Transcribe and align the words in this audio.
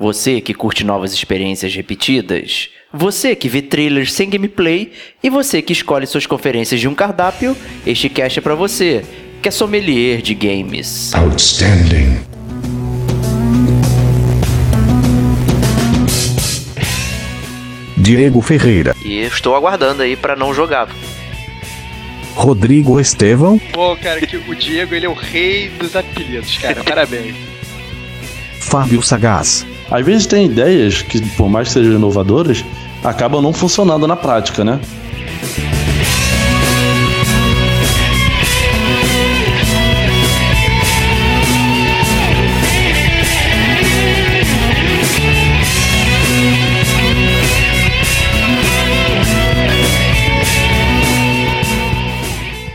Você 0.00 0.40
que 0.40 0.54
curte 0.54 0.82
novas 0.82 1.12
experiências 1.12 1.74
repetidas, 1.74 2.70
você 2.90 3.36
que 3.36 3.50
vê 3.50 3.60
trailers 3.60 4.14
sem 4.14 4.30
gameplay 4.30 4.92
e 5.22 5.28
você 5.28 5.60
que 5.60 5.74
escolhe 5.74 6.06
suas 6.06 6.24
conferências 6.24 6.80
de 6.80 6.88
um 6.88 6.94
cardápio, 6.94 7.54
este 7.86 8.08
cast 8.08 8.38
é 8.38 8.42
para 8.42 8.54
você, 8.54 9.04
que 9.42 9.48
é 9.48 9.50
sommelier 9.50 10.22
de 10.22 10.32
games. 10.34 11.12
Outstanding. 11.12 12.18
Diego 17.98 18.40
Ferreira, 18.40 18.96
E 19.04 19.18
estou 19.18 19.54
aguardando 19.54 20.02
aí 20.02 20.16
para 20.16 20.34
não 20.34 20.54
jogar. 20.54 20.88
Rodrigo 22.34 22.98
Estevão, 22.98 23.58
Pô, 23.70 23.94
cara, 23.96 24.18
que 24.22 24.38
o 24.38 24.54
Diego, 24.54 24.94
ele 24.94 25.04
é 25.04 25.08
o 25.10 25.12
rei 25.12 25.68
dos 25.68 25.94
apelidos, 25.94 26.56
cara. 26.56 26.82
Parabéns. 26.82 27.36
Fábio 28.60 29.02
Sagaz, 29.02 29.66
Às 29.90 30.06
vezes 30.06 30.26
tem 30.26 30.46
ideias 30.46 31.02
que, 31.02 31.20
por 31.36 31.48
mais 31.48 31.68
que 31.68 31.74
sejam 31.74 31.94
inovadoras, 31.94 32.64
acabam 33.02 33.42
não 33.42 33.52
funcionando 33.52 34.06
na 34.06 34.16
prática, 34.16 34.64
né? 34.64 34.80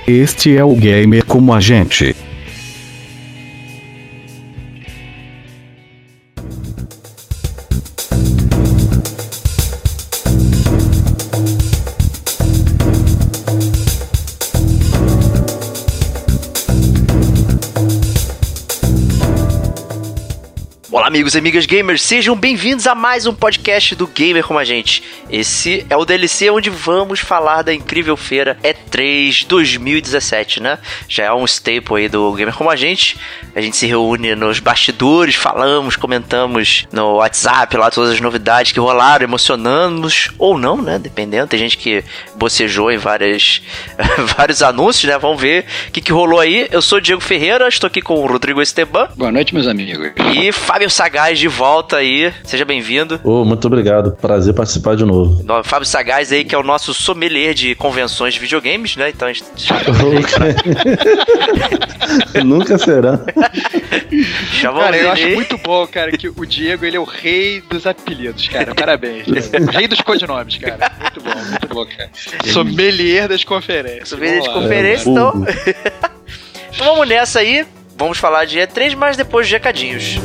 este 0.07 0.55
é 0.55 0.63
o 0.63 0.75
Gamer 0.75 1.25
como 1.25 1.53
a 1.53 1.59
gente. 1.59 2.15
Amigos 21.15 21.33
e 21.33 21.37
amigas 21.37 21.65
gamers, 21.65 22.01
sejam 22.01 22.35
bem-vindos 22.35 22.85
a 22.85 22.93
mais 22.93 23.25
um 23.25 23.33
podcast 23.33 23.95
do 23.95 24.05
Gamer 24.05 24.43
Como 24.43 24.59
a 24.59 24.65
Gente. 24.65 25.01
Esse 25.31 25.85
é 25.89 25.95
o 25.95 26.03
DLC 26.03 26.49
onde 26.49 26.69
vamos 26.69 27.21
falar 27.21 27.61
da 27.61 27.73
incrível 27.73 28.17
feira 28.17 28.57
E3 28.61 29.47
2017, 29.47 30.61
né? 30.61 30.77
Já 31.07 31.23
é 31.23 31.33
um 31.33 31.45
staple 31.45 31.95
aí 31.95 32.09
do 32.09 32.33
Gamer 32.33 32.53
Como 32.53 32.69
a 32.69 32.75
Gente. 32.75 33.17
A 33.55 33.61
gente 33.61 33.77
se 33.77 33.85
reúne 33.85 34.35
nos 34.35 34.59
bastidores, 34.59 35.35
falamos, 35.35 35.95
comentamos 35.95 36.85
no 36.91 37.13
WhatsApp 37.15 37.77
lá 37.77 37.89
todas 37.89 38.11
as 38.11 38.19
novidades 38.19 38.73
que 38.73 38.79
rolaram, 38.81 39.23
emocionamos 39.23 40.31
ou 40.37 40.57
não, 40.57 40.81
né? 40.81 40.99
Dependendo. 40.99 41.47
Tem 41.47 41.59
gente 41.59 41.77
que 41.77 42.03
bocejou 42.35 42.91
em 42.91 42.97
várias, 42.97 43.61
vários 44.35 44.61
anúncios, 44.61 45.09
né? 45.09 45.17
Vamos 45.17 45.39
ver 45.39 45.63
o 45.87 45.91
que, 45.93 46.01
que 46.01 46.11
rolou 46.11 46.41
aí. 46.41 46.67
Eu 46.71 46.81
sou 46.81 46.97
o 46.97 47.01
Diego 47.01 47.21
Ferreira, 47.21 47.69
estou 47.69 47.87
aqui 47.87 48.01
com 48.01 48.15
o 48.15 48.27
Rodrigo 48.27 48.61
Esteban. 48.61 49.07
Boa 49.15 49.31
noite, 49.31 49.53
meus 49.53 49.65
amigos. 49.65 50.11
E 50.35 50.51
Fábio 50.51 50.89
Sagaz 51.05 51.37
de 51.37 51.47
volta 51.47 51.97
aí. 51.97 52.33
Seja 52.43 52.65
bem-vindo. 52.65 53.21
Ô, 53.23 53.45
muito 53.45 53.67
obrigado. 53.67 54.13
Prazer 54.19 54.55
participar 54.55 54.95
de 54.95 55.05
novo. 55.05 55.43
No- 55.43 55.63
Fábio 55.63 55.85
Sagaz 55.87 56.31
aí, 56.31 56.43
que 56.43 56.55
é 56.55 56.57
o 56.57 56.63
nosso 56.63 56.95
sommelier 56.95 57.53
de 57.53 57.75
convenções 57.75 58.33
de 58.33 58.39
videogames, 58.39 58.95
né? 58.95 59.09
Então 59.09 59.27
a 59.27 59.31
gente 59.33 59.45
Nunca 62.43 62.79
será. 62.79 63.19
chamou 64.51 64.81
Cara, 64.81 64.97
eu 64.97 65.11
acho 65.11 65.25
aí. 65.25 65.35
muito 65.35 65.59
bom, 65.59 65.85
cara, 65.85 66.11
que 66.11 66.27
o 66.27 66.43
Diego, 66.43 66.83
ele 66.83 66.97
é 66.97 66.99
o 66.99 67.03
rei 67.03 67.61
dos 67.69 67.85
apelidos, 67.85 68.47
cara. 68.47 68.73
Parabéns. 68.73 69.27
O 69.27 69.31
rei 69.77 69.87
dos 69.87 70.01
codinomes, 70.01 70.57
cara. 70.57 70.91
Muito 71.01 71.21
bom, 71.21 71.35
muito 71.51 71.67
bom, 71.67 71.85
cara. 71.85 72.09
Sommelier 72.51 73.27
das 73.27 73.43
conferências. 73.43 74.09
Sommelier 74.09 74.41
de 74.41 74.49
conferência, 74.49 75.07
É, 75.07 75.11
então. 75.11 75.45
então 76.73 76.85
vamos 76.87 77.07
nessa 77.07 77.41
aí. 77.41 77.63
Vamos 77.95 78.17
falar 78.17 78.45
de 78.45 78.57
E3, 78.57 78.95
mas 78.95 79.15
depois 79.15 79.45
de 79.47 79.53
recadinhos. 79.53 80.17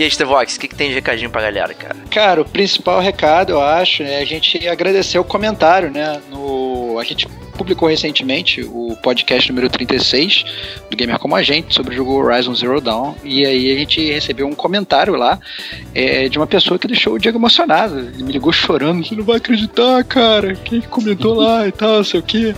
E 0.00 0.02
aí, 0.02 0.10
Stevox, 0.10 0.56
o 0.56 0.60
que, 0.60 0.66
que 0.66 0.74
tem 0.74 0.88
de 0.88 0.94
recadinho 0.94 1.28
pra 1.28 1.42
galera, 1.42 1.74
cara? 1.74 1.94
Cara, 2.10 2.40
o 2.40 2.44
principal 2.46 3.00
recado, 3.00 3.52
eu 3.52 3.60
acho, 3.60 4.02
é 4.02 4.22
a 4.22 4.24
gente 4.24 4.66
agradecer 4.66 5.18
o 5.18 5.24
comentário, 5.24 5.90
né? 5.90 6.18
No, 6.30 6.98
a 6.98 7.04
gente 7.04 7.28
publicou 7.54 7.86
recentemente 7.86 8.62
o 8.62 8.96
podcast 9.02 9.50
número 9.50 9.68
36 9.68 10.44
do 10.90 10.96
Gamer 10.96 11.18
Como 11.18 11.36
a 11.36 11.42
Gente 11.42 11.74
sobre 11.74 11.92
o 11.92 11.96
jogo 11.98 12.14
Horizon 12.14 12.54
Zero 12.54 12.80
Dawn. 12.80 13.14
E 13.22 13.44
aí 13.44 13.70
a 13.70 13.78
gente 13.78 14.10
recebeu 14.10 14.46
um 14.46 14.54
comentário 14.54 15.16
lá 15.16 15.38
é, 15.94 16.30
de 16.30 16.38
uma 16.38 16.46
pessoa 16.46 16.78
que 16.78 16.88
deixou 16.88 17.16
o 17.16 17.18
Diego 17.18 17.36
emocionado. 17.36 17.98
Ele 17.98 18.22
me 18.22 18.32
ligou 18.32 18.54
chorando, 18.54 19.06
você 19.06 19.14
não 19.14 19.22
vai 19.22 19.36
acreditar, 19.36 20.02
cara. 20.04 20.54
Quem 20.54 20.80
comentou 20.80 21.34
lá 21.34 21.68
e 21.68 21.72
tal, 21.72 22.02
sei 22.02 22.20
o 22.20 22.22
quê. 22.22 22.54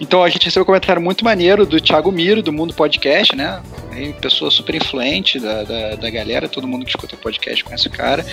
Então 0.00 0.22
a 0.22 0.28
gente 0.28 0.44
recebeu 0.44 0.62
um 0.62 0.66
comentário 0.66 1.02
muito 1.02 1.24
maneiro 1.24 1.66
do 1.66 1.80
Thiago 1.80 2.12
Miro, 2.12 2.40
do 2.40 2.52
Mundo 2.52 2.72
Podcast, 2.72 3.34
né? 3.34 3.60
Aí, 3.94 4.12
pessoa 4.12 4.50
super 4.50 4.74
influente 4.74 5.38
da, 5.38 5.62
da, 5.62 5.94
da 5.94 6.10
galera, 6.10 6.48
todo 6.48 6.66
mundo 6.66 6.84
que 6.84 6.90
escuta 6.90 7.16
podcast 7.16 7.62
conhece 7.62 7.86
o 7.86 7.90
cara. 7.90 8.26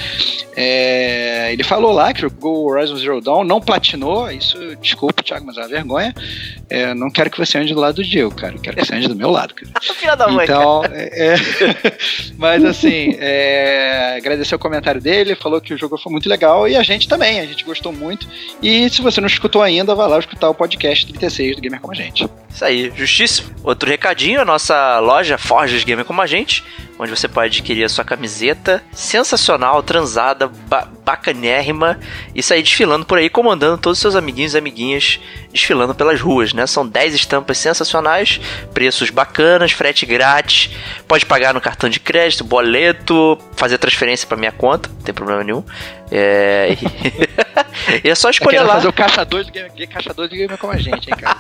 É, 0.56 1.54
ele 1.54 1.64
falou 1.64 1.92
lá 1.92 2.12
que 2.12 2.22
jogou 2.22 2.68
Horizon 2.68 2.98
Zero 2.98 3.22
Dawn, 3.22 3.44
não 3.44 3.62
platinou, 3.62 4.30
isso, 4.32 4.58
desculpa, 4.78 5.22
Thiago, 5.22 5.46
mas 5.46 5.58
é 5.58 5.62
uma 5.62 5.68
vergonha. 5.68 6.16
É, 6.68 6.94
não 6.96 7.12
quero 7.12 7.30
que 7.30 7.38
você 7.38 7.60
ande 7.60 7.74
do 7.74 7.80
lado 7.80 7.96
do 7.96 8.04
Diego, 8.04 8.34
cara. 8.34 8.56
Quero 8.58 8.78
que 8.78 8.86
você 8.86 8.96
ande 8.96 9.08
do 9.08 9.16
meu 9.16 9.30
lado, 9.30 9.54
cara. 9.54 9.72
Filha 9.94 10.16
da 10.16 10.28
mãe, 10.28 10.48
cara. 10.48 10.60
Então, 10.60 10.84
é, 10.92 11.36
é, 11.36 11.36
mas 12.38 12.66
assim, 12.66 13.16
é, 13.20 14.16
agradecer 14.18 14.56
o 14.56 14.60
comentário 14.60 15.00
dele, 15.00 15.36
falou 15.36 15.62
que 15.62 15.74
o 15.74 15.78
jogo 15.78 15.98
foi 15.98 16.12
muito 16.12 16.28
legal 16.28 16.68
e 16.68 16.76
a 16.76 16.82
gente 16.82 17.08
também, 17.08 17.40
a 17.40 17.46
gente 17.46 17.64
gostou 17.64 17.94
muito. 17.94 18.28
E 18.64 18.90
se 18.90 19.02
você 19.02 19.22
não 19.22 19.28
escutou 19.28 19.62
ainda, 19.62 19.94
vai 19.94 20.08
lá 20.08 20.18
escutar 20.18 20.50
o 20.50 20.56
podcast 20.56 21.06
36 21.06 21.56
do 21.56 21.62
Gamer 21.62 21.80
Como 21.80 21.94
a 21.94 21.96
Gente. 21.96 22.28
Isso 22.50 22.66
aí, 22.66 22.92
justíssimo. 22.96 23.50
Outro 23.64 23.90
recadinho, 23.90 24.42
a 24.42 24.46
nossa 24.46 25.00
loja 25.00 25.38
Forjas 25.52 25.84
Gamer 25.84 26.06
Como 26.06 26.22
a 26.22 26.26
Gente, 26.26 26.64
onde 26.98 27.12
você 27.12 27.28
pode 27.28 27.48
adquirir 27.48 27.84
a 27.84 27.90
sua 27.90 28.06
camiseta 28.06 28.82
sensacional, 28.94 29.84
transada, 29.84 30.48
ba 30.48 30.88
bacanérrima, 31.04 32.00
e 32.34 32.42
sair 32.42 32.62
desfilando 32.62 33.06
por 33.06 33.18
aí, 33.18 33.30
comandando 33.30 33.78
todos 33.78 33.98
os 33.98 34.02
seus 34.02 34.16
amiguinhos 34.16 34.54
e 34.54 34.58
amiguinhas 34.58 35.20
desfilando 35.52 35.94
pelas 35.94 36.22
ruas, 36.22 36.54
né? 36.54 36.66
São 36.68 36.88
10 36.88 37.16
estampas 37.16 37.58
sensacionais, 37.58 38.40
preços 38.74 39.10
bacanas, 39.10 39.74
frete 39.74 40.06
grátis, 40.06 40.70
pode 41.08 41.26
pagar 41.26 41.54
no 41.54 41.60
cartão 41.60 41.90
de 41.90 42.00
crédito, 42.00 42.46
boleto, 42.46 43.38
fazer 43.58 43.78
transferência 43.78 44.26
para 44.28 44.38
minha 44.38 44.52
conta, 44.52 44.90
não 44.90 45.02
tem 45.02 45.14
problema 45.14 45.44
nenhum. 45.44 45.64
É... 46.12 46.78
e 48.04 48.08
é 48.10 48.16
só 48.16 48.28
Tá 48.28 48.32
escolher 48.32 48.62
lá. 48.62 48.76
fazer 48.76 48.88
o 48.88 48.94
caçador 48.94 49.44
de 49.44 49.52
Gamer, 49.52 49.90
caçador 49.90 50.28
de 50.28 50.38
Gamer 50.38 50.58
Como 50.58 50.74
a 50.74 50.78
Gente, 50.78 51.10
hein, 51.10 51.18
cara? 51.18 51.38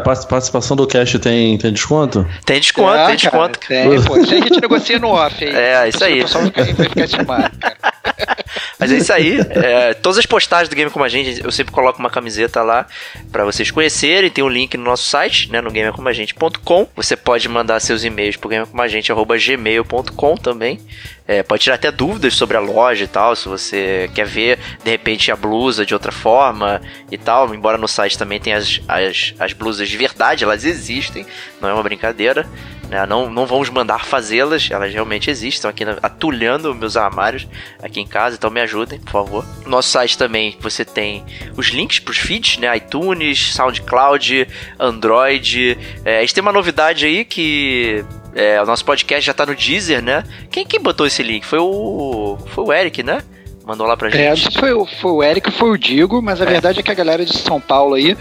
Participação 0.00 0.76
do 0.76 0.86
cast 0.86 1.18
tem, 1.18 1.56
tem 1.58 1.72
desconto? 1.72 2.26
Tem 2.44 2.58
desconto, 2.58 2.73
Ah, 2.82 2.92
tem 2.92 3.02
cara, 3.02 3.16
desconto. 3.16 3.58
Tem, 3.60 4.02
pô. 4.02 4.16
Isso 4.16 4.34
aí 4.34 4.40
a 4.40 4.44
gente 4.44 4.60
negocia 4.60 4.98
no 4.98 5.08
off 5.08 5.44
aí. 5.44 5.54
É, 5.54 5.88
isso 5.88 6.04
aí. 6.04 6.20
O 6.20 6.22
pessoal 6.24 6.44
vai 6.54 6.88
ficar 6.88 7.04
estimado, 7.04 7.58
cara. 7.58 7.76
Mas 8.84 8.92
é 8.92 8.96
isso 8.98 9.12
aí. 9.14 9.38
É, 9.50 9.94
todas 9.94 10.18
as 10.18 10.26
postagens 10.26 10.68
do 10.68 10.76
Game 10.76 10.90
Como 10.90 11.04
a 11.04 11.08
Gente, 11.08 11.42
eu 11.42 11.50
sempre 11.50 11.72
coloco 11.72 11.98
uma 11.98 12.10
camiseta 12.10 12.62
lá 12.62 12.86
pra 13.32 13.42
vocês 13.42 13.70
conhecerem. 13.70 14.28
Tem 14.30 14.44
um 14.44 14.48
link 14.48 14.76
no 14.76 14.84
nosso 14.84 15.04
site, 15.04 15.50
né, 15.50 15.62
no 15.62 15.70
gamercomagente.com. 15.70 16.88
Você 16.94 17.16
pode 17.16 17.48
mandar 17.48 17.80
seus 17.80 18.04
e-mails 18.04 18.36
pro 18.36 18.50
gamercomagente.gmail.com 18.50 20.36
também. 20.36 20.78
É, 21.26 21.42
pode 21.42 21.62
tirar 21.62 21.76
até 21.76 21.90
dúvidas 21.90 22.34
sobre 22.34 22.58
a 22.58 22.60
loja 22.60 23.04
e 23.04 23.06
tal, 23.06 23.34
se 23.34 23.48
você 23.48 24.10
quer 24.14 24.26
ver, 24.26 24.58
de 24.84 24.90
repente, 24.90 25.32
a 25.32 25.36
blusa 25.36 25.86
de 25.86 25.94
outra 25.94 26.12
forma 26.12 26.82
e 27.10 27.16
tal. 27.16 27.54
Embora 27.54 27.78
no 27.78 27.88
site 27.88 28.18
também 28.18 28.38
tenha 28.38 28.58
as, 28.58 28.82
as, 28.86 29.34
as 29.38 29.54
blusas 29.54 29.88
de 29.88 29.96
verdade, 29.96 30.44
elas 30.44 30.64
existem, 30.64 31.24
não 31.62 31.70
é 31.70 31.72
uma 31.72 31.82
brincadeira. 31.82 32.46
Né? 32.94 33.04
Não, 33.06 33.28
não 33.28 33.44
vamos 33.44 33.68
mandar 33.70 34.04
fazê-las, 34.04 34.70
elas 34.70 34.92
realmente 34.92 35.28
existem, 35.28 35.48
estão 35.48 35.70
aqui 35.70 35.84
atulhando 36.00 36.72
meus 36.74 36.96
armários 36.96 37.46
aqui 37.82 38.00
em 38.00 38.06
casa, 38.06 38.36
então 38.36 38.50
me 38.50 38.60
ajudem, 38.60 39.00
por 39.00 39.10
favor. 39.10 39.44
No 39.64 39.70
nosso 39.70 39.88
site 39.88 40.16
também 40.16 40.56
você 40.60 40.84
tem 40.84 41.24
os 41.56 41.68
links 41.68 41.98
para 41.98 42.12
os 42.12 42.18
feeds, 42.18 42.58
né? 42.58 42.76
iTunes, 42.76 43.52
SoundCloud, 43.52 44.46
Android. 44.78 45.76
É, 46.04 46.18
a 46.18 46.20
gente 46.20 46.34
tem 46.34 46.42
uma 46.42 46.52
novidade 46.52 47.04
aí 47.04 47.24
que 47.24 48.04
é, 48.32 48.62
o 48.62 48.66
nosso 48.66 48.84
podcast 48.84 49.26
já 49.26 49.34
tá 49.34 49.44
no 49.44 49.56
Deezer, 49.56 50.00
né? 50.00 50.22
Quem 50.50 50.64
que 50.64 50.78
botou 50.78 51.06
esse 51.06 51.22
link? 51.22 51.44
Foi 51.44 51.58
o. 51.58 52.38
Foi 52.54 52.64
o 52.64 52.72
Eric, 52.72 53.02
né? 53.02 53.22
Mandou 53.64 53.86
lá 53.86 53.96
pra 53.96 54.08
É, 54.08 54.34
gente. 54.36 54.52
se 54.52 54.58
foi, 54.58 54.72
o- 54.74 54.84
foi 54.84 55.10
o 55.10 55.22
Eric 55.22 55.50
foi 55.50 55.70
o 55.70 55.78
Digo, 55.78 56.20
mas 56.20 56.40
a 56.40 56.44
verdade 56.44 56.80
é 56.80 56.82
que 56.82 56.90
a 56.90 56.94
galera 56.94 57.24
de 57.24 57.36
São 57.36 57.58
Paulo 57.60 57.94
aí, 57.94 58.14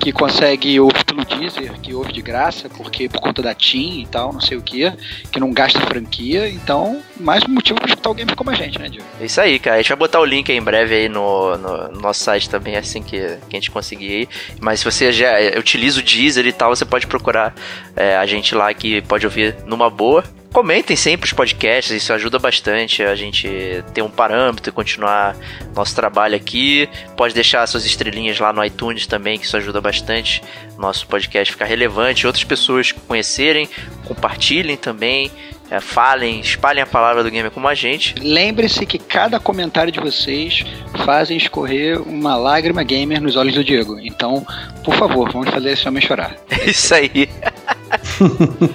que 0.00 0.12
consegue 0.12 0.78
ouvir 0.80 1.04
pelo 1.04 1.24
Deezer 1.24 1.72
que 1.80 1.92
ouve 1.94 2.12
de 2.12 2.20
graça, 2.22 2.68
porque 2.68 3.08
por 3.08 3.20
conta 3.20 3.40
da 3.42 3.54
Team 3.54 4.00
e 4.00 4.06
tal, 4.10 4.32
não 4.32 4.40
sei 4.40 4.56
o 4.56 4.62
que, 4.62 4.92
que 5.30 5.38
não 5.40 5.52
gasta 5.52 5.80
franquia. 5.80 6.48
Então, 6.48 7.00
mais 7.18 7.44
um 7.44 7.48
motivo 7.48 7.78
pra 7.80 7.88
escutar 7.88 8.10
o 8.10 8.14
game 8.14 8.34
como 8.34 8.50
a 8.50 8.54
gente, 8.54 8.78
né, 8.78 8.88
Diego? 8.88 9.06
É 9.20 9.24
isso 9.26 9.40
aí, 9.40 9.58
cara. 9.58 9.76
A 9.76 9.78
gente 9.82 9.88
vai 9.88 9.98
botar 9.98 10.20
o 10.20 10.24
link 10.24 10.50
aí 10.50 10.58
em 10.58 10.62
breve 10.62 10.94
aí 10.94 11.08
no, 11.08 11.56
no, 11.56 11.88
no 11.88 12.00
nosso 12.00 12.22
site 12.24 12.48
também, 12.50 12.76
assim 12.76 13.02
que, 13.02 13.18
que 13.20 13.56
a 13.56 13.56
gente 13.56 13.70
conseguir 13.70 14.08
aí. 14.08 14.28
Mas 14.60 14.80
se 14.80 14.84
você 14.84 15.12
já 15.12 15.30
utiliza 15.58 16.00
o 16.00 16.02
Deezer 16.02 16.46
e 16.46 16.52
tal, 16.52 16.74
você 16.74 16.84
pode 16.84 17.06
procurar 17.06 17.54
é, 17.96 18.16
a 18.16 18.26
gente 18.26 18.54
lá 18.54 18.72
que 18.74 19.00
pode 19.02 19.24
ouvir 19.26 19.56
numa 19.66 19.88
boa. 19.90 20.24
Comentem 20.52 20.96
sempre 20.96 21.26
os 21.26 21.32
podcasts, 21.32 21.94
isso 21.94 22.12
ajuda 22.12 22.38
bastante 22.38 23.02
a 23.02 23.14
gente 23.14 23.48
ter 23.92 24.02
um 24.02 24.08
parâmetro 24.10 24.70
e 24.70 24.72
continuar 24.72 25.36
nosso 25.74 25.94
trabalho 25.94 26.34
aqui. 26.34 26.88
Pode 27.16 27.34
deixar 27.34 27.66
suas 27.66 27.84
estrelinhas 27.84 28.38
lá 28.38 28.52
no 28.52 28.64
iTunes 28.64 29.06
também, 29.06 29.38
que 29.38 29.44
isso 29.44 29.56
ajuda 29.56 29.80
bastante 29.80 30.42
nosso 30.78 31.06
podcast 31.06 31.52
ficar 31.52 31.66
relevante, 31.66 32.26
outras 32.26 32.44
pessoas 32.44 32.92
conhecerem, 32.92 33.68
compartilhem 34.04 34.76
também. 34.76 35.30
É, 35.70 35.80
falem, 35.80 36.40
espalhem 36.40 36.82
a 36.82 36.86
palavra 36.86 37.22
do 37.22 37.30
game 37.30 37.50
como 37.50 37.68
a 37.68 37.74
gente. 37.74 38.14
Lembre-se 38.18 38.86
que 38.86 38.98
cada 38.98 39.38
comentário 39.38 39.92
de 39.92 40.00
vocês 40.00 40.64
fazem 41.04 41.36
escorrer 41.36 42.00
uma 42.00 42.36
lágrima 42.36 42.82
gamer 42.82 43.20
nos 43.20 43.36
olhos 43.36 43.54
do 43.54 43.62
Diego. 43.62 44.00
Então, 44.00 44.46
por 44.82 44.94
favor, 44.94 45.30
vamos 45.30 45.50
fazer 45.50 45.72
esse 45.72 45.86
homem 45.86 46.02
chorar. 46.02 46.36
É 46.48 46.64
isso 46.70 46.94
aí. 46.94 47.28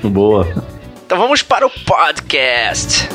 Boa. 0.08 0.54
Então 1.06 1.18
vamos 1.18 1.44
para 1.44 1.66
o 1.66 1.70
podcast. 1.70 3.08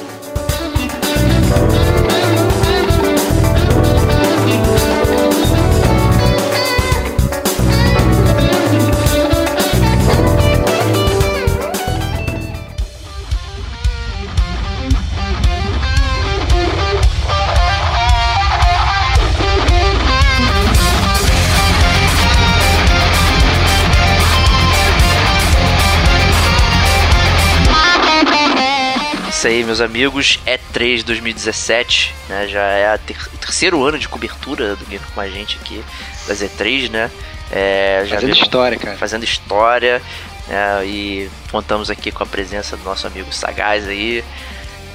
Aí, 29.49 29.65
meus 29.65 29.81
amigos, 29.81 30.39
E3 30.47 31.03
2017, 31.03 32.15
né? 32.29 32.47
Já 32.49 32.63
é 32.63 32.99
ter 32.99 33.17
o 33.35 33.39
terceiro 33.39 33.83
ano 33.85 33.99
de 33.99 34.09
cobertura 34.09 34.77
do 34.77 34.85
Game 34.85 35.05
com 35.15 35.21
a 35.21 35.29
gente 35.29 35.59
aqui, 35.61 35.83
das 36.27 36.41
E3, 36.41 36.91
né? 36.91 37.11
É, 37.51 38.07
fazendo 38.09 38.33
história, 38.33 38.79
cara. 38.79 38.97
Fazendo 38.97 39.25
história, 39.25 40.03
né? 40.47 40.87
E 40.87 41.31
contamos 41.51 41.91
aqui 41.91 42.13
com 42.13 42.23
a 42.23 42.27
presença 42.27 42.77
do 42.77 42.85
nosso 42.85 43.07
amigo 43.07 43.33
Sagaz 43.33 43.89
aí, 43.89 44.23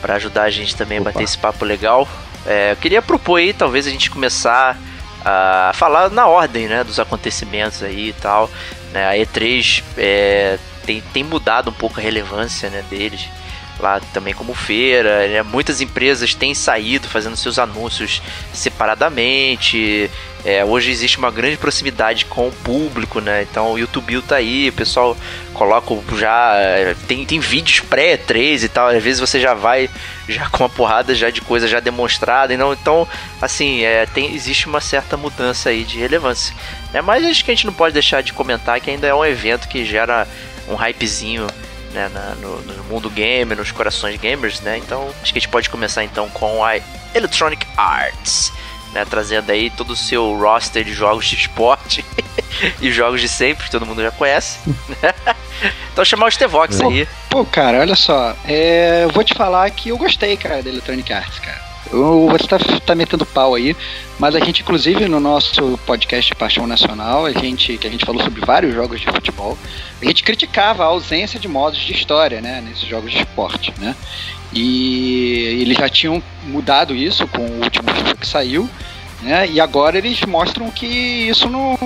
para 0.01 0.15
ajudar 0.15 0.43
a 0.43 0.49
gente 0.49 0.75
também 0.75 0.99
Opa. 0.99 1.09
a 1.09 1.13
bater 1.13 1.23
esse 1.23 1.37
papo 1.37 1.65
legal. 1.65 2.07
É, 2.45 2.71
eu 2.71 2.77
queria 2.77 3.01
propor 3.01 3.37
aí, 3.37 3.53
talvez, 3.53 3.87
a 3.87 3.89
gente 3.89 4.09
começar 4.11 4.77
a 5.25 5.71
falar 5.73 6.09
na 6.11 6.27
ordem, 6.27 6.67
né? 6.67 6.83
Dos 6.83 6.99
acontecimentos 6.99 7.81
aí 7.81 8.09
e 8.09 8.13
tal. 8.13 8.49
Né? 8.91 9.07
A 9.07 9.13
E3 9.13 9.83
é, 9.97 10.59
tem, 10.85 11.01
tem 11.13 11.23
mudado 11.23 11.69
um 11.69 11.73
pouco 11.73 11.99
a 11.99 12.03
relevância 12.03 12.69
né, 12.69 12.83
deles 12.89 13.27
lá 13.83 13.99
também 14.13 14.33
como 14.33 14.55
feira. 14.55 15.27
Né? 15.27 15.43
Muitas 15.43 15.81
empresas 15.81 16.33
têm 16.33 16.55
saído 16.55 17.07
fazendo 17.07 17.35
seus 17.35 17.59
anúncios 17.59 18.21
separadamente. 18.53 20.09
É, 20.45 20.65
hoje 20.65 20.91
existe 20.91 21.17
uma 21.17 21.31
grande 21.31 21.55
proximidade 21.55 22.25
com 22.25 22.49
o 22.49 22.51
público, 22.51 23.21
né? 23.21 23.43
Então 23.43 23.71
o 23.71 23.79
YouTube 23.79 24.21
tá 24.23 24.35
aí, 24.35 24.67
o 24.67 24.73
pessoal 24.73 25.15
coloca 25.53 25.95
já. 26.17 26.53
Tem, 27.07 27.25
tem 27.25 27.39
vídeos 27.39 27.79
pré-3 27.79 28.63
e 28.63 28.67
tal. 28.67 28.87
Às 28.89 29.01
vezes 29.01 29.21
você 29.21 29.39
já 29.39 29.53
vai 29.53 29.89
já 30.27 30.49
com 30.49 30.63
uma 30.63 30.69
porrada 30.69 31.15
já 31.15 31.29
de 31.29 31.39
coisa 31.39 31.65
já 31.65 31.79
demonstrada. 31.79 32.53
Então, 32.53 32.73
então 32.73 33.07
assim, 33.41 33.83
é, 33.83 34.05
tem, 34.05 34.33
existe 34.33 34.67
uma 34.67 34.81
certa 34.81 35.15
mudança 35.15 35.69
aí 35.69 35.83
de 35.85 35.97
relevância. 35.97 36.53
Né? 36.91 37.01
Mas 37.01 37.23
acho 37.23 37.45
que 37.45 37.51
a 37.51 37.55
gente 37.55 37.65
não 37.65 37.73
pode 37.73 37.93
deixar 37.93 38.21
de 38.21 38.33
comentar 38.33 38.81
que 38.81 38.89
ainda 38.89 39.07
é 39.07 39.15
um 39.15 39.23
evento 39.23 39.69
que 39.69 39.85
gera 39.85 40.27
um 40.67 40.75
hypezinho 40.75 41.47
né, 41.93 42.09
na, 42.13 42.35
no, 42.35 42.61
no, 42.61 42.83
mundo 42.85 43.09
gamer, 43.09 43.57
nos 43.57 43.71
corações 43.71 44.19
gamers, 44.19 44.59
né? 44.61 44.77
Então 44.77 45.07
acho 45.21 45.31
que 45.31 45.39
a 45.39 45.41
gente 45.41 45.49
pode 45.49 45.69
começar 45.69 46.03
então 46.03 46.29
com 46.29 46.63
a 46.63 46.77
Electronic 47.13 47.65
Arts, 47.77 48.51
né? 48.93 49.05
Trazendo 49.05 49.51
aí 49.51 49.69
todo 49.69 49.91
o 49.91 49.95
seu 49.95 50.35
roster 50.37 50.83
de 50.83 50.93
jogos 50.93 51.25
de 51.25 51.35
esporte 51.35 52.03
e 52.81 52.91
jogos 52.91 53.21
de 53.21 53.29
sempre, 53.29 53.65
que 53.65 53.71
todo 53.71 53.85
mundo 53.85 54.01
já 54.01 54.11
conhece. 54.11 54.59
Né? 54.67 55.13
então 55.91 56.03
chamar 56.03 56.27
o 56.27 56.31
Stevox 56.31 56.81
aí. 56.81 57.07
Pô, 57.29 57.45
cara, 57.45 57.79
olha 57.79 57.95
só, 57.95 58.35
é, 58.45 59.03
eu 59.03 59.09
vou 59.09 59.23
te 59.23 59.33
falar 59.33 59.69
que 59.71 59.89
eu 59.89 59.97
gostei, 59.97 60.35
cara, 60.35 60.61
da 60.61 60.69
Electronic 60.69 61.11
Arts, 61.13 61.39
cara. 61.39 61.63
Você 61.93 62.47
tá, 62.47 62.57
tá 62.83 62.95
metendo 62.95 63.23
pau 63.23 63.53
aí, 63.53 63.75
mas 64.17 64.35
a 64.35 64.39
gente, 64.39 64.63
inclusive, 64.63 65.07
no 65.07 65.19
nosso 65.19 65.77
podcast 65.85 66.33
Paixão 66.33 66.65
Nacional, 66.65 67.27
a 67.27 67.31
gente, 67.31 67.77
que 67.77 67.85
a 67.85 67.89
gente 67.89 68.03
falou 68.03 68.23
sobre 68.23 68.43
vários 68.43 68.73
jogos 68.73 68.99
de 68.99 69.05
futebol, 69.05 69.55
a 70.03 70.09
gente 70.09 70.23
criticava 70.23 70.83
a 70.83 70.87
ausência 70.87 71.39
de 71.39 71.47
modos 71.47 71.79
de 71.79 71.93
história, 71.93 72.41
né, 72.41 72.61
nesses 72.61 72.87
jogos 72.87 73.11
de 73.11 73.19
esporte, 73.19 73.73
né? 73.79 73.95
E 74.53 75.57
eles 75.61 75.77
já 75.77 75.89
tinham 75.89 76.21
mudado 76.45 76.95
isso 76.95 77.25
com 77.27 77.41
o 77.41 77.63
último 77.63 77.89
FIFA 77.91 78.15
que 78.15 78.27
saiu, 78.27 78.69
né? 79.21 79.47
E 79.49 79.59
agora 79.59 79.97
eles 79.97 80.21
mostram 80.21 80.69
que 80.69 80.85
isso 80.85 81.49
não 81.49 81.77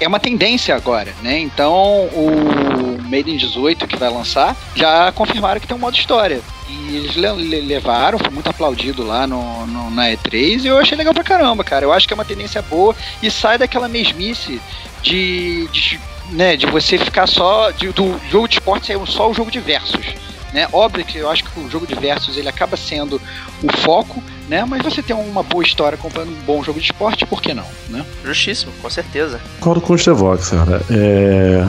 é 0.00 0.08
uma 0.08 0.18
tendência 0.18 0.74
agora, 0.74 1.14
né? 1.22 1.38
Então 1.38 2.06
o 2.06 2.98
Made 3.02 3.30
in 3.30 3.36
18 3.36 3.86
que 3.86 3.96
vai 3.96 4.10
lançar 4.10 4.56
já 4.74 5.12
confirmaram 5.12 5.60
que 5.60 5.66
tem 5.66 5.76
um 5.76 5.80
modo 5.80 5.96
história. 5.96 6.40
E 6.68 6.96
eles 6.96 7.14
levaram, 7.14 8.18
foi 8.18 8.30
muito 8.30 8.50
aplaudido 8.50 9.04
lá 9.04 9.24
no, 9.24 9.66
no, 9.66 9.90
na 9.90 10.10
E3 10.10 10.64
e 10.64 10.66
eu 10.66 10.78
achei 10.78 10.98
legal 10.98 11.14
pra 11.14 11.22
caramba, 11.22 11.62
cara. 11.62 11.84
Eu 11.84 11.92
acho 11.92 12.08
que 12.08 12.12
é 12.12 12.16
uma 12.16 12.24
tendência 12.24 12.60
boa 12.62 12.94
e 13.22 13.30
sai 13.30 13.56
daquela 13.56 13.86
mesmice 13.86 14.60
de, 15.00 15.68
de, 15.68 16.00
né, 16.30 16.56
de 16.56 16.66
você 16.66 16.98
ficar 16.98 17.26
só. 17.26 17.70
De, 17.70 17.88
do 17.90 18.18
jogo 18.30 18.48
de 18.48 18.54
esporte 18.54 18.86
ser 18.86 18.98
só 19.06 19.30
o 19.30 19.34
jogo 19.34 19.50
de 19.50 19.60
versus. 19.60 20.06
Né? 20.52 20.66
Óbvio 20.72 21.04
que 21.04 21.18
eu 21.18 21.28
acho 21.28 21.44
que 21.44 21.60
o 21.60 21.68
jogo 21.68 21.86
de 21.86 21.94
versus 21.94 22.36
ele 22.36 22.48
acaba 22.48 22.76
sendo 22.76 23.20
o 23.62 23.76
foco, 23.78 24.22
né? 24.48 24.64
Mas 24.64 24.82
você 24.82 25.02
tem 25.02 25.14
uma 25.14 25.42
boa 25.42 25.62
história 25.62 25.98
comprando 25.98 26.28
um 26.28 26.44
bom 26.46 26.62
jogo 26.62 26.80
de 26.80 26.86
esporte, 26.86 27.26
por 27.26 27.42
que 27.42 27.52
não, 27.52 27.66
né? 27.88 28.04
Justíssimo, 28.24 28.72
com 28.80 28.88
certeza. 28.88 29.40
Concordo 29.58 29.80
com 29.80 29.92
o 29.92 29.98
Stevox, 29.98 30.50
cara. 30.50 30.80
É... 30.90 31.66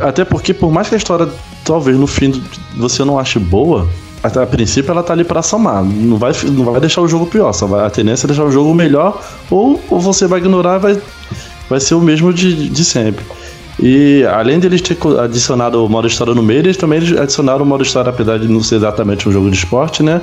Até 0.00 0.24
porque, 0.24 0.54
por 0.54 0.70
mais 0.70 0.88
que 0.88 0.94
a 0.94 0.98
história, 0.98 1.28
talvez 1.64 1.98
no 1.98 2.06
fim 2.06 2.42
você 2.76 3.04
não 3.04 3.18
ache 3.18 3.38
boa, 3.38 3.88
a, 4.22 4.42
a 4.42 4.46
princípio 4.46 4.90
ela 4.90 5.02
tá 5.02 5.12
ali 5.12 5.24
para 5.24 5.42
somar. 5.42 5.82
Não 5.82 6.16
vai, 6.16 6.32
não 6.44 6.64
vai 6.64 6.80
deixar 6.80 7.00
o 7.00 7.08
jogo 7.08 7.26
pior, 7.26 7.52
só 7.52 7.66
vai, 7.66 7.84
a 7.84 7.90
tendência 7.90 8.26
é 8.26 8.28
deixar 8.28 8.44
o 8.44 8.50
jogo 8.50 8.74
melhor, 8.74 9.20
ou, 9.50 9.82
ou 9.88 9.98
você 9.98 10.26
vai 10.26 10.38
ignorar 10.38 10.78
vai, 10.78 11.00
vai 11.68 11.80
ser 11.80 11.94
o 11.94 12.00
mesmo 12.00 12.32
de, 12.32 12.68
de 12.68 12.84
sempre. 12.84 13.24
E 13.80 14.24
além 14.24 14.58
de 14.58 14.66
eles 14.66 14.80
ter 14.80 14.96
adicionado 15.20 15.84
o 15.84 15.88
modo 15.88 16.06
história 16.06 16.34
no 16.34 16.42
meio, 16.42 16.60
eles 16.60 16.76
também 16.76 16.98
adicionaram 16.98 17.62
o 17.62 17.66
modo 17.66 17.82
história, 17.82 18.10
apesar 18.10 18.38
de 18.38 18.48
não 18.48 18.62
ser 18.62 18.76
exatamente 18.76 19.28
um 19.28 19.32
jogo 19.32 19.50
de 19.50 19.56
esporte, 19.56 20.02
né? 20.02 20.20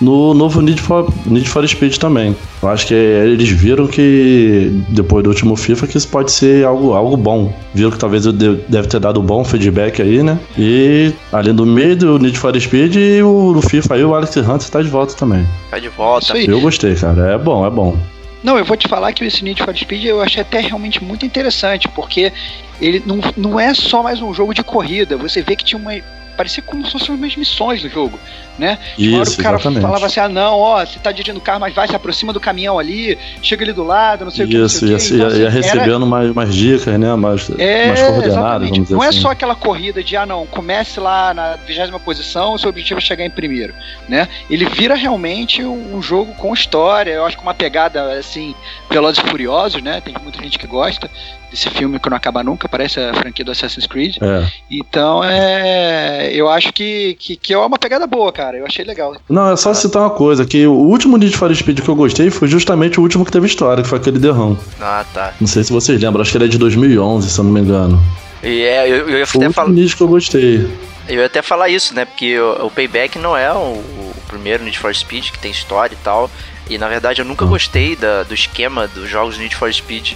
no 0.00 0.34
novo 0.34 0.60
Need 0.60 0.80
for, 0.80 1.10
Need 1.24 1.48
for 1.48 1.66
Speed 1.66 1.96
também. 1.96 2.36
Eu 2.62 2.68
acho 2.68 2.86
que 2.86 2.94
eles 2.94 3.48
viram 3.48 3.86
que, 3.86 4.70
depois 4.88 5.24
do 5.24 5.30
último 5.30 5.56
FIFA, 5.56 5.86
que 5.86 5.96
isso 5.96 6.08
pode 6.08 6.32
ser 6.32 6.64
algo, 6.64 6.92
algo 6.92 7.16
bom. 7.16 7.52
Viram 7.74 7.90
que 7.90 7.98
talvez 7.98 8.26
deve 8.26 8.88
ter 8.88 9.00
dado 9.00 9.20
um 9.20 9.24
bom 9.24 9.44
feedback 9.44 10.02
aí, 10.02 10.22
né? 10.22 10.38
E 10.58 11.12
além 11.32 11.54
do 11.54 11.66
meio 11.66 11.96
do 11.96 12.18
Need 12.18 12.38
for 12.38 12.58
Speed 12.58 12.96
e 12.96 13.22
o, 13.22 13.56
o 13.56 13.62
FIFA 13.62 13.94
aí, 13.94 14.04
o 14.04 14.14
Alex 14.14 14.36
Hunter 14.36 14.68
tá 14.68 14.82
de 14.82 14.88
volta 14.88 15.14
também. 15.14 15.46
Tá 15.70 15.78
de 15.78 15.88
volta. 15.88 16.36
Eu 16.36 16.60
gostei, 16.60 16.94
cara. 16.94 17.32
É 17.32 17.38
bom, 17.38 17.66
é 17.66 17.70
bom. 17.70 17.96
Não, 18.42 18.58
eu 18.58 18.64
vou 18.64 18.76
te 18.76 18.86
falar 18.86 19.12
que 19.12 19.24
esse 19.24 19.42
Need 19.42 19.62
for 19.62 19.76
Speed 19.76 20.04
eu 20.04 20.22
achei 20.22 20.42
até 20.42 20.60
realmente 20.60 21.02
muito 21.02 21.24
interessante, 21.26 21.88
porque 21.88 22.32
ele 22.80 23.02
não, 23.04 23.18
não 23.36 23.58
é 23.58 23.74
só 23.74 24.02
mais 24.02 24.20
um 24.20 24.32
jogo 24.32 24.54
de 24.54 24.62
corrida. 24.62 25.16
Você 25.16 25.42
vê 25.42 25.56
que 25.56 25.64
tinha 25.64 25.78
uma. 25.78 25.92
Parecia 26.36 26.62
como 26.62 26.84
se 26.84 26.92
fossem 26.92 27.14
umas 27.14 27.36
missões 27.36 27.82
do 27.82 27.88
jogo 27.88 28.18
né? 28.58 28.78
Isso, 28.98 29.16
hora 29.16 29.28
o 29.28 29.36
cara 29.36 29.56
exatamente. 29.56 29.82
falava 29.82 30.06
assim: 30.06 30.20
ah, 30.20 30.28
não, 30.28 30.58
ó, 30.58 30.84
você 30.84 30.98
tá 30.98 31.12
dirigindo 31.12 31.38
o 31.38 31.42
carro, 31.42 31.60
mas 31.60 31.74
vai, 31.74 31.86
se 31.86 31.94
aproxima 31.94 32.32
do 32.32 32.40
caminhão 32.40 32.78
ali, 32.78 33.18
chega 33.42 33.64
ali 33.64 33.72
do 33.72 33.84
lado, 33.84 34.24
não 34.24 34.32
sei 34.32 34.46
o 34.46 34.48
que. 34.48 34.56
Isso, 34.56 34.86
ia, 34.86 34.96
então, 34.96 35.26
assim, 35.26 35.42
ia 35.42 35.50
recebendo 35.50 35.90
era... 35.90 36.06
mais, 36.06 36.32
mais 36.32 36.54
dicas, 36.54 36.98
né? 36.98 37.14
Mais, 37.14 37.50
é, 37.58 37.88
mais 37.88 38.02
coordenadas, 38.02 38.68
vamos 38.68 38.82
dizer 38.84 38.94
Não 38.94 39.02
assim. 39.02 39.18
é 39.18 39.22
só 39.22 39.30
aquela 39.30 39.54
corrida 39.54 40.02
de, 40.02 40.16
ah, 40.16 40.26
não, 40.26 40.46
comece 40.46 40.98
lá 40.98 41.34
na 41.34 41.56
vigésima 41.56 42.00
posição, 42.00 42.54
o 42.54 42.58
seu 42.58 42.70
objetivo 42.70 42.98
é 42.98 43.02
chegar 43.02 43.24
em 43.24 43.30
primeiro, 43.30 43.74
né? 44.08 44.28
Ele 44.48 44.64
vira 44.66 44.94
realmente 44.94 45.62
um 45.64 46.00
jogo 46.00 46.32
com 46.34 46.54
história, 46.54 47.12
eu 47.12 47.24
acho 47.24 47.36
que 47.36 47.42
uma 47.42 47.54
pegada, 47.54 48.18
assim, 48.18 48.54
Velozes 48.90 49.22
e 49.22 49.28
Furiosos, 49.28 49.82
né? 49.82 50.00
Tem 50.00 50.14
muita 50.22 50.42
gente 50.42 50.58
que 50.58 50.66
gosta 50.66 51.10
desse 51.50 51.70
filme 51.70 51.98
que 51.98 52.08
não 52.10 52.16
acaba 52.16 52.42
nunca, 52.42 52.68
parece 52.68 52.98
a 53.00 53.14
franquia 53.14 53.44
do 53.44 53.50
Assassin's 53.52 53.86
Creed. 53.86 54.16
É. 54.20 54.46
Então, 54.70 55.22
é, 55.24 56.30
eu 56.32 56.48
acho 56.48 56.72
que, 56.72 57.14
que, 57.18 57.36
que 57.36 57.52
é 57.54 57.58
uma 57.58 57.78
pegada 57.78 58.06
boa, 58.06 58.32
cara. 58.32 58.56
Eu 58.56 58.66
achei 58.66 58.84
legal. 58.84 59.16
Não, 59.28 59.50
é 59.52 59.56
só 59.56 59.72
citar 59.74 60.02
uma 60.02 60.10
coisa, 60.10 60.44
que 60.44 60.66
o 60.66 60.72
último 60.72 61.16
Need 61.16 61.36
for 61.36 61.54
Speed 61.54 61.80
que 61.80 61.88
eu 61.88 61.94
gostei 61.96 62.30
foi 62.30 62.48
justamente 62.48 62.98
o 62.98 63.02
último 63.02 63.24
que 63.24 63.30
teve 63.32 63.46
história, 63.46 63.82
que 63.82 63.88
foi 63.88 63.98
aquele 63.98 64.26
Run. 64.28 64.56
Ah, 64.80 65.04
tá. 65.14 65.34
Não 65.40 65.46
sei 65.46 65.62
se 65.62 65.72
vocês 65.72 66.00
lembram, 66.00 66.22
acho 66.22 66.30
que 66.32 66.36
ele 66.38 66.46
é 66.46 66.48
de 66.48 66.58
2011, 66.58 67.30
se 67.30 67.38
eu 67.38 67.44
não 67.44 67.52
me 67.52 67.60
engano. 67.60 68.02
E 68.42 68.62
é, 68.62 68.88
eu, 68.88 69.08
eu 69.08 69.18
ia 69.18 69.26
Foi 69.26 69.38
o 69.38 69.42
até 69.42 69.46
último 69.48 69.52
falar. 69.52 69.68
Need 69.70 69.96
que 69.96 70.02
eu 70.02 70.08
gostei. 70.08 70.68
Eu 71.08 71.20
ia 71.20 71.26
até 71.26 71.40
falar 71.42 71.68
isso, 71.68 71.94
né? 71.94 72.04
Porque 72.04 72.38
o, 72.38 72.66
o 72.66 72.70
Payback 72.70 73.18
não 73.18 73.36
é 73.36 73.52
o, 73.52 73.56
o 73.56 74.12
primeiro 74.28 74.64
Need 74.64 74.78
for 74.78 74.94
Speed 74.94 75.30
que 75.30 75.38
tem 75.38 75.50
história 75.50 75.94
e 75.94 75.98
tal. 76.04 76.30
E 76.68 76.76
na 76.78 76.88
verdade 76.88 77.20
eu 77.20 77.24
nunca 77.24 77.44
Hum. 77.44 77.48
gostei 77.50 77.94
da- 77.94 78.24
do 78.24 78.34
esquema 78.34 78.88
dos 78.88 79.08
jogos 79.08 79.38
Need 79.38 79.54
for 79.54 79.72
Speed 79.72 80.14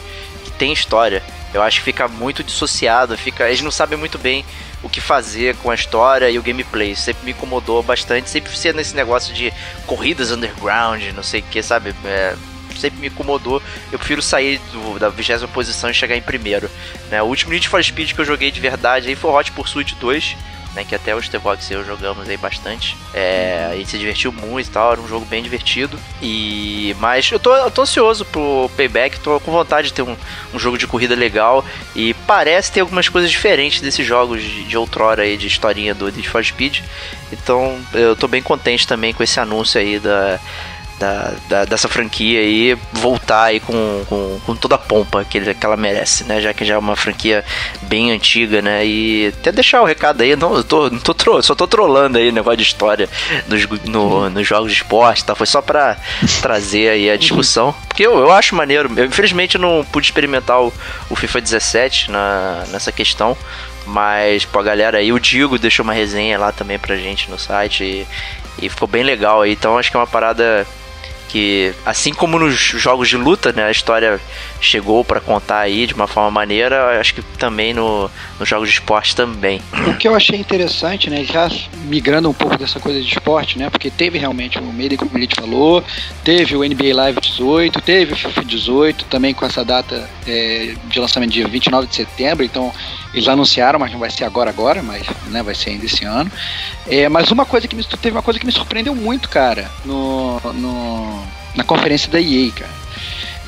tem 0.61 0.73
história. 0.75 1.23
Eu 1.55 1.62
acho 1.62 1.79
que 1.79 1.85
fica 1.87 2.07
muito 2.07 2.45
dissociado, 2.45 3.17
fica, 3.17 3.49
eles 3.49 3.62
não 3.62 3.71
sabem 3.71 3.99
muito 3.99 4.19
bem 4.19 4.45
o 4.83 4.88
que 4.90 5.00
fazer 5.00 5.57
com 5.57 5.71
a 5.71 5.75
história 5.75 6.29
e 6.31 6.38
o 6.38 6.43
gameplay. 6.43 6.95
Sempre 6.95 7.25
me 7.25 7.31
incomodou 7.33 7.83
bastante, 7.83 8.29
sempre 8.29 8.55
ser 8.57 8.75
nesse 8.75 8.95
negócio 8.95 9.33
de 9.35 9.50
corridas 9.87 10.31
underground, 10.31 11.02
não 11.14 11.23
sei 11.23 11.40
o 11.40 11.45
que, 11.45 11.62
sabe? 11.62 11.95
É, 12.05 12.37
sempre 12.79 13.00
me 13.00 13.07
incomodou. 13.09 13.62
Eu 13.90 13.99
prefiro 13.99 14.21
sair 14.21 14.59
do- 14.71 14.99
da 14.99 15.09
vigésima 15.09 15.49
posição 15.49 15.90
e 15.90 15.95
chegar 15.95 16.14
em 16.17 16.23
primeiro. 16.23 16.71
Né? 17.11 17.23
O 17.23 17.26
último 17.26 17.52
Need 17.52 17.67
for 17.67 17.83
Speed 17.83 18.12
que 18.12 18.21
eu 18.21 18.25
joguei 18.26 18.50
de 18.50 18.61
verdade 18.61 19.09
aí 19.09 19.17
foi 19.17 19.31
o 19.31 19.35
Hot 19.35 19.50
Pursuit 19.52 19.95
2, 19.97 20.37
né? 20.75 20.85
Que 20.85 20.95
até 20.95 21.15
o 21.15 21.23
Stevox 21.23 21.71
e 21.71 21.75
eu 21.75 21.85
jogamos 21.85 22.29
aí 22.29 22.37
bastante. 22.37 22.97
É, 23.12 23.69
a 23.73 23.77
gente 23.77 23.91
se 23.91 23.99
divertiu 23.99 24.33
muito 24.33 24.69
e 24.69 24.71
tal, 24.71 24.93
era 24.93 25.00
um 25.00 25.09
jogo 25.09 25.25
bem 25.27 25.43
divertido. 25.43 25.99
E 26.23 26.95
mas 26.99 27.31
eu 27.31 27.39
tô, 27.39 27.55
eu 27.55 27.71
tô 27.71 27.83
ansioso 27.83 28.25
pro 28.25 28.71
Payback, 28.77 29.21
tô 29.21 29.41
com 29.41 29.53
vontade 29.53 29.89
de 29.89 29.95
ter 29.95 30.03
um, 30.03 30.17
um 30.55 30.59
jogo 30.59 30.79
de 30.79 30.87
corrida 30.87 31.15
legal. 31.15 31.65
E 31.95 32.15
parece 32.27 32.73
ter 32.73 32.81
algumas 32.81 33.09
coisas 33.09 33.31
diferentes 33.31 33.81
desses 33.81 34.07
jogos 34.07 34.43
de, 34.43 34.65
de 34.65 34.77
outrora 34.77 35.23
aí, 35.23 35.37
de 35.37 35.47
historinha 35.47 35.95
do 35.95 36.11
Need 36.11 36.29
for 36.29 36.45
Speed. 36.45 36.81
Então 37.33 37.79
eu 37.93 38.17
tô 38.17 38.27
bem 38.27 38.43
contente 38.43 38.87
também 38.87 39.12
com 39.12 39.23
esse 39.23 39.39
anúncio 39.39 39.81
aí 39.81 39.99
da, 39.99 40.41
da, 41.00 41.33
da- 41.49 41.64
dessa 41.64 41.88
franquia 41.88 42.38
aí 42.40 42.76
voltar 42.92 43.45
aí 43.45 43.59
com, 43.59 44.04
com, 44.09 44.38
com 44.47 44.54
toda 44.54 44.75
a 44.75 44.78
pompa 44.78 45.25
que, 45.25 45.38
ele- 45.38 45.54
que 45.54 45.64
ela 45.66 45.76
merece, 45.76 46.25
né? 46.25 46.40
Já 46.40 46.52
que 46.54 46.64
já 46.64 46.75
é 46.75 46.78
uma 46.78 46.95
franquia 46.95 47.42
bem 47.83 48.12
antiga, 48.12 48.61
né? 48.62 48.87
E 48.87 49.33
até 49.38 49.50
deixar 49.50 49.80
o 49.80 49.87
recado 49.87 50.21
aí, 50.23 50.37
não, 50.37 50.54
eu 50.54 50.62
tô, 50.62 50.90
não 50.90 50.99
tô 50.99 51.14
tro, 51.14 51.42
só 51.42 51.54
tô 51.54 51.66
trolando 51.66 52.19
aí 52.19 52.28
o 52.28 52.33
negócio 52.33 52.59
de 52.59 52.62
história 52.64 53.09
nos, 53.49 53.66
no, 53.87 54.28
nos 54.28 54.47
jogos 54.47 54.71
de 54.71 54.76
esporte, 54.78 55.25
tá? 55.25 55.35
Foi 55.35 55.47
só 55.47 55.62
pra 55.62 55.97
trazer 56.42 56.90
aí 56.90 57.11
a 57.11 57.16
discussão. 57.16 57.75
Porque 57.88 58.07
eu, 58.07 58.19
eu 58.19 58.30
acho 58.30 58.54
maneiro. 58.54 58.92
Eu, 58.97 59.07
infelizmente 59.07 59.57
não 59.57 59.85
pude 59.90 60.07
experimentar 60.07 60.61
o, 60.61 60.73
o 61.09 61.16
FIFA 61.16 61.40
17 61.40 62.11
na, 62.11 62.64
nessa 62.71 62.92
questão. 62.92 63.37
Mas, 63.87 64.45
pô, 64.45 64.59
a 64.59 64.62
galera 64.62 64.99
aí, 64.99 65.12
o 65.12 65.19
Digo 65.19 65.59
deixou 65.59 65.83
uma 65.83 65.95
resenha 65.95 66.38
lá 66.38 66.52
também 66.52 66.78
pra 66.78 66.95
gente 66.97 67.30
no 67.30 67.38
site 67.38 67.83
e, 67.83 68.07
e 68.62 68.69
ficou 68.69 68.87
bem 68.87 69.02
legal 69.02 69.40
aí. 69.42 69.52
Então 69.52 69.78
acho 69.78 69.90
que 69.90 69.97
é 69.97 70.00
uma 70.00 70.07
parada 70.07 70.66
que, 71.30 71.72
assim 71.87 72.12
como 72.12 72.38
nos 72.38 72.54
jogos 72.54 73.08
de 73.08 73.16
luta, 73.16 73.52
né, 73.52 73.64
a 73.64 73.70
história 73.70 74.20
chegou 74.60 75.04
pra 75.04 75.20
contar 75.20 75.60
aí 75.60 75.87
de 75.87 75.94
uma 75.94 76.08
forma 76.08 76.30
maneira, 76.30 76.99
acho 77.00 77.14
que 77.14 77.22
também 77.38 77.72
no, 77.72 78.10
nos 78.38 78.49
jogos 78.49 78.68
de 78.68 78.75
esporte 78.75 79.14
também. 79.14 79.62
O 79.87 79.94
que 79.96 80.08
eu 80.08 80.14
achei 80.14 80.38
interessante, 80.38 81.08
né, 81.08 81.25
já 81.25 81.49
migrando 81.84 82.28
um 82.28 82.34
pouco 82.34 82.58
dessa 82.58 82.80
coisa 82.80 83.00
de 83.00 83.06
esporte, 83.06 83.58
né, 83.58 83.70
porque 83.70 83.90
teve 83.90 84.18
realmente 84.18 84.58
o 84.58 84.72
Mayday, 84.72 84.99
como 84.99 85.12
o 85.14 85.16
Elite 85.16 85.37
falou, 85.37 85.84
teve 86.25 86.56
o 86.56 86.64
NBA 86.64 86.94
Live 86.94 87.20
18, 87.20 87.80
teve 87.80 88.12
o 88.12 88.16
FIFA 88.16 88.44
18, 88.44 89.04
também 89.04 89.32
com 89.32 89.46
essa 89.46 89.64
data 89.64 90.10
é, 90.26 90.75
de 90.88 90.99
lançamento 90.99 91.30
dia 91.30 91.46
29 91.46 91.87
de 91.87 91.94
setembro, 91.94 92.44
então 92.44 92.72
eles 93.12 93.29
anunciaram, 93.29 93.79
mas 93.79 93.93
não 93.93 93.99
vai 93.99 94.11
ser 94.11 94.25
agora 94.25 94.50
agora, 94.50 94.83
mas 94.83 95.07
né, 95.29 95.43
vai 95.43 95.55
ser 95.55 95.71
ainda 95.71 95.87
esse 95.87 96.05
ano. 96.05 96.31
É, 96.87 97.09
mas 97.09 97.31
uma 97.31 97.45
coisa 97.45 97.67
que 97.67 97.75
me, 97.75 97.83
teve 97.85 98.11
uma 98.17 98.23
coisa 98.23 98.38
que 98.38 98.47
me 98.47 98.52
surpreendeu 98.52 98.95
muito, 98.95 99.29
cara, 99.29 99.71
no, 99.85 100.38
no- 100.52 101.23
na 101.55 101.64
conferência 101.64 102.11
da 102.11 102.21
EA, 102.21 102.50
cara, 102.52 102.71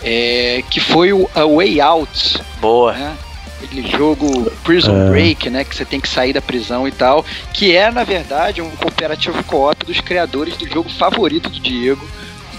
é, 0.03 0.63
que 0.71 0.81
foi 0.81 1.13
o 1.13 1.29
A 1.35 1.45
Way 1.45 1.81
Out, 1.81 2.41
Boa. 2.61 2.93
né? 2.93 3.17
Aquele 3.63 3.89
jogo 3.89 4.51
Prison 4.65 5.07
É. 5.07 5.11
Break, 5.11 5.49
né? 5.49 5.63
Que 5.63 5.77
você 5.77 5.85
tem 5.85 6.01
que 6.01 6.09
sair 6.09 6.33
da 6.33 6.43
prisão 6.43 6.89
e 6.89 6.91
tal. 6.91 7.25
Que 7.55 7.77
é, 7.77 7.93
na 7.93 8.03
verdade, 8.03 8.61
um 8.61 8.69
cooperativo 8.73 9.41
co-op 9.45 9.87
dos 9.87 10.01
criadores 10.01 10.57
do 10.57 10.69
jogo 10.69 10.89
favorito 10.91 11.49
do 11.49 11.61
Diego, 11.61 12.05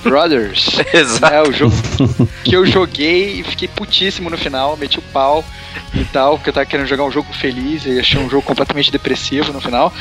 Brothers. 0.03 0.67
Exato. 0.93 1.33
É 1.33 1.41
o 1.41 1.51
jogo 1.51 1.73
que 2.43 2.55
eu 2.55 2.65
joguei 2.65 3.39
e 3.39 3.43
fiquei 3.43 3.67
putíssimo 3.67 4.29
no 4.29 4.37
final, 4.37 4.77
meti 4.77 4.99
o 4.99 5.01
pau 5.01 5.43
e 5.93 6.03
tal, 6.05 6.37
porque 6.37 6.49
eu 6.49 6.53
tava 6.53 6.65
querendo 6.65 6.87
jogar 6.87 7.03
um 7.03 7.11
jogo 7.11 7.31
feliz 7.33 7.85
e 7.85 7.99
achei 7.99 8.19
um 8.19 8.29
jogo 8.29 8.43
completamente 8.43 8.91
depressivo 8.91 9.53
no 9.53 9.61
final. 9.61 9.93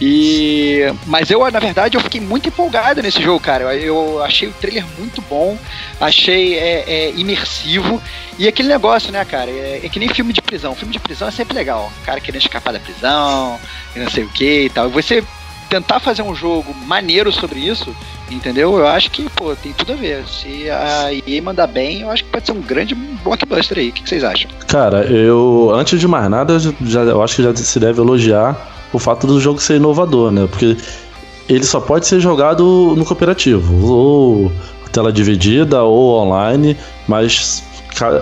E 0.00 0.82
mas 1.06 1.30
eu, 1.30 1.48
na 1.50 1.60
verdade, 1.60 1.96
eu 1.96 2.00
fiquei 2.00 2.20
muito 2.20 2.48
empolgado 2.48 3.02
nesse 3.02 3.22
jogo, 3.22 3.40
cara. 3.40 3.64
Eu, 3.74 3.80
eu 3.80 4.22
achei 4.22 4.48
o 4.48 4.52
trailer 4.52 4.84
muito 4.98 5.20
bom, 5.22 5.58
achei 6.00 6.54
é, 6.56 6.84
é, 6.86 7.10
imersivo 7.12 8.00
e 8.38 8.48
aquele 8.48 8.68
negócio, 8.68 9.12
né, 9.12 9.24
cara? 9.24 9.50
É, 9.50 9.80
é 9.84 9.88
que 9.88 9.98
nem 9.98 10.08
filme 10.08 10.32
de 10.32 10.40
prisão. 10.40 10.74
Filme 10.74 10.92
de 10.92 10.98
prisão 10.98 11.28
é 11.28 11.30
sempre 11.30 11.54
legal. 11.54 11.92
O 12.00 12.04
cara 12.06 12.20
querendo 12.20 12.40
escapar 12.40 12.72
da 12.72 12.80
prisão, 12.80 13.60
e 13.94 13.98
não 13.98 14.10
sei 14.10 14.24
o 14.24 14.28
que 14.28 14.64
e 14.64 14.70
tal. 14.70 14.88
E 14.88 14.92
você 14.92 15.22
tentar 15.70 16.00
fazer 16.00 16.22
um 16.22 16.34
jogo 16.34 16.74
maneiro 16.84 17.32
sobre 17.32 17.60
isso, 17.60 17.94
entendeu? 18.28 18.76
Eu 18.76 18.88
acho 18.88 19.10
que, 19.10 19.30
pô, 19.30 19.54
tem 19.54 19.72
tudo 19.72 19.92
a 19.92 19.96
ver. 19.96 20.26
Se 20.26 20.68
a 20.68 21.12
EA 21.12 21.40
mandar 21.40 21.68
bem, 21.68 22.00
eu 22.00 22.10
acho 22.10 22.24
que 22.24 22.30
pode 22.30 22.44
ser 22.44 22.52
um 22.52 22.60
grande 22.60 22.94
blockbuster 22.94 23.78
aí. 23.78 23.88
O 23.90 23.92
que, 23.92 24.06
vocês 24.06 24.24
acham? 24.24 24.50
Cara, 24.66 25.04
eu 25.04 25.70
antes 25.72 25.98
de 26.00 26.08
mais 26.08 26.28
nada, 26.28 26.58
já, 26.58 27.00
eu 27.02 27.22
acho 27.22 27.36
que 27.36 27.42
já 27.44 27.54
se 27.54 27.78
deve 27.78 28.00
elogiar 28.00 28.56
o 28.92 28.98
fato 28.98 29.26
do 29.26 29.40
jogo 29.40 29.60
ser 29.60 29.76
inovador, 29.76 30.32
né? 30.32 30.48
Porque 30.50 30.76
ele 31.48 31.64
só 31.64 31.80
pode 31.80 32.06
ser 32.06 32.20
jogado 32.20 32.94
no 32.96 33.04
cooperativo, 33.04 33.86
ou 33.86 34.52
tela 34.92 35.12
dividida, 35.12 35.84
ou 35.84 36.20
online, 36.20 36.76
mas 37.06 37.62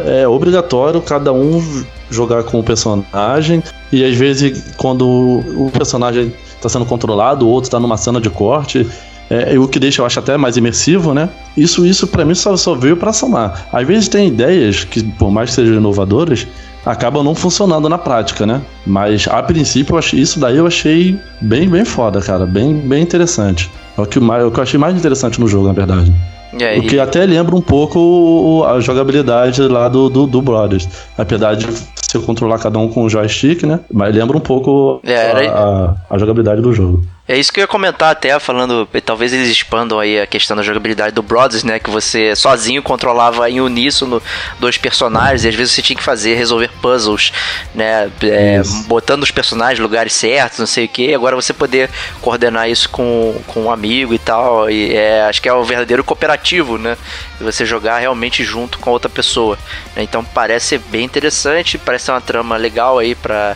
é 0.05 0.28
obrigatório 0.28 1.00
cada 1.00 1.33
um 1.33 1.85
jogar 2.11 2.43
com 2.43 2.61
o 2.61 2.62
personagem 2.62 3.62
e 3.93 4.05
às 4.05 4.14
vezes 4.14 4.75
quando 4.76 5.07
o 5.07 5.71
personagem 5.73 6.35
está 6.58 6.68
sendo 6.68 6.84
controlado, 6.84 7.46
o 7.46 7.48
outro 7.48 7.68
está 7.68 7.80
numa 7.80 7.96
cena 7.96 8.20
de 8.20 8.28
corte, 8.28 8.86
é, 9.30 9.58
o 9.58 9.68
que 9.68 9.78
deixa 9.78 10.00
eu 10.00 10.06
acho 10.06 10.18
até 10.18 10.36
mais 10.36 10.56
imersivo, 10.56 11.12
né? 11.12 11.28
Isso, 11.56 11.84
isso 11.84 12.06
para 12.06 12.24
mim 12.24 12.34
só, 12.34 12.56
só 12.56 12.74
veio 12.74 12.96
para 12.96 13.12
somar. 13.12 13.68
Às 13.72 13.86
vezes 13.86 14.08
tem 14.08 14.28
ideias 14.28 14.84
que, 14.84 15.02
por 15.02 15.30
mais 15.30 15.50
que 15.50 15.56
sejam 15.56 15.74
inovadoras, 15.74 16.46
acabam 16.84 17.22
não 17.22 17.34
funcionando 17.34 17.88
na 17.88 17.98
prática, 17.98 18.46
né? 18.46 18.62
Mas 18.86 19.28
a 19.28 19.42
princípio 19.42 19.94
eu 19.94 19.98
achei, 19.98 20.20
isso 20.20 20.40
daí 20.40 20.56
eu 20.56 20.66
achei 20.66 21.18
bem, 21.40 21.68
bem 21.68 21.84
foda, 21.84 22.20
cara, 22.20 22.46
bem, 22.46 22.74
bem 22.74 23.02
interessante. 23.02 23.70
É 23.96 24.00
o 24.00 24.06
que, 24.06 24.18
mais, 24.18 24.42
é 24.42 24.46
o 24.46 24.50
que 24.50 24.58
eu 24.58 24.62
achei 24.62 24.78
mais 24.80 24.96
interessante 24.96 25.38
no 25.38 25.46
jogo, 25.46 25.66
na 25.66 25.74
verdade. 25.74 26.12
O 26.78 26.82
que 26.82 26.98
até 26.98 27.26
lembra 27.26 27.54
um 27.54 27.60
pouco 27.60 28.64
a 28.66 28.80
jogabilidade 28.80 29.60
lá 29.62 29.88
do, 29.88 30.08
do, 30.08 30.26
do 30.26 30.40
Brothers. 30.40 30.88
Apesar 31.18 31.54
de 31.54 31.66
você 32.10 32.18
controlar 32.18 32.58
cada 32.58 32.78
um 32.78 32.88
com 32.88 33.04
o 33.04 33.08
joystick, 33.10 33.64
né? 33.64 33.80
Mas 33.92 34.14
lembra 34.14 34.36
um 34.36 34.40
pouco 34.40 35.00
É, 35.04 35.30
a- 35.48 35.94
a 36.10 36.18
jogabilidade 36.18 36.62
do 36.62 36.72
jogo. 36.72 37.02
É 37.28 37.37
isso 37.37 37.52
que 37.52 37.61
eu 37.61 37.64
ia 37.64 37.68
comentar 37.68 38.11
até, 38.11 38.38
falando, 38.38 38.88
talvez 39.04 39.35
eles 39.35 39.50
expandam 39.50 40.00
aí 40.00 40.18
a 40.18 40.26
questão 40.26 40.56
da 40.56 40.62
jogabilidade 40.62 41.14
do 41.14 41.23
Brothers, 41.23 41.62
né? 41.62 41.78
Que 41.78 41.90
você 41.90 42.35
sozinho 42.35 42.82
controlava 42.82 43.50
em 43.50 43.61
uníssono 43.61 44.23
dois 44.58 44.78
personagens 44.78 45.44
e 45.44 45.49
às 45.49 45.54
vezes 45.54 45.75
você 45.75 45.82
tinha 45.82 45.97
que 45.99 46.02
fazer, 46.02 46.37
resolver 46.37 46.70
puzzles, 46.80 47.30
né? 47.75 48.11
É, 48.23 48.62
botando 48.87 49.25
os 49.25 49.30
personagens 49.30 49.78
em 49.78 49.82
lugares 49.82 50.14
certos, 50.14 50.58
não 50.58 50.66
sei 50.66 50.87
o 50.87 50.88
que. 50.88 51.14
Agora 51.14 51.37
você 51.37 51.52
poder 51.52 51.90
coordenar 52.23 52.70
isso 52.70 52.88
com, 52.88 53.38
com 53.47 53.64
um 53.64 53.70
amigo 53.70 54.14
e 54.14 54.18
tal. 54.18 54.70
E 54.70 54.97
é, 54.97 55.25
acho 55.25 55.42
que 55.42 55.50
é 55.50 55.52
o 55.52 55.62
verdadeiro 55.62 56.02
cooperativo, 56.02 56.78
né? 56.78 56.97
Você 57.42 57.66
jogar 57.66 57.99
realmente 57.99 58.42
junto 58.42 58.78
com 58.78 58.90
outra 58.90 59.11
pessoa. 59.11 59.58
Então 59.94 60.25
parece 60.25 60.68
ser 60.68 60.78
bem 60.78 61.04
interessante, 61.04 61.76
parece 61.76 62.06
ser 62.06 62.12
uma 62.12 62.23
trama 62.23 62.56
legal 62.56 62.99
aí 62.99 63.14
pra 63.14 63.54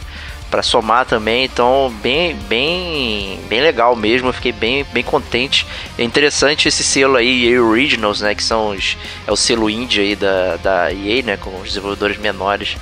para 0.53 0.63
somar 0.63 1.07
também, 1.07 1.45
então 1.47 1.91
bem 2.03 2.37
bem 2.47 3.41
bem 3.49 3.63
legal 3.63 3.97
mesmo, 3.97 4.29
eu 4.29 4.35
fiquei 4.35 4.53
bem 4.53 4.85
bem 4.93 5.03
contente. 5.03 5.67
É 5.97 6.05
interessante 6.05 6.69
esse 6.69 6.85
selo 6.85 7.17
aí 7.17 7.51
EA 7.51 7.63
Originals, 7.63 8.21
né, 8.21 8.35
que 8.35 8.43
são 8.43 8.69
os 8.69 8.99
é 9.27 9.33
o 9.33 9.37
selo 9.37 9.71
indie 9.71 10.03
aí 10.03 10.15
da 10.15 10.57
da 10.59 10.93
EA, 10.93 11.23
né, 11.23 11.37
com 11.39 11.59
os 11.59 11.69
desenvolvedores 11.69 12.19
menores 12.19 12.77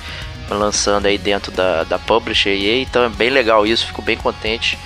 lançando 0.49 1.05
aí 1.05 1.17
dentro 1.17 1.49
da 1.49 1.85
da 1.85 1.97
publisher 1.97 2.49
EA, 2.49 2.81
então 2.81 3.05
é 3.05 3.09
bem 3.09 3.29
legal 3.29 3.65
isso, 3.65 3.87
fico 3.87 4.01
bem 4.01 4.17
contente. 4.17 4.77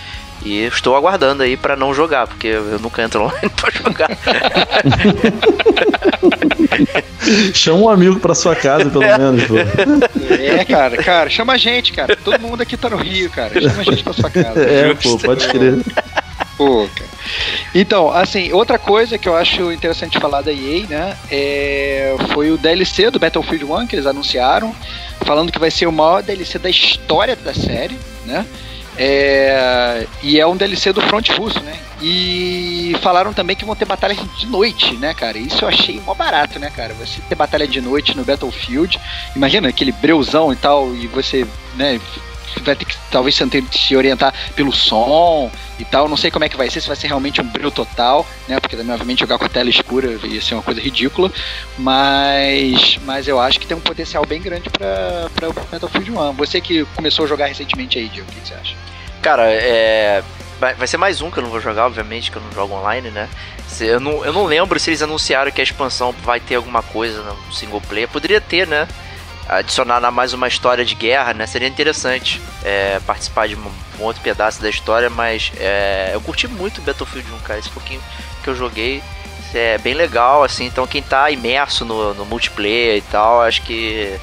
E 0.46 0.66
estou 0.66 0.96
aguardando 0.96 1.42
aí 1.42 1.58
para 1.58 1.76
não 1.76 1.92
jogar, 1.92 2.28
porque 2.28 2.48
eu 2.48 2.78
nunca 2.80 3.02
entro 3.02 3.24
online 3.26 3.50
pra 3.50 3.72
jogar. 3.72 4.10
Chama 7.54 7.80
um 7.80 7.90
amigo 7.90 8.20
pra 8.20 8.36
sua 8.36 8.56
casa, 8.56 8.90
pelo 8.90 9.04
menos, 9.18 9.44
pô. 9.46 9.56
É, 10.32 10.64
cara, 10.64 10.98
cara, 10.98 11.30
chama 11.30 11.54
a 11.54 11.58
gente, 11.58 11.92
cara. 11.92 12.16
Todo 12.16 12.40
mundo 12.40 12.62
aqui 12.62 12.78
tá 12.78 12.90
no 12.90 12.98
Rio, 12.98 13.30
cara. 13.32 13.60
Chama 13.60 13.82
a 13.82 13.84
gente 13.84 14.04
pra 14.04 14.14
sua 14.14 14.30
casa. 14.30 14.62
É, 14.62 14.94
pô, 14.94 15.18
pode 15.18 15.48
crer. 15.48 15.80
Pô, 16.56 16.88
cara. 16.96 17.10
Então, 17.74 18.12
assim, 18.12 18.54
outra 18.54 18.78
coisa 18.78 19.18
que 19.18 19.28
eu 19.28 19.36
acho 19.36 19.72
interessante 19.72 20.20
falar 20.20 20.42
da 20.42 20.54
EA, 20.54 20.86
né, 20.88 21.18
é, 21.32 22.16
foi 22.34 22.52
o 22.52 22.58
DLC 22.58 23.10
do 23.10 23.20
Battlefield 23.20 23.66
1 23.66 23.88
que 23.88 23.96
eles 23.96 24.06
anunciaram, 24.06 24.74
falando 25.26 25.52
que 25.52 25.60
vai 25.60 25.72
ser 25.72 25.88
o 25.88 25.92
maior 25.92 26.22
DLC 26.22 26.60
da 26.60 26.70
história 26.70 27.36
da 27.36 27.54
série, 27.54 27.98
né? 28.26 28.46
É, 28.98 30.08
e 30.24 30.40
é 30.40 30.48
um 30.48 30.56
DLC 30.56 30.94
do 30.94 31.02
Front 31.02 31.30
Russo, 31.30 31.60
né? 31.62 31.78
E 32.02 32.96
falaram 33.02 33.34
também 33.34 33.56
que 33.56 33.66
vão 33.66 33.76
ter 33.76 33.86
batalhas 33.86 34.18
de 34.38 34.46
noite, 34.48 34.96
né, 34.96 35.14
cara? 35.14 35.38
Isso 35.38 35.64
eu 35.64 35.70
achei 35.70 36.00
mó 36.02 36.14
barato, 36.14 36.60
né, 36.60 36.70
cara? 36.70 36.94
Você 36.96 37.22
ter 37.28 37.36
batalha 37.36 37.68
de 37.68 37.82
noite 37.82 38.16
no 38.16 38.24
Battlefield, 38.24 39.00
imagina 39.36 39.70
aquele 39.70 39.92
breuzão 39.92 40.52
e 40.52 40.56
tal, 40.56 40.94
e 40.96 41.08
você, 41.08 41.46
né, 41.76 42.00
vai 42.62 42.76
ter 42.76 42.86
que 42.86 42.96
talvez 43.12 43.36
se 43.72 43.96
orientar 43.96 44.34
pelo 44.56 44.72
som 44.72 45.52
e 45.80 45.86
tal. 45.86 46.08
Não 46.08 46.18
sei 46.18 46.32
como 46.32 46.46
é 46.46 46.50
que 46.50 46.58
vai 46.58 46.70
ser, 46.70 46.82
se 46.82 46.88
vai 46.88 46.96
ser 46.96 47.08
realmente 47.08 47.42
um 47.42 47.46
brilho 47.46 47.72
total, 47.72 48.26
né? 48.48 48.60
Porque 48.60 48.76
obviamente 48.76 49.20
jogar 49.20 49.38
com 49.38 49.46
a 49.46 49.50
tela 49.50 49.70
escura 49.70 50.20
ia 50.24 50.42
ser 50.42 50.56
uma 50.56 50.64
coisa 50.64 50.82
ridícula. 50.82 51.32
Mas, 51.78 52.98
mas 53.04 53.28
eu 53.28 53.40
acho 53.40 53.60
que 53.60 53.68
tem 53.68 53.76
um 53.76 53.82
potencial 53.82 54.26
bem 54.26 54.42
grande 54.42 54.70
para 54.70 55.50
o 55.50 55.54
Battlefield 55.54 56.12
1. 56.12 56.34
Você 56.34 56.62
que 56.62 56.86
começou 56.96 57.26
a 57.26 57.28
jogar 57.28 57.48
recentemente 57.48 57.98
aí, 57.98 58.08
Diego, 58.08 58.28
o 58.30 58.34
que 58.34 58.48
você 58.48 58.54
acha? 58.54 58.76
Cara, 59.22 59.52
é. 59.52 60.24
Vai 60.58 60.88
ser 60.88 60.96
mais 60.96 61.22
um 61.22 61.30
que 61.30 61.38
eu 61.38 61.44
não 61.44 61.50
vou 61.50 61.60
jogar, 61.60 61.86
obviamente, 61.86 62.32
que 62.32 62.38
eu 62.38 62.42
não 62.42 62.52
jogo 62.52 62.76
online, 62.76 63.10
né? 63.10 63.28
Eu 63.82 64.00
não, 64.00 64.24
eu 64.24 64.32
não 64.32 64.46
lembro 64.46 64.80
se 64.80 64.90
eles 64.90 65.02
anunciaram 65.02 65.52
que 65.52 65.60
a 65.60 65.64
expansão 65.64 66.14
vai 66.24 66.40
ter 66.40 66.56
alguma 66.56 66.82
coisa 66.82 67.22
no 67.22 67.54
single 67.54 67.82
player. 67.82 68.08
Poderia 68.08 68.40
ter, 68.40 68.66
né? 68.66 68.88
Adicionar 69.48 70.00
mais 70.12 70.34
uma 70.34 70.48
história 70.48 70.84
de 70.84 70.96
guerra, 70.96 71.34
né? 71.34 71.46
Seria 71.46 71.68
interessante 71.68 72.42
é, 72.64 73.00
participar 73.06 73.48
de 73.48 73.56
um, 73.56 73.72
outro 74.00 74.22
pedaço 74.22 74.62
da 74.62 74.70
história, 74.70 75.10
mas 75.10 75.52
é, 75.58 76.12
eu 76.14 76.22
curti 76.22 76.48
muito 76.48 76.82
Battlefield 76.82 77.32
1, 77.32 77.40
cara. 77.40 77.60
Esse 77.60 77.70
pouquinho 77.70 78.02
que 78.44 78.50
eu 78.50 78.56
joguei 78.56 79.02
é 79.54 79.78
bem 79.78 79.94
legal, 79.94 80.44
assim. 80.44 80.66
Então 80.66 80.88
quem 80.88 81.02
tá 81.02 81.30
imerso 81.30 81.86
no, 81.86 82.14
no 82.14 82.26
multiplayer 82.26 82.98
e 82.98 83.02
tal, 83.02 83.42
acho 83.42 83.62
que 83.62 84.20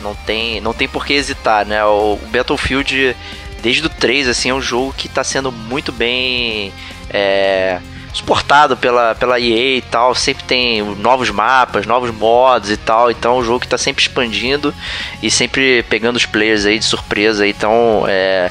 não 0.00 0.14
tem, 0.14 0.60
não 0.60 0.72
tem 0.72 0.88
por 0.88 1.04
que 1.04 1.14
hesitar, 1.14 1.66
né? 1.66 1.84
O, 1.84 2.14
o 2.14 2.28
Battlefield, 2.30 3.16
desde 3.62 3.86
o 3.86 3.90
3, 3.90 4.28
assim, 4.28 4.50
é 4.50 4.54
um 4.54 4.60
jogo 4.60 4.94
que 4.96 5.08
tá 5.08 5.24
sendo 5.24 5.50
muito 5.50 5.90
bem. 5.90 6.72
É, 7.10 7.80
suportado 8.16 8.76
pela, 8.76 9.14
pela 9.14 9.38
EA 9.38 9.76
e 9.76 9.82
tal, 9.82 10.14
sempre 10.14 10.44
tem 10.44 10.82
novos 10.96 11.28
mapas, 11.30 11.84
novos 11.84 12.10
modos 12.10 12.70
e 12.70 12.76
tal, 12.76 13.10
então 13.10 13.36
é 13.36 13.38
um 13.40 13.44
jogo 13.44 13.60
que 13.60 13.66
está 13.66 13.76
sempre 13.76 14.02
expandindo 14.02 14.74
e 15.22 15.30
sempre 15.30 15.82
pegando 15.84 16.16
os 16.16 16.24
players 16.24 16.64
aí 16.64 16.78
de 16.78 16.84
surpresa, 16.84 17.46
então 17.46 18.04
é... 18.08 18.50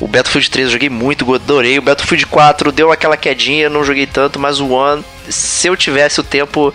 O 0.00 0.08
Battlefield 0.08 0.50
3 0.50 0.66
eu 0.66 0.72
joguei 0.72 0.90
muito, 0.90 1.32
adorei. 1.32 1.78
O 1.78 1.82
Battlefield 1.82 2.26
4 2.26 2.72
deu 2.72 2.90
aquela 2.90 3.16
quedinha, 3.16 3.70
não 3.70 3.84
joguei 3.84 4.06
tanto, 4.06 4.40
mas 4.40 4.58
o 4.58 4.68
One, 4.70 5.04
se 5.28 5.68
eu 5.68 5.76
tivesse 5.76 6.18
o 6.18 6.24
tempo 6.24 6.74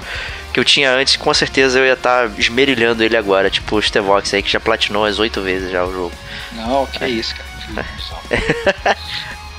que 0.53 0.59
eu 0.59 0.63
tinha 0.63 0.89
antes, 0.89 1.17
com 1.17 1.31
certeza 1.33 1.79
eu 1.79 1.85
ia 1.85 1.93
estar 1.93 2.29
tá 2.29 2.33
esmerilhando 2.37 3.03
ele 3.03 3.17
agora. 3.17 3.49
Tipo 3.49 3.75
o 3.75 3.81
Stevox 3.81 4.33
aí 4.33 4.41
que 4.41 4.49
já 4.49 4.59
platinou 4.59 5.03
as 5.03 5.19
oito 5.19 5.41
vezes 5.41 5.69
já 5.69 5.83
o 5.83 5.91
jogo. 5.91 6.13
Não, 6.53 6.85
que 6.85 7.03
é 7.03 7.09
isso, 7.09 7.35
cara. 7.35 7.85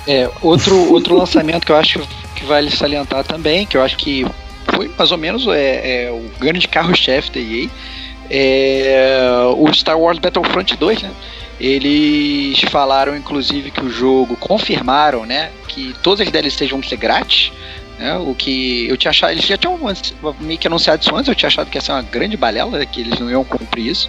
é, 0.08 0.28
outro, 0.40 0.90
outro 0.90 1.14
lançamento 1.14 1.66
que 1.66 1.72
eu 1.72 1.76
acho 1.76 2.00
que 2.40 2.46
vale 2.46 2.70
salientar 2.70 3.22
também, 3.22 3.66
que 3.66 3.76
eu 3.76 3.82
acho 3.82 3.96
que 3.96 4.26
foi 4.74 4.90
mais 4.96 5.12
ou 5.12 5.18
menos 5.18 5.46
é, 5.46 6.06
é 6.06 6.10
o 6.10 6.30
grande 6.38 6.66
carro-chefe 6.66 7.30
da 7.30 7.40
EA, 7.40 7.68
é 8.30 9.18
o 9.56 9.72
Star 9.72 9.98
Wars 9.98 10.18
Battlefront 10.18 10.76
2, 10.76 11.02
né? 11.02 11.10
Eles 11.60 12.58
falaram, 12.70 13.14
inclusive, 13.14 13.70
que 13.70 13.84
o 13.84 13.90
jogo 13.90 14.34
confirmaram, 14.36 15.26
né, 15.26 15.50
que 15.68 15.94
todas 16.02 16.26
as 16.26 16.32
DLCs 16.32 16.70
vão 16.70 16.82
ser 16.82 16.96
grátis. 16.96 17.52
Né, 18.00 18.16
o 18.16 18.34
que 18.34 18.88
eu 18.88 18.96
tinha 18.96 19.10
achado, 19.10 19.32
eles 19.32 19.44
já 19.44 19.58
tinham 19.58 19.78
meio 20.40 20.58
que 20.58 20.66
anunciado 20.66 21.02
isso 21.02 21.14
antes, 21.14 21.28
eu 21.28 21.34
tinha 21.34 21.48
achado 21.48 21.68
que 21.68 21.76
ia 21.76 21.82
ser 21.82 21.92
uma 21.92 22.00
grande 22.00 22.34
balela, 22.34 22.86
que 22.86 23.02
eles 23.02 23.20
não 23.20 23.28
iam 23.28 23.44
cumprir 23.44 23.88
isso, 23.88 24.08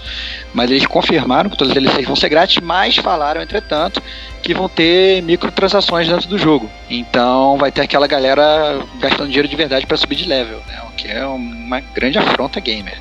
mas 0.53 0.71
eles 0.71 0.85
confirmaram 0.85 1.49
que 1.49 1.57
todas 1.57 1.75
as 1.75 1.83
DLCs 1.83 2.07
vão 2.07 2.15
ser 2.15 2.29
grátis, 2.29 2.63
mas 2.63 2.95
falaram, 2.95 3.41
entretanto, 3.41 4.01
que 4.41 4.53
vão 4.53 4.69
ter 4.69 5.21
microtransações 5.23 6.07
dentro 6.07 6.29
do 6.29 6.37
jogo. 6.37 6.71
Então 6.89 7.57
vai 7.57 7.69
ter 7.69 7.81
aquela 7.81 8.07
galera 8.07 8.81
gastando 8.97 9.27
dinheiro 9.27 9.49
de 9.49 9.57
verdade 9.57 9.85
para 9.85 9.97
subir 9.97 10.15
de 10.15 10.25
level, 10.25 10.61
né? 10.69 10.81
O 10.87 10.91
que 10.93 11.09
é 11.09 11.25
uma 11.25 11.81
grande 11.81 12.17
afronta 12.17 12.61
gamer. 12.61 12.97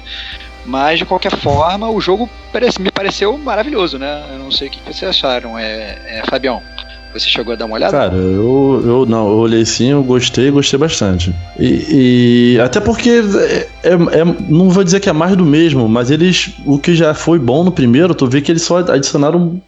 Mas 0.67 0.99
de 0.99 1.05
qualquer 1.05 1.37
forma, 1.37 1.89
o 1.89 2.01
jogo 2.01 2.29
parece, 2.53 2.83
me 2.83 2.91
pareceu 2.91 3.39
maravilhoso, 3.39 3.97
né? 3.97 4.25
Eu 4.33 4.41
não 4.41 4.51
sei 4.51 4.67
o 4.67 4.71
que 4.73 4.81
vocês 4.81 5.09
acharam, 5.09 5.57
é, 5.57 5.99
é 6.05 6.23
Fabião. 6.29 6.61
Você 7.13 7.29
chegou 7.29 7.53
a 7.53 7.57
dar 7.57 7.67
uma 7.67 7.75
olhada? 7.75 7.97
Cara, 7.97 8.15
eu, 8.15 8.83
eu 8.85 9.07
não, 9.07 9.29
eu 9.29 9.39
olhei 9.39 9.65
sim, 9.65 9.89
eu 9.89 10.03
gostei, 10.03 10.51
gostei 10.51 10.79
bastante. 10.79 11.35
E, 11.59 12.55
e 12.55 12.61
até 12.61 12.79
porque 12.79 13.11
é, 13.11 13.69
é, 13.83 13.93
é, 13.93 14.25
não 14.49 14.71
vou 14.71 14.85
dizer 14.85 15.01
que 15.01 15.09
é 15.09 15.13
mais 15.13 15.37
do 15.37 15.45
mesmo, 15.45 15.89
mas 15.89 16.11
eles, 16.11 16.51
o 16.65 16.79
que 16.79 16.95
já 16.95 17.13
foi 17.13 17.39
bom 17.39 17.65
no 17.65 17.73
primeiro, 17.73 18.15
tu 18.15 18.27
vê 18.29 18.41
que 18.41 18.53
eles 18.53 18.63
só 18.63 18.79
adicionaram 18.79 19.61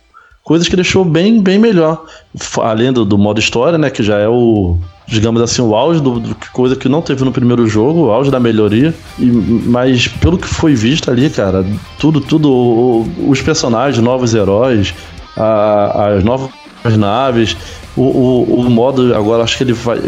coisas 0.45 0.69
que 0.69 0.77
deixou 0.77 1.05
bem, 1.05 1.41
bem 1.41 1.59
melhor. 1.59 2.05
Além 2.61 2.93
do, 2.93 3.05
do, 3.05 3.19
modo 3.19 3.41
história, 3.41 3.77
né, 3.77 3.91
que 3.91 4.05
já 4.05 4.19
é 4.19 4.29
o, 4.29 4.79
digamos 5.07 5.43
assim, 5.43 5.63
o 5.63 5.75
auge 5.75 6.01
do, 6.01 6.21
do 6.21 6.37
coisa 6.53 6.77
que 6.77 6.89
não 6.89 7.03
teve 7.03 7.25
no 7.25 7.33
primeiro 7.33 7.67
jogo, 7.67 8.07
o 8.07 8.11
auge 8.13 8.31
da 8.31 8.39
melhoria. 8.39 8.95
E, 9.19 9.25
mas 9.25 10.07
pelo 10.07 10.39
que 10.39 10.47
foi 10.47 10.75
visto 10.75 11.11
ali, 11.11 11.29
cara, 11.29 11.65
tudo, 11.99 12.21
tudo, 12.21 12.53
o, 12.53 13.09
os 13.29 13.43
personagens, 13.43 14.03
novos 14.03 14.33
heróis, 14.33 14.95
a, 15.37 16.09
as 16.09 16.25
novas 16.25 16.51
naves, 16.97 17.57
o, 17.97 18.03
o, 18.03 18.61
o 18.61 18.71
modo 18.71 19.15
agora 19.15 19.43
acho 19.43 19.57
que 19.57 19.65
ele 19.65 19.73
vai 19.73 20.01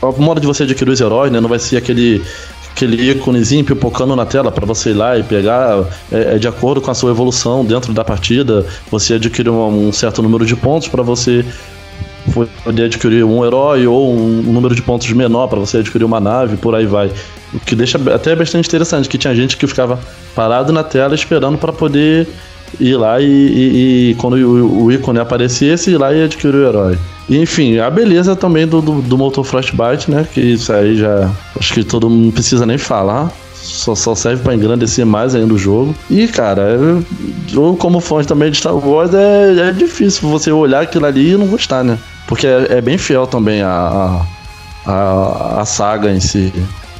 o 0.00 0.22
modo 0.22 0.40
de 0.40 0.46
você 0.46 0.62
adquirir 0.62 0.92
os 0.92 1.00
heróis, 1.00 1.32
né? 1.32 1.40
Não 1.40 1.48
vai 1.48 1.58
ser 1.58 1.76
aquele 1.76 2.22
aquele 2.70 3.10
íconezinho 3.10 3.64
pipocando 3.64 4.14
na 4.14 4.24
tela 4.24 4.52
para 4.52 4.64
você 4.64 4.90
ir 4.90 4.94
lá 4.94 5.18
e 5.18 5.24
pegar 5.24 5.84
é, 6.12 6.34
é, 6.34 6.38
de 6.38 6.46
acordo 6.46 6.80
com 6.80 6.90
a 6.90 6.94
sua 6.94 7.10
evolução 7.10 7.64
dentro 7.64 7.92
da 7.92 8.04
partida. 8.04 8.64
Você 8.90 9.14
adquire 9.14 9.50
um, 9.50 9.88
um 9.88 9.92
certo 9.92 10.22
número 10.22 10.46
de 10.46 10.54
pontos 10.54 10.86
para 10.86 11.02
você 11.02 11.44
poder 12.62 12.84
adquirir 12.84 13.24
um 13.24 13.44
herói 13.44 13.86
ou 13.86 14.14
um, 14.14 14.40
um 14.40 14.52
número 14.52 14.74
de 14.76 14.82
pontos 14.82 15.10
menor 15.10 15.48
para 15.48 15.58
você 15.58 15.78
adquirir 15.78 16.04
uma 16.04 16.20
nave, 16.20 16.56
por 16.56 16.74
aí 16.74 16.86
vai. 16.86 17.10
O 17.52 17.58
que 17.58 17.74
deixa 17.74 17.98
até 18.14 18.36
bastante 18.36 18.68
interessante, 18.68 19.08
que 19.08 19.18
tinha 19.18 19.34
gente 19.34 19.56
que 19.56 19.66
ficava 19.66 19.98
parado 20.34 20.72
na 20.72 20.84
tela 20.84 21.14
esperando 21.14 21.58
para 21.58 21.72
poder 21.72 22.28
ir 22.80 22.96
lá 22.96 23.20
e, 23.20 23.24
e, 23.26 24.10
e 24.10 24.14
quando 24.16 24.34
o, 24.34 24.84
o, 24.84 24.92
ícone 24.92 25.18
aparecesse, 25.18 25.90
ir 25.90 25.98
lá 25.98 26.12
e 26.12 26.24
adquirir 26.24 26.54
o 26.54 26.68
herói. 26.68 26.98
E, 27.28 27.38
enfim, 27.38 27.78
a 27.78 27.90
beleza 27.90 28.34
também 28.34 28.66
do, 28.66 28.80
do, 28.80 29.02
do 29.02 29.18
motor 29.18 29.44
Frostbite, 29.44 30.10
né? 30.10 30.26
Que 30.32 30.40
isso 30.40 30.72
aí 30.72 30.96
já. 30.96 31.30
Acho 31.58 31.74
que 31.74 31.84
todo 31.84 32.08
mundo 32.08 32.26
não 32.26 32.32
precisa 32.32 32.64
nem 32.64 32.78
falar. 32.78 33.30
Só, 33.54 33.94
só 33.94 34.14
serve 34.14 34.42
para 34.42 34.54
engrandecer 34.54 35.04
mais 35.04 35.34
ainda 35.34 35.52
o 35.52 35.58
jogo. 35.58 35.94
E, 36.08 36.26
cara, 36.28 36.78
eu, 37.52 37.76
como 37.76 38.00
fã 38.00 38.22
também 38.22 38.50
de 38.50 38.56
Star 38.56 38.74
Wars, 38.74 39.12
é, 39.12 39.68
é 39.68 39.72
difícil 39.72 40.28
você 40.28 40.50
olhar 40.50 40.82
aquilo 40.82 41.04
ali 41.04 41.32
e 41.32 41.36
não 41.36 41.46
gostar, 41.46 41.84
né? 41.84 41.98
Porque 42.26 42.46
é, 42.46 42.66
é 42.70 42.80
bem 42.80 42.96
fiel 42.96 43.26
também 43.26 43.60
a, 43.62 44.22
a, 44.86 45.60
a, 45.60 45.64
saga 45.64 46.10
em 46.10 46.20
si. 46.20 46.52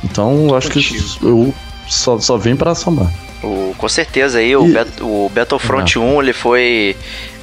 Então, 0.04 0.48
eu 0.48 0.56
acho 0.56 0.70
que 0.70 0.80
eu 1.22 1.54
só, 1.88 2.18
só 2.18 2.36
vem 2.36 2.56
para 2.56 2.74
somar. 2.74 3.10
O, 3.42 3.74
com 3.78 3.88
certeza 3.88 4.38
aí, 4.38 4.50
e... 4.50 4.56
o, 4.56 4.66
Bet, 4.66 4.90
o 5.00 5.30
Battlefront 5.32 5.98
uhum. 5.98 6.16
1 6.16 6.22
ele 6.22 6.32
foi 6.32 6.96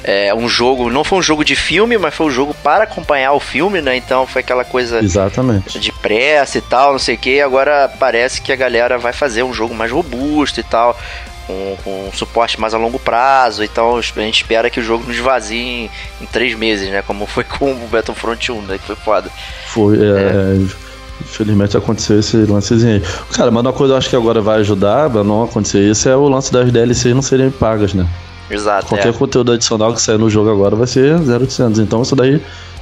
é, 0.04 0.34
um 0.34 0.48
jogo, 0.48 0.90
não 0.90 1.02
foi 1.02 1.18
um 1.18 1.22
jogo 1.22 1.44
de 1.44 1.56
filme, 1.56 1.98
mas 1.98 2.14
foi 2.14 2.26
um 2.26 2.30
jogo 2.30 2.54
para 2.62 2.84
acompanhar 2.84 3.32
o 3.32 3.40
filme, 3.40 3.80
né? 3.80 3.96
Então 3.96 4.26
foi 4.26 4.40
aquela 4.40 4.64
coisa 4.64 5.00
Exatamente. 5.02 5.80
de 5.80 5.90
pressa 5.90 6.58
e 6.58 6.60
tal, 6.60 6.92
não 6.92 6.98
sei 6.98 7.14
o 7.14 7.18
que. 7.18 7.40
Agora 7.40 7.90
parece 7.98 8.40
que 8.40 8.52
a 8.52 8.56
galera 8.56 8.98
vai 8.98 9.12
fazer 9.12 9.42
um 9.42 9.52
jogo 9.52 9.74
mais 9.74 9.90
robusto 9.90 10.60
e 10.60 10.62
tal. 10.62 10.98
Com, 11.46 11.76
com 11.84 12.10
suporte 12.12 12.60
mais 12.60 12.74
a 12.74 12.76
longo 12.76 12.98
prazo, 12.98 13.62
então 13.62 13.96
a 13.96 14.00
gente 14.00 14.42
espera 14.42 14.68
que 14.68 14.80
o 14.80 14.82
jogo 14.82 15.04
nos 15.06 15.14
esvazie 15.14 15.60
em, 15.60 15.90
em 16.20 16.26
três 16.26 16.56
meses, 16.56 16.90
né? 16.90 17.02
Como 17.06 17.24
foi 17.24 17.44
com 17.44 17.70
o 17.70 17.88
Battlefront 17.88 18.50
1, 18.50 18.62
né? 18.62 18.78
Que 18.78 18.84
foi 18.84 18.96
foda. 18.96 19.30
Foi, 19.68 19.96
é. 19.96 20.00
é 20.00 20.85
Infelizmente 21.20 21.76
aconteceu 21.76 22.20
esse 22.20 22.36
lancezinho 22.36 22.94
aí. 22.94 23.02
Cara, 23.32 23.50
mas 23.50 23.62
uma 23.62 23.72
coisa 23.72 23.94
eu 23.94 23.98
acho 23.98 24.10
que 24.10 24.16
agora 24.16 24.40
vai 24.40 24.60
ajudar 24.60 25.10
pra 25.10 25.24
não 25.24 25.44
acontecer 25.44 25.90
isso 25.90 26.08
é 26.08 26.16
o 26.16 26.28
lance 26.28 26.52
das 26.52 26.70
DLCs 26.70 27.14
não 27.14 27.22
serem 27.22 27.50
pagas, 27.50 27.94
né? 27.94 28.06
Exato. 28.50 28.86
Qualquer 28.86 29.08
é. 29.08 29.12
conteúdo 29.12 29.52
adicional 29.52 29.92
que 29.92 30.00
sair 30.00 30.18
no 30.18 30.30
jogo 30.30 30.50
agora 30.50 30.76
vai 30.76 30.86
ser 30.86 31.16
0800. 31.20 31.80
Então 31.80 32.02
isso 32.02 32.14
daí 32.14 32.40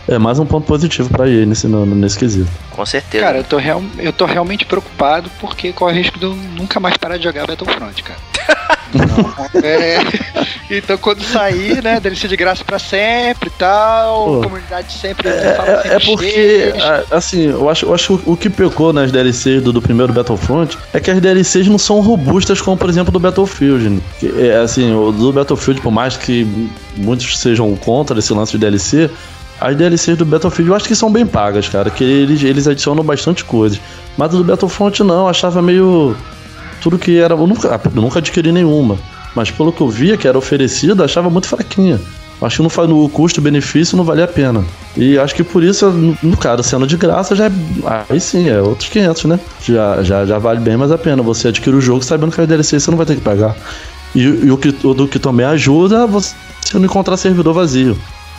é 0.08 0.18
mais 0.18 0.38
um 0.38 0.46
ponto 0.46 0.66
positivo 0.66 1.08
para 1.08 1.28
EA 1.28 1.46
nesse, 1.46 1.66
nesse 1.66 2.18
quesito. 2.18 2.50
Com 2.70 2.84
certeza. 2.84 3.24
Cara, 3.24 3.38
eu 3.38 3.44
tô, 3.44 3.56
real, 3.56 3.82
eu 3.98 4.12
tô 4.12 4.26
realmente 4.26 4.64
preocupado 4.64 5.30
porque 5.40 5.72
corre 5.72 5.92
o 5.92 5.96
risco 5.96 6.18
de 6.18 6.24
eu 6.24 6.34
nunca 6.34 6.78
mais 6.78 6.96
parar 6.96 7.16
de 7.16 7.24
jogar 7.24 7.46
Battlefront, 7.46 8.02
cara. 8.02 8.18
Não, 8.94 9.60
é, 9.60 9.98
então 10.70 10.96
quando 10.96 11.20
sair, 11.24 11.82
né, 11.82 12.00
ser 12.14 12.28
de 12.28 12.36
graça 12.36 12.64
para 12.64 12.78
sempre 12.78 13.48
e 13.48 13.58
tal, 13.58 14.24
Pô, 14.24 14.42
comunidade 14.42 14.92
sempre 14.92 15.28
é, 15.28 15.54
fala 15.54 15.82
é, 15.84 15.96
é 15.96 15.98
porque, 15.98 16.72
assim, 17.10 17.50
eu 17.50 17.68
acho, 17.68 17.86
eu 17.86 17.94
acho 17.94 18.20
o 18.24 18.36
que 18.36 18.48
pecou 18.48 18.92
nas 18.92 19.10
DLCs 19.10 19.62
do, 19.62 19.72
do, 19.72 19.82
primeiro 19.82 20.12
Battlefront 20.12 20.78
é 20.92 21.00
que 21.00 21.10
as 21.10 21.20
DLCs 21.20 21.66
não 21.66 21.78
são 21.78 22.00
robustas 22.00 22.60
como, 22.60 22.76
por 22.76 22.88
exemplo, 22.88 23.10
do 23.10 23.18
Battlefield. 23.18 23.88
Né? 23.88 24.00
Que, 24.20 24.48
é, 24.48 24.58
assim, 24.58 24.94
o 24.94 25.10
do 25.10 25.32
Battlefield, 25.32 25.80
por 25.80 25.90
mais 25.90 26.16
que 26.16 26.46
muitos 26.96 27.36
sejam 27.38 27.74
contra 27.76 28.18
esse 28.18 28.32
lance 28.32 28.52
de 28.52 28.58
DLC, 28.58 29.10
as 29.60 29.76
DLCs 29.76 30.16
do 30.16 30.24
Battlefield 30.24 30.70
eu 30.70 30.76
acho 30.76 30.86
que 30.86 30.94
são 30.94 31.10
bem 31.10 31.26
pagas, 31.26 31.68
cara. 31.68 31.90
Que 31.90 32.04
eles, 32.04 32.42
eles 32.42 32.66
adicionam 32.66 33.02
bastante 33.02 33.44
coisa. 33.44 33.78
Mas 34.16 34.30
do 34.30 34.44
Battlefront 34.44 35.02
não, 35.02 35.20
eu 35.22 35.28
achava 35.28 35.62
meio. 35.62 36.16
Tudo 36.82 36.98
que 36.98 37.18
era. 37.18 37.34
Eu 37.34 37.46
nunca, 37.46 37.80
eu 37.94 38.02
nunca 38.02 38.18
adquiri 38.18 38.52
nenhuma. 38.52 38.98
Mas 39.34 39.50
pelo 39.50 39.72
que 39.72 39.80
eu 39.80 39.88
via 39.88 40.16
que 40.16 40.28
era 40.28 40.38
oferecida, 40.38 41.04
achava 41.04 41.28
muito 41.28 41.48
fraquinha. 41.48 42.00
Acho 42.42 42.68
que 42.68 42.86
no 42.86 43.08
custo-benefício 43.08 43.96
não 43.96 44.04
vale 44.04 44.22
a 44.22 44.28
pena. 44.28 44.64
E 44.96 45.18
acho 45.18 45.34
que 45.34 45.42
por 45.42 45.62
isso, 45.62 45.88
no, 46.22 46.36
cara 46.36 46.62
sendo 46.62 46.86
de 46.86 46.96
graça, 46.96 47.34
já 47.34 47.46
é. 47.46 47.52
Aí 48.08 48.20
sim, 48.20 48.48
é 48.48 48.60
outros 48.60 48.88
500, 48.88 49.24
né? 49.24 49.40
Já, 49.62 50.02
já, 50.02 50.26
já 50.26 50.38
vale 50.38 50.60
bem 50.60 50.76
mais 50.76 50.92
a 50.92 50.98
pena. 50.98 51.22
Você 51.22 51.48
adquire 51.48 51.74
o 51.74 51.80
jogo 51.80 52.04
sabendo 52.04 52.32
que 52.32 52.40
é 52.40 52.46
DLC 52.46 52.78
você 52.78 52.90
não 52.90 52.98
vai 52.98 53.06
ter 53.06 53.14
que 53.14 53.22
pagar. 53.22 53.56
E, 54.14 54.20
e 54.20 54.50
o, 54.50 54.58
que, 54.58 54.72
do 54.72 55.08
que 55.08 55.18
também 55.18 55.46
ajuda 55.46 56.06
você 56.06 56.34
não 56.74 56.84
encontrar 56.84 57.16
servidor 57.16 57.54
vazio. 57.54 57.96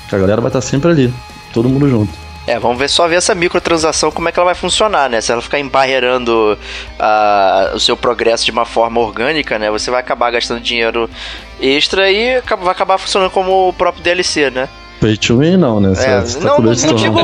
Que 0.10 0.16
a 0.16 0.20
galera 0.20 0.42
vai 0.42 0.50
estar 0.50 0.62
sempre 0.62 0.92
ali. 0.92 1.14
Todo 1.54 1.70
mundo 1.70 1.90
junto. 1.90 2.26
É, 2.48 2.60
vamos 2.60 2.78
ver 2.78 2.88
só 2.90 3.08
ver 3.08 3.16
essa 3.16 3.34
microtransação, 3.34 4.12
como 4.12 4.30
é 4.30 4.32
que 4.32 4.40
ela 4.40 4.46
vai 4.46 4.56
funcionar, 4.56 5.10
né? 5.10 5.20
Se 5.20 5.32
ela 5.32 5.42
ficar 5.42 5.60
embarreirando 5.60 6.58
uh, 7.00 7.76
o 7.76 7.80
seu 7.80 7.98
progresso 7.98 8.46
de 8.46 8.52
uma 8.52 8.66
forma 8.66 9.00
orgânica, 9.00 9.58
né? 9.58 9.72
Você 9.72 9.90
vai 9.90 10.00
acabar 10.00 10.30
gastando 10.30 10.62
dinheiro 10.62 11.10
extra 11.60 12.12
e 12.12 12.42
vai 12.42 12.72
acabar 12.72 13.00
funcionando 13.00 13.32
como 13.32 13.70
o 13.70 13.74
próprio 13.74 14.04
DLC, 14.04 14.52
né? 14.52 14.70
Pay 15.02 15.18
to 15.18 15.40
win 15.40 15.58
não, 15.58 15.80
né? 15.80 15.94
É, 15.98 16.22
Você 16.22 16.38
não, 16.46 16.60
não, 16.60 16.72
não, 16.72 16.74
digo, 16.74 17.20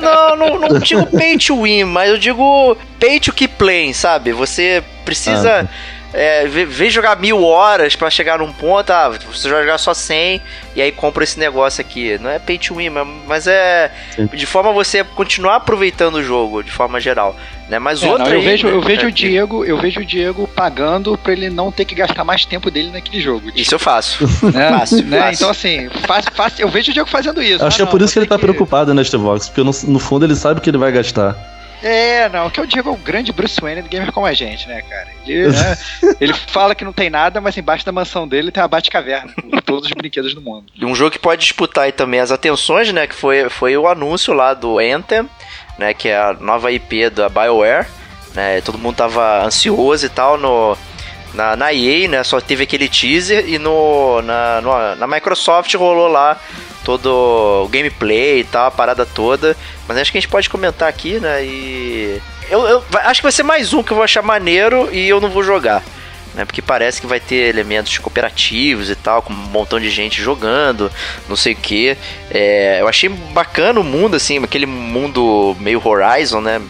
não, 0.00 0.36
não, 0.36 0.58
não 0.60 0.78
digo 0.78 1.04
pay 1.06 1.36
to 1.36 1.62
win, 1.62 1.84
mas 1.84 2.10
eu 2.10 2.18
digo 2.18 2.76
pay 3.00 3.18
to 3.18 3.32
keep 3.32 3.54
playing, 3.56 3.92
sabe? 3.92 4.32
Você 4.32 4.84
precisa... 5.04 5.60
Ah, 5.60 5.64
tá 5.64 5.70
é, 6.12 6.46
vem 6.46 6.90
jogar 6.90 7.16
mil 7.16 7.42
horas 7.44 7.94
para 7.94 8.10
chegar 8.10 8.38
num 8.38 8.52
ponto, 8.52 8.90
ah, 8.90 9.08
você 9.08 9.48
vai 9.48 9.62
jogar 9.62 9.78
só 9.78 9.94
100 9.94 10.42
e 10.74 10.82
aí 10.82 10.90
compra 10.90 11.22
esse 11.22 11.38
negócio 11.38 11.80
aqui. 11.80 12.18
Não 12.18 12.28
é 12.28 12.38
pay 12.38 12.58
to 12.58 12.74
win, 12.74 12.90
mas 13.26 13.46
é 13.46 13.92
Sim. 14.16 14.26
de 14.26 14.46
forma 14.46 14.70
a 14.70 14.72
você 14.72 15.04
continuar 15.04 15.56
aproveitando 15.56 16.16
o 16.16 16.22
jogo 16.22 16.62
de 16.62 16.70
forma 16.70 17.00
geral. 17.00 17.36
Né? 17.68 17.78
Mas 17.78 18.02
é, 18.02 18.08
outra 18.08 18.24
não, 18.24 18.32
eu 18.32 18.40
aí, 18.40 18.44
vejo, 18.44 18.66
né? 18.66 18.74
eu 18.74 18.80
vejo 18.80 19.06
o 19.06 19.12
Diego, 19.12 19.64
eu 19.64 19.78
vejo 19.78 20.00
o 20.00 20.04
Diego 20.04 20.48
pagando 20.48 21.16
para 21.16 21.32
ele 21.32 21.48
não 21.48 21.70
ter 21.70 21.84
que 21.84 21.94
gastar 21.94 22.24
mais 22.24 22.44
tempo 22.44 22.68
dele 22.70 22.90
naquele 22.90 23.20
jogo. 23.20 23.46
Tipo. 23.46 23.60
Isso 23.60 23.74
eu 23.74 23.78
faço. 23.78 24.28
Né? 24.50 24.70
Fácil, 24.70 25.04
né? 25.04 25.32
Então 25.32 25.48
assim, 25.48 25.88
fácil, 26.06 26.32
fácil, 26.34 26.62
eu 26.62 26.68
vejo 26.68 26.90
o 26.90 26.94
Diego 26.94 27.08
fazendo 27.08 27.40
isso. 27.40 27.64
Acho 27.64 27.76
ah, 27.76 27.76
que 27.76 27.82
é 27.82 27.86
por 27.86 28.02
isso 28.02 28.12
que 28.12 28.18
ele 28.18 28.26
tá 28.26 28.34
que... 28.34 28.40
preocupado 28.40 28.92
neste 28.92 29.16
né, 29.16 29.22
Vox, 29.22 29.48
porque 29.48 29.62
no, 29.62 29.92
no 29.92 29.98
fundo 30.00 30.24
ele 30.24 30.34
sabe 30.34 30.60
que 30.60 30.68
ele 30.68 30.78
vai 30.78 30.90
gastar. 30.90 31.36
É, 31.82 32.28
não, 32.28 32.50
que 32.50 32.60
o 32.60 32.66
Diego 32.66 32.90
é 32.90 32.92
o 32.92 32.96
grande 32.96 33.32
Bruce 33.32 33.60
Wayne 33.60 33.82
do 33.82 33.88
gamer 33.88 34.12
como 34.12 34.26
a 34.26 34.32
gente, 34.32 34.68
né, 34.68 34.82
cara? 34.82 35.08
Ele, 35.26 35.48
né, 35.48 35.78
ele 36.20 36.34
fala 36.34 36.74
que 36.74 36.84
não 36.84 36.92
tem 36.92 37.08
nada, 37.08 37.40
mas 37.40 37.56
embaixo 37.56 37.86
da 37.86 37.92
mansão 37.92 38.28
dele 38.28 38.50
tem 38.50 38.62
a 38.62 38.68
Batcaverna, 38.68 39.32
com 39.34 39.50
todos 39.58 39.86
os 39.86 39.92
brinquedos 39.92 40.34
do 40.34 40.42
mundo. 40.42 40.66
Um 40.82 40.94
jogo 40.94 41.10
que 41.10 41.18
pode 41.18 41.42
disputar 41.42 41.84
aí 41.84 41.92
também 41.92 42.20
as 42.20 42.30
atenções, 42.30 42.92
né, 42.92 43.06
que 43.06 43.14
foi, 43.14 43.48
foi 43.48 43.76
o 43.76 43.88
anúncio 43.88 44.34
lá 44.34 44.52
do 44.52 44.78
Anthem, 44.78 45.28
né, 45.78 45.94
que 45.94 46.08
é 46.08 46.18
a 46.18 46.34
nova 46.34 46.70
IP 46.70 47.08
da 47.10 47.28
BioWare, 47.28 47.86
né, 48.34 48.60
todo 48.60 48.78
mundo 48.78 48.96
tava 48.96 49.44
ansioso 49.44 50.04
e 50.04 50.08
tal 50.08 50.36
no... 50.36 50.76
Na, 51.32 51.54
na 51.54 51.72
EA, 51.72 52.08
né, 52.08 52.24
só 52.24 52.40
teve 52.40 52.64
aquele 52.64 52.88
teaser 52.88 53.48
e 53.48 53.58
no, 53.58 54.20
na, 54.22 54.60
no, 54.60 54.96
na 54.96 55.06
Microsoft 55.06 55.72
rolou 55.74 56.08
lá 56.08 56.40
todo 56.84 57.64
o 57.64 57.68
gameplay 57.68 58.40
e 58.40 58.44
tal, 58.44 58.66
a 58.66 58.70
parada 58.70 59.06
toda. 59.06 59.56
Mas 59.86 59.98
acho 59.98 60.10
que 60.10 60.18
a 60.18 60.20
gente 60.20 60.30
pode 60.30 60.48
comentar 60.48 60.88
aqui, 60.88 61.20
né? 61.20 61.44
E. 61.44 62.20
Eu, 62.50 62.66
eu 62.66 62.84
acho 63.04 63.20
que 63.20 63.24
vai 63.24 63.32
ser 63.32 63.44
mais 63.44 63.72
um 63.72 63.82
que 63.82 63.92
eu 63.92 63.94
vou 63.94 64.04
achar 64.04 64.22
maneiro 64.22 64.88
e 64.92 65.08
eu 65.08 65.20
não 65.20 65.30
vou 65.30 65.42
jogar. 65.42 65.82
Né, 66.34 66.44
porque 66.44 66.62
parece 66.62 67.00
que 67.00 67.08
vai 67.08 67.18
ter 67.18 67.48
elementos 67.48 67.98
cooperativos 67.98 68.88
e 68.88 68.94
tal, 68.94 69.20
com 69.20 69.32
um 69.32 69.36
montão 69.36 69.80
de 69.80 69.90
gente 69.90 70.22
jogando, 70.22 70.90
não 71.28 71.34
sei 71.34 71.54
o 71.54 71.56
que. 71.56 71.96
É, 72.30 72.78
eu 72.80 72.86
achei 72.86 73.08
bacana 73.08 73.80
o 73.80 73.84
mundo, 73.84 74.14
assim, 74.14 74.38
aquele 74.42 74.66
mundo 74.66 75.56
meio 75.58 75.82
Horizon, 75.84 76.40
né? 76.40 76.60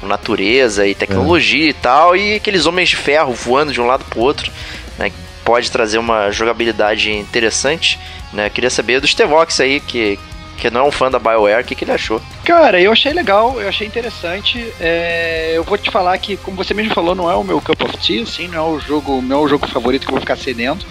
Com 0.00 0.06
natureza 0.06 0.86
e 0.86 0.94
tecnologia 0.94 1.66
é. 1.66 1.70
e 1.70 1.72
tal, 1.72 2.16
e 2.16 2.34
aqueles 2.36 2.66
homens 2.66 2.90
de 2.90 2.96
ferro 2.96 3.32
voando 3.32 3.72
de 3.72 3.80
um 3.80 3.86
lado 3.86 4.04
pro 4.04 4.20
outro, 4.20 4.50
né? 4.98 5.10
Pode 5.44 5.70
trazer 5.70 5.98
uma 5.98 6.30
jogabilidade 6.30 7.10
interessante. 7.10 7.98
Né? 8.32 8.50
Queria 8.50 8.70
saber 8.70 9.00
do 9.00 9.06
Stevox 9.06 9.60
aí, 9.60 9.80
que, 9.80 10.18
que 10.58 10.70
não 10.70 10.82
é 10.82 10.84
um 10.84 10.90
fã 10.90 11.10
da 11.10 11.18
BioWare, 11.18 11.62
o 11.62 11.64
que, 11.64 11.74
que 11.74 11.84
ele 11.84 11.92
achou? 11.92 12.20
Cara, 12.44 12.80
eu 12.80 12.92
achei 12.92 13.12
legal, 13.12 13.60
eu 13.60 13.68
achei 13.68 13.86
interessante. 13.86 14.72
É, 14.80 15.52
eu 15.54 15.64
vou 15.64 15.78
te 15.78 15.90
falar 15.90 16.18
que, 16.18 16.36
como 16.36 16.56
você 16.56 16.74
mesmo 16.74 16.92
falou, 16.92 17.14
não 17.14 17.30
é 17.30 17.34
o 17.34 17.44
meu 17.44 17.60
cup 17.60 17.80
of 17.82 17.96
tea, 17.98 18.22
assim, 18.22 18.48
não 18.48 18.58
é 18.58 18.76
o 18.76 18.80
jogo, 18.80 19.22
não 19.22 19.38
é 19.38 19.40
o 19.40 19.48
jogo 19.48 19.66
favorito 19.68 20.02
que 20.02 20.08
eu 20.08 20.14
vou 20.14 20.20
ficar 20.20 20.36
sedento. 20.36 20.86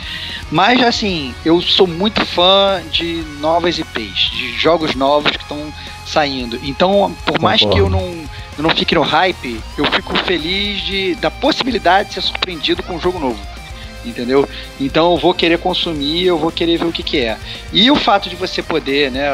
Mas, 0.50 0.82
assim, 0.82 1.36
eu 1.46 1.62
sou 1.62 1.86
muito 1.86 2.26
fã 2.26 2.82
de 2.92 3.24
novas 3.40 3.78
IPs, 3.78 4.32
de 4.32 4.54
jogos 4.54 4.96
novos 4.96 5.32
que 5.32 5.44
estão 5.44 5.72
saindo. 6.06 6.60
Então, 6.64 7.16
por 7.26 7.40
mais 7.40 7.62
que 7.62 7.78
eu 7.78 7.90
não, 7.90 8.24
eu 8.58 8.64
não 8.64 8.72
fique 8.72 8.96
no 8.96 9.02
hype, 9.02 9.62
eu 9.78 9.86
fico 9.92 10.16
feliz 10.20 10.82
de, 10.82 11.16
da 11.16 11.30
possibilidade 11.30 12.10
de 12.10 12.16
ser 12.16 12.22
surpreendido 12.22 12.84
com 12.84 12.96
um 12.96 13.00
jogo 13.00 13.20
novo 13.20 13.40
entendeu? 14.06 14.48
Então 14.80 15.12
eu 15.12 15.18
vou 15.18 15.34
querer 15.34 15.58
consumir, 15.60 16.26
eu 16.26 16.38
vou 16.38 16.52
querer 16.52 16.78
ver 16.78 16.86
o 16.86 16.92
que, 16.92 17.04
que 17.04 17.20
é. 17.20 17.38
E 17.74 17.92
o 17.92 17.96
fato 17.96 18.30
de 18.30 18.36
você 18.36 18.62
poder, 18.62 19.12
né, 19.12 19.28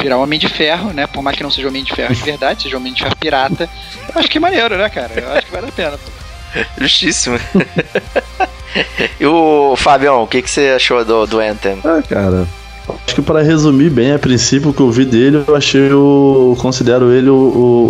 virar 0.00 0.18
um 0.18 0.22
Homem 0.22 0.38
de 0.38 0.48
Ferro, 0.48 0.92
né, 0.92 1.06
por 1.06 1.22
mais 1.22 1.36
que 1.36 1.42
não 1.42 1.50
seja 1.50 1.68
Homem 1.68 1.84
de 1.84 1.94
Ferro 1.94 2.14
de 2.14 2.22
verdade, 2.22 2.62
seja 2.62 2.76
Homem 2.76 2.92
de 2.92 3.02
Ferro 3.02 3.16
pirata, 3.16 3.68
eu 4.08 4.18
acho 4.20 4.28
que 4.28 4.38
é 4.38 4.40
maneiro, 4.40 4.76
né, 4.76 4.88
cara? 4.88 5.12
Eu 5.14 5.32
acho 5.32 5.46
que 5.46 5.52
vale 5.52 5.68
a 5.68 5.72
pena. 5.72 5.98
Justíssimo. 6.78 7.38
e 9.20 9.26
o 9.26 9.76
Fabião, 9.76 10.22
o 10.22 10.26
que, 10.26 10.42
que 10.42 10.50
você 10.50 10.70
achou 10.70 11.04
do, 11.04 11.26
do 11.26 11.38
Anthem? 11.38 11.80
Ah, 11.84 12.02
cara, 12.06 12.46
Acho 13.06 13.14
que 13.14 13.22
para 13.22 13.42
resumir 13.42 13.90
bem, 13.90 14.12
a 14.12 14.18
princípio, 14.18 14.70
o 14.70 14.74
que 14.74 14.80
eu 14.80 14.90
vi 14.90 15.04
dele, 15.04 15.42
eu 15.46 15.56
achei 15.56 15.92
o. 15.92 16.56
considero 16.58 17.10
ele 17.12 17.28
o, 17.28 17.34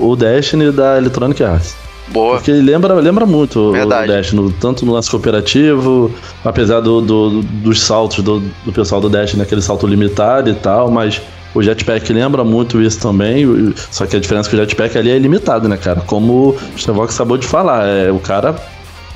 o, 0.03 0.11
o 0.11 0.17
Destiny 0.17 0.71
da 0.71 0.99
Electronic 0.99 1.43
Arts. 1.43 1.77
Boa. 2.09 2.37
Porque 2.37 2.51
ele 2.51 2.63
lembra, 2.63 2.95
lembra 2.95 3.25
muito 3.25 3.71
Verdade. 3.73 4.35
o 4.35 4.43
no, 4.43 4.53
tanto 4.53 4.85
no 4.85 4.93
lance 4.93 5.09
cooperativo, 5.09 6.11
apesar 6.45 6.81
do, 6.81 7.01
do 7.01 7.43
dos 7.43 7.81
saltos 7.81 8.23
do, 8.25 8.41
do 8.65 8.73
pessoal 8.73 9.01
do 9.01 9.09
Dash, 9.09 9.35
naquele 9.35 9.63
salto 9.63 9.87
limitado 9.87 10.51
e 10.51 10.55
tal, 10.55 10.91
mas 10.91 11.23
o 11.55 11.63
Jetpack 11.63 12.13
lembra 12.13 12.45
muito 12.45 12.81
isso 12.81 13.01
também, 13.01 13.75
só 13.91 14.07
que 14.07 14.17
a 14.17 14.21
diferença 14.21 14.49
é 14.49 14.51
que 14.51 14.57
o 14.57 14.59
Jetpack 14.59 14.99
ali 14.99 15.11
é 15.11 15.19
limitado, 15.19 15.69
né, 15.69 15.77
cara? 15.77 16.01
Como 16.01 16.51
o 16.51 16.79
Stevox 16.79 17.15
acabou 17.15 17.37
de 17.37 17.47
falar, 17.47 17.87
é, 17.87 18.11
o 18.11 18.19
cara, 18.19 18.57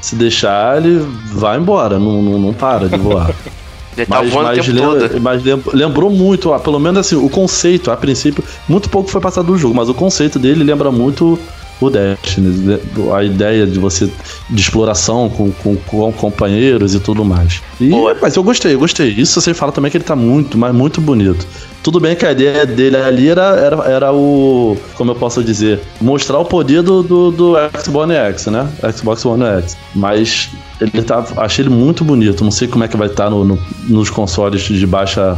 se 0.00 0.14
deixar, 0.14 0.76
ele 0.76 1.04
vai 1.32 1.58
embora, 1.58 1.98
não, 1.98 2.22
não, 2.22 2.38
não 2.38 2.52
para 2.52 2.88
de 2.88 2.96
voar. 2.96 3.30
Ele 3.96 4.06
mas, 4.08 4.32
tá 4.32 4.42
mas, 4.42 4.68
lembra, 4.68 5.20
mas 5.20 5.42
lembrou 5.72 6.10
muito, 6.10 6.56
pelo 6.60 6.78
menos 6.78 7.00
assim, 7.00 7.16
o 7.16 7.28
conceito, 7.28 7.90
a 7.90 7.96
princípio, 7.96 8.42
muito 8.68 8.88
pouco 8.88 9.10
foi 9.10 9.20
passado 9.20 9.46
do 9.46 9.56
jogo, 9.56 9.74
mas 9.74 9.88
o 9.88 9.94
conceito 9.94 10.38
dele 10.38 10.64
lembra 10.64 10.90
muito 10.90 11.38
o 11.80 11.90
Destiny, 11.90 12.78
a 13.14 13.22
ideia 13.22 13.66
de 13.66 13.78
você 13.78 14.08
de 14.48 14.60
exploração 14.60 15.28
com, 15.28 15.50
com, 15.52 15.76
com 15.76 16.12
companheiros 16.12 16.94
e 16.94 17.00
tudo 17.00 17.24
mais. 17.24 17.62
E, 17.80 17.90
mas 18.20 18.36
eu 18.36 18.42
gostei, 18.42 18.74
eu 18.74 18.78
gostei. 18.78 19.08
Isso 19.08 19.40
você 19.40 19.52
fala 19.52 19.72
também 19.72 19.90
que 19.90 19.96
ele 19.96 20.04
tá 20.04 20.16
muito, 20.16 20.56
mas 20.56 20.74
muito 20.74 21.00
bonito. 21.00 21.46
Tudo 21.82 22.00
bem 22.00 22.16
que 22.16 22.24
a 22.24 22.32
ideia 22.32 22.64
dele 22.64 22.96
ali 22.96 23.28
era, 23.28 23.56
era, 23.56 23.76
era 23.84 24.12
o. 24.12 24.74
Como 24.94 25.10
eu 25.10 25.14
posso 25.14 25.44
dizer? 25.44 25.80
Mostrar 26.00 26.38
o 26.38 26.44
poder 26.44 26.80
do, 26.82 27.02
do, 27.02 27.30
do 27.30 27.54
Xbox 27.78 28.04
One 28.04 28.14
X, 28.14 28.46
né? 28.46 28.66
Xbox 28.96 29.26
One 29.26 29.44
X. 29.44 29.76
Mas 29.94 30.48
ele 30.80 31.02
tá. 31.02 31.22
Achei 31.36 31.62
ele 31.62 31.68
muito 31.68 32.02
bonito. 32.02 32.42
Não 32.42 32.50
sei 32.50 32.68
como 32.68 32.84
é 32.84 32.88
que 32.88 32.96
vai 32.96 33.08
estar 33.08 33.24
tá 33.24 33.30
no, 33.30 33.44
no, 33.44 33.58
nos 33.86 34.08
consoles 34.08 34.62
de 34.62 34.86
baixa. 34.86 35.36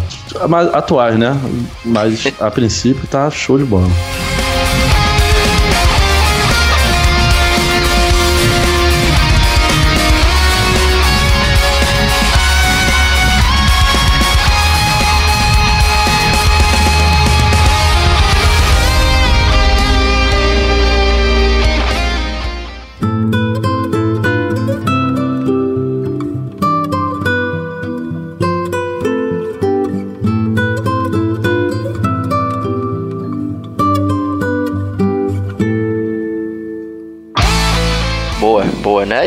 atuais, 0.73 1.19
né? 1.19 1.37
Mas 1.85 2.23
a 2.39 2.49
princípio 2.49 3.09
tá 3.09 3.29
show 3.29 3.59
de 3.59 3.65
bola. 3.65 3.89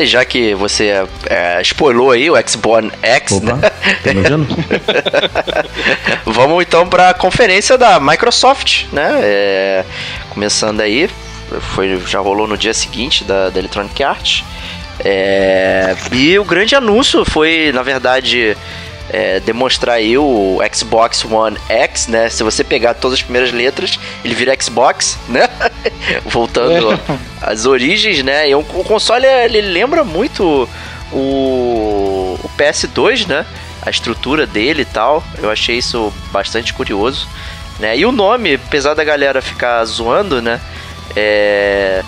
Já 0.06 0.24
que 0.24 0.54
você 0.54 1.04
é, 1.26 1.60
spoilou 1.62 2.10
aí 2.10 2.30
o 2.30 2.34
Xbox 2.48 2.88
X, 3.02 3.32
Opa, 3.32 3.54
né? 3.54 3.60
Tá 3.60 4.10
Vamos 6.24 6.62
então 6.62 6.88
para 6.88 7.10
a 7.10 7.14
conferência 7.14 7.76
da 7.76 7.98
Microsoft, 8.00 8.86
né? 8.92 9.20
É, 9.22 9.84
começando 10.30 10.80
aí, 10.80 11.08
foi, 11.74 12.00
já 12.06 12.20
rolou 12.20 12.46
no 12.46 12.56
dia 12.56 12.74
seguinte 12.74 13.24
da, 13.24 13.50
da 13.50 13.58
Electronic 13.58 14.02
Arts. 14.02 14.44
É, 15.04 15.96
e 16.12 16.38
o 16.38 16.44
grande 16.44 16.74
anúncio 16.74 17.24
foi, 17.24 17.72
na 17.72 17.82
verdade, 17.82 18.56
é, 19.10 19.40
demonstrar 19.40 19.96
aí 19.96 20.16
o 20.16 20.58
Xbox 20.72 21.24
One 21.24 21.56
X, 21.68 22.06
né? 22.06 22.28
Se 22.28 22.42
você 22.42 22.62
pegar 22.62 22.94
todas 22.94 23.18
as 23.18 23.22
primeiras 23.22 23.52
letras, 23.52 23.98
ele 24.24 24.34
vira 24.34 24.56
Xbox, 24.60 25.18
né? 25.28 25.48
Voltando 26.24 26.92
é. 26.92 27.29
Às 27.50 27.66
origens, 27.66 28.22
né? 28.22 28.48
E 28.48 28.54
o, 28.54 28.60
o 28.60 28.84
console 28.84 29.26
ele 29.26 29.60
lembra 29.60 30.04
muito 30.04 30.68
o, 31.12 32.38
o 32.42 32.50
PS2, 32.56 33.26
né? 33.26 33.46
a 33.82 33.90
estrutura 33.90 34.46
dele 34.46 34.82
e 34.82 34.84
tal. 34.84 35.22
Eu 35.38 35.50
achei 35.50 35.78
isso 35.78 36.12
bastante 36.30 36.72
curioso. 36.72 37.28
Né? 37.78 37.96
E 37.96 38.04
o 38.04 38.12
nome, 38.12 38.54
apesar 38.54 38.94
da 38.94 39.04
galera 39.04 39.40
ficar 39.40 39.84
zoando, 39.84 40.42
né? 40.42 40.60
É... 41.16 42.02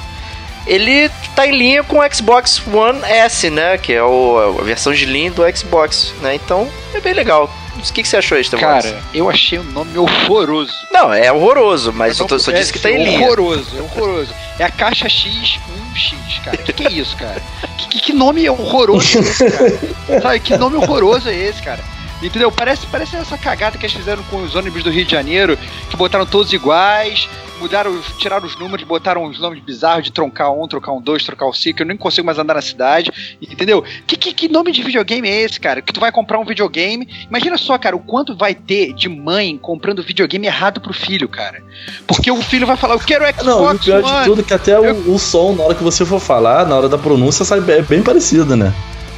Ele 0.66 1.10
tá 1.34 1.46
em 1.46 1.56
linha 1.56 1.82
com 1.82 1.98
o 1.98 2.14
Xbox 2.14 2.62
One 2.72 3.00
S, 3.04 3.50
né? 3.50 3.78
Que 3.78 3.94
é 3.94 4.02
o, 4.02 4.58
a 4.60 4.62
versão 4.62 4.92
de 4.92 5.06
linha 5.06 5.30
do 5.30 5.42
Xbox, 5.56 6.14
né? 6.20 6.34
Então 6.34 6.70
é 6.94 7.00
bem 7.00 7.14
legal. 7.14 7.50
O 7.88 7.92
que, 7.92 8.02
que 8.02 8.08
você 8.08 8.16
achou, 8.16 8.38
Estevam? 8.38 8.66
Cara, 8.66 9.02
eu 9.12 9.28
achei 9.28 9.58
o 9.58 9.64
nome 9.64 9.98
horroroso. 9.98 10.72
Não, 10.90 11.12
é 11.12 11.32
horroroso, 11.32 11.92
mas 11.92 12.18
eu 12.18 12.26
tô, 12.26 12.38
só 12.38 12.52
disse 12.52 12.72
que 12.72 12.78
tá 12.78 12.90
em 12.90 13.02
linha. 13.02 13.18
É 13.18 13.26
horroroso, 13.26 13.76
é 13.76 13.82
horroroso. 13.82 14.34
É 14.58 14.64
a 14.64 14.70
caixa 14.70 15.06
X1X, 15.06 16.44
cara. 16.44 16.56
O 16.56 16.62
que, 16.62 16.72
que 16.72 16.86
é 16.86 16.90
isso, 16.92 17.16
cara? 17.16 17.42
Que, 17.78 18.00
que, 18.00 18.12
nome 18.12 18.48
horroroso 18.48 19.18
é 19.18 19.20
esse, 19.20 19.44
cara? 19.50 20.20
Sabe, 20.20 20.40
que 20.40 20.56
nome 20.56 20.76
horroroso 20.76 21.28
é 21.28 21.34
esse, 21.34 21.60
cara? 21.60 21.82
Entendeu? 22.22 22.52
Parece, 22.52 22.86
parece 22.86 23.16
essa 23.16 23.36
cagada 23.36 23.76
que 23.76 23.84
eles 23.84 23.96
fizeram 23.96 24.22
com 24.24 24.36
os 24.36 24.54
ônibus 24.54 24.84
do 24.84 24.90
Rio 24.90 25.04
de 25.04 25.10
Janeiro, 25.10 25.58
que 25.90 25.96
botaram 25.96 26.24
todos 26.24 26.52
iguais, 26.52 27.28
mudaram, 27.62 27.98
tiraram 28.18 28.46
os 28.46 28.56
números, 28.58 28.86
botaram 28.86 29.24
os 29.24 29.38
nomes 29.38 29.62
bizarros 29.62 30.04
de 30.04 30.12
troncar 30.12 30.52
um, 30.52 30.66
trocar 30.66 30.92
um 30.92 31.00
dois, 31.00 31.24
trocar 31.24 31.46
um 31.46 31.52
cinco, 31.52 31.82
eu 31.82 31.86
nem 31.86 31.96
consigo 31.96 32.26
mais 32.26 32.38
andar 32.38 32.54
na 32.54 32.60
cidade, 32.60 33.10
entendeu? 33.40 33.82
Que, 34.06 34.16
que, 34.16 34.32
que, 34.34 34.48
nome 34.48 34.72
de 34.72 34.82
videogame 34.82 35.28
é 35.28 35.42
esse, 35.42 35.60
cara? 35.60 35.80
Que 35.80 35.92
tu 35.92 36.00
vai 36.00 36.10
comprar 36.10 36.38
um 36.38 36.44
videogame. 36.44 37.08
Imagina 37.28 37.56
só, 37.56 37.78
cara, 37.78 37.96
o 37.96 38.00
quanto 38.00 38.36
vai 38.36 38.54
ter 38.54 38.92
de 38.92 39.08
mãe 39.08 39.56
comprando 39.56 40.02
videogame 40.02 40.46
errado 40.46 40.80
pro 40.80 40.92
filho, 40.92 41.28
cara. 41.28 41.62
Porque 42.06 42.30
o 42.30 42.42
filho 42.42 42.66
vai 42.66 42.76
falar, 42.76 42.94
eu 42.94 43.00
quero 43.00 43.24
Xbox 43.24 43.44
Não, 43.44 43.74
o 43.74 43.78
pior 43.78 44.04
One. 44.04 44.18
de 44.18 44.24
tudo 44.24 44.40
é 44.40 44.44
que 44.44 44.54
até 44.54 44.76
eu... 44.76 44.94
o, 44.94 45.14
o 45.14 45.18
som, 45.18 45.54
na 45.54 45.64
hora 45.64 45.74
que 45.74 45.82
você 45.82 46.04
for 46.04 46.20
falar, 46.20 46.66
na 46.66 46.76
hora 46.76 46.88
da 46.88 46.98
pronúncia, 46.98 47.44
sai 47.44 47.60
bem, 47.60 47.82
bem 47.82 48.02
parecido, 48.02 48.56
né? 48.56 48.72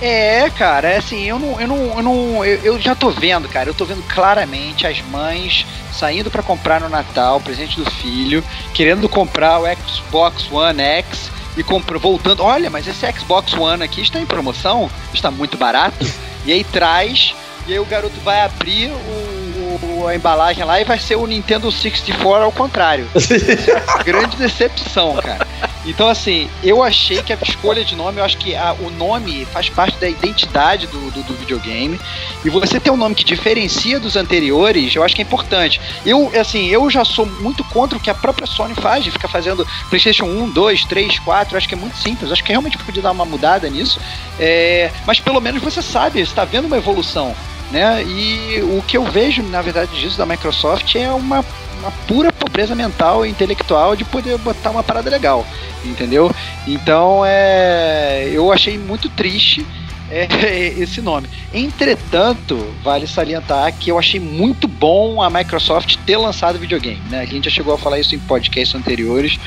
É, 0.06 0.50
cara, 0.50 0.90
é 0.90 0.96
assim, 0.98 1.24
eu 1.24 1.38
não, 1.38 1.58
eu 1.58 1.66
não, 1.66 1.78
eu 1.96 2.02
não, 2.02 2.44
eu, 2.44 2.58
eu, 2.58 2.78
já 2.78 2.94
tô 2.94 3.08
vendo, 3.08 3.48
cara, 3.48 3.70
eu 3.70 3.74
tô 3.74 3.86
vendo 3.86 4.02
claramente 4.06 4.86
as 4.86 5.00
mães 5.00 5.64
saindo 5.90 6.30
para 6.30 6.42
comprar 6.42 6.78
no 6.78 6.90
Natal, 6.90 7.40
presente 7.40 7.80
do 7.80 7.90
filho, 7.90 8.44
querendo 8.74 9.08
comprar 9.08 9.60
o 9.60 9.64
Xbox 9.88 10.52
One 10.52 10.82
X 10.82 11.30
e 11.56 11.62
compra, 11.62 11.98
voltando, 11.98 12.42
olha, 12.42 12.68
mas 12.68 12.86
esse 12.86 13.10
Xbox 13.12 13.54
One 13.54 13.82
aqui 13.82 14.02
está 14.02 14.20
em 14.20 14.26
promoção, 14.26 14.90
está 15.14 15.30
muito 15.30 15.56
barato, 15.56 16.06
e 16.44 16.52
aí 16.52 16.64
traz, 16.64 17.34
e 17.66 17.72
aí 17.72 17.78
o 17.78 17.86
garoto 17.86 18.20
vai 18.20 18.42
abrir 18.42 18.90
o, 18.90 20.02
o 20.02 20.06
a 20.06 20.14
embalagem 20.14 20.64
lá 20.64 20.78
e 20.78 20.84
vai 20.84 20.98
ser 20.98 21.16
o 21.16 21.26
Nintendo 21.26 21.72
64 21.72 22.44
ao 22.44 22.52
contrário. 22.52 23.08
Grande 24.04 24.36
decepção, 24.36 25.16
cara. 25.16 25.46
Então, 25.86 26.08
assim, 26.08 26.48
eu 26.62 26.82
achei 26.82 27.22
que 27.22 27.32
a 27.32 27.38
escolha 27.42 27.84
de 27.84 27.94
nome, 27.94 28.18
eu 28.18 28.24
acho 28.24 28.38
que 28.38 28.54
a, 28.54 28.72
o 28.72 28.90
nome 28.90 29.44
faz 29.46 29.68
parte 29.68 29.98
da 29.98 30.08
identidade 30.08 30.86
do, 30.86 31.10
do, 31.10 31.22
do, 31.22 31.34
videogame. 31.34 32.00
E 32.44 32.48
você 32.48 32.80
ter 32.80 32.90
um 32.90 32.96
nome 32.96 33.14
que 33.14 33.24
diferencia 33.24 34.00
dos 34.00 34.16
anteriores, 34.16 34.94
eu 34.94 35.02
acho 35.02 35.14
que 35.14 35.20
é 35.20 35.24
importante. 35.24 35.80
Eu, 36.04 36.32
assim, 36.38 36.68
eu 36.68 36.88
já 36.90 37.04
sou 37.04 37.26
muito 37.26 37.62
contra 37.64 37.98
o 37.98 38.00
que 38.00 38.08
a 38.08 38.14
própria 38.14 38.46
Sony 38.46 38.74
faz, 38.74 39.04
de 39.04 39.10
ficar 39.10 39.28
fazendo 39.28 39.66
PlayStation 39.90 40.24
1, 40.24 40.50
2, 40.50 40.84
3, 40.86 41.18
4. 41.18 41.54
Eu 41.54 41.58
acho 41.58 41.68
que 41.68 41.74
é 41.74 41.78
muito 41.78 41.98
simples. 41.98 42.32
Acho 42.32 42.42
que 42.42 42.50
realmente 42.50 42.78
podia 42.78 43.02
dar 43.02 43.12
uma 43.12 43.24
mudada 43.24 43.68
nisso. 43.68 44.00
É, 44.38 44.90
mas 45.06 45.20
pelo 45.20 45.40
menos 45.40 45.62
você 45.62 45.82
sabe, 45.82 46.20
está 46.20 46.44
vendo 46.44 46.64
uma 46.66 46.78
evolução. 46.78 47.34
Né? 47.70 48.04
E 48.04 48.62
o 48.62 48.82
que 48.86 48.96
eu 48.96 49.04
vejo, 49.04 49.42
na 49.42 49.60
verdade, 49.60 49.98
disso 49.98 50.16
da 50.16 50.24
Microsoft 50.24 50.94
é 50.94 51.10
uma 51.10 51.44
uma 51.84 51.92
pura 52.06 52.32
pobreza 52.32 52.74
mental 52.74 53.26
e 53.26 53.30
intelectual 53.30 53.94
de 53.94 54.04
poder 54.04 54.38
botar 54.38 54.70
uma 54.70 54.82
parada 54.82 55.10
legal, 55.10 55.46
entendeu? 55.84 56.34
Então 56.66 57.22
é, 57.24 58.30
eu 58.32 58.50
achei 58.50 58.78
muito 58.78 59.08
triste 59.10 59.66
é, 60.10 60.26
esse 60.78 61.02
nome. 61.02 61.28
Entretanto, 61.52 62.56
vale 62.82 63.06
salientar 63.06 63.72
que 63.74 63.90
eu 63.90 63.98
achei 63.98 64.18
muito 64.18 64.66
bom 64.66 65.22
a 65.22 65.28
Microsoft 65.28 65.96
ter 66.06 66.16
lançado 66.16 66.58
videogame. 66.58 67.02
Né? 67.10 67.20
A 67.20 67.26
gente 67.26 67.44
já 67.44 67.50
chegou 67.50 67.74
a 67.74 67.78
falar 67.78 68.00
isso 68.00 68.14
em 68.14 68.18
podcasts 68.18 68.74
anteriores, 68.74 69.38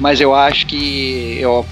mas 0.00 0.20
eu 0.20 0.34
acho 0.34 0.66
que 0.66 1.38
eu, 1.40 1.64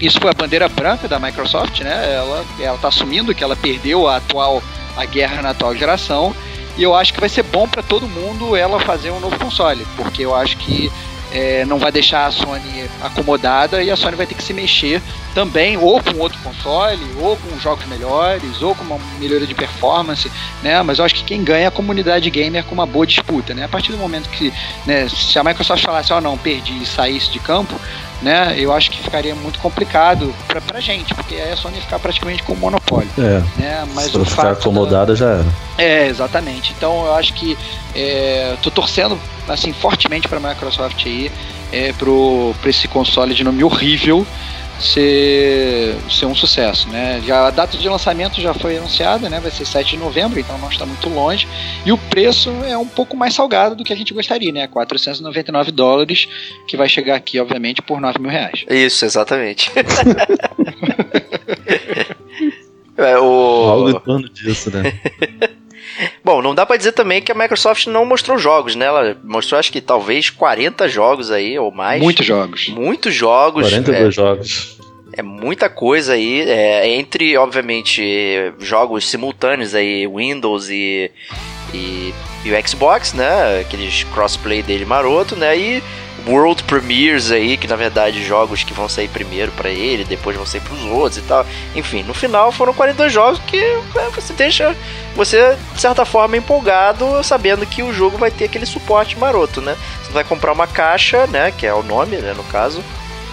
isso 0.00 0.20
foi 0.20 0.30
a 0.30 0.34
bandeira 0.34 0.68
branca 0.68 1.08
da 1.08 1.18
Microsoft, 1.18 1.80
né? 1.80 2.14
Ela 2.60 2.76
está 2.76 2.88
assumindo 2.88 3.34
que 3.34 3.42
ela 3.42 3.56
perdeu 3.56 4.06
a 4.06 4.16
atual 4.16 4.62
a 4.96 5.04
guerra 5.04 5.42
na 5.42 5.50
atual 5.50 5.74
geração 5.74 6.32
e 6.76 6.82
eu 6.82 6.94
acho 6.94 7.12
que 7.12 7.20
vai 7.20 7.28
ser 7.28 7.42
bom 7.42 7.68
para 7.68 7.82
todo 7.82 8.08
mundo 8.08 8.56
ela 8.56 8.80
fazer 8.80 9.10
um 9.10 9.20
novo 9.20 9.38
console, 9.38 9.86
porque 9.96 10.24
eu 10.24 10.34
acho 10.34 10.56
que 10.56 10.90
é, 11.34 11.64
não 11.64 11.80
vai 11.80 11.90
deixar 11.90 12.26
a 12.26 12.30
Sony 12.30 12.88
acomodada 13.02 13.82
e 13.82 13.90
a 13.90 13.96
Sony 13.96 14.14
vai 14.14 14.24
ter 14.24 14.36
que 14.36 14.42
se 14.42 14.54
mexer 14.54 15.02
também, 15.34 15.76
ou 15.76 16.00
com 16.00 16.16
outro 16.20 16.38
console, 16.38 17.04
ou 17.18 17.36
com 17.36 17.58
jogos 17.58 17.84
melhores, 17.86 18.62
ou 18.62 18.72
com 18.72 18.84
uma 18.84 19.00
melhoria 19.18 19.46
de 19.46 19.54
performance, 19.54 20.30
né? 20.62 20.80
Mas 20.82 21.00
eu 21.00 21.04
acho 21.04 21.16
que 21.16 21.24
quem 21.24 21.42
ganha 21.42 21.64
é 21.64 21.66
a 21.66 21.72
comunidade 21.72 22.30
gamer 22.30 22.62
com 22.62 22.72
uma 22.72 22.86
boa 22.86 23.04
disputa, 23.04 23.52
né? 23.52 23.64
A 23.64 23.68
partir 23.68 23.90
do 23.90 23.98
momento 23.98 24.28
que, 24.30 24.52
né, 24.86 25.08
se 25.08 25.36
a 25.36 25.42
Microsoft 25.42 25.82
falasse, 25.82 26.12
ó, 26.12 26.18
oh, 26.18 26.20
não, 26.20 26.38
perdi 26.38 26.80
e 26.80 26.86
saísse 26.86 27.32
de 27.32 27.40
campo, 27.40 27.74
né? 28.22 28.54
Eu 28.56 28.72
acho 28.72 28.90
que 28.90 29.02
ficaria 29.02 29.34
muito 29.34 29.58
complicado 29.58 30.34
pra, 30.46 30.60
pra 30.60 30.80
gente, 30.80 31.14
porque 31.14 31.34
aí 31.34 31.52
a 31.52 31.56
Sony 31.56 31.76
ia 31.76 31.82
ficar 31.82 31.98
praticamente 31.98 32.42
com 32.42 32.52
um 32.52 32.56
monopólio. 32.56 33.10
É. 33.18 33.42
Né? 33.60 33.88
Mas 33.94 34.10
se 34.10 34.24
ficar 34.24 34.52
acomodada 34.52 35.12
da... 35.12 35.14
já 35.14 35.26
era. 35.26 35.46
É, 35.78 36.06
exatamente. 36.06 36.72
Então 36.76 37.06
eu 37.06 37.14
acho 37.14 37.34
que 37.34 37.56
é, 37.94 38.56
tô 38.62 38.70
torcendo 38.70 39.18
assim 39.48 39.72
fortemente 39.72 40.28
para 40.28 40.38
a 40.38 40.48
Microsoft 40.48 41.04
aí, 41.06 41.30
é, 41.72 41.92
pro, 41.92 42.54
pra 42.60 42.70
esse 42.70 42.88
console 42.88 43.34
de 43.34 43.44
nome 43.44 43.62
horrível 43.62 44.26
ser, 44.78 45.96
ser 46.10 46.26
um 46.26 46.34
sucesso, 46.34 46.88
né? 46.88 47.22
Já, 47.26 47.46
a 47.46 47.50
data 47.50 47.76
de 47.78 47.88
lançamento 47.88 48.40
já 48.40 48.52
foi 48.54 48.76
anunciada, 48.76 49.28
né? 49.28 49.40
Vai 49.40 49.50
ser 49.50 49.64
7 49.64 49.90
de 49.90 49.96
novembro, 49.98 50.38
então 50.38 50.58
não 50.58 50.68
está 50.68 50.84
muito 50.84 51.08
longe. 51.08 51.48
E 51.84 51.92
o 51.92 51.98
preço 51.98 52.50
é 52.64 52.76
um 52.76 52.86
pouco 52.86 53.16
mais 53.16 53.34
salgado 53.34 53.74
do 53.74 53.84
que 53.84 53.92
a 53.92 53.96
gente 53.96 54.12
gostaria, 54.12 54.52
né? 54.52 54.66
499 54.66 55.70
dólares, 55.70 56.28
que 56.66 56.76
vai 56.76 56.88
chegar 56.88 57.16
aqui, 57.16 57.40
obviamente, 57.40 57.82
por 57.82 58.00
9 58.00 58.18
mil 58.18 58.30
reais. 58.30 58.64
Isso, 58.68 59.04
exatamente. 59.04 59.70
é, 62.96 63.18
o... 63.18 63.68
Algo 63.68 63.90
em 63.90 64.00
torno 64.00 64.28
disso, 64.28 64.70
né? 64.70 64.92
Bom, 66.24 66.42
não 66.42 66.54
dá 66.54 66.66
para 66.66 66.76
dizer 66.76 66.92
também 66.92 67.22
que 67.22 67.30
a 67.30 67.34
Microsoft 67.34 67.86
não 67.86 68.04
mostrou 68.04 68.38
jogos, 68.38 68.74
né? 68.74 68.86
Ela 68.86 69.16
mostrou 69.22 69.58
acho 69.58 69.72
que 69.72 69.80
talvez 69.80 70.30
40 70.30 70.88
jogos 70.88 71.30
aí 71.30 71.58
ou 71.58 71.70
mais. 71.70 72.02
Muitos 72.02 72.26
jogos. 72.26 72.68
Muitos 72.68 73.14
jogos. 73.14 73.68
42 73.68 74.06
é, 74.06 74.10
jogos. 74.10 74.78
É 75.16 75.22
muita 75.22 75.68
coisa 75.68 76.14
aí, 76.14 76.40
é, 76.40 76.88
entre, 76.88 77.36
obviamente, 77.36 78.02
jogos 78.58 79.08
simultâneos 79.08 79.74
aí, 79.74 80.08
Windows 80.08 80.68
e, 80.68 81.10
e, 81.72 82.12
e 82.44 82.50
o 82.50 82.68
Xbox, 82.68 83.12
né? 83.12 83.60
Aqueles 83.60 84.02
crossplay 84.04 84.62
dele 84.62 84.84
maroto, 84.84 85.36
né? 85.36 85.56
E 85.56 85.82
World 86.26 86.64
Premieres 86.64 87.30
aí, 87.30 87.56
que 87.56 87.66
na 87.66 87.76
verdade 87.76 88.24
jogos 88.24 88.64
que 88.64 88.72
vão 88.72 88.88
sair 88.88 89.08
primeiro 89.08 89.52
para 89.52 89.68
ele, 89.68 90.04
depois 90.04 90.36
vão 90.36 90.46
sair 90.46 90.60
para 90.60 90.74
os 90.74 90.84
outros 90.84 91.18
e 91.18 91.22
tal. 91.22 91.46
Enfim, 91.74 92.02
no 92.02 92.14
final 92.14 92.50
foram 92.50 92.72
42 92.72 93.12
jogos 93.12 93.40
que 93.46 93.58
é, 93.58 94.08
você 94.14 94.32
deixa 94.32 94.74
você 95.14 95.56
de 95.74 95.80
certa 95.80 96.04
forma 96.04 96.36
empolgado, 96.36 97.22
sabendo 97.22 97.66
que 97.66 97.82
o 97.82 97.92
jogo 97.92 98.16
vai 98.16 98.30
ter 98.30 98.44
aquele 98.44 98.66
suporte 98.66 99.18
maroto, 99.18 99.60
né? 99.60 99.76
Você 100.02 100.12
vai 100.12 100.24
comprar 100.24 100.52
uma 100.52 100.66
caixa, 100.66 101.26
né, 101.26 101.52
que 101.56 101.66
é 101.66 101.74
o 101.74 101.82
nome, 101.82 102.16
né, 102.16 102.32
no 102.34 102.44
caso, 102.44 102.82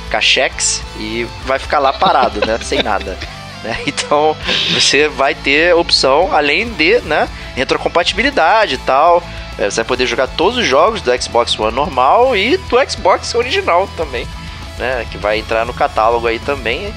Cachex 0.10 0.84
e 0.97 1.25
vai 1.45 1.60
ficar 1.60 1.80
lá 1.80 1.93
parado, 1.93 2.45
né, 2.45 2.60
sem 2.63 2.84
nada. 2.84 3.17
Né? 3.63 3.77
Então 3.86 4.36
você 4.73 5.08
vai 5.08 5.34
ter 5.36 5.75
opção, 5.75 6.36
além 6.36 6.67
de 6.69 6.99
né, 7.01 7.30
retrocompatibilidade 7.56 8.75
e 8.75 8.80
tal. 8.80 9.23
É, 9.62 9.69
você 9.69 9.76
vai 9.76 9.86
poder 9.86 10.08
jogar 10.08 10.26
todos 10.26 10.58
os 10.58 10.65
jogos 10.65 11.02
do 11.02 11.21
Xbox 11.21 11.58
One 11.60 11.76
normal 11.76 12.36
e 12.36 12.58
do 12.58 12.89
Xbox 12.89 13.36
original 13.36 13.88
também, 13.95 14.28
né? 14.80 15.06
Que 15.12 15.19
vai 15.19 15.38
entrar 15.38 15.65
no 15.65 15.74
catálogo 15.74 16.26
aí 16.26 16.39
também. 16.39 16.91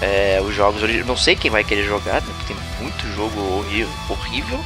É, 0.00 0.40
os 0.42 0.54
jogos 0.54 0.82
originais. 0.82 1.06
Não 1.06 1.16
sei 1.16 1.36
quem 1.36 1.50
vai 1.50 1.62
querer 1.62 1.84
jogar, 1.84 2.14
né? 2.14 2.22
Porque 2.24 2.54
tem 2.54 2.56
muito 2.80 3.06
jogo 3.14 3.58
horrível, 3.58 3.92
horrível 4.08 4.58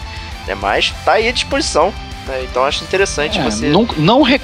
né? 0.46 0.54
Mas 0.54 0.94
tá 1.04 1.14
aí 1.14 1.28
à 1.28 1.32
disposição. 1.32 1.92
Né? 2.28 2.44
Então 2.48 2.64
acho 2.64 2.84
interessante 2.84 3.40
é, 3.40 3.42
você. 3.42 3.68
Não, 3.68 3.84
não, 3.96 4.22
rec... 4.22 4.42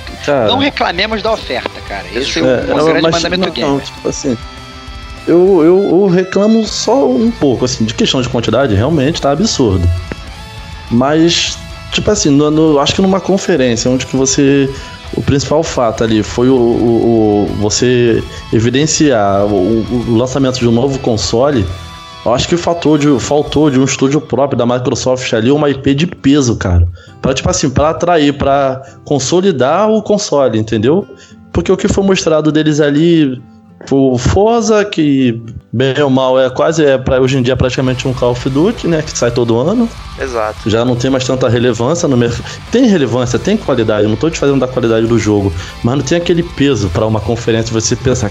não 0.49 0.59
reclamemos 0.59 1.23
da 1.23 1.33
oferta, 1.33 1.81
cara. 1.88 2.07
Esse 2.12 2.40
é, 2.40 2.42
é 2.42 2.75
o 2.75 2.85
grande 2.87 3.03
mandamento 3.03 3.51
do 3.53 3.61
Não, 3.61 3.79
tipo 3.79 4.09
assim. 4.09 4.37
Eu, 5.29 5.62
eu, 5.64 5.88
eu 5.90 6.07
reclamo 6.07 6.64
só 6.66 7.09
um 7.09 7.31
pouco, 7.31 7.64
assim, 7.64 7.85
de 7.85 7.95
questão 7.95 8.21
de 8.21 8.29
quantidade, 8.29 8.75
realmente 8.75 9.21
tá 9.21 9.31
absurdo. 9.31 9.88
Mas 10.90 11.59
Tipo 11.92 12.11
assim, 12.11 12.31
no, 12.31 12.51
no, 12.51 12.79
acho 12.79 12.94
que 12.94 13.03
numa 13.03 13.20
conferência 13.20 13.90
onde 13.90 14.07
que 14.07 14.16
você. 14.16 14.72
O 15.16 15.22
principal 15.22 15.62
fato 15.62 16.05
ali 16.05 16.22
foi 16.22 16.49
o, 16.49 16.55
o, 16.57 17.44
o 17.44 17.55
você 17.61 18.22
evidenciar 18.53 19.46
o, 19.46 19.81
o, 19.81 20.16
lançamento 20.16 20.59
de 20.59 20.68
um 20.68 20.72
novo 20.72 20.99
console. 20.99 21.64
Eu 22.25 22.35
acho 22.35 22.49
que 22.49 22.57
faltou 22.57 22.99
de, 22.99 23.20
faltou 23.20 23.70
de 23.70 23.79
um 23.79 23.85
estúdio 23.85 24.20
próprio 24.20 24.59
da 24.59 24.66
Microsoft 24.66 25.33
ali, 25.33 25.51
uma 25.51 25.70
IP 25.70 25.94
de 25.94 26.07
peso, 26.09 26.57
cara. 26.57 26.87
Pra, 27.22 27.33
tipo 27.33 27.49
assim, 27.49 27.70
pra 27.70 27.90
atrair, 27.90 28.37
pra 28.37 28.83
consolidar 29.05 29.88
o 29.88 30.03
console, 30.03 30.59
entendeu? 30.59 31.07
Porque 31.53 31.70
o 31.70 31.77
que 31.77 31.87
foi 31.87 32.05
mostrado 32.05 32.51
deles 32.51 32.81
ali 32.81 33.40
o 33.91 34.19
Forza, 34.19 34.85
que 34.85 35.41
bem 35.73 35.95
ou 36.03 36.11
mal 36.11 36.39
é 36.41 36.49
quase, 36.51 36.85
é 36.85 36.99
pra, 36.99 37.21
hoje 37.21 37.39
em 37.39 37.43
dia 37.43 37.57
praticamente 37.57 38.09
um 38.09 38.12
Call 38.15 38.33
of 38.33 38.49
Duty, 38.49 38.89
né? 38.89 39.03
Que 39.03 39.17
sai 39.17 39.31
todo 39.31 39.59
ano. 39.59 39.89
Exato. 40.21 40.69
Já 40.69 40.85
não 40.85 40.97
tem 40.97 41.11
mais 41.11 41.25
tanta 41.25 41.49
relevância 41.49 42.09
no 42.09 42.17
mercado. 42.17 42.45
Tem 42.73 42.87
relevância, 42.87 43.39
tem 43.39 43.57
qualidade, 43.57 44.05
eu 44.05 44.09
não 44.09 44.17
tô 44.17 44.31
te 44.31 44.39
fazendo 44.39 44.61
da 44.61 44.69
qualidade 44.69 45.07
do 45.07 45.19
jogo, 45.19 45.53
mas 45.83 45.97
não 45.97 46.03
tem 46.03 46.19
aquele 46.19 46.43
peso 46.43 46.89
para 46.89 47.07
uma 47.07 47.21
conferência 47.21 47.73
você 47.73 47.95
pensar, 47.95 48.31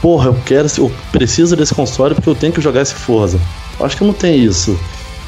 porra, 0.00 0.28
eu 0.28 0.36
quero, 0.44 0.68
eu 0.78 0.92
preciso 1.10 1.56
desse 1.56 1.74
console 1.74 2.14
porque 2.14 2.28
eu 2.28 2.34
tenho 2.34 2.52
que 2.52 2.60
jogar 2.60 2.82
esse 2.82 2.94
Forza. 2.94 3.40
Acho 3.80 3.96
que 3.96 4.04
não 4.04 4.12
tem 4.12 4.38
isso. 4.38 4.78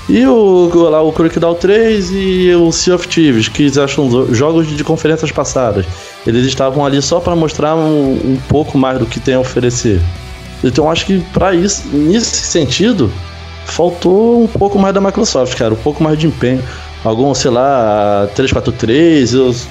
E 0.09 0.27
o, 0.27 0.69
lá, 0.91 1.01
o 1.01 1.11
Crackdown 1.13 1.55
3 1.55 2.11
e 2.13 2.55
o 2.55 2.71
Sea 2.71 2.95
of 2.95 3.09
Thieves, 3.09 3.49
que 3.49 3.73
acham 3.81 4.35
jogos 4.35 4.69
de 4.69 4.85
conferências 4.85 5.33
passadas. 5.33 5.87
Eles 6.27 6.47
estavam 6.47 6.85
ali 6.85 7.01
só 7.03 7.21
para 7.21 7.37
mostrar 7.37 7.75
um, 7.75 8.13
um, 8.13 8.39
pouco 8.49 8.79
mais 8.79 8.99
do 8.99 9.07
que 9.07 9.21
tem 9.21 9.35
a 9.35 9.41
oferecer. 9.41 10.01
Então 10.63 10.91
acho 10.91 11.05
que 11.05 11.21
para 11.33 11.55
isso, 11.55 11.87
nesse 11.93 12.37
sentido, 12.37 13.13
faltou 13.67 14.43
um 14.43 14.47
pouco 14.47 14.79
mais 14.79 14.95
da 14.95 15.01
Microsoft, 15.01 15.55
cara, 15.57 15.75
um 15.75 15.79
pouco 15.79 16.03
mais 16.03 16.19
de 16.19 16.27
empenho. 16.27 16.63
Algum, 17.05 17.35
sei 17.35 17.51
lá, 17.51 18.29
343, 18.35 19.35
os, 19.35 19.69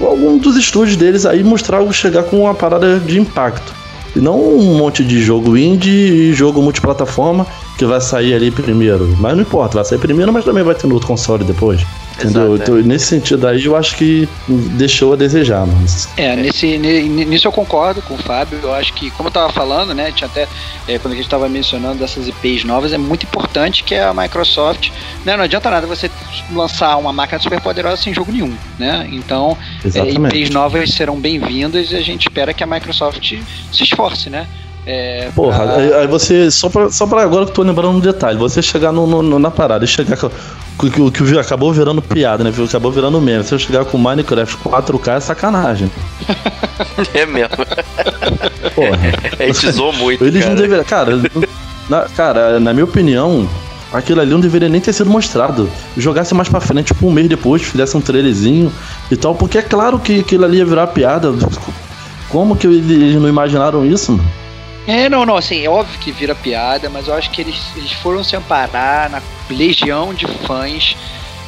algum 0.00 0.36
dos 0.38 0.56
estúdios 0.56 0.96
deles 0.96 1.24
aí 1.24 1.44
mostrar 1.44 1.80
chegar 1.92 2.24
com 2.24 2.40
uma 2.40 2.54
parada 2.54 2.98
de 2.98 3.20
impacto. 3.20 3.72
E 4.14 4.18
não 4.18 4.40
um 4.40 4.76
monte 4.76 5.04
de 5.04 5.22
jogo 5.22 5.56
indie 5.56 5.90
e 5.90 6.32
jogo 6.32 6.60
multiplataforma 6.60 7.46
que 7.78 7.84
vai 7.84 8.00
sair 8.00 8.34
ali 8.34 8.50
primeiro. 8.50 9.14
Mas 9.20 9.34
não 9.34 9.42
importa, 9.42 9.76
vai 9.76 9.84
sair 9.84 9.98
primeiro, 9.98 10.32
mas 10.32 10.44
também 10.44 10.64
vai 10.64 10.74
ter 10.74 10.88
no 10.88 10.94
outro 10.94 11.06
console 11.06 11.44
depois. 11.44 11.80
Entendeu? 12.20 12.54
Exato, 12.54 12.62
então, 12.62 12.78
é. 12.78 12.82
nesse 12.82 13.06
sentido 13.06 13.46
aí, 13.46 13.64
eu 13.64 13.74
acho 13.74 13.96
que 13.96 14.28
deixou 14.76 15.14
a 15.14 15.16
desejar, 15.16 15.66
mas. 15.66 16.08
É, 16.16 16.36
nesse, 16.36 16.76
nisso 16.78 17.48
eu 17.48 17.52
concordo 17.52 18.02
com 18.02 18.14
o 18.14 18.18
Fábio. 18.18 18.58
Eu 18.62 18.74
acho 18.74 18.92
que, 18.92 19.10
como 19.12 19.28
eu 19.28 19.32
tava 19.32 19.52
falando, 19.52 19.94
né? 19.94 20.12
Tinha 20.12 20.28
até. 20.28 20.46
É, 20.86 20.98
quando 20.98 21.12
a 21.12 21.16
gente 21.16 21.24
estava 21.24 21.48
mencionando 21.48 21.98
dessas 21.98 22.28
IPs 22.28 22.64
novas, 22.64 22.92
é 22.92 22.98
muito 22.98 23.24
importante 23.24 23.82
que 23.82 23.94
a 23.94 24.12
Microsoft. 24.12 24.90
Né, 25.24 25.36
não 25.36 25.44
adianta 25.44 25.70
nada 25.70 25.86
você 25.86 26.10
lançar 26.52 26.96
uma 26.96 27.12
máquina 27.12 27.40
super 27.40 27.60
poderosa 27.60 27.96
sem 28.02 28.12
jogo 28.12 28.32
nenhum, 28.32 28.54
né? 28.78 29.08
Então, 29.10 29.56
é, 29.84 30.10
IPs 30.10 30.50
novas 30.50 30.90
serão 30.90 31.18
bem-vindas 31.18 31.90
e 31.90 31.96
a 31.96 32.00
gente 32.00 32.28
espera 32.28 32.52
que 32.52 32.62
a 32.62 32.66
Microsoft 32.66 33.34
se 33.72 33.82
esforce, 33.82 34.28
né? 34.28 34.46
É, 34.86 35.30
Porra, 35.34 35.64
pra... 35.64 35.76
aí, 35.76 35.92
aí, 35.92 36.06
você. 36.06 36.50
Só 36.50 36.68
pra, 36.68 36.90
só 36.90 37.06
pra 37.06 37.22
agora 37.22 37.44
que 37.44 37.50
eu 37.50 37.54
tô 37.54 37.62
lembrando 37.62 37.96
um 37.96 38.00
detalhe, 38.00 38.38
você 38.38 38.62
chegar 38.62 38.92
no, 38.92 39.06
no, 39.06 39.38
na 39.38 39.50
parada 39.50 39.84
e 39.84 39.88
chegar 39.88 40.16
com. 40.16 40.30
O 40.82 41.10
que, 41.10 41.24
que 41.24 41.38
acabou 41.38 41.72
virando 41.72 42.00
piada, 42.00 42.42
né? 42.42 42.50
Acabou 42.50 42.90
virando 42.90 43.20
meme. 43.20 43.44
Se 43.44 43.54
eu 43.54 43.58
chegar 43.58 43.84
com 43.84 43.98
Minecraft 43.98 44.56
4K 44.56 45.16
é 45.16 45.20
sacanagem. 45.20 45.90
é 47.12 47.26
mesmo. 47.26 47.56
Porra. 48.74 48.98
A 49.38 49.46
gente 49.46 49.70
zoou 49.72 49.92
muito. 49.92 50.24
Eles 50.24 50.42
cara. 50.42 50.54
não 50.54 50.60
deveriam. 50.60 50.84
Cara, 50.84 51.20
na, 51.88 52.00
cara, 52.04 52.60
na 52.60 52.72
minha 52.72 52.84
opinião, 52.84 53.46
aquilo 53.92 54.22
ali 54.22 54.30
não 54.30 54.40
deveria 54.40 54.70
nem 54.70 54.80
ter 54.80 54.94
sido 54.94 55.10
mostrado. 55.10 55.68
Jogasse 55.96 56.34
mais 56.34 56.48
pra 56.48 56.60
frente, 56.60 56.86
tipo 56.86 57.06
um 57.06 57.10
mês 57.10 57.28
depois, 57.28 57.62
fizesse 57.62 57.94
um 57.96 58.00
trailerzinho 58.00 58.72
e 59.10 59.16
tal, 59.16 59.34
porque 59.34 59.58
é 59.58 59.62
claro 59.62 59.98
que 59.98 60.20
aquilo 60.20 60.46
ali 60.46 60.58
ia 60.58 60.64
virar 60.64 60.86
piada. 60.86 61.30
Como 62.30 62.56
que 62.56 62.66
eles 62.66 63.20
não 63.20 63.28
imaginaram 63.28 63.84
isso, 63.84 64.12
mano? 64.12 64.39
É, 64.90 65.08
não, 65.08 65.24
não, 65.24 65.36
assim, 65.36 65.64
é 65.64 65.70
óbvio 65.70 65.96
que 66.00 66.10
vira 66.10 66.34
piada, 66.34 66.90
mas 66.90 67.06
eu 67.06 67.14
acho 67.14 67.30
que 67.30 67.40
eles, 67.40 67.56
eles 67.76 67.92
foram 67.92 68.24
se 68.24 68.34
amparar 68.34 69.08
na 69.08 69.22
legião 69.48 70.12
de 70.12 70.26
fãs 70.26 70.96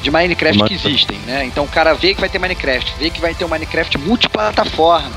de 0.00 0.12
Minecraft 0.12 0.62
que 0.62 0.74
existem, 0.74 1.18
né? 1.26 1.44
Então 1.44 1.64
o 1.64 1.68
cara 1.68 1.92
vê 1.92 2.14
que 2.14 2.20
vai 2.20 2.28
ter 2.28 2.38
Minecraft, 2.38 2.94
vê 3.00 3.10
que 3.10 3.20
vai 3.20 3.34
ter 3.34 3.44
um 3.44 3.48
Minecraft 3.48 3.98
multiplataforma, 3.98 5.10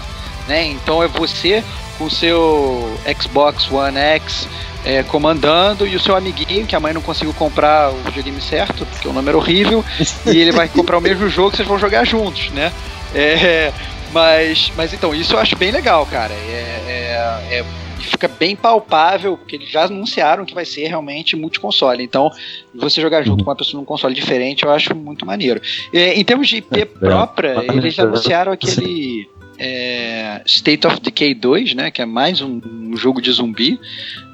né? 0.47 0.65
Então 0.65 1.03
é 1.03 1.07
você 1.07 1.63
com 1.99 2.05
o 2.05 2.09
seu 2.09 2.97
Xbox 3.21 3.71
One 3.71 3.95
X 3.95 4.49
é, 4.83 5.03
comandando 5.03 5.85
e 5.85 5.95
o 5.95 5.99
seu 5.99 6.15
amiguinho, 6.15 6.65
que 6.65 6.75
a 6.75 6.79
mãe 6.79 6.93
não 6.95 7.03
conseguiu 7.03 7.33
comprar 7.35 7.91
o 7.91 7.97
videogame 8.05 8.41
certo, 8.41 8.87
porque 8.87 9.07
o 9.07 9.13
nome 9.13 9.29
era 9.29 9.37
horrível, 9.37 9.85
e 10.25 10.35
ele 10.35 10.51
vai 10.51 10.67
comprar 10.67 10.97
o 10.97 11.01
mesmo 11.01 11.29
jogo 11.29 11.51
que 11.51 11.57
vocês 11.57 11.67
vão 11.67 11.77
jogar 11.77 12.03
juntos, 12.05 12.49
né? 12.49 12.73
É, 13.13 13.71
mas, 14.11 14.71
mas 14.75 14.93
então, 14.93 15.13
isso 15.13 15.33
eu 15.33 15.39
acho 15.39 15.55
bem 15.55 15.69
legal, 15.69 16.07
cara. 16.07 16.33
É, 16.33 16.81
é, 16.87 17.57
é 17.57 17.65
fica 18.05 18.27
bem 18.27 18.55
palpável, 18.55 19.37
porque 19.37 19.55
eles 19.55 19.69
já 19.69 19.85
anunciaram 19.85 20.45
que 20.45 20.53
vai 20.53 20.65
ser 20.65 20.87
realmente 20.87 21.35
multiconsole. 21.35 22.03
Então, 22.03 22.31
você 22.73 23.01
jogar 23.01 23.23
junto 23.23 23.39
uhum. 23.39 23.45
com 23.45 23.49
uma 23.51 23.55
pessoa 23.55 23.79
num 23.79 23.85
console 23.85 24.13
diferente, 24.13 24.63
eu 24.63 24.71
acho 24.71 24.95
muito 24.95 25.25
maneiro. 25.25 25.61
É, 25.93 26.13
em 26.13 26.23
termos 26.23 26.47
de 26.47 26.57
IP 26.57 26.81
é, 26.81 26.85
própria, 26.85 27.63
é. 27.67 27.75
eles 27.75 27.97
anunciaram 27.99 28.51
aquele. 28.51 29.29
É, 29.57 30.41
State 30.45 30.85
of 30.85 30.99
Decay 30.99 31.33
2, 31.33 31.75
né, 31.75 31.89
que 31.89 32.01
é 32.01 32.05
mais 32.05 32.41
um, 32.41 32.59
um, 32.65 32.97
jogo 32.97 33.21
de 33.21 33.31
zumbi, 33.31 33.79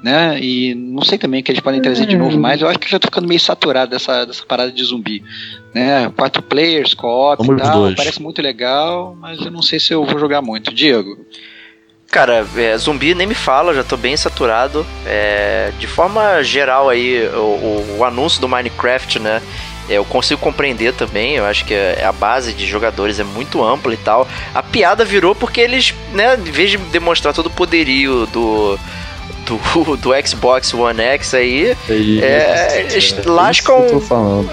né, 0.01 0.39
e 0.41 0.73
não 0.73 1.03
sei 1.03 1.19
também 1.19 1.41
o 1.41 1.43
que 1.43 1.51
eles 1.51 1.61
podem 1.61 1.79
trazer 1.79 2.07
de 2.07 2.17
novo 2.17 2.39
mais, 2.39 2.59
eu 2.59 2.67
acho 2.67 2.79
que 2.79 2.89
já 2.89 2.97
tô 2.97 3.05
ficando 3.05 3.27
meio 3.27 3.39
saturado 3.39 3.91
dessa, 3.91 4.25
dessa 4.25 4.43
parada 4.43 4.71
de 4.71 4.83
zumbi, 4.83 5.23
né, 5.75 6.11
quatro 6.17 6.41
players, 6.41 6.95
co-op 6.95 7.43
e 7.43 7.55
tal, 7.55 7.93
parece 7.93 8.19
muito 8.19 8.41
legal, 8.41 9.15
mas 9.15 9.39
eu 9.41 9.51
não 9.51 9.61
sei 9.61 9.79
se 9.79 9.93
eu 9.93 10.03
vou 10.03 10.17
jogar 10.17 10.41
muito. 10.41 10.73
Diego? 10.73 11.23
Cara, 12.11 12.45
é, 12.57 12.77
zumbi 12.77 13.15
nem 13.15 13.25
me 13.25 13.33
fala, 13.33 13.73
já 13.73 13.85
tô 13.85 13.95
bem 13.95 14.17
saturado. 14.17 14.85
É, 15.05 15.71
de 15.79 15.87
forma 15.87 16.43
geral 16.43 16.89
aí, 16.89 17.25
o, 17.29 17.37
o, 17.37 17.95
o, 17.99 18.05
anúncio 18.05 18.41
do 18.41 18.49
Minecraft, 18.49 19.17
né? 19.17 19.41
É, 19.89 19.93
eu 19.93 20.03
consigo 20.03 20.41
compreender 20.41 20.93
também, 20.93 21.35
eu 21.35 21.45
acho 21.45 21.63
que 21.63 21.73
é, 21.73 22.03
a 22.03 22.11
base 22.11 22.51
de 22.51 22.67
jogadores 22.67 23.17
é 23.17 23.23
muito 23.23 23.63
ampla 23.63 23.93
e 23.93 23.97
tal. 23.97 24.27
A 24.53 24.61
piada 24.61 25.05
virou 25.05 25.33
porque 25.33 25.61
eles, 25.61 25.93
né, 26.11 26.35
em 26.35 26.51
vez 26.51 26.71
de 26.71 26.77
demonstrar 26.77 27.33
todo 27.33 27.45
o 27.45 27.49
poderio 27.49 28.25
do, 28.25 28.77
do, 29.45 29.95
do 29.95 30.27
Xbox 30.27 30.73
One 30.73 31.01
X 31.01 31.33
aí, 31.33 31.77
é, 31.89 32.87
eles 32.91 33.15
é, 33.17 33.29
lascam, 33.29 33.85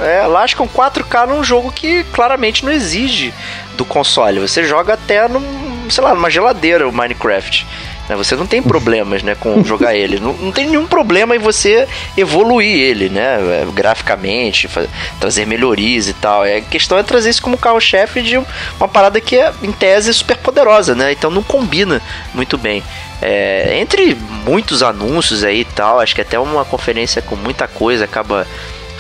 é, 0.00 0.26
lascam 0.28 0.68
4K 0.68 1.26
num 1.26 1.42
jogo 1.42 1.72
que 1.72 2.04
claramente 2.12 2.64
não 2.64 2.70
exige 2.70 3.34
do 3.78 3.84
console. 3.84 4.40
Você 4.40 4.64
joga 4.64 4.94
até 4.94 5.26
num 5.28 5.68
sei 5.90 6.04
lá, 6.04 6.14
numa 6.14 6.28
geladeira 6.28 6.86
o 6.86 6.92
Minecraft. 6.92 7.66
Né? 8.08 8.16
Você 8.16 8.36
não 8.36 8.46
tem 8.46 8.62
problemas, 8.62 9.22
né, 9.22 9.34
com 9.34 9.62
jogar 9.64 9.94
ele. 9.94 10.20
Não, 10.20 10.32
não, 10.34 10.52
tem 10.52 10.66
nenhum 10.66 10.86
problema 10.86 11.34
em 11.34 11.38
você 11.38 11.88
evoluir 12.16 12.78
ele, 12.78 13.08
né, 13.08 13.38
é, 13.62 13.66
graficamente, 13.72 14.68
fazer, 14.68 14.90
trazer 15.18 15.46
melhorias 15.46 16.08
e 16.08 16.12
tal. 16.12 16.44
É, 16.44 16.58
a 16.58 16.60
questão 16.60 16.98
é 16.98 17.02
trazer 17.02 17.30
isso 17.30 17.42
como 17.42 17.56
carro-chefe 17.56 18.22
de 18.22 18.36
uma 18.36 18.88
parada 18.88 19.20
que 19.20 19.36
é, 19.36 19.52
em 19.62 19.72
tese, 19.72 20.12
super 20.12 20.36
poderosa, 20.36 20.94
né? 20.94 21.12
Então 21.12 21.30
não 21.30 21.42
combina 21.42 22.02
muito 22.34 22.58
bem. 22.58 22.82
É, 23.20 23.78
entre 23.80 24.14
muitos 24.44 24.82
anúncios 24.82 25.42
aí 25.42 25.60
e 25.60 25.64
tal, 25.64 26.00
acho 26.00 26.14
que 26.14 26.20
até 26.20 26.38
uma 26.38 26.64
conferência 26.64 27.20
com 27.20 27.34
muita 27.34 27.66
coisa 27.66 28.04
acaba 28.04 28.46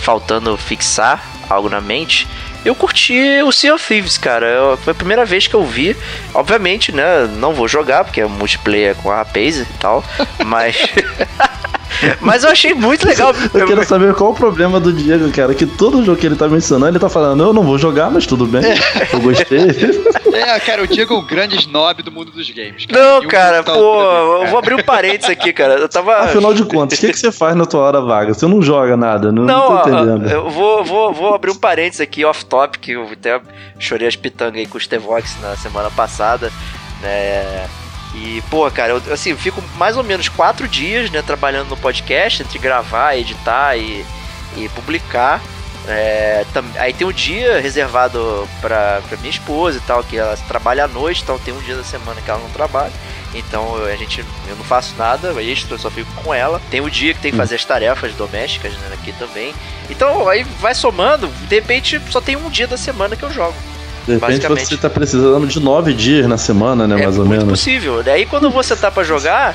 faltando 0.00 0.56
fixar 0.56 1.22
algo 1.48 1.68
na 1.68 1.80
mente. 1.80 2.26
Eu 2.64 2.74
curti 2.74 3.42
o 3.42 3.52
Sea 3.52 3.74
of 3.74 3.86
Thieves, 3.86 4.18
cara. 4.18 4.46
Eu, 4.46 4.76
foi 4.76 4.92
a 4.92 4.94
primeira 4.94 5.24
vez 5.24 5.46
que 5.46 5.54
eu 5.54 5.64
vi. 5.64 5.96
Obviamente, 6.34 6.92
né? 6.92 7.28
Não 7.38 7.52
vou 7.52 7.68
jogar, 7.68 8.04
porque 8.04 8.20
é 8.20 8.26
multiplayer 8.26 8.94
com 8.96 9.10
a 9.10 9.24
Paze 9.24 9.62
e 9.62 9.78
tal. 9.78 10.04
Mas. 10.44 10.76
Mas 12.20 12.44
eu 12.44 12.50
achei 12.50 12.74
muito 12.74 13.06
legal. 13.06 13.32
Eu 13.54 13.66
quero 13.66 13.84
saber 13.84 14.14
qual 14.14 14.30
o 14.30 14.34
problema 14.34 14.78
do 14.78 14.92
Diego, 14.92 15.30
cara. 15.30 15.54
Que 15.54 15.66
todo 15.66 16.04
jogo 16.04 16.18
que 16.18 16.26
ele 16.26 16.36
tá 16.36 16.48
mencionando, 16.48 16.92
ele 16.92 16.98
tá 16.98 17.08
falando, 17.08 17.42
eu 17.42 17.52
não 17.52 17.62
vou 17.62 17.78
jogar, 17.78 18.10
mas 18.10 18.26
tudo 18.26 18.46
bem. 18.46 18.62
Eu 19.12 19.20
gostei. 19.20 19.58
É, 20.32 20.60
cara, 20.60 20.82
o 20.82 20.86
Diego 20.86 21.14
é 21.14 21.16
o 21.16 21.22
grande 21.22 21.56
snob 21.56 22.02
do 22.02 22.12
mundo 22.12 22.30
dos 22.30 22.48
games. 22.50 22.86
Cara. 22.86 23.02
Não, 23.02 23.28
cara, 23.28 23.62
pô, 23.62 24.02
eu 24.42 24.46
vou 24.46 24.58
abrir 24.58 24.74
um 24.74 24.82
parênteses 24.82 25.30
aqui, 25.30 25.52
cara. 25.52 25.74
Eu 25.74 25.88
tava. 25.88 26.16
Afinal 26.18 26.52
de 26.54 26.64
contas, 26.64 26.98
o 26.98 27.00
que, 27.00 27.12
que 27.12 27.18
você 27.18 27.32
faz 27.32 27.56
na 27.56 27.64
tua 27.64 27.80
hora 27.80 28.00
vaga? 28.00 28.34
Você 28.34 28.46
não 28.46 28.60
joga 28.62 28.96
nada, 28.96 29.32
não, 29.32 29.44
não, 29.44 29.70
não 29.70 29.82
tô 29.82 29.88
entendendo. 29.88 30.30
Eu 30.30 30.50
vou, 30.50 30.84
vou, 30.84 31.12
vou 31.12 31.34
abrir 31.34 31.50
um 31.50 31.56
parênteses 31.56 32.00
aqui, 32.00 32.24
off-topic. 32.58 32.88
Eu 32.88 33.08
até 33.10 33.40
chorei 33.78 34.08
as 34.08 34.16
pitangas 34.16 34.60
aí 34.60 34.66
com 34.66 34.78
o 34.78 34.80
Stevox 34.80 35.40
na 35.40 35.56
semana 35.56 35.90
passada. 35.90 36.52
Né? 37.00 37.68
E, 38.14 38.42
pô, 38.50 38.68
cara, 38.70 38.92
eu 38.92 39.12
assim, 39.12 39.36
fico 39.36 39.62
mais 39.76 39.96
ou 39.96 40.02
menos 40.02 40.28
quatro 40.28 40.66
dias, 40.66 41.10
né, 41.10 41.22
trabalhando 41.22 41.68
no 41.68 41.76
podcast, 41.76 42.42
entre 42.42 42.58
gravar, 42.58 43.16
editar 43.16 43.76
e, 43.76 44.04
e 44.56 44.68
publicar. 44.70 45.40
É, 45.86 46.44
tam, 46.52 46.64
aí 46.76 46.92
tem 46.92 47.06
um 47.06 47.12
dia 47.12 47.60
reservado 47.60 48.48
pra, 48.60 49.00
pra 49.08 49.16
minha 49.18 49.30
esposa 49.30 49.78
e 49.78 49.80
tal, 49.82 50.02
que 50.02 50.18
ela 50.18 50.36
trabalha 50.48 50.84
à 50.84 50.88
noite, 50.88 51.22
então 51.22 51.38
tem 51.38 51.54
um 51.54 51.60
dia 51.60 51.76
da 51.76 51.84
semana 51.84 52.20
que 52.20 52.30
ela 52.30 52.40
não 52.40 52.50
trabalha. 52.50 52.92
Então 53.34 53.84
a 53.84 53.96
gente, 53.96 54.24
eu 54.48 54.56
não 54.56 54.64
faço 54.64 54.94
nada, 54.96 55.30
extra, 55.42 55.74
eu 55.74 55.78
só 55.78 55.90
fico 55.90 56.10
com 56.22 56.32
ela. 56.32 56.60
Tem 56.70 56.80
o 56.80 56.90
dia 56.90 57.12
que 57.12 57.20
tem 57.20 57.30
que 57.30 57.36
fazer 57.36 57.56
as 57.56 57.64
tarefas 57.64 58.14
domésticas 58.14 58.72
né, 58.72 58.88
aqui 58.94 59.12
também. 59.12 59.54
Então 59.90 60.28
aí 60.28 60.44
vai 60.60 60.74
somando, 60.74 61.28
de 61.48 61.54
repente 61.54 62.00
só 62.10 62.20
tem 62.20 62.36
um 62.36 62.48
dia 62.48 62.66
da 62.66 62.76
semana 62.76 63.16
que 63.16 63.22
eu 63.22 63.30
jogo. 63.30 63.54
De 64.06 64.14
repente 64.14 64.46
você 64.46 64.76
tá 64.76 64.88
precisando 64.88 65.46
de 65.46 65.60
nove 65.60 65.92
dias 65.92 66.26
na 66.26 66.38
semana, 66.38 66.86
né? 66.88 66.98
É 66.98 67.04
mais 67.04 67.18
ou 67.18 67.26
menos. 67.26 67.44
É 67.44 67.48
possível. 67.48 68.02
Daí 68.02 68.24
quando 68.24 68.50
você 68.50 68.74
tá 68.74 68.90
pra 68.90 69.04
jogar, 69.04 69.54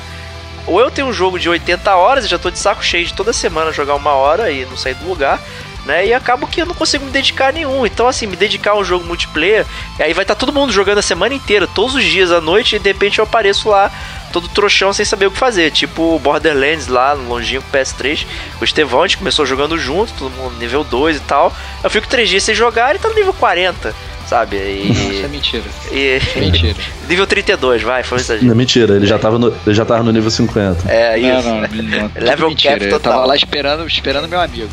ou 0.66 0.80
eu 0.80 0.90
tenho 0.90 1.08
um 1.08 1.12
jogo 1.12 1.38
de 1.38 1.48
80 1.48 1.94
horas 1.94 2.24
e 2.24 2.28
já 2.28 2.38
tô 2.38 2.50
de 2.50 2.58
saco 2.58 2.84
cheio 2.84 3.04
de 3.04 3.12
toda 3.12 3.32
semana 3.32 3.72
jogar 3.72 3.96
uma 3.96 4.12
hora 4.12 4.50
e 4.50 4.64
não 4.64 4.76
sair 4.76 4.94
do 4.94 5.08
lugar. 5.08 5.40
Né, 5.84 6.06
e 6.06 6.14
acabo 6.14 6.46
que 6.46 6.62
eu 6.62 6.66
não 6.66 6.74
consigo 6.74 7.04
me 7.04 7.10
dedicar 7.10 7.48
a 7.48 7.52
nenhum. 7.52 7.84
Então, 7.84 8.08
assim, 8.08 8.26
me 8.26 8.36
dedicar 8.36 8.70
a 8.70 8.78
um 8.78 8.84
jogo 8.84 9.04
multiplayer, 9.04 9.66
e 9.98 10.02
aí 10.02 10.14
vai 10.14 10.24
estar 10.24 10.34
tá 10.34 10.40
todo 10.40 10.50
mundo 10.50 10.72
jogando 10.72 10.96
a 10.96 11.02
semana 11.02 11.34
inteira, 11.34 11.66
todos 11.66 11.94
os 11.94 12.02
dias 12.02 12.32
à 12.32 12.40
noite, 12.40 12.76
e 12.76 12.78
de 12.78 12.88
repente 12.88 13.18
eu 13.18 13.24
apareço 13.24 13.68
lá 13.68 13.92
todo 14.32 14.48
trouxão 14.48 14.92
sem 14.92 15.04
saber 15.04 15.26
o 15.26 15.30
que 15.30 15.36
fazer. 15.36 15.70
Tipo 15.70 16.18
Borderlands 16.18 16.88
lá 16.88 17.14
no 17.14 17.28
longínquo 17.28 17.68
PS3. 17.70 18.26
O 18.60 18.64
Estevão, 18.64 19.02
a 19.02 19.06
gente 19.06 19.18
começou 19.18 19.46
jogando 19.46 19.78
junto, 19.78 20.12
todo 20.14 20.30
mundo 20.32 20.56
nível 20.56 20.82
2 20.82 21.18
e 21.18 21.20
tal. 21.20 21.54
Eu 21.82 21.90
fico 21.90 22.08
3 22.08 22.28
dias 22.28 22.42
sem 22.42 22.54
jogar 22.54 22.96
e 22.96 22.98
tá 22.98 23.08
no 23.08 23.14
nível 23.14 23.32
40 23.32 23.94
sabe? 24.26 24.56
E... 24.56 24.90
Isso 24.90 25.24
é 25.24 25.28
mentira. 25.28 25.64
E... 25.92 26.16
Isso 26.22 26.38
é 26.38 26.40
mentira. 26.40 26.74
nível 27.08 27.26
32, 27.26 27.82
vai, 27.82 28.02
foi 28.02 28.18
isso 28.18 28.44
Não, 28.44 28.54
mentira, 28.54 28.96
ele 28.96 29.06
já 29.06 29.18
tava 29.18 29.38
no, 29.38 29.48
ele 29.66 29.74
já 29.74 29.84
tava 29.84 30.02
no 30.02 30.12
nível 30.12 30.30
50. 30.30 30.90
É, 30.90 31.18
isso. 31.18 31.48
Não, 31.48 31.60
não, 31.60 32.00
não, 32.00 32.10
Level 32.16 32.48
mentira. 32.48 32.74
cap 32.74 32.84
Eu 32.84 33.00
tava 33.00 33.14
total. 33.16 33.28
lá 33.28 33.36
esperando, 33.36 33.86
esperando 33.86 34.28
meu 34.28 34.40
amigo. 34.40 34.70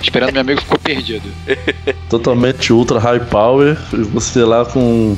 esperando 0.00 0.32
meu 0.32 0.40
amigo 0.40 0.60
ficou 0.60 0.78
perdido. 0.78 1.28
Totalmente 2.08 2.72
ultra 2.72 2.98
high 2.98 3.20
power, 3.20 3.76
você 4.12 4.44
lá 4.44 4.64
com 4.64 5.16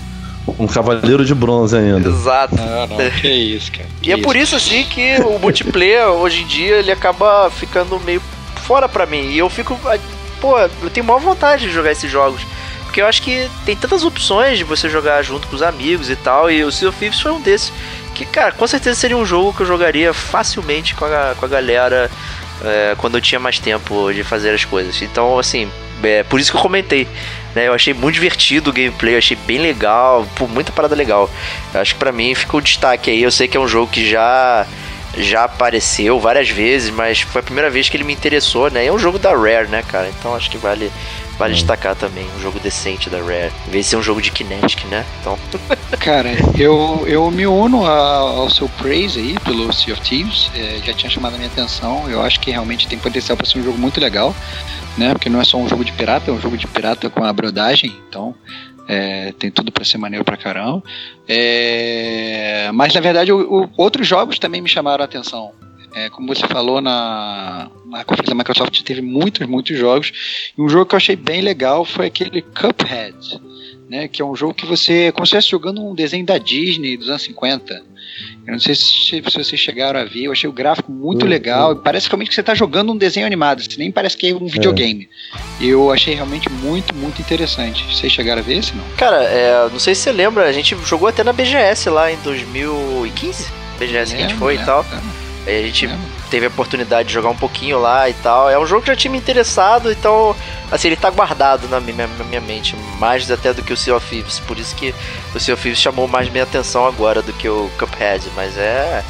um 0.59 0.67
cavaleiro 0.67 1.25
de 1.25 1.35
bronze 1.35 1.77
ainda. 1.77 2.09
Exato. 2.09 2.55
Não, 2.57 2.87
não, 2.87 3.11
que 3.11 3.29
isso, 3.29 3.73
cara. 3.73 3.89
E 4.03 4.13
é 4.13 4.17
por 4.17 4.37
isso, 4.37 4.55
assim, 4.55 4.85
que 4.85 5.17
o 5.23 5.39
multiplayer, 5.39 6.09
hoje 6.09 6.43
em 6.43 6.47
dia, 6.47 6.77
ele 6.77 6.93
acaba 6.93 7.51
ficando 7.51 7.99
meio 8.01 8.23
fora 8.63 8.89
pra 8.89 9.07
mim. 9.07 9.31
E 9.31 9.39
eu 9.39 9.49
fico. 9.51 9.79
ah, 9.87 9.99
Pô, 10.41 10.59
eu 10.59 10.91
tenho 10.91 11.07
maior 11.07 11.19
vontade 11.19 11.67
de 11.67 11.73
jogar 11.73 11.93
esses 11.93 12.11
jogos. 12.11 12.43
Porque 12.97 13.03
eu 13.03 13.09
acho 13.09 13.21
que 13.21 13.51
tem 13.67 13.77
tantas 13.77 14.05
opções 14.05 14.57
de 14.57 14.65
você 14.65 14.89
jogar 14.89 15.21
junto 15.23 15.47
com 15.49 15.55
os 15.55 15.61
amigos 15.61 16.09
e 16.09 16.17
tal. 16.17 16.51
E 16.51 16.65
o 16.65 16.73
Sea 16.73 16.89
of 16.89 16.99
Thieves 16.99 17.21
foi 17.21 17.31
um 17.31 17.43
desses. 17.43 17.71
Que, 18.15 18.25
cara, 18.25 18.53
com 18.53 18.67
certeza 18.67 18.99
seria 18.99 19.19
um 19.19 19.27
jogo 19.27 19.53
que 19.53 19.61
eu 19.61 19.67
jogaria 19.67 20.15
facilmente 20.15 20.95
com 20.95 21.05
a, 21.05 21.35
com 21.39 21.45
a 21.45 21.49
galera 21.49 22.11
é, 22.65 22.95
quando 22.97 23.17
eu 23.17 23.21
tinha 23.21 23.39
mais 23.39 23.59
tempo 23.59 24.11
de 24.15 24.25
fazer 24.25 24.49
as 24.49 24.65
coisas. 24.65 25.03
Então, 25.03 25.39
assim, 25.39 25.71
é 26.03 26.23
por 26.23 26.41
isso 26.41 26.51
que 26.51 26.57
eu 26.57 26.63
comentei. 26.63 27.07
Né? 27.55 27.69
Eu 27.69 27.75
achei 27.75 27.93
muito 27.93 28.15
divertido 28.15 28.71
o 28.71 28.73
gameplay, 28.73 29.13
eu 29.13 29.19
achei 29.19 29.37
bem 29.47 29.59
legal, 29.59 30.27
pô, 30.35 30.47
muita 30.49 30.73
parada 30.73 30.95
legal. 30.95 31.29
Eu 31.75 31.83
acho 31.83 31.93
que 31.93 31.99
pra 31.99 32.11
mim 32.11 32.35
ficou 32.35 32.61
o 32.61 32.63
destaque 32.63 33.11
aí. 33.11 33.23
Eu 33.23 33.31
sei 33.31 33.47
que 33.47 33.59
é 33.59 33.61
um 33.61 33.69
jogo 33.69 33.93
que 33.93 34.09
já 34.09 34.67
já 35.19 35.45
apareceu 35.45 36.19
várias 36.19 36.49
vezes, 36.49 36.91
mas 36.91 37.21
foi 37.21 37.41
a 37.41 37.45
primeira 37.45 37.71
vez 37.71 37.91
que 37.91 37.97
ele 37.97 38.05
me 38.05 38.13
interessou, 38.13 38.71
né? 38.71 38.87
É 38.87 38.93
um 38.93 38.99
jogo 38.99 39.19
da 39.19 39.31
Rare, 39.31 39.69
né, 39.69 39.83
cara? 39.87 40.09
Então 40.09 40.35
acho 40.35 40.51
que 40.51 40.59
vale 40.59 40.91
vale 41.39 41.55
destacar 41.55 41.95
também, 41.95 42.27
um 42.37 42.41
jogo 42.41 42.59
decente 42.59 43.09
da 43.11 43.19
Rare. 43.19 43.53
Em 43.69 43.71
vez 43.71 43.85
de 43.87 43.91
ser 43.91 43.97
um 43.97 44.03
jogo 44.03 44.21
de 44.23 44.31
Kinetic, 44.31 44.85
né? 44.87 45.05
Então, 45.21 45.39
Cara, 46.01 46.31
eu, 46.59 47.05
eu 47.09 47.31
me 47.31 47.47
uno 47.47 47.85
a- 47.85 47.91
ao 48.19 48.49
seu 48.51 48.69
praise 48.69 49.19
aí 49.19 49.37
pelo 49.41 49.73
Sea 49.73 49.93
of 49.95 50.03
Thieves. 50.03 50.51
É, 50.55 50.81
já 50.85 50.93
tinha 50.93 51.11
chamado 51.11 51.35
a 51.35 51.37
minha 51.37 51.49
atenção. 51.51 52.09
Eu 52.09 52.23
acho 52.23 52.39
que 52.41 52.51
realmente 52.51 52.87
tem 52.87 52.99
potencial 52.99 53.37
para 53.37 53.47
ser 53.47 53.59
um 53.59 53.63
jogo 53.65 53.79
muito 53.79 54.01
legal, 54.01 54.35
né? 54.97 55.13
Porque 55.13 55.29
não 55.29 55.41
é 55.41 55.45
só 55.45 55.57
um 55.59 55.69
jogo 55.69 55.85
de 55.85 55.93
pirata, 55.93 56.31
é 56.31 56.35
um 56.35 56.41
jogo 56.41 56.57
de 56.57 56.67
pirata 56.67 57.11
com 57.11 57.25
a 57.25 57.33
brodagem. 57.33 57.93
Então, 58.09 58.35
é, 58.89 59.33
tem 59.39 59.51
tudo 59.51 59.73
para 59.73 59.85
ser 59.85 59.99
maneiro 59.99 60.25
pra 60.25 60.37
caramba. 60.37 60.83
É, 61.29 62.71
mas 62.73 62.95
na 62.95 63.01
verdade, 63.01 63.33
o- 63.33 63.63
o- 63.65 63.71
outros 63.77 64.07
jogos 64.07 64.39
também 64.39 64.61
me 64.61 64.69
chamaram 64.69 65.03
a 65.03 65.07
atenção. 65.07 65.53
É, 65.97 66.11
como 66.11 66.29
você 66.29 66.47
falou 66.47 66.81
na, 66.83 67.71
na 67.87 68.05
conferência 68.05 68.35
da 68.35 68.39
Microsoft, 68.39 68.83
teve 68.83 69.01
muitos, 69.01 69.47
muitos 69.47 69.79
jogos. 69.79 70.53
E 70.57 70.61
um 70.61 70.69
jogo 70.69 70.85
que 70.87 70.95
eu 70.95 70.99
achei 70.99 71.17
bem 71.17 71.41
legal 71.41 71.85
foi 71.87 72.07
aquele 72.07 72.43
Cuphead 72.43 73.41
né? 73.89 74.09
Que 74.09 74.21
é 74.21 74.25
um 74.25 74.35
jogo 74.35 74.55
que 74.55 74.67
você, 74.67 75.13
como 75.13 75.27
se 75.27 75.31
estivesse 75.31 75.51
jogando 75.51 75.85
um 75.85 75.95
desenho 75.95 76.25
da 76.25 76.39
Disney 76.39 76.97
dos 76.97 77.09
anos 77.09 77.23
50. 77.23 77.75
Eu 78.47 78.53
não 78.53 78.61
sei 78.61 78.75
se, 78.75 78.85
se 78.85 79.21
vocês 79.21 79.61
chegaram 79.61 80.01
a 80.01 80.05
ver, 80.05 80.25
eu 80.25 80.33
achei 80.33 80.49
o 80.49 80.53
gráfico 80.53 80.91
muito 80.91 81.27
Hum, 81.27 81.29
legal. 81.29 81.73
e 81.73 81.77
Parece 81.77 82.09
realmente 82.09 82.29
que 82.29 82.35
você 82.35 82.41
está 82.41 82.55
jogando 82.55 82.93
um 82.93 82.97
desenho 82.97 83.27
animado, 83.27 83.63
você 83.63 83.79
nem 83.79 83.91
parece 83.91 84.17
que 84.17 84.29
é 84.29 84.35
um 84.35 84.47
videogame. 84.47 85.09
Eu 85.61 85.93
achei 85.93 86.15
realmente 86.15 86.49
muito, 86.51 86.95
muito 86.95 87.21
interessante. 87.21 87.85
Vocês 87.95 88.13
chegaram 88.13 88.41
a 88.41 88.45
ver 88.45 88.59
esse 88.59 88.75
não? 88.75 88.85
cara, 88.97 89.23
é, 89.25 89.69
não 89.71 89.79
sei 89.79 89.95
se 89.95 90.03
você 90.03 90.13
lembra, 90.13 90.45
a 90.47 90.53
gente 90.53 90.77
jogou 90.85 91.09
até 91.09 91.23
na 91.23 91.33
BGS 91.33 91.91
lá 91.91 92.11
em 92.11 92.17
2015. 92.23 93.47
BGS 93.79 94.15
que 94.15 94.23
a 94.23 94.29
gente 94.29 94.39
foi 94.39 94.55
e 94.55 94.65
tal. 94.65 94.85
Aí 95.47 95.63
a 95.63 95.67
gente 95.67 95.87
lembro. 95.87 96.05
teve 96.29 96.47
a 96.47 96.49
oportunidade 96.49 97.09
de 97.09 97.15
jogar 97.15 97.31
um 97.31 97.37
pouquinho 97.37 97.79
lá 97.79 98.09
e 98.11 98.15
tal. 98.15 98.51
É 98.51 98.59
um 98.59 98.67
jogo 98.67 98.83
que 98.83 98.89
já 98.89 98.97
tinha 98.97 99.11
me 99.11 99.19
interessado, 99.19 99.93
então, 99.93 100.35
assim, 100.71 100.89
ele 100.89 100.97
tá 100.97 101.09
guardado 101.09 101.69
na 101.69 101.81
minha, 101.81 102.07
na 102.07 102.25
minha 102.25 102.41
mente, 102.41 102.75
mais 102.99 103.31
até 103.31 103.55
do 103.55 103.63
que 103.63 103.73
o 103.73 103.77
Sea 103.77 103.95
of 103.95 104.09
Thieves. 104.09 104.41
Por 104.41 104.59
isso 104.59 104.75
que 104.75 104.93
o 105.35 105.39
Sea 105.39 105.55
of 105.55 105.63
Thieves 105.63 105.81
chamou 105.81 106.09
mais 106.09 106.29
minha 106.29 106.43
atenção 106.43 106.87
agora 106.87 107.23
do 107.23 107.33
que 107.33 107.49
o 107.49 107.71
Cuphead. 107.79 108.29
Mas 108.35 108.59
é, 108.59 109.05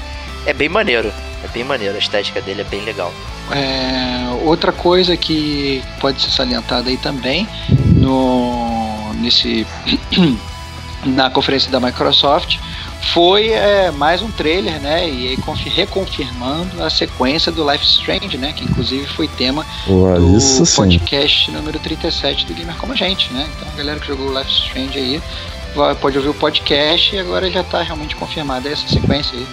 é 0.45 0.53
bem 0.53 0.69
maneiro, 0.69 1.11
é 1.43 1.49
bem 1.49 1.65
maneiro, 1.65 1.95
a 1.95 1.99
estética 1.99 2.43
dele 2.43 2.61
é 2.61 2.65
bem 2.65 2.83
legal. 2.83 3.13
É, 3.51 4.45
outra 4.45 4.73
coisa 4.73 5.17
que 5.17 5.83
pode 6.01 6.21
ser 6.21 6.31
salientada 6.31 6.91
aí 6.91 6.97
também 6.97 7.49
no 7.95 9.15
nesse 9.15 9.67
na 11.07 11.31
conferência 11.31 11.71
da 11.71 11.79
Microsoft 11.79 12.59
foi 13.13 13.49
é, 13.51 13.91
mais 13.91 14.21
um 14.23 14.31
trailer, 14.31 14.81
né? 14.81 15.09
E 15.09 15.39
reconfirmando 15.67 16.83
a 16.83 16.91
sequência 16.91 17.51
do 17.53 17.69
Life 17.71 17.85
Strange, 17.85 18.37
né? 18.39 18.53
Que 18.55 18.65
inclusive 18.65 19.07
foi 19.07 19.29
tema 19.29 19.65
Pô, 19.87 20.13
do 20.15 20.37
isso 20.37 20.65
sim. 20.67 20.77
podcast 20.77 21.51
número 21.51 21.79
37 21.79 22.47
do 22.47 22.55
Gamer 22.55 22.75
Como 22.77 22.93
a 22.93 22.97
Gente, 22.97 23.33
né? 23.33 23.47
Então 23.57 23.69
a 23.73 23.77
galera 23.77 24.01
que 24.01 24.07
jogou 24.07 24.37
Life 24.37 24.51
Strange 24.51 24.99
aí 24.99 25.23
vai- 25.75 25.95
pode 25.95 26.17
ouvir 26.19 26.31
o 26.31 26.35
podcast 26.35 27.15
e 27.15 27.19
agora 27.19 27.51
já 27.51 27.63
tá 27.63 27.83
realmente 27.83 28.17
confirmada 28.17 28.69
essa 28.69 28.87
sequência 28.89 29.37
aí. 29.39 29.47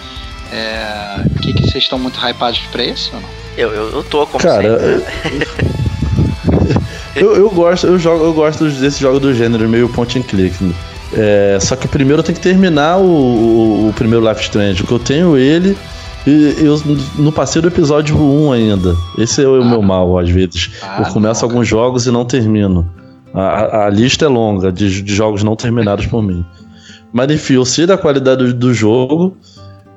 É, 0.52 1.22
O 1.34 1.40
que, 1.40 1.52
que 1.52 1.62
vocês 1.62 1.84
estão 1.84 1.98
muito 1.98 2.18
hypados 2.20 2.60
pra 2.70 2.84
isso 2.84 3.10
ou 3.14 3.20
não? 3.20 3.28
Eu, 3.56 3.70
eu, 3.72 3.90
eu 3.92 4.04
tô, 4.04 4.26
como 4.26 4.42
Cara, 4.42 4.78
sempre. 4.78 5.46
eu, 7.16 7.36
eu 7.36 7.50
gosto, 7.50 7.86
eu 7.86 7.98
jogo, 7.98 8.24
eu 8.24 8.32
gosto 8.32 8.68
desse 8.68 9.00
jogo 9.00 9.20
do 9.20 9.32
gênero 9.34 9.68
meio 9.68 9.88
point 9.88 10.18
and 10.18 10.22
click. 10.22 10.74
É, 11.16 11.58
só 11.60 11.76
que 11.76 11.86
primeiro 11.88 12.20
eu 12.20 12.24
tenho 12.24 12.36
que 12.36 12.42
terminar 12.42 12.98
o, 12.98 13.04
o, 13.04 13.88
o 13.88 13.92
primeiro 13.94 14.26
Life 14.28 14.42
Strange, 14.42 14.82
porque 14.82 14.94
eu 14.94 14.98
tenho 14.98 15.36
ele 15.36 15.76
e 16.26 16.54
eu 16.64 16.80
não 17.18 17.30
passei 17.30 17.60
do 17.60 17.68
episódio 17.68 18.16
1 18.16 18.52
ainda. 18.52 18.96
Esse 19.18 19.42
é 19.42 19.46
o 19.48 19.60
Ah, 19.60 19.64
meu 19.64 19.82
mal, 19.82 20.18
às 20.18 20.28
vezes. 20.30 20.70
Ah, 20.82 21.02
eu 21.06 21.12
começo 21.12 21.42
não, 21.42 21.50
alguns 21.50 21.68
jogos 21.68 22.06
e 22.06 22.10
não 22.10 22.24
termino. 22.24 22.88
A, 23.32 23.40
a- 23.42 23.86
a 23.86 23.90
lista 23.90 24.24
é 24.24 24.28
longa 24.28 24.72
de, 24.72 25.02
de 25.02 25.14
jogos 25.14 25.42
não 25.42 25.54
terminados 25.56 26.06
por 26.06 26.22
mim. 26.22 26.44
Mas 27.12 27.30
enfim, 27.30 27.54
eu 27.54 27.64
sei 27.64 27.86
da 27.86 27.96
qualidade 27.98 28.44
do, 28.46 28.54
do 28.54 28.74
jogo. 28.74 29.36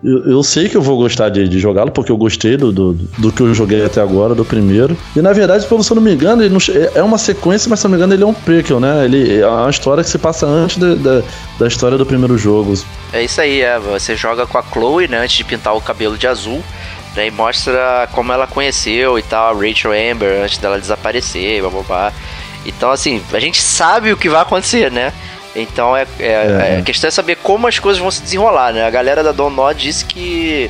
Eu, 0.03 0.29
eu 0.29 0.43
sei 0.43 0.69
que 0.69 0.77
eu 0.77 0.81
vou 0.81 0.97
gostar 0.97 1.29
de, 1.29 1.47
de 1.47 1.57
jogá-lo, 1.59 1.89
porque 1.91 2.11
eu 2.11 2.17
gostei 2.17 2.55
do, 2.55 2.71
do, 2.71 2.93
do 2.93 3.31
que 3.31 3.41
eu 3.41 3.53
joguei 3.53 3.83
até 3.83 3.99
agora, 3.99 4.35
do 4.35 4.45
primeiro. 4.45 4.95
E 5.15 5.21
na 5.21 5.33
verdade, 5.33 5.65
pelo 5.65 5.83
se 5.83 5.91
eu 5.91 5.95
não 5.95 6.03
me 6.03 6.13
engano, 6.13 6.43
ele 6.43 6.53
não 6.53 6.59
che- 6.59 6.89
é 6.93 7.01
uma 7.01 7.17
sequência, 7.17 7.67
mas 7.69 7.79
se 7.79 7.87
eu 7.87 7.89
não 7.89 7.97
me 7.97 8.03
engano, 8.03 8.13
ele 8.13 8.23
é 8.23 8.27
um 8.27 8.33
prequel, 8.33 8.79
né? 8.79 9.05
Ele 9.05 9.39
é 9.39 9.47
uma 9.47 9.69
história 9.69 10.03
que 10.03 10.09
se 10.09 10.17
passa 10.19 10.45
antes 10.45 10.77
da, 10.77 10.93
da, 10.95 11.23
da 11.59 11.67
história 11.67 11.97
do 11.97 12.05
primeiro 12.05 12.37
jogo. 12.37 12.73
É 13.11 13.23
isso 13.23 13.41
aí, 13.41 13.61
é. 13.61 13.79
Você 13.79 14.15
joga 14.15 14.45
com 14.45 14.57
a 14.59 14.63
Chloe, 14.63 15.07
né, 15.07 15.17
antes 15.17 15.35
de 15.35 15.43
pintar 15.43 15.75
o 15.75 15.81
cabelo 15.81 16.15
de 16.17 16.27
azul. 16.27 16.63
Né, 17.15 17.27
e 17.27 17.31
mostra 17.31 18.07
como 18.11 18.31
ela 18.31 18.45
conheceu 18.45 19.17
e 19.17 19.23
tal, 19.23 19.49
a 19.49 19.53
Rachel 19.59 19.91
Amber, 19.91 20.43
antes 20.43 20.59
dela 20.59 20.79
desaparecer, 20.79 21.61
blá 21.61 21.71
blá 21.71 21.81
blá. 21.81 22.13
Então, 22.63 22.91
assim, 22.91 23.19
a 23.33 23.39
gente 23.39 23.59
sabe 23.61 24.11
o 24.13 24.17
que 24.17 24.29
vai 24.29 24.41
acontecer, 24.41 24.91
né? 24.91 25.11
Então, 25.57 25.95
é, 25.97 26.05
é- 26.19 26.23
É. 26.25 26.73
é- 26.75 26.79
a 26.79 26.81
questão 26.83 27.07
é 27.07 27.11
saber 27.11 27.35
como 27.37 27.67
as 27.67 27.79
coisas 27.79 27.99
vão 27.99 28.11
se 28.11 28.21
desenrolar, 28.21 28.71
né? 28.71 28.85
A 28.85 28.89
galera 28.89 29.23
da 29.23 29.31
Donó 29.31 29.71
disse 29.73 30.05
que 30.05 30.69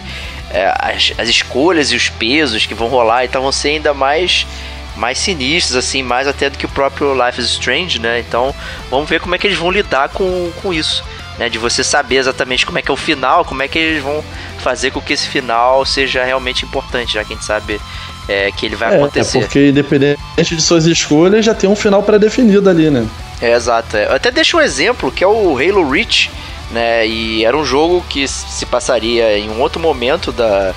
é, 0.50 0.74
as, 0.80 1.12
as 1.18 1.28
escolhas 1.28 1.92
e 1.92 1.96
os 1.96 2.08
pesos 2.10 2.66
que 2.66 2.74
vão 2.74 2.88
rolar 2.88 3.26
então 3.26 3.42
vão 3.42 3.52
ser 3.52 3.70
ainda 3.70 3.94
mais 3.94 4.48
mais 4.96 5.20
sinistros, 5.20 5.76
assim, 5.76 6.02
mais 6.02 6.28
até 6.28 6.50
do 6.50 6.58
que 6.58 6.66
o 6.66 6.70
próprio 6.70 7.14
Life 7.14 7.40
is 7.40 7.48
Strange, 7.52 8.00
né? 8.00 8.20
Então, 8.20 8.56
vamos 8.90 9.08
ver 9.08 9.20
como 9.20 9.36
é 9.36 9.38
que 9.38 9.46
eles 9.46 9.58
vão 9.58 9.70
lidar 9.70 10.10
com, 10.10 10.50
com 10.62 10.74
isso, 10.74 11.04
né? 11.38 11.50
De 11.50 11.60
você 11.60 11.84
saber 11.84 12.16
exatamente 12.16 12.66
como 12.66 12.80
é 12.80 12.82
que 12.82 12.90
é 12.90 12.94
o 12.94 12.98
final, 12.98 13.46
como 13.46 13.62
é 13.62 13.68
que 13.68 13.78
eles 13.78 14.02
vão 14.02 14.24
fazer 14.58 14.90
com 14.90 15.00
que 15.00 15.14
esse 15.14 15.28
final 15.28 15.86
seja 15.86 16.24
realmente 16.24 16.66
importante, 16.66 17.14
já 17.14 17.24
que 17.24 17.34
a 17.34 17.36
gente 17.36 17.46
sabe 17.46 17.80
é, 18.28 18.52
que 18.52 18.66
ele 18.66 18.76
vai 18.76 18.90
É, 18.90 18.94
é 18.94 18.98
acontecer. 18.98 19.40
porque 19.40 19.68
independente 19.70 20.18
de 20.56 20.62
suas 20.64 20.86
escolhas, 20.88 21.46
já 21.46 21.54
tem 21.54 21.70
um 21.70 21.76
final 21.76 22.02
pré-definido 22.02 22.68
ali, 22.68 22.90
né? 22.90 23.06
É, 23.42 23.54
exato. 23.54 23.96
é. 23.98 24.06
Eu 24.06 24.14
até 24.14 24.32
deixo 24.32 24.58
um 24.58 24.62
exemplo, 24.62 25.12
que 25.12 25.24
é 25.24 25.28
o 25.28 25.58
Halo 25.58 25.90
Reach, 25.90 26.32
né? 26.72 27.08
E 27.08 27.46
era 27.46 27.56
um 27.56 27.64
jogo 27.64 28.04
que 28.10 28.28
se 28.28 28.66
passaria 28.66 29.38
em 29.38 29.50
um 29.50 29.62
outro 29.62 29.80
momento 29.80 30.32
da, 30.32 30.74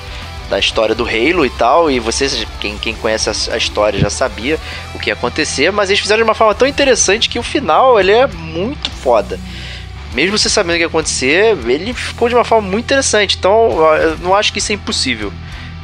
da 0.48 0.58
história 0.58 0.94
do 0.94 1.04
Halo 1.04 1.46
e 1.46 1.50
tal, 1.50 1.90
e 1.90 1.98
vocês, 1.98 2.46
quem, 2.60 2.76
quem 2.76 2.94
conhece 2.94 3.30
a, 3.30 3.54
a 3.54 3.56
história 3.56 3.98
já 3.98 4.10
sabia 4.10 4.58
o 4.94 4.98
que 4.98 5.08
ia 5.08 5.14
acontecer, 5.14 5.70
mas 5.70 5.88
eles 5.88 6.00
fizeram 6.00 6.22
de 6.22 6.28
uma 6.28 6.34
forma 6.34 6.54
tão 6.54 6.68
interessante 6.68 7.28
que 7.28 7.38
o 7.38 7.42
final, 7.42 7.98
ele 7.98 8.12
é 8.12 8.26
muito 8.26 8.90
foda. 8.90 9.38
Mesmo 10.12 10.36
você 10.36 10.48
sabendo 10.48 10.74
o 10.74 10.76
que 10.76 10.82
ia 10.82 10.88
acontecer, 10.88 11.56
ele 11.66 11.94
ficou 11.94 12.28
de 12.28 12.34
uma 12.34 12.44
forma 12.44 12.68
muito 12.68 12.84
interessante, 12.84 13.36
então 13.38 13.70
eu 13.96 14.18
não 14.18 14.34
acho 14.34 14.52
que 14.52 14.58
isso 14.58 14.72
é 14.72 14.74
impossível, 14.74 15.32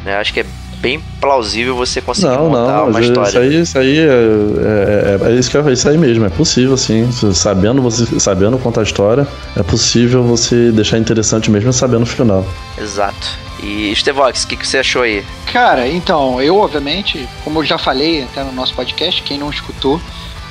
né? 0.04 0.16
Acho 0.16 0.32
que 0.32 0.40
é 0.40 0.46
bem 0.80 1.00
plausível 1.20 1.74
você 1.76 2.00
conseguir 2.00 2.28
Não, 2.28 2.48
montar 2.50 2.76
não, 2.78 2.88
uma 2.90 3.00
história. 3.00 3.28
isso 3.28 3.38
aí, 3.38 3.60
isso 3.62 3.78
aí 3.78 3.98
é, 3.98 4.02
é, 4.02 5.28
é- 5.28 5.32
é 5.32 5.38
isso, 5.38 5.50
que 5.50 5.56
é 5.56 5.72
isso 5.72 5.88
aí 5.88 5.98
mesmo, 5.98 6.24
é 6.24 6.28
possível 6.30 6.76
sim. 6.76 7.10
Sabendo, 7.32 7.82
você, 7.82 8.20
sabendo 8.20 8.58
contar 8.58 8.80
a 8.80 8.84
história, 8.84 9.26
é 9.56 9.62
possível 9.62 10.22
você 10.22 10.70
deixar 10.70 10.98
interessante 10.98 11.50
mesmo 11.50 11.72
sabendo 11.72 12.02
o 12.02 12.06
final. 12.06 12.46
Exato. 12.80 13.26
E 13.62 13.94
Stevox, 13.96 14.44
o 14.44 14.48
que, 14.48 14.56
que 14.56 14.66
você 14.68 14.78
achou 14.78 15.02
aí? 15.02 15.24
Cara, 15.52 15.88
então, 15.88 16.40
eu 16.42 16.58
obviamente, 16.58 17.26
como 17.42 17.60
eu 17.60 17.64
já 17.64 17.78
falei 17.78 18.22
até 18.24 18.44
no 18.44 18.52
nosso 18.52 18.74
podcast, 18.74 19.22
quem 19.22 19.38
não 19.38 19.48
escutou, 19.50 19.98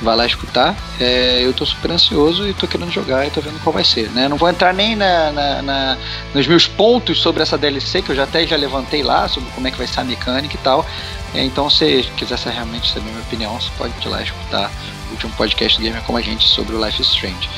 vai 0.02 0.16
lá 0.16 0.26
escutar. 0.26 0.74
É, 1.00 1.40
eu 1.42 1.52
tô 1.52 1.64
super 1.64 1.90
ansioso 1.90 2.46
e 2.48 2.52
tô 2.52 2.66
querendo 2.66 2.90
jogar 2.90 3.26
e 3.26 3.30
tô 3.30 3.40
vendo 3.40 3.60
qual 3.62 3.72
vai 3.72 3.84
ser. 3.84 4.10
Né? 4.10 4.28
Não 4.28 4.36
vou 4.36 4.48
entrar 4.48 4.72
nem 4.72 4.94
na, 4.94 5.30
na, 5.32 5.62
na, 5.62 5.98
nos 6.34 6.46
meus 6.46 6.66
pontos 6.66 7.20
sobre 7.20 7.42
essa 7.42 7.56
DLC, 7.56 8.02
que 8.02 8.10
eu 8.10 8.16
já 8.16 8.24
até 8.24 8.46
já 8.46 8.56
levantei 8.56 9.02
lá, 9.02 9.28
sobre 9.28 9.50
como 9.50 9.66
é 9.66 9.70
que 9.70 9.78
vai 9.78 9.86
ser 9.86 10.00
a 10.00 10.04
mecânica 10.04 10.54
e 10.54 10.58
tal. 10.58 10.86
É, 11.34 11.44
então, 11.44 11.68
se 11.68 12.08
quiser 12.16 12.38
realmente 12.38 12.88
saber 12.88 13.08
a 13.08 13.12
minha 13.12 13.22
opinião, 13.22 13.60
você 13.60 13.70
pode 13.76 13.92
ir 14.02 14.08
lá 14.08 14.22
escutar 14.22 14.70
o 15.08 15.12
último 15.12 15.32
podcast 15.32 15.78
do 15.78 15.84
Gamer 15.84 16.02
como 16.02 16.18
a 16.18 16.22
gente 16.22 16.46
sobre 16.46 16.74
o 16.74 16.84
Life 16.84 17.02
Strange. 17.02 17.48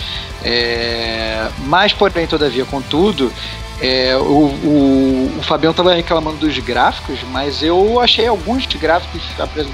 É, 0.42 1.48
mas, 1.66 1.92
porém, 1.92 2.26
todavia, 2.26 2.64
contudo, 2.64 3.32
é, 3.80 4.16
o, 4.16 4.20
o, 4.20 5.38
o 5.38 5.42
Fabião 5.42 5.70
estava 5.70 5.94
reclamando 5.94 6.38
dos 6.38 6.58
gráficos, 6.58 7.20
mas 7.30 7.62
eu 7.62 8.00
achei 8.00 8.26
alguns 8.26 8.66
gráficos 8.66 9.22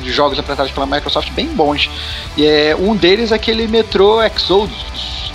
de 0.03 0.13
jogos 0.13 0.39
apresentados 0.39 0.73
pela 0.73 0.87
Microsoft 0.87 1.31
bem 1.33 1.49
bons. 1.49 1.91
E 2.37 2.47
é, 2.47 2.77
um 2.77 2.95
deles 2.95 3.33
é 3.33 3.35
aquele 3.35 3.67
Metro 3.67 4.23
Exodus, 4.23 5.33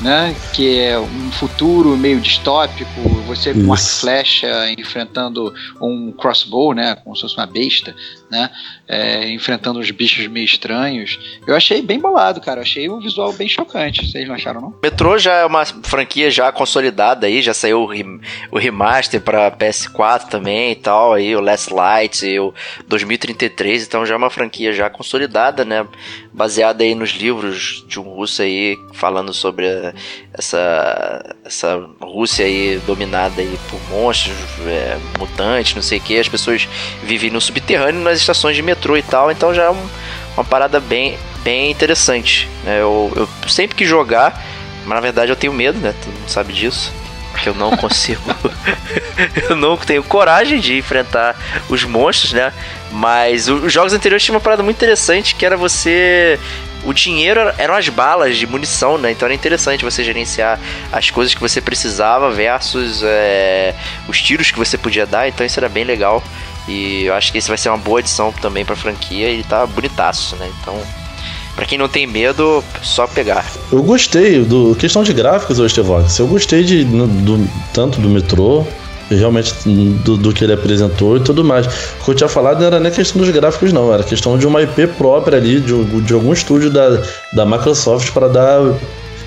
né? 0.00 0.34
Que 0.52 0.80
é 0.80 0.98
um 0.98 1.30
futuro 1.58 1.96
meio 1.96 2.20
distópico, 2.20 3.00
você 3.26 3.52
com 3.52 3.72
arco 3.72 3.84
flecha 3.84 4.70
enfrentando 4.78 5.52
um 5.82 6.12
crossbow, 6.12 6.72
né? 6.72 6.96
Como 7.02 7.16
se 7.16 7.22
fosse 7.22 7.36
uma 7.36 7.46
besta, 7.46 7.96
né? 8.30 8.48
É, 8.86 9.28
enfrentando 9.30 9.80
uns 9.80 9.90
bichos 9.90 10.28
meio 10.28 10.44
estranhos. 10.44 11.18
Eu 11.48 11.56
achei 11.56 11.82
bem 11.82 11.98
bolado, 11.98 12.40
cara. 12.40 12.60
achei 12.60 12.88
um 12.88 13.00
visual 13.00 13.32
bem 13.32 13.48
chocante. 13.48 14.08
Vocês 14.08 14.28
não 14.28 14.36
acharam, 14.36 14.60
não? 14.60 14.74
Metro 14.80 15.18
já 15.18 15.34
é 15.34 15.44
uma 15.44 15.64
franquia 15.64 16.30
já 16.30 16.52
consolidada 16.52 17.26
aí, 17.26 17.42
já 17.42 17.52
saiu 17.52 17.80
o, 17.80 17.86
rem 17.86 18.20
o 18.52 18.58
remaster 18.58 19.20
para 19.20 19.50
PS4 19.50 20.28
também 20.28 20.70
e 20.70 20.76
tal, 20.76 21.12
aí 21.12 21.34
o 21.34 21.40
Last 21.40 21.74
Light 21.74 22.24
e 22.24 22.38
o 22.38 22.54
2033, 22.86 23.84
então 23.84 24.06
já 24.06 24.14
é 24.14 24.16
uma 24.16 24.30
franquia 24.30 24.72
já 24.72 24.88
consolidada, 24.88 25.64
né? 25.64 25.84
Baseada 26.32 26.84
aí 26.84 26.94
nos 26.94 27.10
livros 27.10 27.84
de 27.88 27.98
um 27.98 28.04
russo 28.04 28.42
aí 28.42 28.78
falando 28.92 29.34
sobre 29.34 29.66
essa, 30.32 31.36
essa 31.48 31.80
Rússia 32.00 32.44
aí 32.44 32.80
dominada 32.86 33.40
aí 33.40 33.58
por 33.68 33.80
monstros, 33.90 34.36
é, 34.66 34.98
mutantes, 35.18 35.74
não 35.74 35.82
sei 35.82 35.98
o 35.98 36.00
que, 36.00 36.18
as 36.18 36.28
pessoas 36.28 36.68
vivem 37.02 37.30
no 37.30 37.40
subterrâneo 37.40 38.00
nas 38.00 38.18
estações 38.18 38.54
de 38.54 38.62
metrô 38.62 38.96
e 38.96 39.02
tal, 39.02 39.30
então 39.30 39.52
já 39.52 39.64
é 39.64 39.70
um, 39.70 39.88
uma 40.36 40.44
parada 40.44 40.78
bem, 40.78 41.18
bem 41.42 41.70
interessante. 41.70 42.48
Né? 42.64 42.80
Eu, 42.80 43.12
eu 43.16 43.48
sempre 43.48 43.76
que 43.76 43.86
jogar, 43.86 44.40
mas 44.84 44.94
na 44.94 45.00
verdade 45.00 45.32
eu 45.32 45.36
tenho 45.36 45.52
medo, 45.52 45.78
né? 45.78 45.94
Todo 46.04 46.14
mundo 46.14 46.28
sabe 46.28 46.52
disso. 46.52 46.92
Que 47.42 47.48
eu 47.48 47.54
não 47.54 47.74
consigo. 47.76 48.22
eu 49.48 49.56
não 49.56 49.76
tenho 49.76 50.02
coragem 50.02 50.60
de 50.60 50.76
enfrentar 50.76 51.36
os 51.68 51.84
monstros, 51.84 52.32
né? 52.32 52.52
Mas 52.90 53.48
os 53.48 53.72
jogos 53.72 53.92
anteriores 53.92 54.24
tinham 54.24 54.34
uma 54.34 54.40
parada 54.40 54.62
muito 54.62 54.76
interessante 54.76 55.34
que 55.34 55.44
era 55.44 55.56
você 55.56 56.38
o 56.88 56.94
dinheiro 56.94 57.52
eram 57.58 57.74
as 57.74 57.86
balas 57.90 58.38
de 58.38 58.46
munição, 58.46 58.96
né? 58.96 59.10
Então 59.10 59.26
era 59.26 59.34
interessante 59.34 59.84
você 59.84 60.02
gerenciar 60.02 60.58
as 60.90 61.10
coisas 61.10 61.34
que 61.34 61.40
você 61.40 61.60
precisava 61.60 62.30
versus 62.30 63.02
é, 63.02 63.74
os 64.08 64.22
tiros 64.22 64.50
que 64.50 64.58
você 64.58 64.78
podia 64.78 65.04
dar. 65.04 65.28
Então 65.28 65.44
isso 65.44 65.60
era 65.60 65.68
bem 65.68 65.84
legal. 65.84 66.24
E 66.66 67.04
eu 67.04 67.12
acho 67.12 67.30
que 67.30 67.36
esse 67.36 67.48
vai 67.48 67.58
ser 67.58 67.68
uma 67.68 67.76
boa 67.76 68.00
edição 68.00 68.32
também 68.32 68.64
pra 68.64 68.74
franquia. 68.74 69.30
E 69.30 69.42
tá 69.42 69.66
bonitaço, 69.66 70.34
né? 70.36 70.50
Então, 70.62 70.80
pra 71.54 71.66
quem 71.66 71.76
não 71.76 71.88
tem 71.88 72.06
medo, 72.06 72.64
só 72.82 73.06
pegar. 73.06 73.44
Eu 73.70 73.82
gostei 73.82 74.42
do. 74.42 74.74
Questão 74.76 75.02
de 75.02 75.12
gráficos, 75.12 75.58
Estevox. 75.58 76.18
Eu 76.18 76.26
gostei 76.26 76.64
de, 76.64 76.84
do, 76.84 77.46
tanto 77.74 78.00
do 78.00 78.08
metrô 78.08 78.66
realmente 79.10 79.54
do, 80.04 80.16
do, 80.16 80.32
que 80.32 80.44
ele 80.44 80.52
apresentou 80.52 81.16
e 81.16 81.20
tudo 81.20 81.44
mais. 81.44 81.66
O 81.66 82.04
que 82.04 82.10
eu 82.10 82.14
tinha 82.14 82.28
falado 82.28 82.60
não 82.60 82.66
era 82.66 82.80
nem 82.80 82.92
questão 82.92 83.20
dos 83.20 83.30
gráficos, 83.30 83.72
não, 83.72 83.92
era 83.92 84.02
questão 84.02 84.36
de 84.38 84.46
uma 84.46 84.62
IP 84.62 84.86
própria 84.88 85.38
ali, 85.38 85.60
de, 85.60 86.02
de 86.02 86.12
algum 86.12 86.32
estúdio 86.32 86.70
da, 86.70 87.02
da 87.32 87.46
Microsoft 87.46 88.12
para 88.12 88.28
dar. 88.28 88.60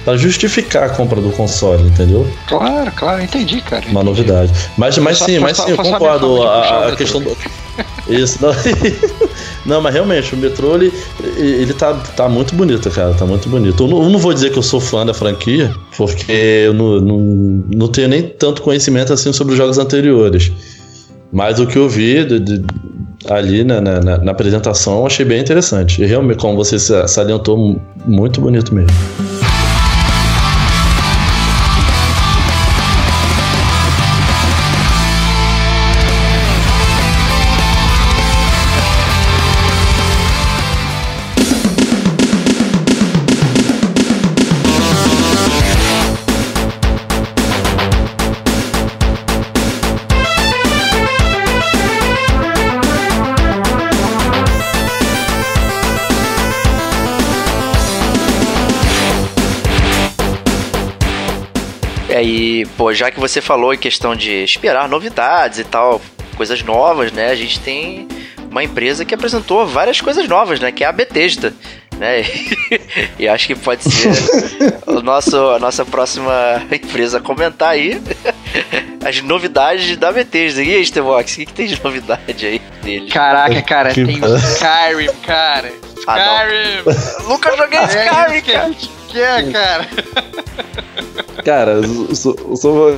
para 0.05 0.17
justificar 0.17 0.83
a 0.83 0.89
compra 0.89 1.21
do 1.21 1.31
console, 1.31 1.83
entendeu? 1.83 2.27
Claro, 2.47 2.91
claro, 2.91 3.21
entendi, 3.21 3.61
cara. 3.61 3.81
Entendi. 3.81 3.95
Uma 3.95 4.03
novidade. 4.03 4.51
Mas, 4.77 4.97
mas 4.97 5.17
sim, 5.19 5.39
mas 5.39 5.57
sim, 5.57 5.71
eu 5.71 5.77
concordo. 5.77 6.43
A, 6.43 6.89
a 6.89 6.95
questão 6.95 7.21
do. 7.21 7.35
Isso, 8.07 8.39
não. 8.41 8.51
não, 9.65 9.81
mas 9.81 9.93
realmente, 9.93 10.33
o 10.33 10.37
metrô 10.37 10.75
ele, 10.75 10.91
ele 11.37 11.73
tá, 11.73 11.93
tá 11.93 12.27
muito 12.27 12.55
bonito, 12.55 12.89
cara. 12.89 13.13
Tá 13.13 13.25
muito 13.25 13.47
bonito. 13.47 13.83
Eu 13.83 13.87
não, 13.87 14.03
eu 14.03 14.09
não 14.09 14.19
vou 14.19 14.33
dizer 14.33 14.51
que 14.51 14.57
eu 14.57 14.63
sou 14.63 14.79
fã 14.79 15.05
da 15.05 15.13
franquia, 15.13 15.73
porque 15.95 16.31
eu 16.31 16.73
não, 16.73 16.99
não, 16.99 17.17
não 17.73 17.87
tenho 17.87 18.07
nem 18.07 18.23
tanto 18.23 18.61
conhecimento 18.61 19.13
assim 19.13 19.31
sobre 19.31 19.53
os 19.53 19.57
jogos 19.57 19.77
anteriores. 19.77 20.51
Mas 21.31 21.59
o 21.59 21.67
que 21.67 21.77
eu 21.77 21.87
vi 21.87 22.25
de, 22.25 22.39
de, 22.39 22.65
ali 23.29 23.63
na, 23.63 23.79
na, 23.79 24.17
na, 24.17 24.31
apresentação 24.31 25.05
achei 25.05 25.25
bem 25.25 25.39
interessante. 25.39 26.01
E 26.01 26.05
realmente, 26.05 26.39
como 26.39 26.55
você 26.55 26.77
salientou, 27.07 27.79
muito 28.05 28.41
bonito 28.41 28.73
mesmo. 28.73 28.91
E, 62.21 62.65
pô, 62.77 62.93
já 62.93 63.11
que 63.11 63.19
você 63.19 63.41
falou 63.41 63.73
em 63.73 63.77
questão 63.77 64.15
de 64.15 64.43
esperar 64.43 64.87
novidades 64.87 65.59
e 65.59 65.63
tal, 65.63 66.01
coisas 66.35 66.61
novas, 66.63 67.11
né? 67.11 67.29
A 67.29 67.35
gente 67.35 67.59
tem 67.59 68.07
uma 68.49 68.63
empresa 68.63 69.05
que 69.05 69.15
apresentou 69.15 69.65
várias 69.65 70.01
coisas 70.01 70.27
novas, 70.27 70.59
né? 70.59 70.71
Que 70.71 70.83
é 70.83 70.87
a 70.87 70.91
Bethesda. 70.91 71.53
Né? 71.97 72.23
e 73.19 73.27
acho 73.27 73.47
que 73.47 73.55
pode 73.55 73.83
ser 73.83 74.11
o 74.87 75.01
nosso, 75.01 75.37
a 75.51 75.59
nossa 75.59 75.85
próxima 75.85 76.33
empresa 76.71 77.19
a 77.19 77.21
comentar 77.21 77.69
aí 77.69 78.01
as 79.05 79.21
novidades 79.21 79.95
da 79.97 80.11
Bethesda. 80.11 80.63
E 80.63 80.75
aí, 80.75 80.85
Stevox, 80.85 81.33
o 81.33 81.35
que, 81.35 81.45
que 81.45 81.53
tem 81.53 81.67
de 81.67 81.81
novidade 81.83 82.45
aí 82.45 82.59
dele? 82.81 83.09
Caraca, 83.11 83.61
cara, 83.63 83.93
tem 83.93 84.07
Skyrim, 84.07 85.13
cara. 85.25 85.71
Ah, 86.07 86.17
Skyrim! 86.17 87.29
Nunca 87.29 87.55
joguei 87.55 87.79
é 87.79 87.85
Skyrim, 87.85 88.41
cara. 88.41 88.71
Que 89.07 89.21
é, 89.21 89.51
cara? 89.51 89.87
Cara, 91.43 91.81
sou, 92.13 92.97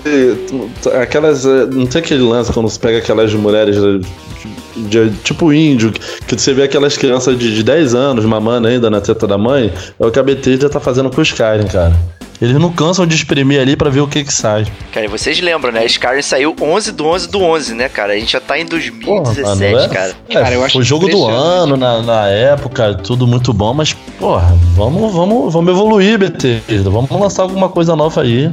aquelas. 1.02 1.46
Eh, 1.46 1.66
não 1.72 1.86
tem 1.86 2.02
aquele 2.02 2.24
lance 2.24 2.52
quando 2.52 2.70
você 2.70 2.80
pega 2.80 2.98
aquelas 2.98 3.34
mulheres 3.34 3.76
de, 3.76 5.10
de, 5.10 5.10
tipo 5.24 5.54
índio, 5.54 5.92
que 5.92 6.36
você 6.36 6.54
vê 6.54 6.64
aquelas 6.64 6.98
crianças 6.98 7.38
de, 7.38 7.56
de 7.56 7.64
10 7.64 7.96
anos 7.96 8.26
mamando 8.26 8.68
ainda 8.68 8.90
na 8.90 9.00
teta 9.00 9.26
da 9.26 9.38
mãe, 9.38 9.72
é 10.00 10.06
o 10.06 10.12
que 10.12 10.20
a 10.20 10.24
Bethesda 10.24 10.70
tá 10.70 10.80
fazendo 10.80 11.10
com 11.10 11.22
os 11.22 11.30
Skyrim, 11.30 11.68
cara. 11.68 11.94
Eles 12.42 12.58
não 12.58 12.72
cansam 12.72 13.06
de 13.08 13.16
espremer 13.16 13.62
ali 13.62 13.76
para 13.76 13.90
ver 13.90 14.02
o 14.02 14.08
que 14.08 14.24
que 14.24 14.34
sai. 14.34 14.66
Cara, 14.92 15.06
e 15.06 15.10
vocês 15.10 15.40
lembram, 15.40 15.72
né? 15.72 15.86
Skyrim 15.86 16.22
saiu 16.22 16.54
11 16.60 16.92
do 16.92 17.06
11 17.06 17.30
do 17.30 17.42
11, 17.42 17.74
né, 17.74 17.88
cara? 17.88 18.14
A 18.14 18.16
gente 18.18 18.34
já 18.34 18.42
tá 18.42 18.60
em 18.60 18.66
2017, 18.66 19.46
porra, 19.46 19.84
é? 19.84 19.88
cara. 19.88 20.14
É, 20.28 20.34
cara, 20.34 20.56
eu 20.56 20.64
acho 20.64 20.74
Foi 20.74 20.84
jogo 20.84 21.08
do 21.08 21.26
ano 21.26 21.78
na, 21.78 22.02
na 22.02 22.28
época, 22.28 22.96
tudo 22.96 23.26
muito 23.26 23.54
bom, 23.54 23.74
mas, 23.74 23.96
porra, 24.24 24.58
vamos, 24.74 25.14
vamos, 25.14 25.54
vamos 25.54 25.74
evoluir, 25.74 26.18
Bethesda. 26.18 26.90
Vamos 26.90 27.12
lançar 27.12 27.44
alguma 27.44 27.68
coisa 27.68 27.94
nova 27.94 28.22
aí. 28.22 28.50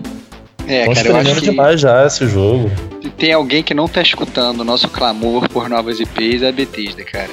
É, 0.67 0.81
Estão 0.81 0.95
cara, 0.95 1.09
eu 1.09 1.17
acho 1.19 1.35
que 1.37 1.51
demais 1.51 1.81
já 1.81 2.05
esse 2.05 2.27
jogo. 2.27 2.69
Tem 3.17 3.33
alguém 3.33 3.63
que 3.63 3.73
não 3.73 3.87
tá 3.87 4.03
escutando 4.03 4.61
o 4.61 4.65
nosso 4.65 4.89
clamor 4.89 5.49
por 5.49 5.69
novas 5.69 6.01
IPs 6.01 6.43
é 6.43 6.49
a 6.49 6.53
Bethesda, 6.53 7.05
cara. 7.05 7.31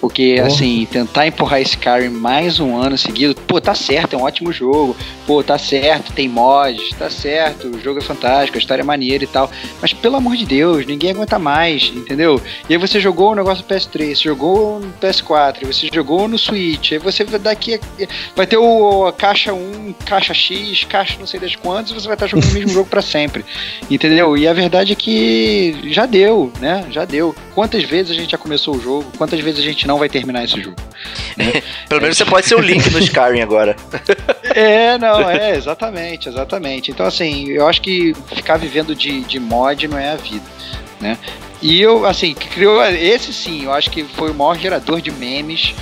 Porque, 0.00 0.40
assim, 0.44 0.86
tentar 0.90 1.26
empurrar 1.26 1.60
esse 1.60 1.72
Skyrim 1.72 2.10
mais 2.10 2.60
um 2.60 2.76
ano 2.76 2.96
seguido, 2.96 3.34
pô, 3.34 3.60
tá 3.60 3.74
certo, 3.74 4.14
é 4.14 4.18
um 4.18 4.22
ótimo 4.22 4.52
jogo. 4.52 4.96
Pô, 5.26 5.42
tá 5.42 5.58
certo, 5.58 6.12
tem 6.12 6.28
mods, 6.28 6.90
tá 6.98 7.08
certo, 7.10 7.68
o 7.68 7.80
jogo 7.80 7.98
é 7.98 8.02
fantástico, 8.02 8.56
a 8.56 8.60
história 8.60 8.82
é 8.82 8.84
maneira 8.84 9.24
e 9.24 9.26
tal. 9.26 9.50
Mas, 9.80 9.92
pelo 9.92 10.16
amor 10.16 10.36
de 10.36 10.44
Deus, 10.44 10.86
ninguém 10.86 11.10
aguenta 11.10 11.38
mais, 11.38 11.92
entendeu? 11.94 12.40
E 12.68 12.74
aí 12.74 12.78
você 12.78 13.00
jogou 13.00 13.32
o 13.32 13.34
negócio 13.34 13.64
do 13.64 13.74
PS3, 13.74 14.16
você 14.16 14.24
jogou 14.24 14.80
no 14.80 14.92
PS4, 15.00 15.66
você 15.66 15.88
jogou 15.92 16.28
no 16.28 16.38
Switch, 16.38 16.92
aí 16.92 16.98
você 16.98 17.24
daqui 17.24 17.80
vai 18.36 18.46
ter 18.46 18.56
o 18.56 19.12
caixa 19.12 19.52
1, 19.52 19.94
caixa 20.04 20.34
X, 20.34 20.84
caixa 20.84 21.16
não 21.18 21.26
sei 21.26 21.40
das 21.40 21.56
quantas, 21.56 21.90
e 21.90 21.94
você 21.94 22.06
vai 22.06 22.14
estar 22.14 22.26
jogando 22.26 22.50
o 22.50 22.54
mesmo 22.54 22.70
jogo 22.74 22.88
para 22.88 23.02
sempre. 23.02 23.44
Entendeu? 23.90 24.36
E 24.36 24.46
a 24.46 24.52
verdade 24.52 24.92
é 24.92 24.94
que 24.94 25.76
já 25.90 26.06
deu, 26.06 26.52
né? 26.60 26.86
Já 26.90 27.04
deu. 27.04 27.34
Quantas 27.54 27.84
vezes 27.84 28.12
a 28.12 28.14
gente 28.14 28.30
já 28.30 28.38
começou 28.38 28.76
o 28.76 28.80
jogo, 28.80 29.06
quantas 29.16 29.40
vezes 29.40 29.60
a 29.60 29.62
gente 29.62 29.86
não 29.86 29.93
não 29.94 29.98
vai 29.98 30.08
terminar 30.08 30.44
esse 30.44 30.60
jogo. 30.60 30.76
Né? 31.36 31.64
Pelo 31.88 32.00
menos 32.00 32.16
você 32.16 32.24
pode 32.24 32.46
ser 32.46 32.54
o 32.54 32.60
Link 32.60 32.88
no 32.90 32.98
Skyrim 33.00 33.40
agora. 33.40 33.74
é, 34.54 34.96
não, 34.98 35.28
é, 35.28 35.56
exatamente, 35.56 36.28
exatamente. 36.28 36.92
Então, 36.92 37.04
assim, 37.04 37.48
eu 37.48 37.66
acho 37.66 37.82
que 37.82 38.14
ficar 38.36 38.56
vivendo 38.56 38.94
de, 38.94 39.22
de 39.22 39.40
mod 39.40 39.88
não 39.88 39.98
é 39.98 40.12
a 40.12 40.14
vida, 40.14 40.44
né? 41.00 41.18
E 41.60 41.82
eu, 41.82 42.06
assim, 42.06 42.34
criou. 42.34 42.80
Esse 42.84 43.32
sim, 43.32 43.64
eu 43.64 43.72
acho 43.72 43.90
que 43.90 44.04
foi 44.04 44.30
o 44.30 44.34
maior 44.34 44.56
gerador 44.56 45.00
de 45.00 45.10
memes 45.10 45.74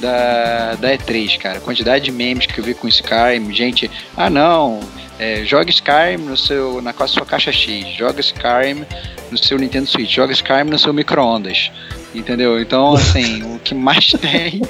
da, 0.00 0.74
da 0.74 0.96
E3, 0.96 1.38
cara. 1.38 1.58
A 1.58 1.60
quantidade 1.60 2.04
de 2.04 2.10
memes 2.10 2.46
que 2.46 2.58
eu 2.58 2.64
vi 2.64 2.74
com 2.74 2.88
Skyrim, 2.88 3.52
gente, 3.52 3.88
ah 4.16 4.28
não, 4.28 4.80
é, 5.18 5.44
joga 5.44 5.70
Skyrim 5.70 6.18
no 6.24 6.36
seu, 6.36 6.82
na 6.82 6.92
sua 7.06 7.24
caixa 7.24 7.52
X, 7.52 7.86
joga 7.96 8.20
Skyrim 8.20 8.84
no 9.30 9.38
seu 9.38 9.58
Nintendo 9.58 9.86
Switch, 9.86 10.14
joga 10.14 10.32
Skyrim 10.32 10.70
no 10.70 10.78
seu 10.78 10.92
micro-ondas, 10.92 11.70
entendeu? 12.14 12.60
Então, 12.60 12.94
assim, 12.94 13.42
o 13.54 13.58
que 13.58 13.74
mais 13.74 14.12
tem 14.20 14.62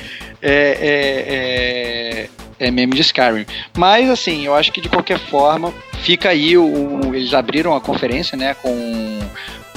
é, 0.42 0.78
é, 0.80 2.28
é, 2.58 2.66
é, 2.66 2.70
meme 2.70 2.94
de 2.94 3.02
Skyrim. 3.02 3.46
Mas, 3.76 4.08
assim, 4.10 4.46
eu 4.46 4.54
acho 4.54 4.72
que 4.72 4.80
de 4.80 4.88
qualquer 4.88 5.18
forma, 5.18 5.72
fica 6.02 6.30
aí, 6.30 6.56
o, 6.56 7.14
eles 7.14 7.34
abriram 7.34 7.74
a 7.74 7.80
conferência, 7.80 8.36
né, 8.36 8.54
com, 8.54 9.18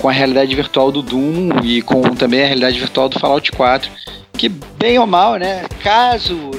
com 0.01 0.10
a 0.10 0.12
realidade 0.12 0.53
virtual 0.55 0.91
do 0.91 1.01
Doom 1.01 1.62
e 1.64 1.82
com 1.82 2.01
também 2.16 2.43
a 2.43 2.47
realidade 2.47 2.80
virtual 2.80 3.10
do 3.10 3.20
Fallout 3.20 3.51
4, 3.51 3.91
que 4.34 4.49
bem 4.49 4.97
ou 4.99 5.07
mal, 5.07 5.36
né, 5.36 5.66
caso 5.84 6.51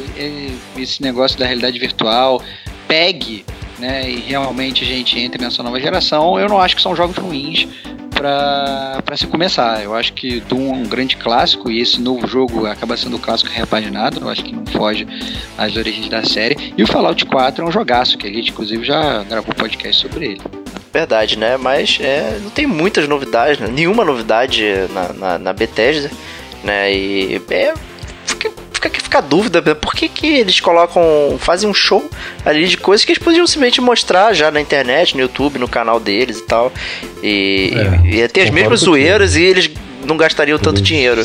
esse 0.76 1.03
negócio 1.03 1.38
da 1.38 1.46
realidade 1.46 1.78
virtual 1.78 2.42
pegue 2.86 3.44
né, 3.78 4.11
e 4.11 4.16
realmente 4.20 4.84
a 4.84 4.86
gente 4.86 5.18
entre 5.18 5.42
nessa 5.42 5.62
nova 5.62 5.80
geração, 5.80 6.38
eu 6.38 6.48
não 6.48 6.61
acho 6.61 6.76
que 6.76 6.82
são 6.82 6.94
jogos 6.94 7.16
ruins 7.16 7.66
para 8.21 9.16
se 9.16 9.27
começar. 9.27 9.83
Eu 9.83 9.95
acho 9.95 10.12
que 10.12 10.41
Doom 10.41 10.75
é 10.75 10.77
um 10.77 10.83
grande 10.83 11.16
clássico 11.16 11.71
e 11.71 11.81
esse 11.81 11.99
novo 11.99 12.27
jogo 12.27 12.66
acaba 12.66 12.97
sendo 12.97 13.16
um 13.16 13.18
clássico 13.18 13.51
repaginado. 13.51 14.21
Eu 14.21 14.29
acho 14.29 14.45
que 14.45 14.55
não 14.55 14.66
foge 14.66 15.07
às 15.57 15.75
origens 15.77 16.09
da 16.09 16.23
série. 16.23 16.75
E 16.77 16.83
o 16.83 16.87
Fallout 16.87 17.25
4 17.25 17.64
é 17.64 17.68
um 17.68 17.73
jogaço 17.73 18.18
que 18.18 18.27
a 18.27 18.31
gente, 18.31 18.51
inclusive, 18.51 18.85
já 18.85 19.23
gravou 19.25 19.55
podcast 19.55 20.03
sobre 20.03 20.27
ele. 20.27 20.41
Verdade, 20.93 21.39
né? 21.39 21.57
Mas 21.57 21.99
é, 22.01 22.39
não 22.43 22.51
tem 22.51 22.66
muitas 22.66 23.09
novidades, 23.09 23.59
né? 23.59 23.68
nenhuma 23.68 24.05
novidade 24.05 24.64
na, 24.93 25.12
na, 25.14 25.39
na 25.39 25.53
Bethesda, 25.55 26.11
né? 26.62 26.93
E 26.93 27.41
é, 27.51 27.73
fica, 28.81 29.01
fica 29.01 29.18
a 29.18 29.20
dúvida, 29.20 29.61
né? 29.61 29.74
por 29.74 29.95
que, 29.95 30.09
que 30.09 30.26
eles 30.26 30.61
colocam, 30.61 31.03
fazem 31.39 31.68
um 31.68 31.74
show 31.74 32.09
ali 32.45 32.66
de 32.66 32.76
coisas 32.76 33.05
que 33.05 33.12
eles 33.12 33.22
podiam 33.22 33.47
simplesmente 33.47 33.81
mostrar 33.81 34.33
já 34.33 34.51
na 34.51 34.61
internet, 34.61 35.14
no 35.14 35.20
YouTube, 35.20 35.59
no 35.59 35.68
canal 35.68 36.01
deles 36.01 36.39
e 36.39 36.43
tal. 36.43 36.72
E, 37.22 37.72
é, 37.74 38.07
e, 38.07 38.20
e 38.22 38.28
ter 38.28 38.43
as 38.43 38.51
mesmas 38.51 38.81
zoeiras 38.81 39.37
e 39.37 39.43
eles 39.43 39.70
não 40.05 40.16
gastariam 40.16 40.59
tanto 40.59 40.81
dinheiro 40.81 41.20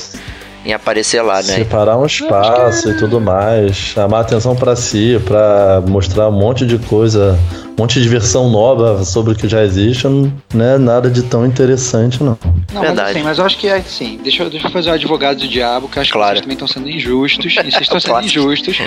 em 0.65 0.73
aparecer 0.73 1.21
lá, 1.21 1.35
né? 1.35 1.55
Separar 1.55 1.97
um 1.97 2.05
espaço 2.05 2.89
e 2.89 2.97
tudo 2.97 3.21
mais, 3.21 3.75
chamar 3.75 4.21
atenção 4.21 4.55
para 4.55 4.75
si, 4.75 5.21
para 5.23 5.83
mostrar 5.87 6.27
um 6.27 6.31
monte 6.31 6.65
de 6.65 6.79
coisa, 6.79 7.39
um 7.77 7.81
monte 7.83 8.01
de 8.01 8.09
versão 8.09 8.49
nova 8.49 9.05
sobre 9.05 9.33
o 9.33 9.35
que 9.35 9.47
já 9.47 9.63
existe, 9.63 10.07
não 10.07 10.65
é 10.65 10.77
nada 10.79 11.07
de 11.07 11.21
tão 11.21 11.45
interessante, 11.45 12.23
não. 12.23 12.37
Não, 12.73 12.81
Verdade. 12.81 12.95
mas 12.95 13.09
assim, 13.11 13.23
mas 13.23 13.37
eu 13.37 13.45
acho 13.45 13.57
que 13.59 13.67
é 13.67 13.75
assim, 13.75 14.19
deixa 14.23 14.41
eu, 14.41 14.49
deixa 14.49 14.65
eu 14.67 14.71
fazer 14.71 14.89
o 14.89 14.93
advogado 14.93 15.37
do 15.37 15.47
diabo, 15.47 15.87
que 15.87 15.99
eu 15.99 16.01
acho 16.01 16.11
claro. 16.11 16.29
que 16.29 16.33
vocês 16.33 16.41
também 16.41 16.55
estão 16.55 16.67
sendo 16.67 16.89
injustos, 16.89 17.53
e 17.53 17.55
vocês 17.55 17.81
estão 17.81 17.99
sendo 18.01 18.21
injustos, 18.21 18.81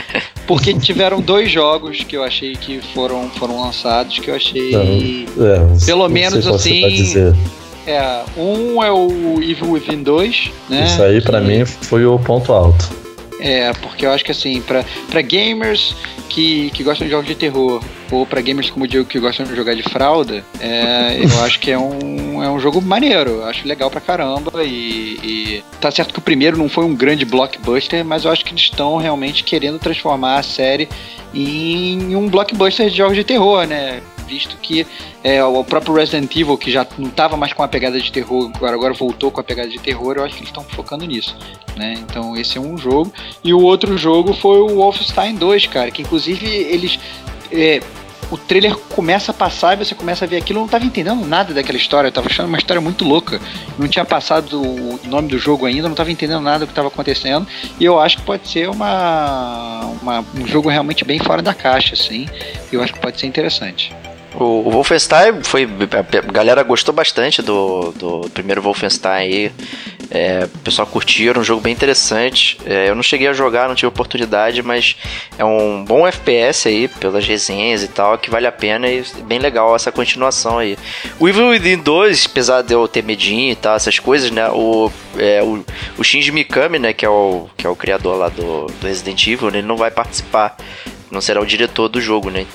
porque 0.48 0.74
tiveram 0.74 1.20
dois 1.20 1.48
jogos 1.48 2.02
que 2.02 2.16
eu 2.16 2.24
achei 2.24 2.56
que 2.56 2.80
foram, 2.92 3.30
foram 3.30 3.60
lançados, 3.60 4.18
que 4.18 4.28
eu 4.28 4.34
achei, 4.34 4.72
não, 5.36 5.46
é, 5.46 5.86
pelo 5.86 6.08
menos 6.08 6.44
assim... 6.44 7.32
É, 7.88 8.22
um 8.36 8.84
é 8.84 8.92
o 8.92 9.42
Evil 9.42 9.70
Within 9.70 10.02
2, 10.02 10.52
né? 10.68 10.84
Isso 10.84 11.02
aí 11.02 11.22
para 11.22 11.40
mim 11.40 11.64
foi 11.64 12.04
o 12.04 12.18
ponto 12.18 12.52
alto. 12.52 12.86
É, 13.40 13.72
porque 13.72 14.04
eu 14.04 14.10
acho 14.10 14.22
que 14.22 14.32
assim, 14.32 14.60
pra, 14.60 14.84
pra 15.08 15.22
gamers 15.22 15.96
que, 16.28 16.70
que 16.70 16.82
gostam 16.82 17.06
de 17.06 17.10
jogos 17.10 17.26
de 17.26 17.34
terror, 17.34 17.82
ou 18.10 18.26
pra 18.26 18.42
gamers 18.42 18.68
como 18.68 18.84
o 18.84 18.88
Diego 18.88 19.06
que 19.06 19.18
gostam 19.18 19.46
de 19.46 19.56
jogar 19.56 19.74
de 19.74 19.82
fralda, 19.84 20.44
é, 20.60 21.18
eu 21.24 21.44
acho 21.44 21.58
que 21.60 21.70
é 21.70 21.78
um, 21.78 22.42
é 22.42 22.50
um 22.50 22.60
jogo 22.60 22.82
maneiro, 22.82 23.30
eu 23.30 23.44
acho 23.46 23.66
legal 23.66 23.90
pra 23.90 24.02
caramba. 24.02 24.62
E, 24.64 25.18
e, 25.22 25.64
tá 25.80 25.90
certo 25.90 26.12
que 26.12 26.18
o 26.18 26.22
primeiro 26.22 26.58
não 26.58 26.68
foi 26.68 26.84
um 26.84 26.94
grande 26.94 27.24
blockbuster, 27.24 28.04
mas 28.04 28.26
eu 28.26 28.30
acho 28.30 28.44
que 28.44 28.52
eles 28.52 28.64
estão 28.64 28.98
realmente 28.98 29.42
querendo 29.44 29.78
transformar 29.78 30.40
a 30.40 30.42
série 30.42 30.88
em 31.32 32.14
um 32.14 32.28
blockbuster 32.28 32.90
de 32.90 32.96
jogos 32.98 33.16
de 33.16 33.24
terror, 33.24 33.66
né? 33.66 34.02
Visto 34.28 34.56
que 34.58 34.86
é, 35.24 35.42
o 35.42 35.64
próprio 35.64 35.94
Resident 35.94 36.30
Evil, 36.36 36.56
que 36.56 36.70
já 36.70 36.86
não 36.98 37.08
estava 37.08 37.36
mais 37.36 37.52
com 37.52 37.62
a 37.62 37.68
pegada 37.68 38.00
de 38.00 38.12
terror, 38.12 38.50
agora, 38.54 38.74
agora 38.74 38.94
voltou 38.94 39.30
com 39.30 39.40
a 39.40 39.44
pegada 39.44 39.68
de 39.68 39.78
terror, 39.78 40.16
eu 40.16 40.24
acho 40.24 40.34
que 40.34 40.40
eles 40.40 40.50
estão 40.50 40.62
focando 40.62 41.04
nisso. 41.04 41.36
Né? 41.76 41.94
Então 41.98 42.36
esse 42.36 42.58
é 42.58 42.60
um 42.60 42.76
jogo. 42.76 43.12
E 43.42 43.54
o 43.54 43.60
outro 43.60 43.96
jogo 43.96 44.34
foi 44.34 44.60
o 44.60 44.76
Wolfenstein 44.76 45.34
2, 45.36 45.66
cara, 45.66 45.90
que 45.90 46.02
inclusive 46.02 46.46
eles. 46.46 46.98
É, 47.50 47.80
o 48.30 48.36
trailer 48.36 48.76
começa 48.76 49.30
a 49.30 49.34
passar 49.34 49.74
e 49.74 49.84
você 49.84 49.94
começa 49.94 50.24
a 50.24 50.28
ver 50.28 50.36
aquilo, 50.36 50.58
eu 50.58 50.60
não 50.60 50.66
estava 50.66 50.84
entendendo 50.84 51.24
nada 51.24 51.54
daquela 51.54 51.78
história, 51.78 52.08
eu 52.08 52.12
tava 52.12 52.28
achando 52.28 52.46
uma 52.46 52.58
história 52.58 52.80
muito 52.80 53.04
louca. 53.04 53.40
Não 53.78 53.88
tinha 53.88 54.04
passado 54.04 54.60
o 54.60 55.00
nome 55.04 55.28
do 55.28 55.38
jogo 55.38 55.64
ainda, 55.64 55.82
não 55.82 55.92
estava 55.92 56.10
entendendo 56.10 56.40
nada 56.40 56.60
do 56.60 56.66
que 56.66 56.72
estava 56.72 56.88
acontecendo. 56.88 57.46
E 57.80 57.84
eu 57.84 57.98
acho 57.98 58.18
que 58.18 58.22
pode 58.24 58.46
ser 58.46 58.68
uma, 58.68 59.86
uma, 60.02 60.24
um 60.34 60.46
jogo 60.46 60.68
realmente 60.68 61.04
bem 61.04 61.18
fora 61.18 61.40
da 61.40 61.54
caixa, 61.54 61.94
assim. 61.94 62.26
Eu 62.70 62.82
acho 62.82 62.92
que 62.92 63.00
pode 63.00 63.18
ser 63.18 63.26
interessante. 63.26 63.94
O, 64.40 64.70
Wolfenstein 64.70 65.42
foi. 65.42 65.64
A 65.64 66.32
galera 66.32 66.62
gostou 66.62 66.94
bastante 66.94 67.42
do, 67.42 67.92
do 67.92 68.30
primeiro 68.30 68.62
Wolfenstein 68.62 69.10
aí. 69.10 69.52
É, 70.10 70.44
o 70.44 70.58
pessoal 70.60 70.86
curtiu, 70.86 71.30
era 71.30 71.40
um 71.40 71.44
jogo 71.44 71.60
bem 71.60 71.72
interessante. 71.72 72.56
É, 72.64 72.88
eu 72.88 72.94
não 72.94 73.02
cheguei 73.02 73.26
a 73.26 73.32
jogar, 73.32 73.68
não 73.68 73.74
tive 73.74 73.88
oportunidade, 73.88 74.62
mas 74.62 74.96
é 75.36 75.44
um 75.44 75.84
bom 75.84 76.06
FPS 76.06 76.68
aí, 76.68 76.86
pelas 76.86 77.26
resenhas 77.26 77.82
e 77.82 77.88
tal, 77.88 78.16
que 78.16 78.30
vale 78.30 78.46
a 78.46 78.52
pena 78.52 78.88
e 78.88 79.04
bem 79.24 79.40
legal 79.40 79.74
essa 79.74 79.90
continuação 79.90 80.58
aí. 80.58 80.78
O 81.18 81.28
Evil 81.28 81.48
Within 81.48 81.78
2, 81.78 82.26
apesar 82.30 82.62
de 82.62 82.72
eu 82.72 82.86
ter 82.86 83.02
medinho 83.02 83.50
e 83.50 83.56
tal, 83.56 83.74
essas 83.74 83.98
coisas, 83.98 84.30
né? 84.30 84.48
O, 84.50 84.90
é, 85.18 85.42
o, 85.42 85.64
o 85.98 86.04
Shinji 86.04 86.30
Mikami, 86.30 86.78
né, 86.78 86.92
que 86.92 87.04
é 87.04 87.08
o, 87.08 87.48
que 87.56 87.66
é 87.66 87.70
o 87.70 87.74
criador 87.74 88.16
lá 88.16 88.28
do, 88.28 88.66
do 88.66 88.86
Resident 88.86 89.26
Evil, 89.26 89.48
ele 89.48 89.62
não 89.62 89.76
vai 89.76 89.90
participar 89.90 90.56
não 91.10 91.20
será 91.20 91.40
o 91.40 91.46
diretor 91.46 91.88
do 91.88 92.00
jogo, 92.00 92.30
né? 92.30 92.46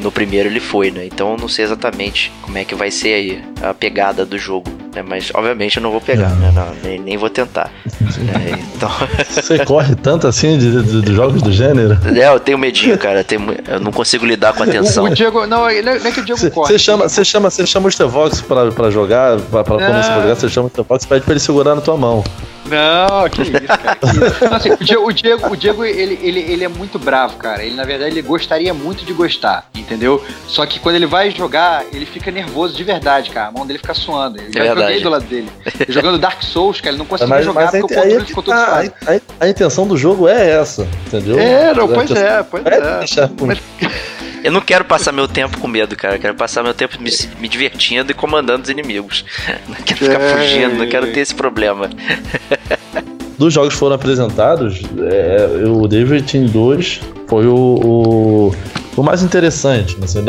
No 0.00 0.12
primeiro 0.12 0.48
ele 0.48 0.60
foi, 0.60 0.90
né? 0.90 1.06
Então 1.06 1.36
não 1.36 1.48
sei 1.48 1.64
exatamente 1.64 2.32
como 2.42 2.58
é 2.58 2.64
que 2.64 2.74
vai 2.74 2.90
ser 2.90 3.14
aí 3.14 3.44
a 3.62 3.74
pegada 3.74 4.24
do 4.24 4.38
jogo. 4.38 4.70
Né? 4.94 5.02
Mas 5.06 5.30
obviamente 5.34 5.76
eu 5.76 5.82
não 5.82 5.90
vou 5.90 6.00
pegar, 6.00 6.30
não. 6.30 6.36
né? 6.36 6.52
Não, 6.54 6.74
nem, 6.82 6.98
nem 6.98 7.16
vou 7.16 7.30
tentar. 7.30 7.70
é, 7.86 8.50
então... 8.74 8.90
Você 9.28 9.64
corre 9.64 9.94
tanto 9.94 10.26
assim 10.26 10.58
de, 10.58 10.82
de, 10.82 11.02
de, 11.02 11.14
jogos 11.14 11.42
do 11.42 11.52
gênero? 11.52 11.98
É, 12.14 12.28
eu 12.28 12.40
tenho 12.40 12.58
medinho, 12.58 12.96
cara. 12.98 13.20
Eu, 13.20 13.24
tenho, 13.24 13.56
eu 13.66 13.80
não 13.80 13.92
consigo 13.92 14.24
lidar 14.24 14.52
com 14.52 14.62
a 14.62 14.66
tensão. 14.66 15.04
O, 15.04 15.10
Diego, 15.10 15.46
não, 15.46 15.62
não 15.62 15.66
é 15.68 16.12
que 16.12 16.20
o 16.20 16.24
Diego 16.24 16.50
corre. 16.50 16.72
Você 16.72 16.78
chama, 16.78 17.08
você 17.08 17.24
chama, 17.24 17.50
você 17.50 17.66
chama 17.66 17.88
o 17.88 17.92
Stevox 17.92 18.40
pra, 18.40 18.70
pra 18.70 18.90
jogar, 18.90 19.38
pra, 19.40 19.64
pra 19.64 19.76
você 19.76 20.12
jogar, 20.12 20.34
você 20.34 20.48
chama 20.48 20.68
o 20.68 20.70
Stevox 20.70 21.04
e 21.04 21.08
pede 21.08 21.24
pra 21.24 21.32
ele 21.32 21.40
segurar 21.40 21.74
na 21.74 21.80
tua 21.80 21.96
mão. 21.96 22.24
Não, 22.68 23.28
que 23.30 23.42
isso, 23.42 23.52
cara. 23.52 23.96
Que 23.96 24.06
isso. 24.06 24.44
Não, 24.44 24.56
assim, 24.56 24.70
o 24.70 24.76
Diego, 24.84 25.08
o 25.08 25.12
Diego, 25.12 25.52
o 25.52 25.56
Diego 25.56 25.84
ele, 25.84 26.18
ele, 26.22 26.40
ele 26.40 26.64
é 26.64 26.68
muito 26.68 26.98
bravo, 26.98 27.36
cara. 27.36 27.64
Ele, 27.64 27.74
na 27.74 27.84
verdade, 27.84 28.12
ele 28.12 28.22
gostaria 28.22 28.72
muito 28.74 29.04
de 29.04 29.12
gostar, 29.38 29.68
entendeu? 29.74 30.22
Só 30.46 30.66
que 30.66 30.80
quando 30.80 30.96
ele 30.96 31.06
vai 31.06 31.30
jogar, 31.30 31.84
ele 31.92 32.04
fica 32.04 32.30
nervoso 32.30 32.76
de 32.76 32.82
verdade, 32.82 33.30
cara. 33.30 33.48
A 33.48 33.52
mão 33.52 33.66
dele 33.66 33.78
fica 33.78 33.94
suando. 33.94 34.40
Eu 34.40 34.52
já 34.52 34.64
é 34.64 34.68
joguei 34.68 35.00
do 35.00 35.08
lado 35.08 35.24
dele. 35.24 35.48
Ele 35.80 35.92
jogando 35.92 36.18
Dark 36.18 36.42
Souls, 36.42 36.80
cara, 36.80 36.90
ele 36.90 36.98
não 36.98 37.06
conseguia 37.06 37.36
mas, 37.36 37.44
jogar 37.44 37.72
mas 37.72 37.80
porque 37.80 37.94
o 37.94 38.02
controle 38.02 38.26
ficou 38.26 38.42
todo 38.42 38.54
a, 38.54 38.80
a, 38.80 39.20
a, 39.40 39.48
intenção 39.48 39.86
do 39.86 39.96
jogo 39.96 40.28
é 40.28 40.50
essa, 40.50 40.86
entendeu? 41.06 41.38
É, 41.38 41.72
não, 41.72 41.88
pois 41.88 42.10
é, 42.10 42.42
pois 42.42 42.66
é. 42.66 42.74
é. 42.74 42.98
Deixar, 42.98 43.30
mas... 43.40 43.58
Eu 44.44 44.52
não 44.52 44.60
quero 44.60 44.84
passar 44.84 45.10
meu 45.10 45.26
tempo 45.26 45.58
com 45.58 45.66
medo, 45.66 45.96
cara. 45.96 46.14
Eu 46.14 46.20
quero 46.20 46.34
passar 46.34 46.62
meu 46.62 46.72
tempo 46.72 46.96
me, 47.02 47.10
me 47.40 47.48
divertindo 47.48 48.12
e 48.12 48.14
comandando 48.14 48.62
os 48.62 48.70
inimigos. 48.70 49.24
Não 49.66 49.74
quero 49.74 49.98
ficar 49.98 50.20
é... 50.20 50.36
fugindo, 50.36 50.76
não 50.76 50.88
quero 50.88 51.12
ter 51.12 51.20
esse 51.20 51.34
problema. 51.34 51.90
Dos 53.36 53.52
jogos 53.52 53.74
que 53.74 53.78
foram 53.78 53.94
apresentados, 53.94 54.80
é, 55.10 55.68
o 55.68 55.86
David 55.86 56.22
Team 56.24 56.46
2 56.46 57.00
foi 57.28 57.46
o, 57.46 57.54
o, 57.54 58.54
o 59.00 59.04
mais 59.04 59.22
interessante. 59.22 59.96
Assim, 60.02 60.24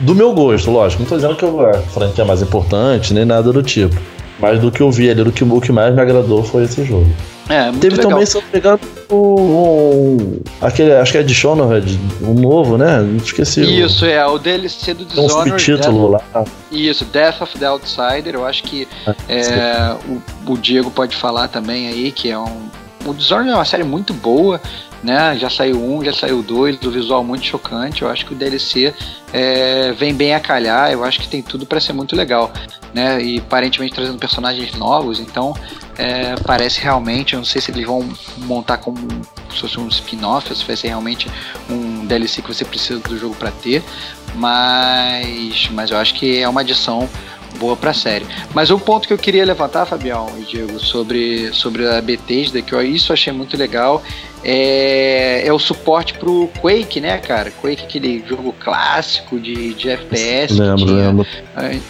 do 0.00 0.14
meu 0.14 0.32
gosto, 0.32 0.70
lógico. 0.70 1.02
Não 1.02 1.08
tô 1.08 1.16
dizendo 1.16 1.36
que 1.36 1.44
a 1.44 1.80
franquia 1.90 2.24
é 2.24 2.26
mais 2.26 2.42
importante, 2.42 3.12
nem 3.12 3.24
nada 3.24 3.52
do 3.52 3.62
tipo. 3.62 3.96
Mas 4.38 4.60
do 4.60 4.70
que 4.70 4.80
eu 4.80 4.90
vi 4.90 5.08
ali, 5.08 5.22
do 5.22 5.30
que, 5.30 5.44
o 5.44 5.60
que 5.60 5.70
mais 5.70 5.94
me 5.94 6.00
agradou 6.00 6.42
foi 6.42 6.64
esse 6.64 6.84
jogo. 6.84 7.06
É, 7.48 7.64
muito 7.66 7.80
Teve 7.80 7.96
legal. 7.96 8.10
também, 8.10 8.26
se 8.26 8.36
eu 8.36 8.42
pegar, 8.42 8.78
um, 9.10 10.40
aquele, 10.60 10.92
acho 10.94 11.12
que 11.12 11.18
é 11.18 11.22
Dishonored, 11.22 12.00
um 12.22 12.34
novo, 12.34 12.78
né? 12.78 13.06
Esqueci. 13.22 13.62
Isso, 13.62 14.04
o... 14.04 14.08
é, 14.08 14.26
o 14.26 14.38
DLC 14.38 14.94
do 14.94 15.04
Dishonored. 15.04 15.44
Tem 15.44 15.54
um 15.54 15.58
subtítulo 15.58 16.08
lá. 16.08 16.22
Isso, 16.72 17.04
Death 17.04 17.42
of 17.42 17.58
the 17.58 17.66
Outsider, 17.66 18.34
eu 18.34 18.46
acho 18.46 18.62
que 18.64 18.88
ah, 19.06 19.14
é, 19.28 19.96
o, 20.08 20.52
o, 20.52 20.58
Diego 20.58 20.90
pode 20.90 21.14
falar 21.14 21.48
também 21.48 21.88
aí, 21.88 22.10
que 22.10 22.30
é 22.30 22.38
um... 22.38 22.68
O 23.04 23.12
Dishonored 23.12 23.50
é 23.50 23.54
uma 23.54 23.64
série 23.66 23.84
muito 23.84 24.14
boa, 24.14 24.60
né? 25.04 25.36
Já 25.38 25.50
saiu 25.50 25.80
um, 25.80 26.02
já 26.02 26.12
saiu 26.12 26.42
dois, 26.42 26.80
o 26.82 26.90
visual 26.90 27.22
muito 27.22 27.44
chocante. 27.44 28.02
Eu 28.02 28.08
acho 28.08 28.24
que 28.24 28.32
o 28.32 28.36
DLC 28.36 28.92
é, 29.32 29.92
vem 29.92 30.14
bem 30.14 30.34
a 30.34 30.40
calhar. 30.40 30.90
Eu 30.90 31.04
acho 31.04 31.20
que 31.20 31.28
tem 31.28 31.42
tudo 31.42 31.66
para 31.66 31.78
ser 31.78 31.92
muito 31.92 32.16
legal, 32.16 32.50
né? 32.94 33.22
E 33.22 33.38
aparentemente 33.38 33.94
trazendo 33.94 34.18
personagens 34.18 34.74
novos, 34.74 35.20
então 35.20 35.54
é, 35.98 36.34
parece 36.46 36.80
realmente. 36.80 37.34
Eu 37.34 37.38
não 37.38 37.44
sei 37.44 37.60
se 37.60 37.70
eles 37.70 37.86
vão 37.86 38.08
montar 38.38 38.78
como 38.78 38.96
se 39.50 39.60
fosse 39.60 39.78
um 39.78 39.88
spin-off, 39.88 40.54
se 40.54 40.64
vai 40.64 40.76
ser 40.76 40.88
realmente 40.88 41.28
um 41.68 42.06
DLC 42.06 42.40
que 42.40 42.48
você 42.48 42.64
precisa 42.64 42.98
do 43.00 43.18
jogo 43.18 43.34
para 43.36 43.50
ter, 43.50 43.84
mas, 44.34 45.68
mas 45.70 45.90
eu 45.90 45.98
acho 45.98 46.14
que 46.14 46.38
é 46.38 46.48
uma 46.48 46.62
adição 46.62 47.08
boa 47.58 47.76
pra 47.76 47.92
série. 47.92 48.26
Mas 48.52 48.70
um 48.70 48.78
ponto 48.78 49.06
que 49.06 49.12
eu 49.12 49.18
queria 49.18 49.44
levantar, 49.44 49.86
Fabião 49.86 50.28
e 50.38 50.42
Diego, 50.42 50.78
sobre, 50.80 51.52
sobre 51.52 51.86
a 51.86 52.00
Bethesda, 52.00 52.60
que 52.60 52.72
eu 52.72 52.82
isso 52.82 53.12
achei 53.12 53.32
muito 53.32 53.56
legal, 53.56 54.02
é, 54.44 55.42
é 55.46 55.52
o 55.52 55.58
suporte 55.58 56.14
pro 56.14 56.48
Quake, 56.60 57.00
né, 57.00 57.18
cara? 57.18 57.50
Quake, 57.50 57.84
aquele 57.84 58.22
jogo 58.28 58.54
clássico 58.60 59.38
de, 59.40 59.74
de 59.74 59.88
FPS 59.90 60.52
Lembro, 60.58 60.76
que, 60.76 60.84
tinha, 60.84 61.06
lembro. 61.06 61.26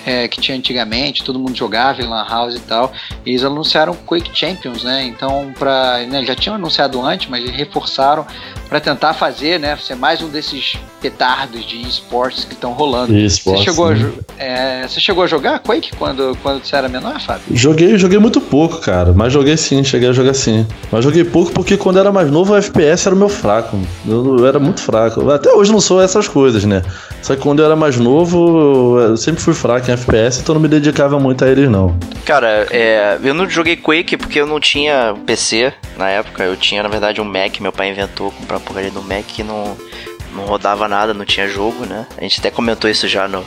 é, 0.06 0.28
que 0.28 0.40
tinha 0.40 0.56
antigamente, 0.56 1.24
todo 1.24 1.38
mundo 1.38 1.54
jogava 1.56 2.00
em 2.00 2.06
Lan 2.06 2.24
House 2.28 2.54
e 2.54 2.60
tal. 2.60 2.92
E 3.26 3.30
eles 3.30 3.42
anunciaram 3.44 3.94
Quake 3.94 4.30
Champions, 4.32 4.84
né? 4.84 5.04
Então, 5.04 5.52
pra, 5.58 5.98
né, 6.08 6.24
já 6.24 6.34
tinham 6.34 6.54
anunciado 6.54 7.00
antes, 7.02 7.28
mas 7.28 7.42
eles 7.44 7.56
reforçaram 7.56 8.26
para 8.68 8.80
tentar 8.80 9.12
fazer, 9.14 9.58
né, 9.60 9.76
ser 9.76 9.94
mais 9.94 10.22
um 10.22 10.28
desses 10.28 10.76
petardos 11.00 11.64
de 11.66 11.80
esportes 11.82 12.44
que 12.44 12.54
estão 12.54 12.72
rolando. 12.72 13.12
Você 13.12 13.20
Esportes, 13.26 13.64
chegou, 13.64 13.86
a, 13.88 13.90
né? 13.90 13.96
jo- 13.98 14.24
é, 14.38 14.88
você 14.88 15.00
chegou 15.00 15.22
a 15.22 15.26
jogar 15.26 15.58
Quake 15.60 15.90
quando, 15.96 16.36
quando 16.42 16.64
você 16.64 16.74
era 16.74 16.88
menor, 16.88 17.20
Fábio? 17.20 17.44
Joguei, 17.52 17.98
joguei 17.98 18.18
muito 18.18 18.40
pouco, 18.40 18.78
cara. 18.80 19.12
Mas 19.12 19.32
joguei 19.32 19.56
sim, 19.56 19.84
cheguei 19.84 20.08
a 20.08 20.12
jogar 20.12 20.32
sim. 20.34 20.66
Mas 20.90 21.04
joguei 21.04 21.22
pouco 21.24 21.52
porque 21.52 21.76
quando 21.76 21.98
era 21.98 22.10
mais 22.10 22.30
novo, 22.30 22.43
o 22.52 22.56
FPS 22.56 23.06
era 23.06 23.14
o 23.14 23.18
meu 23.18 23.28
fraco. 23.28 23.78
Eu, 24.06 24.38
eu 24.38 24.46
era 24.46 24.58
muito 24.58 24.80
fraco. 24.80 25.30
Até 25.30 25.52
hoje 25.52 25.72
não 25.72 25.80
sou 25.80 26.00
essas 26.02 26.28
coisas, 26.28 26.64
né? 26.64 26.82
Só 27.22 27.34
que 27.34 27.40
quando 27.42 27.60
eu 27.60 27.64
era 27.64 27.74
mais 27.74 27.96
novo, 27.96 28.98
eu 29.00 29.16
sempre 29.16 29.42
fui 29.42 29.54
fraco 29.54 29.90
em 29.90 29.94
FPS, 29.94 30.40
então 30.40 30.54
não 30.54 30.60
me 30.60 30.68
dedicava 30.68 31.18
muito 31.18 31.44
a 31.44 31.48
eles, 31.48 31.68
não. 31.70 31.96
Cara, 32.24 32.66
é, 32.70 33.18
eu 33.22 33.32
não 33.34 33.48
joguei 33.48 33.76
Quake 33.76 34.16
porque 34.16 34.40
eu 34.40 34.46
não 34.46 34.60
tinha 34.60 35.14
PC 35.24 35.72
na 35.96 36.08
época. 36.10 36.44
Eu 36.44 36.56
tinha, 36.56 36.82
na 36.82 36.88
verdade, 36.88 37.20
um 37.20 37.24
Mac. 37.24 37.58
Meu 37.60 37.72
pai 37.72 37.90
inventou 37.90 38.30
comprar 38.30 38.60
porcaria 38.60 38.90
do 38.90 39.02
Mac 39.02 39.24
que 39.26 39.42
não, 39.42 39.76
não 40.34 40.44
rodava 40.44 40.86
nada, 40.86 41.14
não 41.14 41.24
tinha 41.24 41.48
jogo, 41.48 41.86
né? 41.86 42.06
A 42.18 42.22
gente 42.22 42.40
até 42.40 42.50
comentou 42.50 42.90
isso 42.90 43.08
já 43.08 43.26
no, 43.26 43.42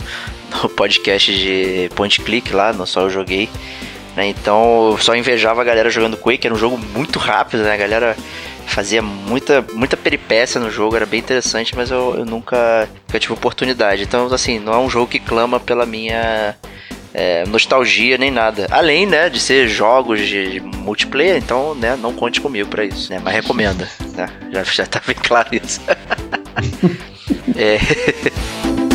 no 0.64 0.70
podcast 0.70 1.32
de 1.38 1.90
Point 1.96 2.22
Click 2.22 2.54
lá, 2.54 2.74
no 2.74 2.88
Só 2.88 3.02
Eu 3.02 3.10
Joguei. 3.10 3.50
né? 4.16 4.28
Então 4.28 4.92
eu 4.92 4.98
só 4.98 5.16
invejava 5.16 5.62
a 5.62 5.64
galera 5.64 5.90
jogando 5.90 6.18
Quake, 6.18 6.48
era 6.48 6.54
um 6.56 6.58
jogo 6.58 6.78
muito 6.78 7.20
rápido, 7.20 7.62
né? 7.64 7.74
A 7.74 7.78
galera 7.78 8.18
fazia 8.68 9.02
muita, 9.02 9.66
muita 9.74 9.98
peripécia 9.98 10.60
no 10.60 10.70
jogo, 10.70 10.96
era 10.96 11.06
bem 11.06 11.20
interessante, 11.20 11.76
mas 11.76 11.90
eu, 11.90 12.16
eu 12.18 12.26
nunca, 12.26 12.88
nunca 13.08 13.20
tive 13.20 13.34
oportunidade. 13.34 14.04
Então, 14.04 14.28
assim, 14.28 14.60
não 14.60 14.74
é 14.74 14.78
um 14.78 14.90
jogo 14.90 15.08
que 15.08 15.20
clama 15.20 15.60
pela 15.60 15.86
minha 15.86 16.56
é, 17.14 17.46
nostalgia 17.48 18.18
nem 18.18 18.30
nada. 18.30 18.68
Além, 18.70 19.06
né, 19.06 19.30
de 19.30 19.40
ser 19.40 19.68
jogos 19.68 20.20
de, 20.20 20.60
multiplayer, 20.60 21.38
então, 21.38 21.74
né, 21.74 21.98
não 22.00 22.14
conte 22.14 22.40
comigo 22.40 22.70
pra 22.70 22.86
isso, 22.86 23.12
né, 23.12 23.20
mas 23.24 23.34
recomenda, 23.34 23.90
né? 24.16 24.30
Já, 24.52 24.64
já 24.64 24.86
tá 24.86 25.02
bem 25.06 25.16
claro 25.24 25.50
isso. 25.52 25.82
é, 27.58 27.78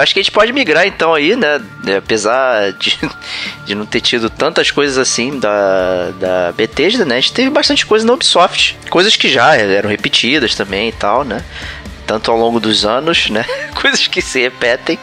eu 0.00 0.02
acho 0.02 0.14
que 0.14 0.20
a 0.20 0.22
gente 0.22 0.32
pode 0.32 0.50
migrar 0.50 0.86
então 0.86 1.12
aí, 1.12 1.36
né? 1.36 1.60
é, 1.86 1.96
Apesar 1.96 2.72
de, 2.72 2.98
de 3.66 3.74
não 3.74 3.84
ter 3.84 4.00
tido 4.00 4.30
tantas 4.30 4.70
coisas 4.70 4.96
assim 4.96 5.38
da, 5.38 6.10
da 6.18 6.52
Bethesda, 6.52 7.04
né? 7.04 7.16
A 7.16 7.20
gente 7.20 7.34
teve 7.34 7.50
bastante 7.50 7.84
coisa 7.84 8.06
na 8.06 8.14
Ubisoft. 8.14 8.78
Coisas 8.88 9.14
que 9.14 9.28
já 9.28 9.54
eram 9.56 9.90
repetidas 9.90 10.54
também 10.54 10.88
e 10.88 10.92
tal, 10.92 11.22
né? 11.22 11.44
Tanto 12.06 12.30
ao 12.30 12.38
longo 12.38 12.58
dos 12.58 12.86
anos, 12.86 13.28
né? 13.28 13.44
Coisas 13.78 14.06
que 14.06 14.22
se 14.22 14.40
repetem, 14.40 14.98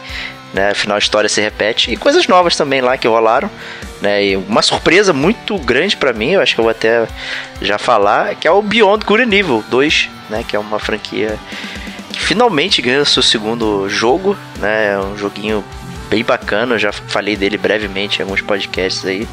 né? 0.51 0.71
Afinal 0.71 0.95
a 0.95 0.99
história 0.99 1.29
se 1.29 1.39
repete. 1.39 1.91
E 1.91 1.97
coisas 1.97 2.27
novas 2.27 2.55
também 2.55 2.81
lá 2.81 2.97
que 2.97 3.07
rolaram. 3.07 3.51
Né, 4.01 4.25
e 4.25 4.37
uma 4.37 4.61
surpresa 4.61 5.11
muito 5.11 5.57
grande 5.57 5.97
pra 5.97 6.13
mim, 6.13 6.33
eu 6.33 6.41
acho 6.41 6.53
que 6.53 6.61
eu 6.61 6.63
vou 6.63 6.69
até 6.69 7.07
já 7.59 7.79
falar, 7.79 8.35
que 8.35 8.47
é 8.47 8.51
o 8.51 8.61
Beyond 8.61 9.03
Good 9.03 9.23
and 9.23 9.35
Evil 9.35 9.63
2, 9.71 10.09
né, 10.29 10.45
que 10.47 10.55
é 10.55 10.59
uma 10.59 10.77
franquia 10.77 11.35
finalmente 12.19 12.81
ganhou 12.81 13.05
seu 13.05 13.23
segundo 13.23 13.87
jogo, 13.89 14.37
né? 14.59 14.93
É 14.93 14.99
um 14.99 15.17
joguinho 15.17 15.63
bem 16.09 16.23
bacana, 16.23 16.75
eu 16.75 16.79
já 16.79 16.91
falei 16.91 17.35
dele 17.35 17.57
brevemente 17.57 18.19
em 18.19 18.21
alguns 18.23 18.41
podcasts 18.41 19.05
aí. 19.05 19.27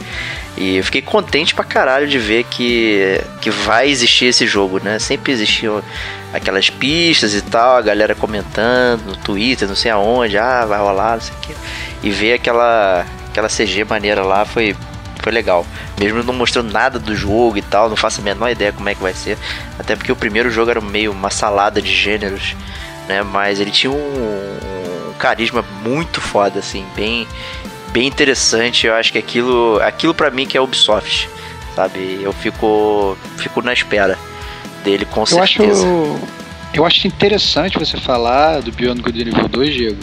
E 0.57 0.77
eu 0.77 0.85
fiquei 0.85 1.03
contente 1.03 1.55
pra 1.55 1.65
caralho 1.65 2.07
de 2.07 2.19
ver 2.19 2.45
que, 2.45 3.21
que 3.41 3.51
vai 3.51 3.89
existir 3.89 4.27
esse 4.27 4.47
jogo, 4.47 4.81
né? 4.83 4.99
Sempre 4.99 5.33
existiam 5.33 5.83
aquelas 6.33 6.71
pistas 6.71 7.35
e 7.35 7.43
tal, 7.43 7.77
a 7.77 7.83
galera 7.83 8.15
comentando 8.15 9.05
no 9.07 9.17
Twitter, 9.17 9.69
não 9.69 9.77
sei 9.77 9.91
aonde, 9.91 10.39
ah, 10.39 10.65
vai 10.65 10.79
rolar, 10.79 11.15
não 11.15 11.21
sei 11.21 11.35
o 11.35 11.41
quê. 11.41 11.55
E 12.03 12.11
ver 12.11 12.35
aquela, 12.35 13.05
aquela 13.29 13.49
CG 13.49 13.85
maneira 13.85 14.23
lá 14.23 14.45
foi, 14.45 14.77
foi 15.25 15.33
legal. 15.33 15.67
Mesmo 15.99 16.23
não 16.23 16.35
mostrando 16.35 16.71
nada 16.71 16.99
do 16.99 17.17
jogo 17.17 17.57
e 17.57 17.63
tal, 17.63 17.89
não 17.89 17.97
faço 17.97 18.21
a 18.21 18.25
menor 18.25 18.51
ideia 18.51 18.73
como 18.73 18.89
é 18.91 18.95
que 18.95 19.03
vai 19.03 19.15
ser. 19.15 19.39
Até 19.79 19.97
porque 19.97 20.13
o 20.13 20.17
primeiro 20.17 20.51
jogo 20.51 20.71
era 20.71 20.83
meio 20.83 21.11
uma 21.11 21.31
salada 21.31 21.81
de 21.81 21.91
gêneros, 21.91 22.55
né? 23.09 23.23
Mas 23.23 23.59
ele 23.59 23.71
tinha 23.71 23.91
um, 23.91 25.15
carisma 25.19 25.65
muito 25.83 26.21
foda, 26.21 26.59
assim, 26.59 26.85
bem, 26.95 27.27
bem 27.91 28.07
interessante. 28.07 28.87
Eu 28.87 28.95
acho 28.95 29.11
que 29.11 29.19
aquilo, 29.19 29.81
aquilo 29.81 30.13
para 30.13 30.31
mim 30.31 30.47
que 30.47 30.59
é 30.59 30.61
Ubisoft, 30.61 31.31
sabe? 31.75 32.21
Eu 32.23 32.33
fico, 32.35 33.17
fico 33.39 33.63
na 33.63 33.73
espera 33.73 34.19
dele 34.85 35.07
com 35.07 35.25
Eu 35.31 35.43
acho, 35.43 35.57
certeza. 35.57 35.87
Eu 36.75 36.85
acho 36.85 37.07
interessante 37.07 37.79
você 37.79 37.97
falar 37.97 38.61
do 38.61 38.73
Beyond 38.73 39.01
Good 39.01 39.21
Evil 39.21 39.49
2, 39.49 39.75
Diego. 39.75 40.03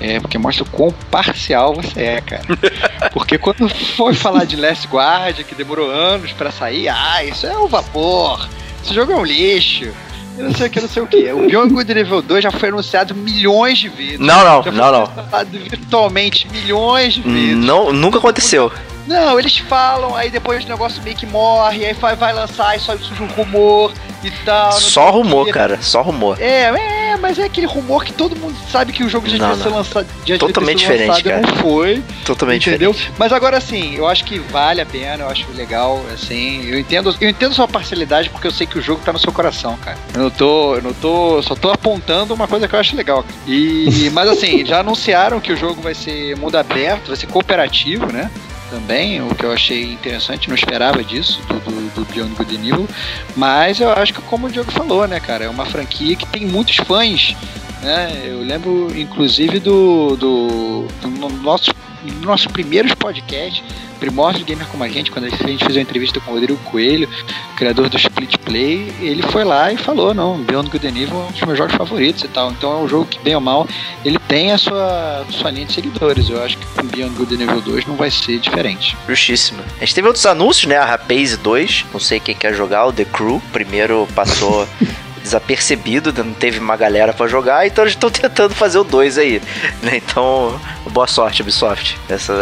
É, 0.00 0.20
porque 0.20 0.38
mostra 0.38 0.64
o 0.64 0.66
quão 0.66 0.92
parcial 1.10 1.74
você 1.74 2.00
é, 2.00 2.20
cara. 2.20 2.42
Porque 3.12 3.36
quando 3.36 3.68
foi 3.68 4.14
falar 4.14 4.44
de 4.44 4.56
Last 4.56 4.88
Guard, 4.88 5.42
que 5.44 5.54
demorou 5.54 5.90
anos 5.90 6.32
pra 6.32 6.50
sair, 6.50 6.88
ah, 6.88 7.22
isso 7.24 7.46
é 7.46 7.56
um 7.56 7.66
vapor. 7.66 8.48
Esse 8.82 8.94
jogo 8.94 9.12
é 9.12 9.16
um 9.16 9.24
lixo. 9.24 9.92
Eu 10.38 10.44
não 10.44 10.54
sei 10.54 10.66
o 10.66 10.70
que, 10.70 10.80
não 10.80 10.88
sei 10.88 11.02
o 11.02 11.06
que. 11.06 11.32
O 11.32 11.46
Beyond 11.46 11.74
Good 11.74 11.92
Evil 11.92 12.22
2 12.22 12.42
já 12.42 12.50
foi 12.50 12.70
anunciado 12.70 13.14
milhões 13.14 13.78
de 13.78 13.88
vezes. 13.88 14.18
Não, 14.18 14.44
não, 14.44 14.62
já 14.62 14.72
foi 14.72 14.72
não, 14.72 14.92
não. 14.92 15.44
virtualmente 15.68 16.48
milhões 16.48 17.14
de 17.14 17.20
vezes. 17.20 17.56
Não, 17.56 17.92
nunca 17.92 18.18
aconteceu. 18.18 18.72
Não, 19.06 19.38
eles 19.38 19.58
falam, 19.58 20.14
aí 20.14 20.30
depois 20.30 20.64
o 20.64 20.68
negócio 20.68 21.02
meio 21.02 21.16
que 21.16 21.26
morre, 21.26 21.84
aí 21.86 21.92
vai, 21.94 22.14
vai 22.14 22.32
lançar 22.32 22.76
e 22.76 22.80
só 22.80 22.96
surge 22.96 23.22
um 23.22 23.26
rumor 23.26 23.92
e 24.22 24.30
tal. 24.44 24.72
Só 24.72 25.10
rumor, 25.10 25.46
quê. 25.46 25.52
cara. 25.52 25.82
Só 25.82 26.02
rumor. 26.02 26.40
É, 26.40 27.10
é, 27.12 27.16
mas 27.16 27.38
é 27.38 27.44
aquele 27.44 27.66
rumor 27.66 28.04
que 28.04 28.12
todo 28.12 28.36
mundo 28.36 28.54
sabe 28.70 28.92
que 28.92 29.02
o 29.02 29.08
jogo 29.08 29.28
já 29.28 29.36
Não, 29.38 29.50
devia 29.50 29.62
ser 29.62 29.70
lançado. 29.70 30.06
Já 30.24 30.38
Totalmente 30.38 30.78
diferente, 30.78 31.26
lançado, 31.28 31.46
Não 31.46 31.56
foi, 31.56 32.02
Totalmente 32.24 32.68
entendeu? 32.68 32.92
diferente. 32.92 33.14
Mas 33.18 33.32
agora 33.32 33.60
sim, 33.60 33.94
eu 33.96 34.06
acho 34.06 34.24
que 34.24 34.38
vale 34.38 34.80
a 34.80 34.86
pena, 34.86 35.24
eu 35.24 35.28
acho 35.28 35.46
legal, 35.52 36.00
assim. 36.12 36.64
Eu 36.66 36.78
entendo, 36.78 37.14
eu 37.20 37.28
entendo 37.28 37.54
sua 37.54 37.66
parcialidade 37.66 38.30
porque 38.30 38.46
eu 38.46 38.52
sei 38.52 38.66
que 38.66 38.78
o 38.78 38.82
jogo 38.82 39.00
tá 39.04 39.12
no 39.12 39.18
seu 39.18 39.32
coração, 39.32 39.76
cara. 39.78 39.98
Eu 40.14 40.22
não 40.22 40.30
tô, 40.30 40.76
eu 40.76 40.82
não 40.82 40.92
tô, 40.92 41.42
só 41.42 41.54
tô 41.54 41.70
apontando 41.70 42.32
uma 42.34 42.46
coisa 42.46 42.68
que 42.68 42.74
eu 42.74 42.78
acho 42.80 42.94
legal. 42.96 43.22
cara. 43.22 43.34
E, 43.46 44.10
mas 44.14 44.28
assim, 44.28 44.64
já 44.64 44.80
anunciaram 44.80 45.40
que 45.40 45.52
o 45.52 45.56
jogo 45.56 45.82
vai 45.82 45.94
ser 45.94 46.36
mundo 46.36 46.56
aberto, 46.56 47.08
vai 47.08 47.16
ser 47.16 47.26
cooperativo, 47.26 48.12
né? 48.12 48.30
Também, 48.72 49.20
o 49.20 49.34
que 49.34 49.44
eu 49.44 49.52
achei 49.52 49.92
interessante, 49.92 50.48
não 50.48 50.54
esperava 50.54 51.04
disso, 51.04 51.42
do, 51.46 51.60
do, 51.60 51.94
do 51.94 52.04
Beyond 52.10 52.34
Good 52.36 52.54
Evil. 52.54 52.88
Mas 53.36 53.80
eu 53.80 53.92
acho 53.92 54.14
que, 54.14 54.22
como 54.22 54.46
o 54.46 54.50
Diogo 54.50 54.72
falou, 54.72 55.06
né, 55.06 55.20
cara, 55.20 55.44
é 55.44 55.48
uma 55.48 55.66
franquia 55.66 56.16
que 56.16 56.26
tem 56.28 56.46
muitos 56.46 56.76
fãs. 56.76 57.36
Né? 57.82 58.22
Eu 58.24 58.40
lembro, 58.40 58.88
inclusive, 58.98 59.60
do, 59.60 60.16
do, 60.16 60.88
do 61.02 61.08
no 61.08 61.28
nosso, 61.28 61.70
no 61.70 61.81
nossos 62.22 62.46
primeiros 62.46 62.94
podcasts, 62.94 63.62
Primórdio 64.02 64.44
Gamer 64.44 64.66
Como 64.66 64.82
a 64.82 64.88
Gente, 64.88 65.12
quando 65.12 65.26
a 65.26 65.28
gente 65.28 65.44
fez 65.44 65.76
uma 65.76 65.80
entrevista 65.80 66.18
com 66.20 66.32
o 66.32 66.34
Rodrigo 66.34 66.58
Coelho, 66.64 67.08
criador 67.56 67.88
do 67.88 67.96
Split 67.96 68.36
Play, 68.38 68.92
ele 69.00 69.22
foi 69.22 69.44
lá 69.44 69.72
e 69.72 69.76
falou, 69.76 70.12
não, 70.12 70.38
Beyond 70.38 70.70
Good 70.70 70.86
and 70.88 71.02
Evil 71.02 71.20
é 71.20 71.24
um 71.28 71.30
dos 71.30 71.40
meus 71.42 71.56
jogos 71.56 71.74
favoritos 71.76 72.24
e 72.24 72.28
tal. 72.28 72.50
Então 72.50 72.72
é 72.72 72.76
um 72.82 72.88
jogo 72.88 73.06
que, 73.06 73.20
bem 73.20 73.36
ou 73.36 73.40
mal, 73.40 73.68
ele 74.04 74.18
tem 74.26 74.50
a 74.50 74.58
sua, 74.58 75.24
sua 75.30 75.50
linha 75.50 75.66
de 75.66 75.72
seguidores. 75.72 76.28
Eu 76.28 76.42
acho 76.42 76.58
que 76.58 76.66
com 76.74 76.86
Beyond 76.86 77.14
Good 77.14 77.36
and 77.36 77.42
Evil 77.44 77.60
2 77.60 77.86
não 77.86 77.94
vai 77.94 78.10
ser 78.10 78.38
diferente. 78.40 78.96
Justíssimo. 79.08 79.62
A 79.76 79.84
gente 79.84 79.94
teve 79.94 80.08
outros 80.08 80.26
anúncios, 80.26 80.66
né? 80.66 80.76
A 80.76 80.84
Rapaze 80.84 81.36
2. 81.36 81.86
Não 81.92 82.00
sei 82.00 82.18
quem 82.18 82.34
quer 82.34 82.52
jogar, 82.54 82.86
o 82.86 82.92
The 82.92 83.04
Crew. 83.04 83.40
Primeiro 83.52 84.08
passou 84.14 84.66
desapercebido, 85.22 86.12
não 86.24 86.32
teve 86.34 86.58
uma 86.58 86.76
galera 86.76 87.12
pra 87.12 87.26
jogar, 87.26 87.66
então 87.66 87.84
eles 87.84 87.94
estão 87.94 88.08
tentando 88.10 88.54
fazer 88.54 88.78
o 88.78 88.84
2 88.84 89.18
aí. 89.18 89.40
Né? 89.82 89.96
Então, 89.96 90.58
boa 90.90 91.06
sorte, 91.06 91.42
Ubisoft. 91.42 91.98
Essa, 92.08 92.32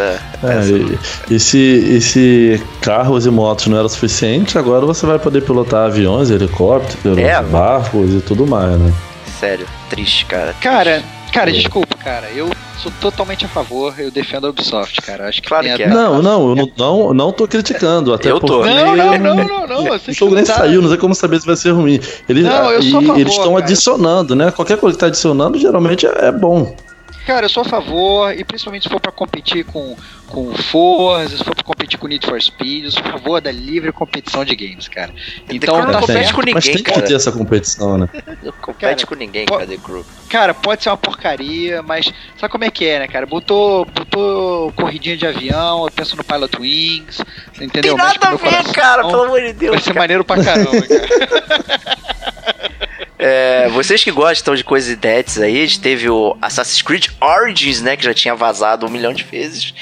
É, 0.42 0.58
essa- 0.58 0.72
e, 0.72 1.34
e 1.34 1.40
se, 1.40 1.58
e 1.58 2.00
se 2.00 2.62
carros 2.80 3.26
e 3.26 3.30
motos 3.30 3.66
não 3.66 3.78
era 3.78 3.88
suficiente, 3.88 4.58
agora 4.58 4.84
você 4.86 5.04
vai 5.06 5.18
poder 5.18 5.42
pilotar 5.42 5.86
aviões, 5.86 6.30
helicópteros, 6.30 7.18
É. 7.18 7.40
barcos 7.42 8.12
e 8.14 8.20
tudo 8.20 8.46
mais, 8.46 8.78
né? 8.78 8.92
Sério, 9.38 9.66
triste, 9.88 10.24
cara. 10.26 10.54
Cara, 10.60 11.02
Cara, 11.32 11.52
desculpa, 11.52 11.96
cara. 11.96 12.28
Eu 12.34 12.50
sou 12.80 12.92
totalmente 13.00 13.44
a 13.44 13.48
favor, 13.48 13.94
eu 13.98 14.10
defendo 14.10 14.46
a 14.46 14.50
Ubisoft, 14.50 15.00
cara. 15.02 15.28
Acho 15.28 15.42
que 15.42 15.48
Claro 15.48 15.64
que 15.74 15.82
é. 15.82 15.88
Não, 15.88 16.22
não, 16.22 16.48
eu 16.50 16.56
não, 16.56 16.72
não, 16.76 17.14
não 17.14 17.32
tô 17.32 17.46
criticando. 17.46 18.12
Até 18.14 18.30
Eu 18.30 18.40
tô. 18.40 18.60
porque 18.60 18.68
Não, 18.68 18.96
não, 18.96 19.18
não, 19.18 19.34
não, 19.34 19.66
não. 19.66 19.96
O 19.96 20.12
jogo 20.12 20.34
nem 20.34 20.44
tá- 20.44 20.54
saiu, 20.54 20.80
não 20.80 20.88
sei 20.88 20.98
como 20.98 21.14
saber 21.14 21.40
se 21.40 21.46
vai 21.46 21.56
ser 21.56 21.70
ruim. 21.70 22.00
Eles, 22.28 22.44
Não, 22.44 22.70
eu 22.70 22.80
e 22.80 22.90
sou 22.90 23.00
a 23.00 23.02
favor, 23.02 23.20
eles 23.20 23.32
estão 23.32 23.56
adicionando, 23.56 24.34
né? 24.34 24.50
Qualquer 24.50 24.78
coisa 24.78 24.96
que 24.96 25.00
tá 25.00 25.06
adicionando 25.06 25.58
geralmente 25.58 26.06
é, 26.06 26.26
é 26.26 26.32
bom. 26.32 26.74
Cara, 27.30 27.46
eu 27.46 27.48
sou 27.48 27.60
a 27.60 27.64
favor, 27.64 28.34
e 28.36 28.42
principalmente 28.42 28.82
se 28.82 28.88
for 28.88 28.98
pra 29.00 29.12
competir 29.12 29.64
com, 29.64 29.96
com 30.26 30.52
Forza, 30.52 31.36
se 31.38 31.44
for 31.44 31.54
pra 31.54 31.62
competir 31.62 31.96
com 31.96 32.08
Need 32.08 32.26
for 32.26 32.42
Speed, 32.42 32.86
eu 32.86 32.90
sou 32.90 33.02
a 33.04 33.12
favor 33.12 33.40
da 33.40 33.52
livre 33.52 33.92
competição 33.92 34.44
de 34.44 34.56
games, 34.56 34.88
cara. 34.88 35.14
Então 35.48 35.78
não 35.80 35.92
tá 35.92 36.00
compete 36.00 36.24
certo. 36.24 36.34
com 36.34 36.40
Mas 36.52 36.64
ninguém, 36.64 36.74
tem 36.74 36.82
cara. 36.82 37.02
que 37.02 37.06
ter 37.08 37.14
essa 37.14 37.30
competição, 37.30 37.98
né? 37.98 38.08
Não 38.42 38.50
compete 38.60 38.80
Cara, 38.80 39.06
com 39.06 39.14
ninguém, 39.14 39.46
po- 39.46 39.64
The 39.64 39.76
Crew. 39.76 40.04
Cara, 40.28 40.52
pode 40.54 40.82
ser 40.82 40.88
uma 40.90 40.96
porcaria, 40.96 41.82
mas 41.82 42.12
sabe 42.36 42.50
como 42.50 42.64
é 42.64 42.70
que 42.70 42.84
é, 42.84 42.98
né, 42.98 43.06
cara? 43.06 43.26
Botou, 43.26 43.84
botou 43.84 44.72
corridinha 44.72 45.16
de 45.16 45.24
avião, 45.24 45.84
eu 45.84 45.90
penso 45.92 46.16
no 46.16 46.24
Pilot 46.24 46.60
Wings, 46.60 47.20
entendeu? 47.60 47.94
Tem 47.94 48.04
nada 48.04 48.26
a 48.28 48.30
ver, 48.32 48.38
coração. 48.38 48.72
cara, 48.72 49.06
pelo 49.06 49.22
amor 49.22 49.40
de 49.40 49.52
Deus. 49.52 49.74
Vai 49.76 49.80
ser 49.80 49.90
cara. 49.90 50.00
maneiro 50.00 50.24
pra 50.24 50.42
caramba, 50.42 50.70
cara. 50.82 51.79
É, 53.22 53.68
vocês 53.68 54.02
que 54.02 54.10
gostam 54.10 54.54
de 54.54 54.64
coisas 54.64 54.90
inéditas 54.90 55.42
aí, 55.42 55.58
a 55.58 55.66
gente 55.66 55.78
teve 55.78 56.08
o 56.08 56.34
Assassin's 56.40 56.80
Creed 56.80 57.08
Origins, 57.20 57.82
né? 57.82 57.94
Que 57.94 58.04
já 58.04 58.14
tinha 58.14 58.34
vazado 58.34 58.86
um 58.86 58.88
milhão 58.88 59.12
de 59.12 59.24
vezes. 59.24 59.74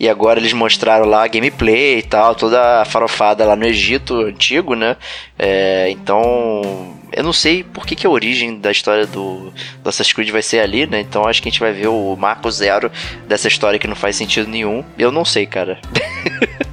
E 0.00 0.08
agora 0.08 0.40
eles 0.40 0.54
mostraram 0.54 1.04
lá 1.04 1.22
a 1.22 1.28
gameplay 1.28 1.98
e 1.98 2.02
tal, 2.02 2.34
toda 2.34 2.80
a 2.80 2.86
farofada 2.86 3.44
lá 3.44 3.54
no 3.54 3.66
Egito 3.66 4.14
antigo, 4.22 4.74
né? 4.74 4.96
É, 5.38 5.90
então. 5.90 6.95
Eu 7.16 7.24
não 7.24 7.32
sei 7.32 7.64
por 7.64 7.86
que, 7.86 7.96
que 7.96 8.06
a 8.06 8.10
origem 8.10 8.58
da 8.60 8.70
história 8.70 9.06
do, 9.06 9.50
do 9.82 9.88
Assassin's 9.88 10.12
Creed 10.12 10.30
vai 10.30 10.42
ser 10.42 10.60
ali, 10.60 10.86
né? 10.86 11.00
Então 11.00 11.26
acho 11.26 11.40
que 11.40 11.48
a 11.48 11.50
gente 11.50 11.60
vai 11.60 11.72
ver 11.72 11.88
o 11.88 12.14
marco 12.14 12.50
zero 12.50 12.92
dessa 13.26 13.48
história 13.48 13.78
que 13.78 13.88
não 13.88 13.96
faz 13.96 14.16
sentido 14.16 14.50
nenhum. 14.50 14.84
Eu 14.98 15.10
não 15.10 15.24
sei, 15.24 15.46
cara. 15.46 15.78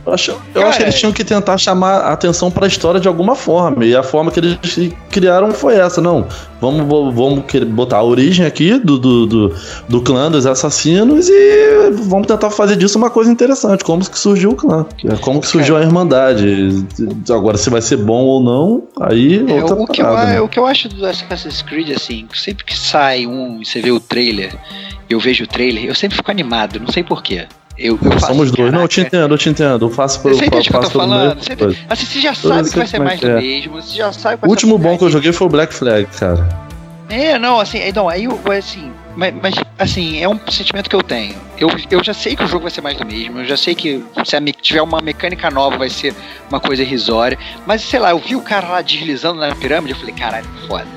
Eu 0.05 0.13
acho, 0.13 0.31
eu 0.31 0.39
Cara, 0.55 0.67
acho 0.67 0.77
que 0.79 0.83
eles 0.83 0.99
tinham 0.99 1.13
que 1.13 1.23
tentar 1.23 1.57
chamar 1.57 2.01
a 2.01 2.11
atenção 2.11 2.51
pra 2.51 2.67
história 2.67 2.99
de 2.99 3.07
alguma 3.07 3.35
forma. 3.35 3.85
E 3.85 3.95
a 3.95 4.03
forma 4.03 4.31
que 4.31 4.39
eles 4.41 4.93
criaram 5.09 5.53
foi 5.53 5.75
essa, 5.75 6.01
não. 6.01 6.27
Vamos, 6.63 7.13
vamos 7.13 7.43
botar 7.71 7.97
a 7.97 8.03
origem 8.03 8.45
aqui 8.45 8.79
do, 8.79 8.97
do, 8.97 9.25
do, 9.25 9.55
do 9.89 10.01
clã 10.01 10.31
dos 10.31 10.45
assassinos 10.45 11.27
e 11.27 11.91
vamos 11.91 12.25
tentar 12.25 12.49
fazer 12.51 12.77
disso 12.77 12.97
uma 12.97 13.09
coisa 13.09 13.29
interessante. 13.29 13.83
Como 13.83 14.09
que 14.09 14.17
surgiu 14.17 14.51
o 14.51 14.55
clã? 14.55 14.85
Como 15.19 15.41
que 15.41 15.47
surgiu 15.47 15.75
a 15.75 15.81
Irmandade? 15.81 16.85
Agora, 17.29 17.57
se 17.57 17.69
vai 17.69 17.81
ser 17.81 17.97
bom 17.97 18.23
ou 18.23 18.41
não, 18.41 18.83
aí 19.01 19.43
É, 19.45 19.61
outra 19.61 19.75
o, 19.75 19.85
que 19.85 20.01
eu, 20.01 20.13
né? 20.13 20.39
o 20.39 20.47
que 20.47 20.57
eu 20.57 20.65
acho 20.65 20.87
do 20.87 21.05
Assassin's 21.05 21.61
Creed, 21.61 21.89
assim, 21.89 22.25
sempre 22.33 22.63
que 22.63 22.77
sai 22.77 23.27
um 23.27 23.61
e 23.61 23.65
você 23.65 23.81
vê 23.81 23.91
o 23.91 23.99
trailer, 23.99 24.55
eu 25.09 25.19
vejo 25.19 25.43
o 25.43 25.47
trailer, 25.47 25.83
eu 25.83 25.93
sempre 25.93 26.15
fico 26.15 26.31
animado, 26.31 26.79
não 26.79 26.87
sei 26.87 27.03
porquê. 27.03 27.45
Eu, 27.77 27.97
eu 28.03 28.11
faço, 28.11 28.27
Somos 28.27 28.51
dois. 28.51 28.71
Não, 28.71 28.81
eu 28.81 28.87
te 28.87 28.97
"Caraca, 28.97 29.17
entendo, 29.17 29.33
eu 29.33 29.37
te 29.37 29.49
entendo. 29.49 29.85
Eu 29.85 29.89
faço 29.89 30.21
por 30.21 30.33
Você 30.33 30.45
entende 30.45 30.67
o 30.69 30.71
que 30.71 30.77
eu 30.77 30.81
tô 30.81 30.89
falando? 30.91 31.35
mesmo 31.35 31.75
assim, 31.89 32.05
você 32.05 32.21
já 32.21 32.29
Eu 32.29 32.35
sabe 32.35 32.63
que 32.63 32.69
sei 32.69 32.77
vai 32.79 32.87
ser 32.87 32.95
é 32.95 32.99
mais 32.99 33.19
que 33.19 33.25
do 33.25 33.31
é. 33.31 33.41
mesmo, 33.41 33.81
você 33.81 33.97
já 33.97 34.11
sabe 34.13 34.37
O 34.45 34.49
último 34.49 34.77
bom 34.77 34.97
que 34.97 35.03
eu 35.03 35.09
joguei 35.09 35.31
foi 35.33 35.47
o 35.47 35.49
Black 35.49 35.73
Flag, 35.73 36.05
cara. 36.17 36.47
É, 37.09 37.37
não, 37.37 37.59
assim, 37.59 37.79
é, 37.79 37.91
não, 37.91 38.07
aí 38.09 38.23
eu, 38.25 38.39
assim, 38.57 38.91
mas, 39.15 39.33
mas, 39.41 39.55
assim, 39.77 40.19
é 40.21 40.27
um 40.27 40.39
sentimento 40.49 40.89
que 40.89 40.95
eu 40.95 41.03
tenho. 41.03 41.35
Eu, 41.57 41.69
eu 41.91 42.03
já 42.03 42.13
sei 42.13 42.35
que 42.35 42.43
o 42.43 42.47
jogo 42.47 42.63
vai 42.63 42.71
ser 42.71 42.81
mais 42.81 42.97
do 42.97 43.05
mesmo, 43.05 43.39
eu 43.39 43.45
já 43.45 43.55
sei 43.55 43.75
que 43.75 44.03
se 44.25 44.51
tiver 44.61 44.81
uma 44.81 45.01
mecânica 45.01 45.49
nova 45.51 45.77
vai 45.77 45.89
ser 45.89 46.13
uma 46.49 46.59
coisa 46.59 46.81
irrisória, 46.81 47.37
mas 47.65 47.81
sei 47.81 47.99
lá, 47.99 48.11
eu 48.11 48.19
vi 48.19 48.35
o 48.35 48.41
cara 48.41 48.67
lá 48.67 48.81
deslizando 48.81 49.39
na 49.39 49.55
pirâmide, 49.55 49.93
eu 49.93 49.99
falei, 49.99 50.15
caralho, 50.15 50.47
foda. 50.67 50.87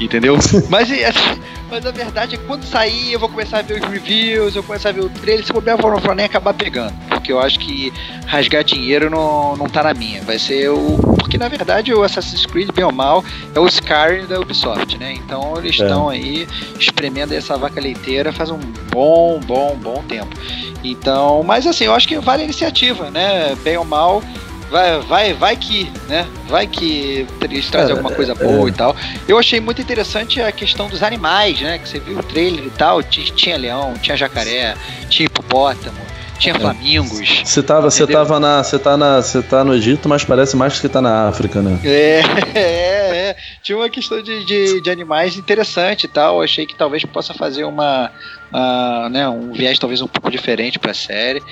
Entendeu? 0.00 0.38
mas, 0.70 0.90
assim, 0.90 1.40
mas 1.68 1.84
a 1.84 1.90
verdade 1.90 2.36
é 2.36 2.38
que 2.38 2.44
quando 2.44 2.62
sair 2.64 3.12
eu 3.12 3.18
vou 3.18 3.28
começar 3.28 3.58
a 3.58 3.62
ver 3.62 3.82
os 3.82 3.88
reviews, 3.88 4.54
eu 4.54 4.62
vou 4.62 4.68
começar 4.68 4.90
a 4.90 4.92
ver 4.92 5.00
o 5.00 5.08
trailer, 5.08 5.44
se 5.44 5.52
bobear 5.52 5.78
eu 5.78 5.90
não 5.90 5.98
vou 5.98 6.14
nem 6.14 6.26
acabar 6.26 6.54
pegando, 6.54 6.94
porque 7.08 7.32
eu 7.32 7.40
acho 7.40 7.58
que 7.58 7.92
rasgar 8.26 8.62
dinheiro 8.62 9.10
não, 9.10 9.56
não 9.56 9.66
tá 9.66 9.82
na 9.82 9.94
minha, 9.94 10.22
vai 10.22 10.38
ser 10.38 10.70
o... 10.70 10.98
Porque 11.18 11.36
na 11.36 11.48
verdade 11.48 11.92
o 11.92 12.02
Assassin's 12.02 12.46
Creed, 12.46 12.70
bem 12.72 12.84
ou 12.84 12.92
mal, 12.92 13.24
é 13.54 13.58
o 13.60 13.66
Skyrim 13.66 14.26
da 14.26 14.40
Ubisoft, 14.40 14.96
né? 14.96 15.12
Então 15.12 15.54
eles 15.58 15.78
É. 15.78 15.82
estão 15.84 16.08
aí 16.08 16.46
espremendo 16.78 17.34
essa 17.34 17.56
vaca 17.58 17.80
leiteira 17.80 18.32
faz 18.32 18.50
um 18.50 18.58
bom, 18.90 19.40
bom, 19.40 19.76
bom 19.76 19.97
tempo. 20.02 20.36
Então, 20.82 21.42
mas 21.42 21.66
assim, 21.66 21.84
eu 21.84 21.94
acho 21.94 22.06
que 22.06 22.18
vale 22.18 22.42
a 22.42 22.44
iniciativa, 22.44 23.10
né? 23.10 23.54
Bem 23.62 23.76
ou 23.76 23.84
mal, 23.84 24.22
vai, 24.70 25.00
vai, 25.00 25.34
vai 25.34 25.56
que, 25.56 25.90
né? 26.08 26.26
Vai 26.46 26.66
que 26.66 27.26
eles 27.42 27.68
trazem 27.68 27.90
É, 27.90 27.96
alguma 27.96 28.14
coisa 28.14 28.34
boa 28.34 28.68
e 28.68 28.72
tal. 28.72 28.94
Eu 29.26 29.38
achei 29.38 29.60
muito 29.60 29.80
interessante 29.82 30.40
a 30.40 30.52
questão 30.52 30.88
dos 30.88 31.02
animais, 31.02 31.60
né? 31.60 31.78
Que 31.78 31.88
você 31.88 31.98
viu 31.98 32.18
o 32.18 32.22
trailer 32.22 32.64
e 32.64 32.70
tal, 32.70 33.02
tinha, 33.02 33.56
leão, 33.56 33.94
tinha 34.00 34.16
jacaré, 34.16 34.76
tinha 35.08 35.26
hipopótamo, 35.26 35.98
tinha 36.38 36.54
flamingos. 36.54 37.42
Você 37.44 37.62
tava, 37.62 37.90
você 37.90 38.06
tava 38.06 38.38
na, 38.38 38.62
você 38.62 38.78
tá 38.78 38.96
na, 38.96 39.20
você 39.20 39.42
tá 39.42 39.64
no 39.64 39.74
Egito, 39.74 40.08
mas 40.08 40.24
parece 40.24 40.56
mais 40.56 40.78
que 40.78 40.88
tá 40.88 41.00
na 41.00 41.28
África, 41.28 41.60
né? 41.60 41.78
É, 41.84 42.20
é, 42.54 43.28
é. 43.30 43.36
Tinha 43.62 43.76
uma 43.76 43.88
questão 43.90 44.22
de, 44.22 44.44
de, 44.44 44.80
de 44.80 44.90
animais 44.90 45.36
interessante 45.36 46.04
e 46.04 46.08
tal. 46.08 46.40
Achei 46.42 46.66
que 46.66 46.74
talvez 46.74 47.04
possa 47.04 47.34
fazer 47.34 47.64
uma, 47.64 48.10
ah, 48.52 49.08
né, 49.10 49.28
um 49.28 49.52
viés 49.52 49.78
talvez 49.78 50.00
um 50.00 50.06
pouco 50.06 50.30
diferente 50.30 50.78
pra 50.78 50.94
série 50.94 51.42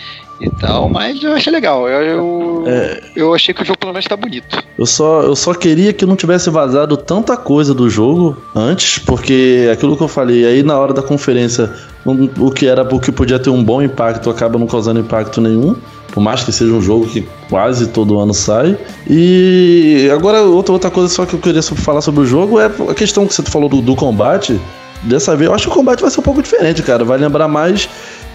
e 0.41 0.51
tal. 0.51 0.89
Mas 0.89 1.23
eu 1.23 1.33
achei 1.33 1.53
legal. 1.53 1.89
Eu, 1.89 2.03
eu, 2.03 2.65
É. 2.67 3.01
eu 3.17 3.35
achei 3.35 3.55
que 3.55 3.63
o 3.63 3.65
jogo 3.65 3.79
pelo 3.79 3.93
menos 3.93 4.07
tá 4.07 4.17
bonito. 4.17 4.63
Eu 4.79 4.87
só, 4.87 5.23
eu 5.23 5.35
só 5.37 5.55
queria 5.55 5.93
que 5.93 6.05
não 6.07 6.17
tivesse 6.17 6.51
vazado 6.51 6.97
tanta 6.97 7.37
coisa 7.37 7.73
do 7.75 7.89
jogo 7.89 8.37
antes, 8.55 8.99
porque 8.99 9.69
aquilo 9.73 9.97
que 9.97 10.03
eu 10.03 10.09
falei, 10.09 10.45
aí 10.47 10.63
na 10.63 10.79
hora 10.79 10.93
da 10.93 11.03
conferência, 11.03 11.73
um- 12.05 12.29
o 12.39 12.51
que 12.51 12.67
era 12.67 12.83
o 12.83 13.01
que 13.01 13.11
podia 13.13 13.39
ter 13.39 13.51
um 13.51 13.63
bom 13.65 13.81
impacto 13.83 14.29
acaba 14.31 14.59
não 14.59 14.67
causando 14.67 15.01
impacto 15.01 15.41
nenhum. 15.41 15.77
Por 16.13 16.23
mais 16.23 16.43
que 16.43 16.51
seja 16.53 16.73
um 16.73 16.81
jogo 16.81 17.07
que 17.07 17.27
quase 17.51 17.89
todo 17.89 18.19
ano 18.19 18.33
sai. 18.33 18.79
E 19.07 20.09
agora, 20.13 20.43
outra, 20.43 20.73
outra 20.73 20.91
coisa 20.91 21.13
só 21.13 21.27
que 21.27 21.35
eu 21.35 21.39
queria 21.41 21.63
falar 21.63 22.01
sobre 22.01 22.21
o 22.23 22.27
jogo 22.27 22.59
é 22.61 22.67
a 22.67 22.95
questão 22.95 23.27
que 23.27 23.35
você 23.35 23.43
falou 23.43 23.69
do, 23.69 23.83
do 23.83 23.95
combate. 23.95 24.59
Dessa 25.03 25.37
vez, 25.37 25.49
eu 25.49 25.55
acho 25.55 25.65
que 25.65 25.73
o 25.73 25.75
combate 25.75 26.01
vai 26.01 26.11
ser 26.11 26.21
um 26.21 26.23
pouco 26.23 26.43
diferente, 26.43 26.83
cara. 26.83 27.05
Vai 27.05 27.19
lembrar 27.19 27.49
mais 27.49 27.89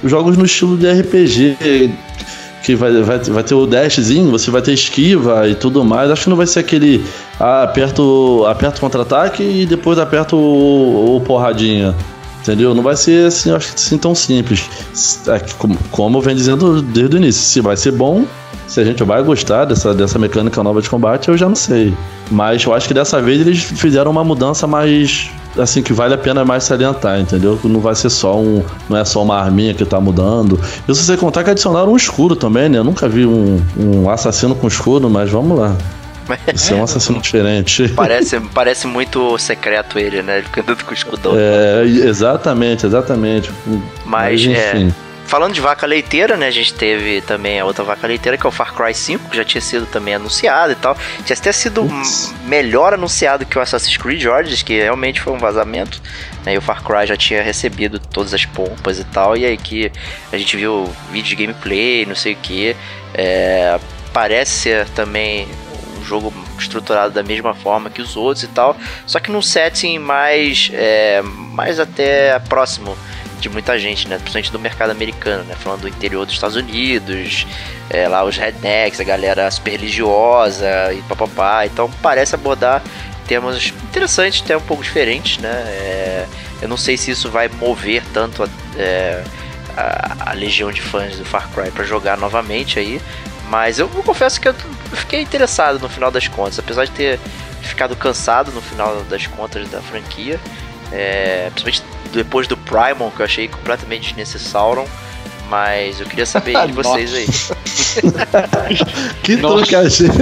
jogos 0.03 0.37
no 0.37 0.45
estilo 0.45 0.77
de 0.77 0.89
RPG 0.91 1.57
que 2.63 2.75
vai, 2.75 3.01
vai, 3.01 3.19
vai 3.19 3.43
ter 3.43 3.55
o 3.55 3.65
dashzinho, 3.65 4.29
você 4.29 4.51
vai 4.51 4.61
ter 4.61 4.73
esquiva 4.73 5.47
e 5.47 5.55
tudo 5.55 5.83
mais. 5.83 6.11
Acho 6.11 6.23
que 6.23 6.29
não 6.29 6.37
vai 6.37 6.47
ser 6.47 6.59
aquele 6.59 7.03
ah, 7.39 7.63
aperto, 7.63 8.45
aperto 8.47 8.79
contra-ataque 8.79 9.43
e 9.43 9.65
depois 9.65 9.97
aperto 9.97 10.35
o, 10.37 11.17
o 11.17 11.21
porradinha. 11.21 11.95
Entendeu? 12.41 12.73
Não 12.73 12.81
vai 12.81 12.95
ser 12.95 13.27
assim, 13.27 13.51
acho 13.51 13.67
que 13.67 13.75
assim 13.75 13.97
tão 13.97 14.15
simples. 14.15 14.67
É 15.27 15.39
Como, 15.57 15.77
como 15.91 16.17
eu 16.17 16.21
venho 16.21 16.35
dizendo 16.35 16.81
desde 16.81 17.15
o 17.15 17.17
início, 17.17 17.41
se 17.41 17.61
vai 17.61 17.77
ser 17.77 17.91
bom, 17.91 18.25
se 18.67 18.79
a 18.79 18.83
gente 18.83 19.03
vai 19.03 19.21
gostar 19.21 19.65
dessa, 19.65 19.93
dessa 19.93 20.17
mecânica 20.17 20.63
nova 20.63 20.81
de 20.81 20.89
combate, 20.89 21.29
eu 21.29 21.37
já 21.37 21.47
não 21.47 21.55
sei. 21.55 21.93
Mas 22.31 22.63
eu 22.63 22.73
acho 22.73 22.87
que 22.87 22.93
dessa 22.93 23.21
vez 23.21 23.41
eles 23.41 23.61
fizeram 23.61 24.09
uma 24.09 24.23
mudança 24.23 24.65
mais. 24.65 25.29
Assim, 25.57 25.83
que 25.83 25.91
vale 25.91 26.13
a 26.13 26.17
pena 26.17 26.45
mais 26.45 26.63
salientar, 26.63 27.19
entendeu? 27.19 27.57
Que 27.57 27.67
não 27.67 27.79
vai 27.79 27.93
ser 27.93 28.09
só 28.09 28.39
um. 28.39 28.63
Não 28.89 28.97
é 28.97 29.03
só 29.03 29.21
uma 29.21 29.37
arminha 29.37 29.73
que 29.73 29.83
tá 29.85 29.99
mudando. 29.99 30.59
Eu 30.87 30.95
se 30.95 31.03
você 31.03 31.17
contar 31.17 31.43
que 31.43 31.49
adicionaram 31.49 31.91
um 31.91 31.97
escudo 31.97 32.35
também, 32.35 32.69
né? 32.69 32.77
Eu 32.77 32.83
nunca 32.83 33.09
vi 33.09 33.25
um, 33.25 33.61
um 33.77 34.09
assassino 34.09 34.55
com 34.55 34.67
escudo, 34.67 35.09
mas 35.09 35.29
vamos 35.29 35.59
lá. 35.59 35.75
Você 36.55 36.73
é 36.73 36.77
um 36.77 36.83
assassino 36.83 37.19
diferente. 37.19 37.89
Parece, 37.89 38.39
parece 38.53 38.87
muito 38.87 39.37
secreto 39.37 39.99
ele, 39.99 40.21
né? 40.21 40.37
Ele 40.37 40.45
fica 40.45 40.61
andando 40.61 40.83
com 40.83 40.91
o 40.91 40.93
escudão. 40.93 41.33
É, 41.35 41.83
exatamente, 41.83 42.85
exatamente. 42.85 43.51
Mas, 44.05 44.45
é, 44.45 44.77
enfim. 44.77 44.93
Falando 45.31 45.53
de 45.53 45.61
vaca 45.61 45.87
leiteira, 45.87 46.35
né? 46.35 46.47
A 46.47 46.51
gente 46.51 46.73
teve 46.73 47.21
também 47.21 47.57
a 47.57 47.63
outra 47.63 47.85
vaca 47.85 48.05
leiteira, 48.05 48.37
que 48.37 48.45
é 48.45 48.49
o 48.49 48.51
Far 48.51 48.73
Cry 48.73 48.93
5, 48.93 49.29
que 49.29 49.37
já 49.37 49.45
tinha 49.45 49.61
sido 49.61 49.85
também 49.85 50.13
anunciado 50.13 50.73
e 50.73 50.75
tal. 50.75 50.93
Tinha 51.23 51.37
até 51.39 51.53
sido 51.53 51.87
melhor 52.43 52.93
anunciado 52.93 53.45
que 53.45 53.57
o 53.57 53.61
Assassin's 53.61 53.95
Creed 53.95 54.25
Origins, 54.25 54.61
que 54.61 54.77
realmente 54.81 55.21
foi 55.21 55.31
um 55.31 55.37
vazamento. 55.37 56.01
Né, 56.43 56.55
e 56.55 56.57
o 56.57 56.61
Far 56.61 56.83
Cry 56.83 57.07
já 57.07 57.15
tinha 57.15 57.41
recebido 57.41 57.97
todas 57.97 58.33
as 58.33 58.43
pompas 58.45 58.99
e 58.99 59.05
tal. 59.05 59.37
E 59.37 59.45
aí 59.45 59.55
que 59.55 59.89
a 60.33 60.37
gente 60.37 60.57
viu 60.57 60.93
vídeo 61.13 61.29
de 61.29 61.35
gameplay, 61.37 62.05
não 62.05 62.15
sei 62.15 62.33
o 62.33 62.35
que. 62.35 62.75
parece 64.11 64.51
ser 64.51 64.89
também 64.89 65.47
um 65.97 66.03
jogo 66.03 66.33
estruturado 66.59 67.13
da 67.13 67.23
mesma 67.23 67.53
forma 67.53 67.89
que 67.89 68.01
os 68.01 68.17
outros 68.17 68.43
e 68.43 68.49
tal. 68.49 68.75
Só 69.07 69.17
que 69.17 69.31
num 69.31 69.41
setting 69.41 69.97
mais, 69.97 70.69
é, 70.73 71.21
mais 71.23 71.79
até 71.79 72.37
próximo 72.49 72.97
de 73.41 73.49
muita 73.49 73.77
gente, 73.77 74.07
né? 74.07 74.15
Principalmente 74.17 74.51
do 74.51 74.59
mercado 74.59 74.91
americano, 74.91 75.43
né? 75.43 75.55
Falando 75.55 75.81
do 75.81 75.87
interior 75.87 76.25
dos 76.25 76.35
Estados 76.35 76.55
Unidos, 76.55 77.45
é, 77.89 78.07
lá 78.07 78.23
os 78.23 78.37
rednecks, 78.37 78.99
a 78.99 79.03
galera 79.03 79.49
super 79.51 79.71
religiosa 79.71 80.93
e 80.93 81.01
papapá. 81.03 81.65
Então 81.65 81.89
parece 82.01 82.35
abordar 82.35 82.81
temas 83.27 83.67
interessantes, 83.67 84.41
até 84.43 84.55
um 84.55 84.61
pouco 84.61 84.83
diferentes, 84.83 85.37
né? 85.37 85.49
É, 85.49 86.27
eu 86.61 86.67
não 86.67 86.77
sei 86.77 86.97
se 86.97 87.11
isso 87.11 87.29
vai 87.29 87.47
mover 87.47 88.03
tanto 88.13 88.43
a, 88.43 88.47
é, 88.77 89.23
a, 89.75 90.31
a 90.31 90.33
legião 90.33 90.71
de 90.71 90.81
fãs 90.81 91.17
do 91.17 91.25
Far 91.25 91.49
Cry 91.49 91.71
para 91.71 91.83
jogar 91.83 92.17
novamente 92.17 92.77
aí, 92.77 93.01
mas 93.49 93.79
eu, 93.79 93.89
eu 93.95 94.03
confesso 94.03 94.39
que 94.39 94.47
eu 94.47 94.55
fiquei 94.93 95.21
interessado 95.21 95.79
no 95.79 95.89
final 95.89 96.11
das 96.11 96.27
contas, 96.27 96.59
apesar 96.59 96.85
de 96.85 96.91
ter 96.91 97.19
ficado 97.61 97.95
cansado 97.95 98.51
no 98.51 98.61
final 98.61 99.03
das 99.03 99.27
contas 99.27 99.69
da 99.69 99.81
franquia. 99.81 100.39
É, 100.91 101.49
principalmente 101.53 101.83
depois 102.11 102.47
do 102.47 102.57
Primon, 102.57 103.09
que 103.11 103.21
eu 103.21 103.25
achei 103.25 103.47
completamente 103.47 104.09
desnecessário. 104.09 104.85
Mas 105.49 105.99
eu 105.99 106.05
queria 106.05 106.25
saber 106.25 106.55
de 106.65 106.71
vocês 106.73 107.13
aí. 107.13 107.27
que 109.21 109.35
trocadilho. 109.35 110.13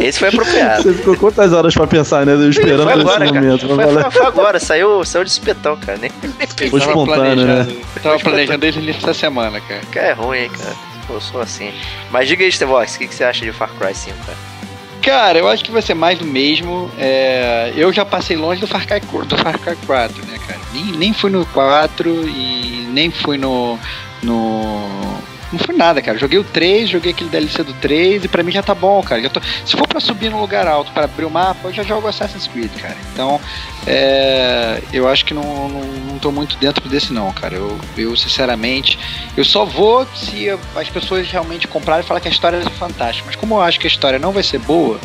Esse 0.00 0.18
foi 0.18 0.28
apropriado. 0.28 0.82
Você 0.82 0.94
ficou 0.94 1.14
quantas 1.16 1.52
horas 1.52 1.74
pra 1.74 1.86
pensar, 1.86 2.24
né? 2.24 2.32
Esperando 2.48 2.84
foi 2.84 2.92
agora, 2.94 3.24
esse 3.24 3.34
cara. 3.34 3.44
momento. 3.44 3.66
Foi, 3.66 3.76
foi, 3.76 4.10
foi, 4.10 4.26
agora, 4.26 4.58
saiu, 4.58 5.04
saiu 5.04 5.24
de 5.24 5.30
espetão, 5.30 5.76
cara. 5.76 5.98
Nem, 5.98 6.10
nem 6.38 6.70
Foi 6.70 6.80
espontâneo, 6.80 7.46
né? 7.46 7.68
Tava 8.02 8.18
planejando 8.18 8.58
desde 8.60 8.88
essa 8.88 9.12
semana, 9.12 9.60
cara. 9.60 9.82
Cara, 9.92 10.06
é 10.06 10.12
ruim, 10.12 10.38
hein, 10.38 10.50
cara. 10.50 10.74
Eu 11.10 11.20
sou 11.20 11.42
assim. 11.42 11.70
Mas 12.10 12.28
diga 12.28 12.44
aí, 12.44 12.50
Stevox, 12.50 12.94
o 12.94 12.98
que, 12.98 13.08
que 13.08 13.14
você 13.14 13.24
acha 13.24 13.44
de 13.44 13.52
Far 13.52 13.70
Cry 13.78 13.94
5, 13.94 14.16
cara? 14.24 14.57
Cara, 15.02 15.38
eu 15.38 15.48
acho 15.48 15.64
que 15.64 15.70
vai 15.70 15.82
ser 15.82 15.94
mais 15.94 16.18
do 16.18 16.24
mesmo. 16.24 16.90
É, 16.98 17.72
eu 17.76 17.92
já 17.92 18.04
passei 18.04 18.36
longe 18.36 18.60
do 18.60 18.66
Far 18.66 18.86
Cry, 18.86 19.00
do 19.00 19.36
Far 19.36 19.58
Cry 19.58 19.76
4, 19.86 20.26
né, 20.26 20.38
cara? 20.46 20.60
Nem, 20.72 20.84
nem 20.92 21.12
fui 21.12 21.30
no 21.30 21.46
4 21.46 22.28
e 22.28 22.86
nem 22.90 23.10
fui 23.10 23.38
no. 23.38 23.78
no 24.22 25.07
não 25.52 25.58
fui 25.58 25.74
nada, 25.74 26.02
cara. 26.02 26.18
Joguei 26.18 26.38
o 26.38 26.44
3, 26.44 26.88
joguei 26.88 27.12
aquele 27.12 27.30
DLC 27.30 27.62
do 27.62 27.72
3 27.74 28.24
e 28.24 28.28
pra 28.28 28.42
mim 28.42 28.52
já 28.52 28.62
tá 28.62 28.74
bom, 28.74 29.02
cara. 29.02 29.22
Já 29.22 29.30
tô, 29.30 29.40
se 29.64 29.76
for 29.76 29.86
pra 29.86 30.00
subir 30.00 30.30
num 30.30 30.40
lugar 30.40 30.66
alto, 30.66 30.92
para 30.92 31.04
abrir 31.04 31.24
o 31.24 31.30
mapa, 31.30 31.68
eu 31.68 31.72
já 31.72 31.82
jogo 31.82 32.06
Assassin's 32.06 32.46
Creed, 32.46 32.70
cara. 32.80 32.96
Então, 33.12 33.40
é, 33.86 34.82
eu 34.92 35.08
acho 35.08 35.24
que 35.24 35.32
não, 35.32 35.68
não, 35.68 35.80
não 35.80 36.18
tô 36.18 36.30
muito 36.30 36.56
dentro 36.58 36.86
desse 36.88 37.12
não, 37.12 37.32
cara. 37.32 37.54
Eu, 37.54 37.78
eu, 37.96 38.16
sinceramente, 38.16 38.98
eu 39.36 39.44
só 39.44 39.64
vou 39.64 40.06
se 40.14 40.48
as 40.76 40.88
pessoas 40.90 41.30
realmente 41.30 41.66
comprarem 41.66 42.04
e 42.04 42.06
falar 42.06 42.20
que 42.20 42.28
a 42.28 42.30
história 42.30 42.58
é 42.58 42.70
fantástica. 42.70 43.26
Mas 43.26 43.36
como 43.36 43.54
eu 43.54 43.62
acho 43.62 43.80
que 43.80 43.86
a 43.86 43.90
história 43.90 44.18
não 44.18 44.32
vai 44.32 44.42
ser 44.42 44.58
boa, 44.58 45.00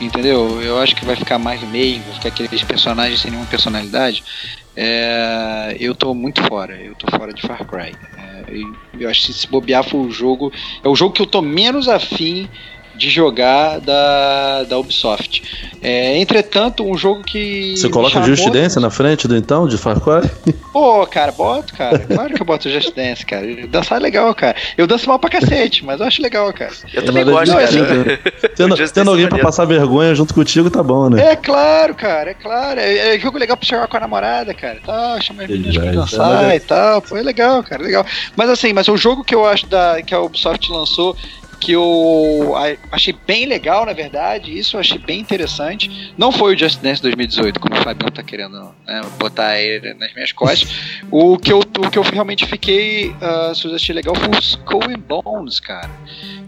entendeu? 0.00 0.60
Eu 0.60 0.78
acho 0.78 0.94
que 0.94 1.04
vai 1.04 1.16
ficar 1.16 1.38
mais 1.38 1.62
meio, 1.62 2.02
vai 2.02 2.14
ficar 2.14 2.28
aqueles 2.28 2.62
personagens 2.62 3.20
sem 3.20 3.30
nenhuma 3.30 3.48
personalidade. 3.48 4.22
É, 4.76 5.76
eu 5.80 5.94
tô 5.94 6.14
muito 6.14 6.42
fora, 6.44 6.76
eu 6.76 6.94
tô 6.94 7.06
fora 7.16 7.32
de 7.32 7.42
Far 7.42 7.64
Cry. 7.64 7.96
Eu 8.98 9.08
acho 9.08 9.26
que 9.26 9.32
se 9.32 9.46
bobear 9.48 9.84
foi 9.84 10.00
o 10.00 10.10
jogo. 10.10 10.52
É 10.82 10.88
o 10.88 10.96
jogo 10.96 11.12
que 11.12 11.22
eu 11.22 11.26
tô 11.26 11.42
menos 11.42 11.88
afim 11.88 12.48
de 12.98 13.08
jogar 13.08 13.80
da, 13.80 14.64
da 14.64 14.78
Ubisoft. 14.78 15.42
É, 15.80 16.18
entretanto, 16.18 16.84
um 16.84 16.96
jogo 16.96 17.22
que. 17.22 17.76
Você 17.76 17.88
coloca 17.88 18.20
Just 18.22 18.50
Dance 18.50 18.78
na 18.80 18.90
frente 18.90 19.28
do 19.28 19.36
então, 19.36 19.68
de 19.68 19.78
Far 19.78 20.00
Cry? 20.00 20.28
Pô, 20.72 21.06
cara, 21.06 21.30
boto, 21.30 21.72
cara. 21.74 21.98
Claro 22.00 22.34
que 22.34 22.42
eu 22.42 22.46
boto 22.46 22.68
Just 22.68 22.94
Dance, 22.94 23.24
cara. 23.24 23.46
Dançar 23.68 23.98
é 23.98 24.02
legal, 24.02 24.34
cara. 24.34 24.56
Eu 24.76 24.86
danço 24.86 25.08
mal 25.08 25.18
pra 25.18 25.30
cacete, 25.30 25.84
mas 25.84 26.00
eu 26.00 26.06
acho 26.06 26.20
legal, 26.20 26.52
cara. 26.52 26.72
Eu 26.92 27.04
também 27.04 27.24
gosto, 27.24 27.52
cara. 27.52 27.68
Tendo, 28.56 28.76
tendo 28.90 29.10
alguém 29.10 29.28
pra 29.28 29.38
passar 29.38 29.64
vergonha 29.64 30.14
junto 30.14 30.34
contigo, 30.34 30.68
tá 30.68 30.82
bom, 30.82 31.08
né? 31.08 31.32
É 31.32 31.36
claro, 31.36 31.94
cara, 31.94 32.30
é 32.30 32.34
claro. 32.34 32.80
É, 32.80 33.14
é 33.14 33.18
jogo 33.20 33.38
legal 33.38 33.56
pra 33.56 33.66
chegar 33.66 33.86
com 33.86 33.96
a 33.96 34.00
namorada, 34.00 34.52
cara. 34.52 34.80
Tá, 34.84 35.20
chama 35.20 35.44
as 35.44 35.48
meninas 35.48 35.76
pra 35.76 35.92
dançar 35.92 36.56
e 36.56 36.60
tal. 36.60 37.00
Pô, 37.02 37.16
é 37.16 37.22
legal, 37.22 37.62
cara, 37.62 37.82
é 37.82 37.86
legal. 37.86 38.06
Mas 38.34 38.50
assim, 38.50 38.72
mas 38.72 38.88
o 38.88 38.96
jogo 38.96 39.22
que 39.22 39.34
eu 39.34 39.46
acho 39.46 39.66
da, 39.66 40.02
que 40.02 40.12
a 40.14 40.20
Ubisoft 40.20 40.70
lançou 40.72 41.16
que 41.60 41.72
eu 41.72 42.54
achei 42.90 43.14
bem 43.26 43.46
legal, 43.46 43.84
na 43.84 43.92
verdade, 43.92 44.56
isso 44.56 44.76
eu 44.76 44.80
achei 44.80 44.98
bem 44.98 45.20
interessante. 45.20 46.12
Não 46.16 46.30
foi 46.30 46.54
o 46.54 46.58
Just 46.58 46.80
Dance 46.80 47.02
2018, 47.02 47.58
como 47.58 47.74
o 47.74 47.82
Fabião 47.82 48.10
tá 48.10 48.22
querendo 48.22 48.74
né, 48.86 49.00
botar 49.18 49.58
ele 49.58 49.94
nas 49.94 50.12
minhas 50.14 50.32
costas. 50.32 50.68
o, 51.10 51.36
que 51.36 51.52
eu, 51.52 51.58
o 51.58 51.90
que 51.90 51.98
eu 51.98 52.02
realmente 52.02 52.46
fiquei, 52.46 53.10
uh, 53.10 53.74
achei 53.74 53.94
legal 53.94 54.14
foi 54.14 54.28
o 54.28 54.38
Skull 54.38 54.84
and 54.84 55.00
Bones, 55.00 55.60
cara. 55.60 55.90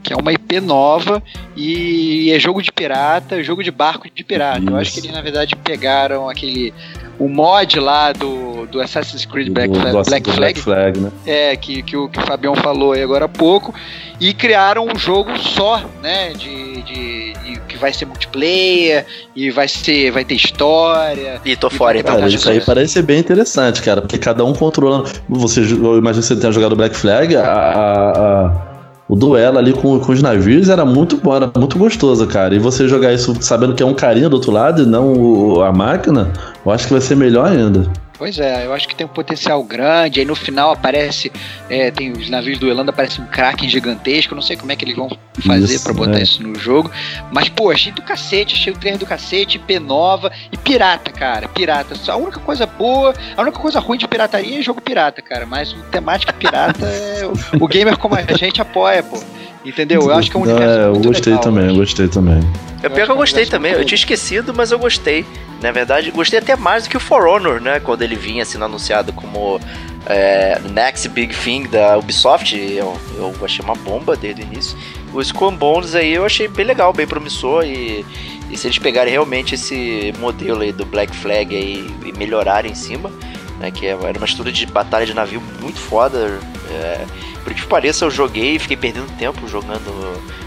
Que 0.03 0.13
é 0.13 0.17
uma 0.17 0.33
IP 0.33 0.61
nova 0.61 1.23
e 1.57 2.31
é 2.33 2.39
jogo 2.39 2.63
de 2.63 2.73
pirata, 2.73 3.43
jogo 3.43 3.63
de 3.63 3.71
barco 3.71 4.09
de 4.13 4.25
pirata. 4.25 4.65
Eu 4.65 4.77
acho 4.77 4.93
que 4.93 5.01
eles, 5.01 5.13
na 5.13 5.21
verdade, 5.21 5.55
pegaram 5.57 6.29
aquele 6.29 6.73
o 7.21 7.29
mod 7.29 7.79
lá 7.79 8.13
do, 8.13 8.67
do 8.67 8.81
Assassin's 8.81 9.27
Creed 9.27 9.53
Black, 9.53 9.73
Flag, 9.75 9.93
Black 9.93 10.09
Flag, 10.09 10.37
Black 10.39 10.61
Flag 10.61 10.99
né? 10.99 11.13
é, 11.27 11.55
que, 11.55 11.83
que, 11.83 11.95
o, 11.95 12.09
que 12.09 12.19
o 12.19 12.23
Fabião 12.23 12.57
falou 12.57 12.93
aí 12.93 13.03
agora 13.03 13.27
há 13.27 13.29
pouco, 13.29 13.75
e 14.19 14.33
criaram 14.33 14.87
um 14.87 14.99
jogo 14.99 15.39
só, 15.39 15.85
né, 16.03 16.33
de, 16.33 16.83
de, 16.83 17.33
de 17.35 17.61
que 17.69 17.77
vai 17.77 17.93
ser 17.93 18.07
multiplayer, 18.07 19.05
e 19.37 19.51
vai 19.51 19.69
ser, 19.69 20.11
vai 20.11 20.25
ter 20.25 20.35
história. 20.35 21.41
E 21.45 21.55
tô 21.55 21.69
fora, 21.69 21.99
então. 21.99 22.17
Cara, 22.17 22.29
isso 22.29 22.49
aí 22.49 22.61
parece 22.61 22.95
ser 22.95 23.03
bem 23.03 23.19
interessante, 23.19 23.83
cara, 23.83 24.01
porque 24.01 24.17
cada 24.17 24.43
um 24.43 24.55
controlando, 24.55 25.11
você, 25.29 25.61
eu 25.61 25.99
imagino 25.99 26.23
que 26.23 26.29
você 26.29 26.37
tenha 26.37 26.53
jogado 26.53 26.75
Black 26.75 26.97
Flag, 26.97 27.37
a, 27.37 27.43
a, 27.43 28.47
a 28.47 28.70
o 29.11 29.17
duelo 29.17 29.59
ali 29.59 29.73
com, 29.73 29.99
com 29.99 30.13
os 30.13 30.23
navios 30.23 30.69
era 30.69 30.85
muito 30.85 31.17
bom, 31.17 31.35
era 31.35 31.51
muito 31.59 31.77
gostoso, 31.77 32.25
cara. 32.29 32.55
E 32.55 32.61
você 32.61 32.87
jogar 32.87 33.13
isso 33.13 33.35
sabendo 33.41 33.75
que 33.75 33.83
é 33.83 33.87
um 33.87 33.93
carinha 33.93 34.29
do 34.29 34.35
outro 34.35 34.53
lado 34.53 34.83
e 34.83 34.87
não 34.87 35.13
o, 35.13 35.63
a 35.63 35.73
máquina, 35.73 36.31
eu 36.65 36.71
acho 36.71 36.87
que 36.87 36.93
vai 36.93 37.03
ser 37.03 37.17
melhor 37.17 37.49
ainda. 37.49 37.91
Pois 38.21 38.39
é, 38.39 38.67
eu 38.67 38.75
acho 38.75 38.87
que 38.87 38.95
tem 38.95 39.07
um 39.07 39.09
potencial 39.09 39.65
grande. 39.65 40.21
Aí 40.21 40.27
no 40.27 40.35
final 40.35 40.71
aparece, 40.73 41.33
é, 41.71 41.91
tem 41.91 42.13
os 42.13 42.29
navios 42.29 42.59
duelando, 42.59 42.91
aparece 42.91 43.19
um 43.19 43.25
Kraken 43.25 43.67
gigantesco. 43.67 44.35
Não 44.35 44.43
sei 44.43 44.59
como 44.59 44.71
é 44.71 44.77
que 44.77 44.85
eles 44.85 44.95
vão 44.95 45.09
fazer 45.47 45.79
para 45.79 45.95
botar 45.95 46.19
é. 46.19 46.23
isso 46.23 46.43
no 46.43 46.55
jogo. 46.55 46.91
Mas, 47.33 47.49
pô, 47.49 47.71
achei 47.71 47.91
do 47.91 48.03
cacete, 48.03 48.57
achei 48.57 48.75
o 48.75 48.77
trem 48.77 48.99
do 48.99 49.07
cacete, 49.07 49.57
IP 49.57 49.79
nova 49.79 50.31
e 50.53 50.57
pirata, 50.59 51.11
cara. 51.11 51.49
Pirata. 51.49 51.95
A 52.13 52.17
única 52.17 52.39
coisa 52.41 52.67
boa, 52.67 53.15
a 53.35 53.41
única 53.41 53.59
coisa 53.59 53.81
ruim 53.81 53.97
de 53.97 54.07
pirataria 54.07 54.61
é 54.61 54.63
jogo 54.63 54.83
pirata, 54.83 55.23
cara. 55.23 55.47
Mas 55.47 55.75
temática 55.91 56.31
pirata 56.31 56.85
é. 56.85 57.23
o, 57.25 57.65
o 57.65 57.67
gamer 57.67 57.97
como 57.97 58.17
a 58.17 58.37
gente 58.37 58.61
apoia, 58.61 59.03
pô. 59.03 59.19
Entendeu? 59.65 60.03
Eu 60.03 60.13
acho 60.13 60.31
que 60.31 60.37
é 60.37 60.41
um 60.41 60.43
universo 60.43 60.79
é, 60.79 60.87
eu 60.87 60.93
gostei 60.95 61.33
legal, 61.33 61.45
também, 61.45 61.67
eu 61.69 61.75
gostei 61.75 62.09
também. 62.09 62.41
É 62.83 62.89
pior 62.89 63.05
que 63.05 63.13
eu 63.13 63.17
gostei 63.17 63.45
também, 63.45 63.73
eu 63.73 63.85
tinha 63.85 63.97
esquecido, 63.97 64.55
mas 64.55 64.73
eu 64.73 64.79
gostei. 64.79 65.27
Na 65.61 65.71
verdade, 65.71 66.11
gostei 66.11 66.39
até 66.39 66.57
mais 66.57 66.85
do 66.85 66.91
que 66.91 66.97
o 66.97 67.01
For 67.01 67.27
Honor, 67.27 67.61
né? 67.61 67.79
Quando 67.79 68.01
ele 68.01 68.17
vinha 68.17 68.45
sendo 68.47 68.65
anunciado 68.65 69.13
como 69.13 69.61
é, 70.07 70.59
Next 70.71 71.07
Big 71.11 71.35
Thing 71.35 71.65
da 71.65 71.99
Ubisoft, 71.99 72.57
eu, 72.57 72.97
eu 73.17 73.35
achei 73.43 73.63
uma 73.63 73.75
bomba 73.75 74.17
desde 74.17 74.41
o 74.41 74.45
início. 74.45 74.79
O 75.13 75.21
Skull 75.21 75.51
Bones 75.53 75.95
aí 75.95 76.15
eu 76.15 76.25
achei 76.25 76.49
bem 76.49 76.65
legal, 76.65 76.93
bem 76.95 77.07
promissor 77.07 77.65
e, 77.65 78.05
e 78.51 78.57
se 78.57 78.67
eles 78.67 78.79
pegarem 78.79 79.13
realmente 79.13 79.55
esse 79.55 80.15
modelo 80.19 80.63
aí 80.63 80.73
do 80.73 80.87
Black 80.87 81.15
Flag 81.15 81.55
aí 81.55 81.87
e 82.07 82.13
melhorarem 82.17 82.73
em 82.73 82.75
cima, 82.75 83.11
né? 83.59 83.71
Que 83.71 83.87
era 83.87 84.17
uma 84.17 84.25
estrutura 84.25 84.51
de 84.51 84.65
batalha 84.65 85.05
de 85.05 85.13
navio 85.13 85.43
muito 85.61 85.79
foda. 85.79 86.39
É, 86.71 87.05
por 87.41 87.55
que 87.55 87.67
pareça, 87.67 88.05
eu 88.05 88.11
joguei 88.11 88.57
e 88.57 88.59
fiquei 88.59 88.77
perdendo 88.77 89.11
tempo 89.17 89.47
jogando 89.49 89.93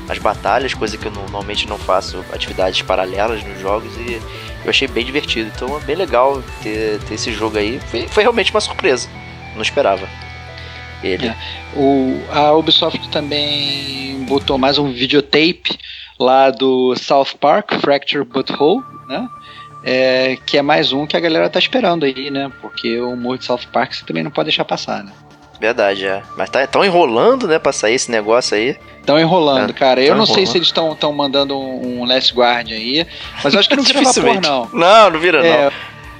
as 0.09 0.17
batalhas, 0.17 0.73
coisa 0.73 0.97
que 0.97 1.05
eu 1.05 1.11
normalmente 1.11 1.67
não 1.67 1.77
faço 1.77 2.23
atividades 2.31 2.81
paralelas 2.81 3.43
nos 3.43 3.59
jogos 3.59 3.95
e 3.97 4.21
eu 4.63 4.69
achei 4.69 4.87
bem 4.87 5.05
divertido. 5.05 5.51
Então 5.55 5.77
é 5.77 5.81
bem 5.81 5.95
legal 5.95 6.41
ter, 6.61 6.99
ter 7.01 7.15
esse 7.15 7.31
jogo 7.31 7.57
aí. 7.57 7.79
Foi, 7.87 8.07
foi, 8.07 8.23
realmente 8.23 8.51
uma 8.51 8.61
surpresa. 8.61 9.09
Não 9.55 9.61
esperava. 9.61 10.07
Ele. 11.03 11.27
É. 11.27 11.35
O, 11.75 12.21
a 12.31 12.53
Ubisoft 12.53 13.09
também 13.09 14.25
botou 14.25 14.57
mais 14.57 14.77
um 14.77 14.91
videotape 14.91 15.77
lá 16.19 16.49
do 16.49 16.95
South 16.95 17.35
Park, 17.39 17.73
Fracture 17.81 18.23
But 18.23 18.49
Whole, 18.51 18.83
né? 19.07 19.27
É, 19.85 20.37
que 20.45 20.57
é 20.57 20.61
mais 20.61 20.93
um 20.93 21.05
que 21.05 21.17
a 21.17 21.19
galera 21.19 21.49
tá 21.49 21.59
esperando 21.59 22.05
aí, 22.05 22.31
né? 22.31 22.49
Porque 22.61 22.99
o 22.99 23.11
humor 23.11 23.37
de 23.37 23.43
South 23.43 23.67
Park 23.71 23.93
você 23.93 24.05
também 24.05 24.23
não 24.23 24.31
pode 24.31 24.47
deixar 24.47 24.63
passar, 24.63 25.03
né? 25.03 25.11
Verdade, 25.63 26.05
é. 26.05 26.21
Mas 26.35 26.49
tá 26.49 26.67
tão 26.67 26.83
enrolando, 26.83 27.47
né, 27.47 27.57
pra 27.57 27.71
sair 27.71 27.93
esse 27.95 28.11
negócio 28.11 28.53
aí. 28.53 28.75
Estão 28.99 29.17
enrolando, 29.17 29.69
é, 29.69 29.73
cara. 29.73 30.01
Eu 30.01 30.13
não 30.13 30.23
enrolando. 30.23 30.35
sei 30.35 30.45
se 30.45 30.57
eles 30.57 30.67
estão 30.67 30.93
tão 30.93 31.13
mandando 31.13 31.57
um, 31.57 32.01
um 32.01 32.05
Last 32.05 32.33
Guard 32.33 32.69
aí, 32.69 33.07
mas 33.41 33.53
eu 33.53 33.61
acho 33.61 33.69
que 33.69 33.75
não 33.77 33.83
vira 33.87 34.01
vapor, 34.01 34.41
não. 34.41 34.67
Não, 34.73 35.09
não 35.11 35.19
vira, 35.21 35.37
é, 35.41 35.71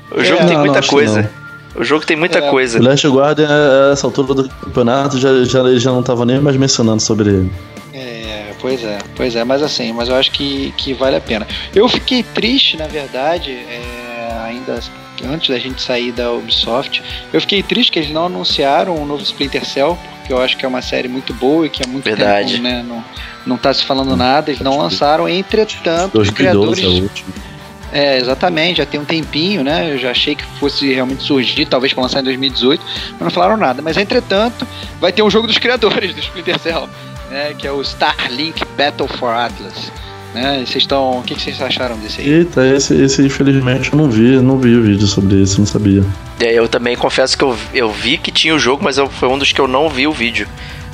não. 0.10 0.18
O 0.18 0.24
jogo 0.24 0.44
é, 0.44 0.46
tem 0.46 0.58
muita 0.58 0.80
não, 0.80 0.88
coisa. 0.88 1.30
O 1.76 1.84
jogo 1.84 2.06
tem 2.06 2.16
muita 2.16 2.39
é. 2.39 2.50
coisa. 2.50 2.80
O 2.80 2.84
Last 2.84 3.06
Guard, 3.06 3.39
a 3.41 3.91
essa 3.91 4.08
altura 4.08 4.34
do 4.34 4.48
campeonato, 4.48 5.20
já, 5.20 5.44
já, 5.44 5.78
já 5.78 5.91
não 5.91 6.02
tava 6.02 6.26
nem 6.26 6.39
mais 6.39 6.56
mencionando 6.56 7.02
sobre 7.02 7.28
ele. 7.28 7.52
É, 7.94 8.54
pois 8.62 8.82
é, 8.82 8.98
pois 9.14 9.36
é, 9.36 9.44
mas 9.44 9.62
assim, 9.62 9.91
mas 9.91 10.08
eu 10.08 10.16
acho 10.16 10.32
que, 10.32 10.74
que 10.78 10.94
vale 10.94 11.18
a 11.18 11.22
pena. 11.22 11.46
Eu 11.76 11.89
fiquei 11.89 12.24
triste, 12.24 12.78
na 12.78 12.88
verdade, 12.88 13.52
é, 13.52 14.38
ainda 14.46 14.80
antes 15.24 15.49
da 15.49 15.59
gente 15.59 15.82
sair 15.82 16.11
da 16.11 16.32
Ubisoft. 16.32 17.03
Eu 17.32 17.41
fiquei 17.41 17.61
triste 17.61 17.91
que 17.91 17.99
eles 17.99 18.11
não 18.11 18.26
anunciaram 18.26 18.95
um 18.95 19.05
novo 19.05 19.22
Splinter 19.24 19.66
Cell, 19.66 19.97
porque 20.20 20.34
eu 20.34 20.41
acho 20.41 20.57
que 20.57 20.66
é 20.66 20.68
uma 20.68 20.82
série 20.82 21.07
muito 21.07 21.34
boa 21.34 21.66
e 21.66 21.70
que 21.70 21.84
é 21.84 21.88
muito 21.88 22.05
Verdade. 22.05 22.53
tempo, 22.53 22.64
né, 22.64 22.84
não, 22.88 23.03
não 23.45 23.57
tá 23.57 23.74
se 23.74 23.84
falando 23.84 24.16
nada, 24.16 24.51
eles 24.51 24.61
não 24.61 24.78
lançaram. 24.78 25.28
Entretanto, 25.28 26.20
os 26.20 26.30
criadores. 26.30 26.84
É, 27.91 28.18
exatamente, 28.18 28.78
já 28.78 28.88
tem 28.88 28.99
um 28.99 29.05
tempinho, 29.05 29.64
né? 29.64 29.93
Eu 29.93 29.99
já 29.99 30.09
achei 30.09 30.34
que 30.34 30.43
fosse 30.59 30.91
realmente 30.91 31.22
surgir, 31.22 31.68
talvez 31.68 31.93
para 31.93 32.01
lançar 32.01 32.22
em 32.22 32.24
2018, 32.24 32.84
mas 33.11 33.20
não 33.22 33.30
falaram 33.30 33.55
nada. 33.55 33.84
Mas 33.84 33.97
entretanto, 33.97 34.68
vai 34.99 35.11
ter 35.11 35.22
um 35.22 35.30
jogo 35.30 35.45
dos 35.45 35.59
criadores 35.59 36.11
do 36.11 36.20
Splinter 36.20 36.57
Cell, 36.57 36.89
né? 37.30 37.53
Que 37.55 37.68
é 37.68 37.72
o 37.72 37.84
Starlink 37.84 38.66
Battle 38.76 39.07
for 39.07 39.30
Atlas. 39.30 39.91
Né? 40.34 40.64
Vocês 40.66 40.84
estão. 40.84 41.20
O 41.20 41.24
que, 41.24 41.36
vocês 41.36 41.62
acharam 41.62 41.98
desse 41.98 42.22
aí? 42.22 42.30
Eita, 42.30 42.66
esse, 42.66 42.96
esse 42.96 43.22
infelizmente 43.22 43.92
eu 43.92 43.98
não 43.98 44.10
vi, 44.10 44.40
não 44.42 44.58
vi 44.58 44.76
o 44.76 44.84
vídeo 44.84 45.08
sobre 45.08 45.36
isso, 45.36 45.60
não 45.60 45.68
sabia. 45.68 46.04
É, 46.40 46.54
eu 46.54 46.68
também 46.68 46.98
confesso 46.98 47.38
que 47.38 47.44
eu, 47.44 47.56
eu 47.74 47.92
vi 47.92 48.18
que 48.18 48.32
tinha 48.32 48.56
o 48.56 48.60
jogo, 48.60 48.84
mas 48.84 48.98
eu, 48.98 49.08
foi 49.10 49.30
um 49.30 49.38
dos 49.38 49.52
que 49.52 49.62
eu 49.62 49.68
não 49.68 49.90
vi 49.90 50.08
o 50.08 50.12
vídeo. 50.12 50.48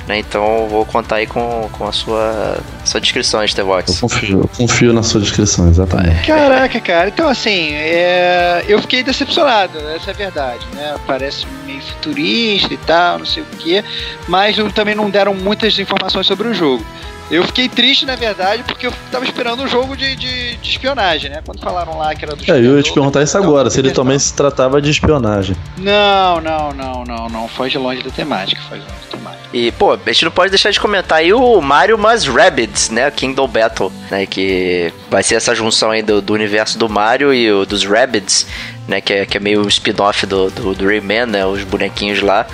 Né? 0.06 0.18
Então 0.18 0.66
vou 0.68 0.84
contar 0.84 1.16
aí 1.16 1.26
com, 1.26 1.68
com 1.72 1.86
a 1.86 1.92
sua, 1.92 2.58
sua 2.84 3.00
descrição, 3.00 3.42
Eu 3.42 3.48
Stevox. 3.48 4.00
confio, 4.00 4.40
eu 4.40 4.50
confio 4.56 4.92
na 4.92 5.02
sua 5.02 5.20
descrição, 5.20 5.68
exatamente. 5.68 6.26
Caraca, 6.26 6.80
cara. 6.80 7.08
Então, 7.08 7.28
assim, 7.28 7.72
é, 7.74 8.64
eu 8.66 8.80
fiquei 8.80 9.02
decepcionado, 9.04 9.78
essa 9.94 10.10
é 10.10 10.14
a 10.14 10.16
verdade, 10.16 10.66
né? 10.74 10.96
Parece 11.06 11.46
meio 11.64 11.80
futurista 11.80 12.74
e 12.74 12.76
tal, 12.78 13.20
não 13.20 13.26
sei 13.26 13.42
o 13.42 13.46
quê, 13.58 13.84
mas 14.26 14.56
também 14.74 14.94
não 14.94 15.08
deram 15.08 15.32
muitas 15.32 15.78
informações 15.78 16.26
sobre 16.26 16.48
o 16.48 16.54
jogo. 16.54 16.84
Eu 17.30 17.44
fiquei 17.44 17.68
triste, 17.68 18.04
na 18.04 18.16
verdade, 18.16 18.64
porque 18.64 18.88
eu 18.88 18.92
tava 19.12 19.24
esperando 19.24 19.62
um 19.62 19.68
jogo 19.68 19.96
de, 19.96 20.16
de, 20.16 20.56
de 20.56 20.70
espionagem, 20.70 21.30
né? 21.30 21.40
Quando 21.44 21.60
falaram 21.60 21.96
lá 21.96 22.12
que 22.14 22.24
era 22.24 22.34
do 22.34 22.42
É, 22.44 22.58
eu 22.58 22.76
ia 22.76 22.82
te 22.82 22.92
perguntar 22.92 23.22
isso 23.22 23.38
não, 23.38 23.44
agora, 23.44 23.70
se 23.70 23.78
ele 23.78 23.92
também 23.92 24.18
se 24.18 24.34
tratava 24.34 24.82
de 24.82 24.90
espionagem. 24.90 25.54
Não, 25.78 26.40
não, 26.40 26.72
não, 26.72 27.04
não, 27.04 27.28
não. 27.28 27.48
Foge 27.48 27.78
longe 27.78 28.02
da 28.02 28.10
temática, 28.10 28.60
foge 28.68 28.80
longe 28.80 28.94
da 29.10 29.16
temática. 29.16 29.40
E, 29.52 29.70
pô, 29.72 29.92
a 29.92 30.12
gente 30.12 30.24
não 30.24 30.32
pode 30.32 30.50
deixar 30.50 30.70
de 30.70 30.80
comentar 30.80 31.18
aí 31.18 31.32
o 31.32 31.60
Mario 31.60 31.96
Mas 31.96 32.24
Rabbids, 32.26 32.90
né? 32.90 33.08
Kingdom 33.12 33.46
Battle, 33.46 33.92
né? 34.10 34.26
Que 34.26 34.92
vai 35.08 35.22
ser 35.22 35.36
essa 35.36 35.54
junção 35.54 35.92
aí 35.92 36.02
do, 36.02 36.20
do 36.20 36.32
universo 36.32 36.76
do 36.78 36.88
Mario 36.88 37.32
e 37.32 37.50
o, 37.50 37.64
dos 37.64 37.84
Rabbids, 37.84 38.46
né? 38.88 39.00
Que 39.00 39.12
é, 39.12 39.26
que 39.26 39.36
é 39.36 39.40
meio 39.40 39.66
spin-off 39.68 40.26
do, 40.26 40.50
do, 40.50 40.74
do 40.74 40.84
Rayman, 40.84 41.26
né? 41.26 41.46
Os 41.46 41.62
bonequinhos 41.62 42.20
lá. 42.22 42.44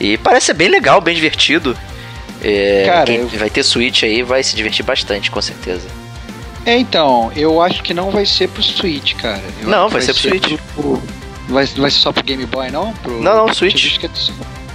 E 0.00 0.16
parece 0.18 0.46
ser 0.46 0.54
bem 0.54 0.68
legal, 0.68 1.00
bem 1.00 1.14
divertido. 1.14 1.76
É, 2.42 2.84
Cara, 2.86 3.04
quem 3.04 3.16
eu- 3.16 3.28
vai 3.28 3.50
ter 3.50 3.62
Switch 3.62 4.02
aí 4.02 4.22
vai 4.22 4.42
se 4.42 4.56
divertir 4.56 4.84
bastante, 4.84 5.30
com 5.30 5.40
certeza. 5.42 5.86
É, 6.64 6.76
então, 6.76 7.30
eu 7.34 7.60
acho 7.62 7.82
que 7.82 7.92
não 7.94 8.10
vai 8.10 8.26
ser 8.26 8.48
pro 8.48 8.62
Switch, 8.62 9.14
cara. 9.14 9.42
Eu 9.62 9.68
Não, 9.68 9.86
que 9.88 9.94
vai 9.94 10.02
ser 10.02 10.12
pro 10.14 10.22
Switch. 10.22 10.58
pro- 10.74 11.02
vai, 11.48 11.64
vai 11.66 11.90
ser 11.90 11.98
só 11.98 12.12
pro 12.12 12.22
Game 12.22 12.44
Boy, 12.46 12.70
não? 12.70 12.92
Pro, 12.94 13.12
Não, 13.20 13.34
não, 13.36 13.48
eu 13.48 13.54
Switch. 13.54 13.98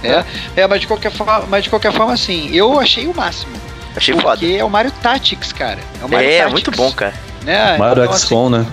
É, 0.02 0.24
é 0.60 0.66
mas, 0.66 0.80
de 0.80 0.86
qualquer 0.86 1.10
forma, 1.10 1.44
mas 1.48 1.64
de 1.64 1.70
qualquer 1.70 1.92
forma, 1.92 2.12
assim, 2.12 2.50
eu 2.54 2.78
achei 2.78 3.06
o 3.06 3.14
máximo. 3.14 3.52
Achei 3.96 4.14
porque 4.14 4.28
foda. 4.28 4.46
é 4.46 4.62
o 4.64 4.68
Mario 4.70 4.90
Tactics, 5.02 5.52
cara. 5.52 5.78
É, 6.00 6.04
o 6.04 6.08
Mario 6.08 6.28
É, 6.28 6.32
Tactics, 6.38 6.52
muito 6.52 6.70
bom, 6.72 6.92
cara. 6.92 7.14
Né? 7.42 7.76
Mario 7.78 8.02
Então, 8.02 8.14
assim, 8.14 8.26
XCOM, 8.26 8.50
né? 8.50 8.66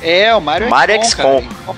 É, 0.00 0.34
o 0.34 0.40
Mario, 0.40 0.70
Mario 0.70 1.04
XCOM, 1.04 1.42
XCOM. 1.42 1.74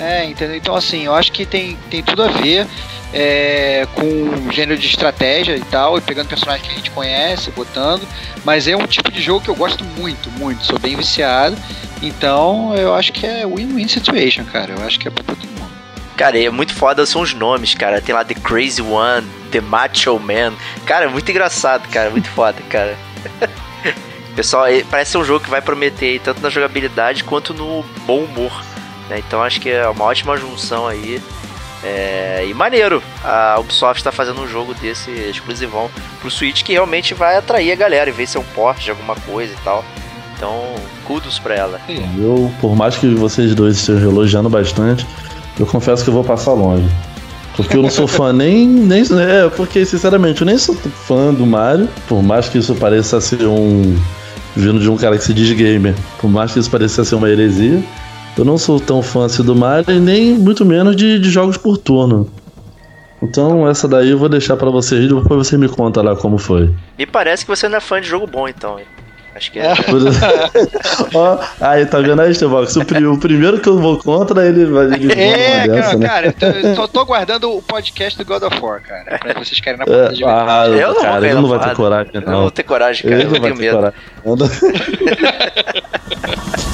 É, 0.00 0.24
entendeu? 0.24 0.56
Então, 0.56 0.74
assim, 0.74 1.04
eu 1.04 1.14
acho 1.14 1.32
que 1.32 1.44
tem, 1.44 1.76
tem 1.90 2.02
tudo 2.02 2.22
a 2.22 2.28
ver 2.28 2.66
é, 3.12 3.86
com 3.94 4.50
gênero 4.52 4.78
de 4.78 4.86
estratégia 4.86 5.56
e 5.56 5.60
tal, 5.62 5.98
e 5.98 6.00
pegando 6.00 6.28
personagens 6.28 6.66
que 6.66 6.72
a 6.72 6.76
gente 6.76 6.90
conhece, 6.90 7.50
botando. 7.50 8.06
Mas 8.44 8.68
é 8.68 8.76
um 8.76 8.86
tipo 8.86 9.10
de 9.10 9.20
jogo 9.20 9.40
que 9.40 9.48
eu 9.50 9.56
gosto 9.56 9.84
muito, 9.84 10.30
muito. 10.32 10.64
Sou 10.64 10.78
bem 10.78 10.96
viciado. 10.96 11.56
Então, 12.02 12.74
eu 12.76 12.94
acho 12.94 13.12
que 13.12 13.26
é 13.26 13.44
win-win 13.46 13.88
situation, 13.88 14.44
cara. 14.44 14.72
Eu 14.72 14.84
acho 14.86 14.98
que 15.00 15.08
é 15.08 15.10
pra 15.10 15.24
todo 15.24 15.38
mundo. 15.38 15.68
Cara, 16.16 16.38
e 16.38 16.46
é 16.46 16.50
muito 16.50 16.74
foda 16.74 17.04
são 17.06 17.22
os 17.22 17.32
nomes, 17.34 17.74
cara. 17.74 18.00
Tem 18.00 18.14
lá 18.14 18.24
The 18.24 18.34
Crazy 18.34 18.82
One, 18.82 19.26
The 19.50 19.60
Macho 19.60 20.18
Man. 20.18 20.54
Cara, 20.84 21.06
é 21.06 21.08
muito 21.08 21.30
engraçado, 21.30 21.88
cara. 21.88 22.10
Muito 22.10 22.28
foda, 22.28 22.60
cara. 22.68 22.96
Pessoal, 24.36 24.66
é- 24.66 24.84
parece 24.84 25.12
ser 25.12 25.18
um 25.18 25.24
jogo 25.24 25.44
que 25.44 25.50
vai 25.50 25.60
prometer 25.60 26.20
tanto 26.20 26.40
na 26.40 26.50
jogabilidade 26.50 27.24
quanto 27.24 27.52
no 27.52 27.84
bom 28.06 28.18
humor. 28.24 28.52
Né? 29.08 29.18
Então 29.18 29.42
acho 29.42 29.60
que 29.60 29.70
é 29.70 29.88
uma 29.88 30.04
ótima 30.04 30.36
junção 30.36 30.86
aí. 30.86 31.20
É, 31.82 32.44
e 32.48 32.52
maneiro, 32.54 33.02
a 33.24 33.56
Ubisoft 33.60 34.02
tá 34.02 34.10
fazendo 34.10 34.40
um 34.40 34.48
jogo 34.48 34.74
desse 34.74 35.10
exclusivão 35.10 35.88
pro 36.20 36.30
Switch 36.30 36.64
que 36.64 36.72
realmente 36.72 37.14
vai 37.14 37.36
atrair 37.36 37.70
a 37.70 37.76
galera, 37.76 38.10
em 38.10 38.12
vez 38.12 38.30
de 38.30 38.32
ser 38.32 38.38
um 38.38 38.54
porte 38.54 38.84
de 38.84 38.90
alguma 38.90 39.14
coisa 39.14 39.52
e 39.52 39.64
tal. 39.64 39.84
Então, 40.36 40.74
kudos 41.04 41.38
pra 41.38 41.54
ela. 41.54 41.80
Eu, 42.16 42.52
por 42.60 42.76
mais 42.76 42.96
que 42.96 43.12
vocês 43.14 43.54
dois 43.54 43.76
estejam 43.76 44.10
elogiando 44.10 44.48
bastante, 44.48 45.06
eu 45.58 45.66
confesso 45.66 46.04
que 46.04 46.10
eu 46.10 46.14
vou 46.14 46.24
passar 46.24 46.52
longe. 46.52 46.88
Porque 47.56 47.76
eu 47.76 47.82
não 47.82 47.90
sou 47.90 48.06
fã 48.06 48.32
nem, 48.32 48.68
nem. 48.68 49.02
É, 49.20 49.48
porque, 49.48 49.84
sinceramente, 49.84 50.42
eu 50.42 50.46
nem 50.46 50.56
sou 50.56 50.76
fã 50.76 51.34
do 51.34 51.44
Mario. 51.44 51.88
Por 52.06 52.22
mais 52.22 52.48
que 52.48 52.58
isso 52.58 52.72
pareça 52.76 53.20
ser 53.20 53.46
um. 53.46 53.98
Vindo 54.54 54.78
de 54.78 54.88
um 54.88 54.96
cara 54.96 55.18
que 55.18 55.24
se 55.24 55.34
diz 55.34 55.52
gamer. 55.52 55.94
Por 56.20 56.30
mais 56.30 56.52
que 56.52 56.60
isso 56.60 56.70
pareça 56.70 57.04
ser 57.04 57.16
uma 57.16 57.28
heresia. 57.28 57.82
Eu 58.38 58.44
não 58.44 58.56
sou 58.56 58.78
tão 58.78 59.02
fã 59.02 59.26
assim 59.26 59.42
do 59.42 59.56
Mario 59.56 59.98
nem 60.00 60.34
muito 60.34 60.64
menos 60.64 60.94
de, 60.94 61.18
de 61.18 61.28
jogos 61.30 61.56
por 61.56 61.76
turno. 61.76 62.30
Então, 63.20 63.68
essa 63.68 63.88
daí 63.88 64.10
eu 64.10 64.18
vou 64.18 64.28
deixar 64.28 64.56
pra 64.56 64.70
vocês 64.70 65.04
e 65.04 65.08
depois 65.08 65.48
você 65.48 65.58
me 65.58 65.68
conta 65.68 66.00
lá 66.00 66.14
como 66.14 66.38
foi. 66.38 66.72
Me 66.96 67.04
parece 67.04 67.44
que 67.44 67.50
você 67.50 67.68
não 67.68 67.78
é 67.78 67.80
fã 67.80 68.00
de 68.00 68.06
jogo 68.06 68.28
bom, 68.28 68.46
então. 68.46 68.78
hein? 68.78 68.84
Acho 69.34 69.50
que 69.52 69.58
é. 69.58 69.72
Ó, 71.14 71.38
aí, 71.60 71.84
tá 71.86 71.98
vendo 72.00 72.20
aí, 72.22 72.30
Estevox? 72.32 72.74
O, 72.76 72.84
pri- 72.84 73.06
o 73.06 73.18
primeiro 73.18 73.58
que 73.60 73.68
eu 73.68 73.78
vou 73.78 73.96
contra, 73.98 74.44
ele 74.46 74.64
vai 74.66 74.86
ele 74.86 75.12
É, 75.12 75.66
dessa, 75.68 75.90
cara, 75.90 75.98
né? 75.98 76.06
cara, 76.08 76.26
eu 76.26 76.32
tô- 76.32 76.46
eu 76.68 76.74
só 76.76 76.86
tô 76.88 77.00
aguardando 77.00 77.50
o 77.56 77.62
podcast 77.62 78.16
do 78.18 78.24
God 78.24 78.42
of 78.44 78.60
War, 78.60 78.80
cara. 78.82 79.18
Pra 79.18 79.34
vocês 79.34 79.60
querem 79.60 79.78
na 79.78 79.84
É, 79.84 79.86
porta 79.86 80.14
de 80.14 80.24
verdade. 80.24 80.50
ah, 80.50 80.66
Eu 80.66 80.86
não 80.88 80.94
vou 80.94 81.02
cara, 81.02 81.26
ele 81.26 81.34
não 81.34 81.46
vai 81.48 81.58
ter 81.60 81.74
coragem, 81.76 82.10
Eu 82.14 82.20
não 82.22 82.32
não. 82.32 82.40
vou 82.42 82.50
ter 82.50 82.62
coragem, 82.64 83.02
cara. 83.02 83.14
Ele 83.16 83.24
Eu 83.24 83.30
não 83.30 83.40
tenho 83.40 83.54
ter 83.56 83.60
medo. 83.60 83.76
coragem. 83.76 83.98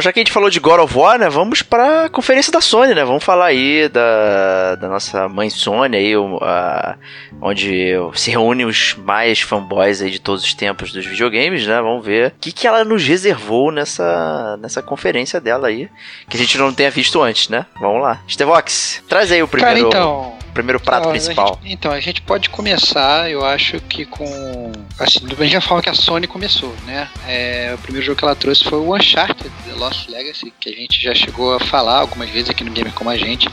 Já 0.00 0.12
que 0.12 0.18
a 0.18 0.22
gente 0.22 0.32
falou 0.32 0.50
de 0.50 0.58
God 0.60 0.80
of 0.80 0.96
War, 0.96 1.18
né, 1.18 1.28
vamos 1.28 1.62
pra 1.62 2.08
conferência 2.08 2.52
da 2.52 2.60
Sony, 2.60 2.94
né? 2.94 3.04
Vamos 3.04 3.22
falar 3.24 3.46
aí 3.46 3.88
da, 3.88 4.74
da 4.76 4.88
nossa 4.88 5.28
mãe 5.28 5.50
Sony 5.50 5.96
aí, 5.96 6.12
a- 6.42 6.96
onde 7.40 7.94
se 8.14 8.30
reúnem 8.30 8.66
os 8.66 8.94
mais 8.94 9.40
fanboys 9.40 10.02
aí 10.02 10.10
de 10.10 10.18
todos 10.20 10.44
os 10.44 10.54
tempos 10.54 10.92
dos 10.92 11.04
videogames, 11.06 11.66
né? 11.66 11.80
Vamos 11.80 12.04
ver 12.04 12.28
o 12.28 12.32
que, 12.40 12.52
que 12.52 12.66
ela 12.66 12.84
nos 12.84 13.04
reservou 13.04 13.70
nessa, 13.70 14.56
nessa 14.60 14.82
conferência 14.82 15.40
dela 15.40 15.68
aí, 15.68 15.88
que 16.28 16.36
a 16.36 16.40
gente 16.40 16.56
não 16.58 16.72
tenha 16.72 16.90
visto 16.90 17.20
antes, 17.22 17.48
né? 17.48 17.66
Vamos 17.80 18.02
lá. 18.02 18.20
Stevox, 18.28 19.02
traz 19.08 19.30
aí 19.32 19.42
o 19.42 19.48
Cara, 19.48 19.64
primeiro, 19.72 19.88
então. 19.88 20.39
Primeiro 20.50 20.80
prato 20.80 21.00
Então, 21.00 21.10
a 21.10 21.14
principal. 21.14 21.58
gente- 21.62 21.72
então, 21.72 21.92
a 21.92 22.00
gente 22.00 22.22
pode 22.22 22.50
começar, 22.50 23.30
eu 23.30 23.44
acho 23.44 23.80
que 23.80 24.04
com. 24.04 24.72
Assim, 24.98 25.20
a 25.26 25.42
gente 25.42 25.52
já 25.52 25.60
fala 25.60 25.82
que 25.82 25.88
a 25.88 25.94
Sony 25.94 26.26
começou, 26.26 26.74
né? 26.86 27.08
É, 27.26 27.72
o 27.74 27.78
primeiro 27.78 28.04
jogo 28.06 28.18
que 28.18 28.24
ela 28.24 28.34
trouxe 28.36 28.64
foi 28.64 28.78
o 28.78 28.94
Uncharted 28.94 29.50
The 29.66 29.72
Lost 29.74 30.08
Legacy, 30.08 30.52
que 30.60 30.68
a 30.68 30.72
gente 30.72 31.00
já 31.00 31.14
chegou 31.14 31.54
a 31.54 31.60
falar 31.60 31.98
algumas 32.00 32.28
vezes 32.30 32.50
aqui 32.50 32.64
no 32.64 32.70
Gamer 32.70 32.92
Como 32.92 33.10
a 33.10 33.16
Gente. 33.16 33.48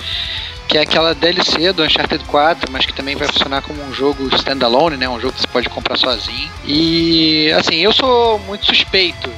Que 0.67 0.77
é 0.77 0.81
aquela 0.81 1.15
DLC 1.15 1.71
do 1.71 1.81
Uncharted 1.81 2.25
4, 2.25 2.69
mas 2.71 2.85
que 2.85 2.91
também 2.91 3.15
vai 3.15 3.25
funcionar 3.25 3.61
como 3.61 3.81
um 3.81 3.93
jogo 3.93 4.27
standalone, 4.35 4.97
né? 4.97 5.07
Um 5.07 5.17
jogo 5.17 5.31
que 5.33 5.39
você 5.39 5.47
pode 5.47 5.69
comprar 5.69 5.95
sozinho. 5.97 6.51
E, 6.65 7.49
assim, 7.57 7.75
eu 7.77 7.93
sou 7.93 8.37
muito 8.39 8.65
suspeito 8.65 9.29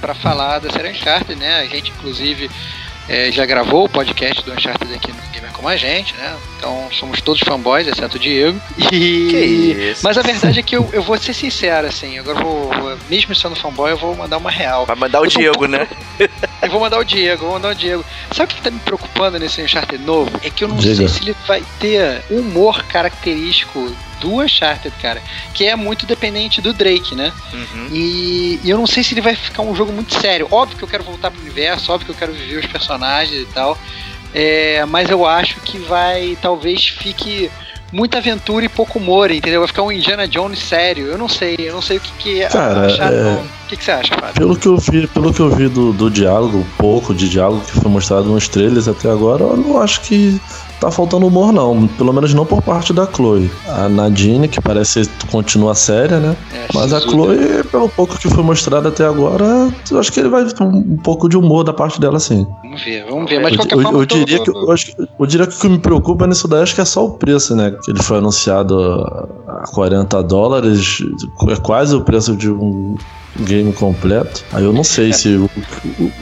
pra 0.00 0.14
falar 0.14 0.58
da 0.58 0.70
série 0.70 0.88
Uncharted, 0.90 1.38
né? 1.38 1.56
A 1.60 1.66
gente, 1.66 1.90
inclusive, 1.90 2.50
é, 3.10 3.32
já 3.32 3.44
gravou 3.44 3.86
o 3.86 3.88
podcast 3.88 4.40
do 4.44 4.52
Uncharted 4.52 4.94
aqui 4.94 5.10
no 5.10 5.20
Gamer 5.32 5.50
Como 5.52 5.66
a 5.66 5.76
Gente, 5.76 6.14
né? 6.14 6.36
Então 6.56 6.88
somos 6.92 7.20
todos 7.20 7.40
fanboys, 7.40 7.88
exceto 7.88 8.16
o 8.16 8.20
Diego. 8.20 8.60
E... 8.92 9.28
Que 9.28 9.36
isso? 9.90 10.02
Mas 10.04 10.16
a 10.16 10.22
verdade 10.22 10.60
é 10.60 10.62
que 10.62 10.76
eu, 10.76 10.88
eu 10.92 11.02
vou 11.02 11.18
ser 11.18 11.34
sincero, 11.34 11.88
assim, 11.88 12.18
agora 12.20 12.38
eu 12.38 12.44
vou, 12.44 12.98
mesmo 13.08 13.34
sendo 13.34 13.56
fanboy, 13.56 13.90
eu 13.90 13.96
vou 13.96 14.14
mandar 14.14 14.36
uma 14.36 14.50
real. 14.50 14.86
Vai 14.86 14.94
mandar 14.94 15.20
o 15.20 15.24
Eu 15.24 15.30
tô 15.30 15.38
Diego, 15.38 15.54
pouco 15.58 15.66
né? 15.66 15.88
Eu 16.62 16.70
vou 16.70 16.80
mandar 16.80 16.98
o 16.98 17.04
Diego, 17.04 17.44
vou 17.44 17.54
mandar 17.54 17.70
o 17.70 17.74
Diego. 17.74 18.04
Sabe 18.32 18.52
o 18.52 18.56
que 18.56 18.62
tá 18.62 18.70
me 18.70 18.78
preocupando 18.80 19.38
nesse 19.38 19.62
Uncharted 19.62 20.04
novo? 20.04 20.30
É 20.42 20.50
que 20.50 20.62
eu 20.62 20.68
não 20.68 20.76
Diga. 20.76 20.94
sei 20.94 21.08
se 21.08 21.22
ele 21.22 21.34
vai 21.46 21.62
ter 21.80 22.22
um 22.30 22.40
humor 22.40 22.84
característico 22.84 23.90
do 24.20 24.40
Uncharted, 24.40 24.94
cara, 25.00 25.22
que 25.54 25.64
é 25.64 25.74
muito 25.74 26.06
dependente 26.06 26.60
do 26.60 26.72
Drake, 26.72 27.14
né? 27.14 27.32
Uhum. 27.52 27.88
E, 27.90 28.60
e 28.62 28.70
eu 28.70 28.78
não 28.78 28.86
sei 28.86 29.02
se 29.02 29.14
ele 29.14 29.20
vai 29.20 29.34
ficar 29.34 29.62
um 29.62 29.74
jogo 29.74 29.92
muito 29.92 30.14
sério. 30.14 30.46
Óbvio 30.50 30.76
que 30.76 30.84
eu 30.84 30.88
quero 30.88 31.04
voltar 31.04 31.30
pro 31.30 31.40
universo, 31.40 31.92
óbvio 31.92 32.06
que 32.06 32.12
eu 32.12 32.18
quero 32.18 32.32
viver 32.32 32.58
os 32.58 32.66
personagens 32.66 33.42
e 33.42 33.46
tal. 33.46 33.76
É, 34.32 34.84
mas 34.86 35.10
eu 35.10 35.26
acho 35.26 35.60
que 35.60 35.78
vai, 35.78 36.38
talvez 36.40 36.86
fique 36.86 37.50
muita 37.92 38.18
aventura 38.18 38.64
e 38.64 38.68
pouco 38.68 38.98
humor, 38.98 39.30
entendeu? 39.30 39.60
Vai 39.60 39.66
ficar 39.66 39.82
um 39.82 39.92
Indiana 39.92 40.26
Jones 40.28 40.58
sério. 40.60 41.06
Eu 41.06 41.18
não 41.18 41.28
sei, 41.28 41.56
eu 41.58 41.72
não 41.72 41.82
sei 41.82 41.96
o 41.96 42.00
que, 42.00 42.12
que 42.18 42.42
é. 42.42 42.48
Cara, 42.48 42.86
achar, 42.86 43.12
é-. 43.12 43.34
O 43.34 43.68
que, 43.68 43.76
que 43.76 43.84
você 43.84 43.90
acha, 43.90 44.14
Fábio? 44.14 44.34
Pelo 44.34 44.56
que 44.56 44.66
eu 44.66 44.76
vi, 44.76 45.06
pelo 45.08 45.34
que 45.34 45.40
eu 45.40 45.50
vi 45.50 45.68
do, 45.68 45.92
do 45.92 46.10
diálogo, 46.10 46.58
o 46.58 46.66
pouco 46.76 47.14
de 47.14 47.28
diálogo 47.28 47.64
que 47.64 47.72
foi 47.72 47.90
mostrado 47.90 48.24
nos 48.24 48.48
trailers 48.48 48.88
até 48.88 49.10
agora, 49.10 49.42
eu 49.42 49.56
não 49.56 49.80
acho 49.80 50.00
que 50.02 50.40
tá 50.80 50.90
faltando 50.90 51.26
humor, 51.26 51.52
não. 51.52 51.86
Pelo 51.86 52.12
menos 52.12 52.32
não 52.34 52.46
por 52.46 52.62
parte 52.62 52.92
da 52.92 53.06
Chloe. 53.06 53.50
A 53.68 53.88
Nadine, 53.88 54.48
que 54.48 54.60
parece 54.60 55.08
continua 55.30 55.74
séria, 55.74 56.18
né? 56.18 56.36
É, 56.54 56.66
Mas 56.74 56.92
a. 56.92 57.00
Chloe, 57.00 57.62
pelo 57.70 57.88
pouco 57.88 58.18
que 58.18 58.28
foi 58.28 58.42
mostrado 58.42 58.88
até 58.88 59.04
agora, 59.04 59.70
eu 59.90 59.98
acho 59.98 60.10
que 60.12 60.20
ele 60.20 60.28
vai 60.28 60.44
ter 60.44 60.62
um 60.62 60.96
pouco 60.96 61.28
de 61.28 61.36
humor 61.36 61.64
da 61.64 61.72
parte 61.72 62.00
dela, 62.00 62.18
sim. 62.18 62.46
Vamos 62.62 62.82
ver, 62.82 63.04
vamos 63.08 63.30
ver. 63.30 63.40
Mas 63.40 63.52
Eu, 63.52 63.82
eu- 63.92 64.06
diria 64.06 64.38
que, 64.42 64.50
eu, 64.50 64.70
acho 64.72 64.86
que- 64.86 65.08
eu 65.18 65.26
diria 65.26 65.46
que 65.46 65.56
o 65.56 65.58
que 65.60 65.68
me 65.68 65.78
preocupa 65.78 66.26
nisso 66.26 66.48
daí 66.48 66.62
acho 66.62 66.74
que 66.74 66.80
é 66.80 66.84
só 66.84 67.04
o 67.04 67.10
preço, 67.10 67.54
né? 67.54 67.74
Que 67.84 67.90
ele 67.90 68.02
foi 68.02 68.18
anunciado 68.18 68.78
a 69.46 69.64
40 69.72 70.22
dólares, 70.22 70.98
é 71.48 71.56
quase 71.56 71.94
o 71.94 72.00
preço 72.02 72.34
de 72.36 72.50
um 72.50 72.96
game 73.40 73.72
completo. 73.72 74.44
Aí 74.52 74.64
eu 74.64 74.72
não 74.72 74.82
sei 74.84 75.12
se 75.12 75.28
o, 75.36 75.50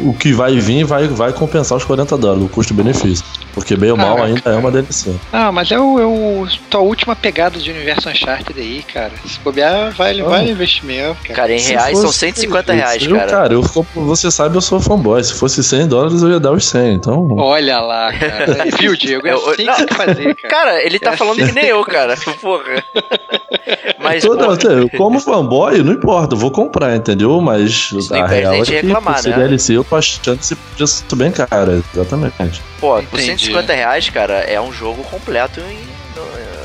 o, 0.02 0.10
o 0.10 0.14
que 0.14 0.32
vai 0.32 0.58
vir 0.58 0.84
vai, 0.84 1.08
vai 1.08 1.32
compensar 1.32 1.76
os 1.78 1.84
40 1.84 2.16
dólares, 2.18 2.44
o 2.44 2.48
custo-benefício. 2.48 3.24
Porque 3.58 3.76
bem 3.76 3.90
ou 3.90 3.96
mal 3.96 4.22
ainda 4.22 4.50
é 4.50 4.56
uma 4.56 4.70
DLC. 4.70 5.14
Ah, 5.32 5.50
mas 5.50 5.70
é 5.70 5.78
o, 5.78 5.98
é 5.98 6.06
o 6.06 6.46
tua 6.70 6.80
última 6.80 7.16
pegada 7.16 7.58
de 7.58 7.70
universo 7.70 8.08
Uncharted 8.08 8.58
aí, 8.58 8.82
cara. 8.82 9.12
Se 9.26 9.40
bobear, 9.40 9.90
vale, 9.92 10.22
ah. 10.22 10.24
vale 10.24 10.50
investimento, 10.50 11.16
cara. 11.22 11.34
Cara, 11.34 11.52
em 11.52 11.58
se 11.58 11.72
reais 11.72 11.92
fosse, 11.92 12.02
são 12.02 12.12
150 12.12 12.72
reais, 12.72 13.02
viu, 13.02 13.16
cara. 13.16 13.30
Cara, 13.30 13.54
eu, 13.54 13.62
você 13.94 14.30
sabe, 14.30 14.56
eu 14.56 14.60
sou 14.60 14.80
fanboy. 14.80 15.22
Se 15.22 15.34
fosse 15.34 15.62
100 15.62 15.88
dólares, 15.88 16.22
eu 16.22 16.30
ia 16.30 16.40
dar 16.40 16.52
os 16.52 16.64
100, 16.64 16.94
então... 16.94 17.28
Olha 17.36 17.80
lá, 17.80 18.12
cara. 18.12 18.64
viu, 18.78 18.96
Diego? 18.96 19.26
É 19.26 19.32
assim 19.32 19.64
não. 19.64 19.74
que 19.74 19.94
fazer, 19.94 20.34
cara. 20.48 20.68
Cara, 20.68 20.84
ele 20.84 20.98
tá 20.98 21.12
é 21.12 21.16
falando 21.16 21.40
assim. 21.40 21.54
que 21.54 21.60
nem 21.60 21.70
eu, 21.70 21.82
cara. 21.84 22.14
Porra. 22.40 22.84
Mas, 23.98 24.24
então, 24.24 24.36
Toda, 24.36 24.56
porra. 24.56 24.88
Como 24.96 25.20
fanboy, 25.20 25.82
não 25.82 25.92
importa. 25.92 26.34
Eu 26.34 26.38
vou 26.38 26.50
comprar, 26.50 26.94
entendeu? 26.96 27.40
Mas 27.40 27.92
Isso 27.92 28.14
a 28.14 28.26
real 28.26 28.54
é 28.54 28.62
que 28.62 28.72
reclamar, 28.72 29.18
se 29.18 29.30
né? 29.30 29.36
DLC, 29.36 29.76
eu 29.76 29.84
tô 29.84 29.96
achando 29.96 30.38
que 30.38 30.46
você 30.46 30.56
podia 30.56 30.86
ser 30.86 31.16
bem 31.16 31.30
cara. 31.30 31.82
Exatamente. 31.94 32.62
Pô, 32.80 33.02
por 33.02 33.18
150 33.18 33.47
250 33.48 33.72
é. 33.72 33.76
reais, 33.76 34.08
cara, 34.10 34.34
é 34.40 34.60
um 34.60 34.72
jogo 34.72 35.02
completo 35.04 35.60
em. 35.60 35.78
Eh, 36.16 36.58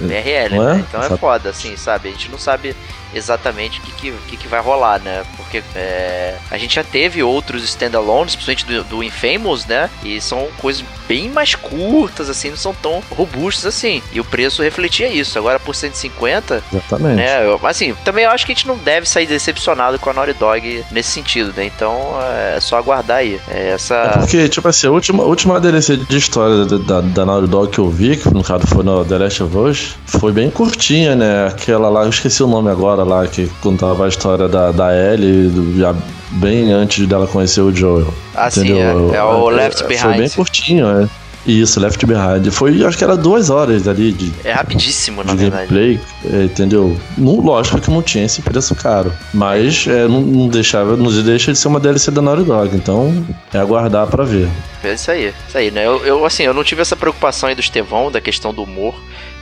RL, 0.00 0.06
BRL, 0.06 0.54
é? 0.54 0.74
né? 0.74 0.84
Então 0.88 1.02
é 1.02 1.16
foda, 1.16 1.50
assim, 1.50 1.76
sabe? 1.76 2.08
A 2.08 2.12
gente 2.12 2.30
não 2.30 2.38
sabe 2.38 2.74
exatamente 3.14 3.80
o 3.80 3.82
que, 3.82 4.12
que, 4.12 4.36
que, 4.36 4.48
vai 4.48 4.60
rolar, 4.60 5.00
né? 5.00 5.24
Porque 5.36 5.62
é, 5.74 6.36
a 6.50 6.58
gente 6.58 6.74
já 6.74 6.84
teve 6.84 7.22
outros 7.22 7.62
standalones, 7.64 8.34
principalmente 8.34 8.66
do, 8.66 8.84
do 8.84 9.02
Infamous, 9.02 9.66
né? 9.66 9.90
E 10.02 10.20
são 10.20 10.48
coisas 10.58 10.84
bem 11.06 11.28
mais 11.28 11.54
curtas, 11.54 12.28
assim, 12.28 12.50
não 12.50 12.56
são 12.56 12.74
tão 12.74 13.02
robustas 13.10 13.66
assim. 13.66 14.02
E 14.12 14.20
o 14.20 14.24
preço 14.24 14.62
refletia 14.62 15.08
isso. 15.08 15.38
Agora 15.38 15.58
por 15.58 15.74
150, 15.74 16.62
Exatamente. 16.72 17.16
né? 17.16 17.44
Eu, 17.44 17.60
assim, 17.64 17.94
também 18.04 18.24
eu 18.24 18.30
acho 18.30 18.46
que 18.46 18.52
a 18.52 18.54
gente 18.54 18.66
não 18.66 18.76
deve 18.76 19.08
sair 19.08 19.26
decepcionado 19.26 19.98
com 19.98 20.10
a 20.10 20.12
Naughty 20.12 20.34
Dog 20.34 20.84
nesse 20.90 21.10
sentido, 21.10 21.52
né? 21.56 21.64
Então 21.64 22.18
é 22.54 22.60
só 22.60 22.76
aguardar 22.76 23.18
aí. 23.18 23.40
É 23.48 23.58
É 23.58 23.70
essa. 23.70 24.14
porque, 24.18 24.48
tipo 24.48 24.68
assim, 24.68 24.86
a 24.86 24.90
última, 24.90 25.24
a 25.24 25.26
última 25.26 25.60
DLC 25.60 25.96
de 25.96 26.16
história 26.16 26.64
da, 26.64 26.78
da, 26.78 27.00
da 27.00 27.26
Naughty 27.26 27.48
Dog 27.48 27.72
que 27.72 27.78
eu 27.78 27.90
vi, 27.90 28.16
que 28.16 28.32
no 28.32 28.44
caso 28.44 28.66
foi 28.66 28.84
no 28.84 29.04
The 29.04 29.18
Last 29.18 29.42
of 29.42 29.56
Us, 29.56 29.96
foi 30.06 30.32
bem 30.32 30.48
curtinha, 30.48 31.16
né? 31.16 31.48
Aquela 31.48 31.88
lá, 31.88 32.04
eu 32.04 32.10
esqueci 32.10 32.42
o 32.42 32.46
nome 32.46 32.70
agora 32.70 32.97
lá, 33.04 33.26
que 33.26 33.46
contava 33.60 34.04
a 34.04 34.08
história 34.08 34.48
da, 34.48 34.70
da 34.72 34.94
Ellie, 34.94 35.50
já 35.78 35.94
bem 36.32 36.72
antes 36.72 37.06
dela 37.06 37.26
conhecer 37.26 37.60
o 37.62 37.74
Joel. 37.74 38.12
Assim, 38.34 38.60
entendeu? 38.60 39.12
é, 39.12 39.16
é 39.16 39.22
o 39.24 39.50
É, 39.50 39.54
Left 39.54 39.78
Foi 39.84 39.88
Behind. 39.88 40.16
bem 40.18 40.28
curtinho, 40.30 40.86
é. 40.86 41.08
Isso, 41.46 41.80
Left 41.80 42.04
Behind. 42.04 42.50
Foi, 42.50 42.84
acho 42.84 42.98
que 42.98 43.04
era 43.04 43.16
duas 43.16 43.48
horas 43.48 43.88
ali 43.88 44.12
de, 44.12 44.30
É 44.44 44.52
rapidíssimo, 44.52 45.24
na 45.24 45.32
de 45.32 45.38
verdade. 45.38 45.68
gameplay, 45.68 46.00
é, 46.30 46.44
entendeu? 46.44 46.94
Não, 47.16 47.40
lógico 47.40 47.80
que 47.80 47.90
não 47.90 48.02
tinha 48.02 48.24
esse 48.26 48.42
preço 48.42 48.74
caro, 48.74 49.10
mas 49.32 49.86
é, 49.88 50.06
não, 50.06 50.20
não 50.20 50.48
deixava, 50.48 50.94
não 50.94 51.10
deixa 51.22 51.50
de 51.52 51.58
ser 51.58 51.68
uma 51.68 51.80
DLC 51.80 52.10
da 52.10 52.20
Naughty 52.20 52.42
Dog, 52.44 52.76
então 52.76 53.24
é 53.54 53.58
aguardar 53.58 54.06
pra 54.08 54.24
ver. 54.24 54.46
É 54.84 54.92
isso 54.92 55.10
aí, 55.10 55.32
isso 55.48 55.56
aí, 55.56 55.70
né? 55.70 55.86
Eu, 55.86 56.04
eu, 56.04 56.26
assim, 56.26 56.42
eu 56.42 56.52
não 56.52 56.62
tive 56.62 56.82
essa 56.82 56.94
preocupação 56.96 57.48
aí 57.48 57.54
do 57.54 57.60
Estevão, 57.62 58.10
da 58.10 58.20
questão 58.20 58.52
do 58.52 58.62
humor, 58.64 58.94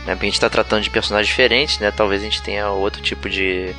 né? 0.07 0.15
Porque 0.15 0.27
a 0.27 0.31
gente 0.31 0.41
tá 0.41 0.49
tratando 0.49 0.83
de 0.83 0.91
personagens 0.91 1.29
diferentes, 1.29 1.79
né? 1.79 1.91
Talvez 1.91 2.23
a 2.23 2.25
gente 2.25 2.43
tenha 2.43 2.71
outro 2.71 3.03
tipo 3.03 3.29
de, 3.29 3.75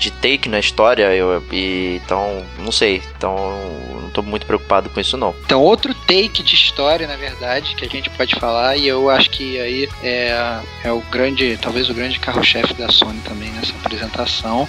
de 0.00 0.10
take 0.10 0.48
na 0.48 0.58
história, 0.58 1.14
eu, 1.14 1.42
e, 1.52 2.00
então, 2.02 2.42
não 2.58 2.72
sei. 2.72 3.02
Então, 3.16 3.36
não 4.02 4.08
tô 4.10 4.22
muito 4.22 4.46
preocupado 4.46 4.88
com 4.88 4.98
isso, 4.98 5.16
não. 5.16 5.34
Então, 5.44 5.60
outro 5.60 5.94
take 5.94 6.42
de 6.42 6.54
história, 6.54 7.06
na 7.06 7.16
verdade, 7.16 7.74
que 7.76 7.84
a 7.84 7.88
gente 7.88 8.08
pode 8.08 8.34
falar, 8.36 8.76
e 8.78 8.88
eu 8.88 9.10
acho 9.10 9.28
que 9.28 9.60
aí 9.60 9.88
é, 10.02 10.60
é 10.82 10.90
o 10.90 11.00
grande, 11.10 11.58
talvez 11.60 11.90
o 11.90 11.94
grande 11.94 12.18
carro-chefe 12.18 12.72
da 12.74 12.90
Sony 12.90 13.20
também 13.20 13.50
nessa 13.50 13.72
apresentação, 13.74 14.66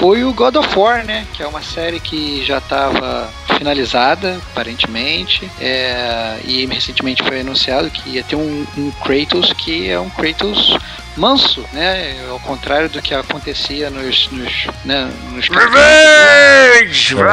foi 0.00 0.24
o 0.24 0.34
God 0.34 0.56
of 0.56 0.76
War, 0.76 1.04
né? 1.04 1.24
Que 1.32 1.42
é 1.42 1.46
uma 1.46 1.62
série 1.62 2.00
que 2.00 2.44
já 2.44 2.58
estava 2.58 3.30
finalizada, 3.56 4.40
aparentemente, 4.50 5.48
é, 5.60 6.38
e 6.44 6.66
recentemente 6.66 7.22
foi 7.22 7.40
anunciado 7.40 7.90
que 7.90 8.10
ia 8.10 8.24
ter 8.24 8.36
um, 8.36 8.66
um 8.76 8.90
Kratos 9.02 9.52
que 9.52 9.88
é 9.88 9.98
um 10.00 10.10
Kratos 10.10 10.76
manso, 11.18 11.64
né? 11.72 12.16
Ao 12.30 12.38
contrário 12.40 12.88
do 12.88 13.02
que 13.02 13.14
acontecia 13.14 13.90
nos, 13.90 14.28
nos, 14.30 14.66
né, 14.84 15.10
nos 15.32 15.48
Revenge! 15.48 17.14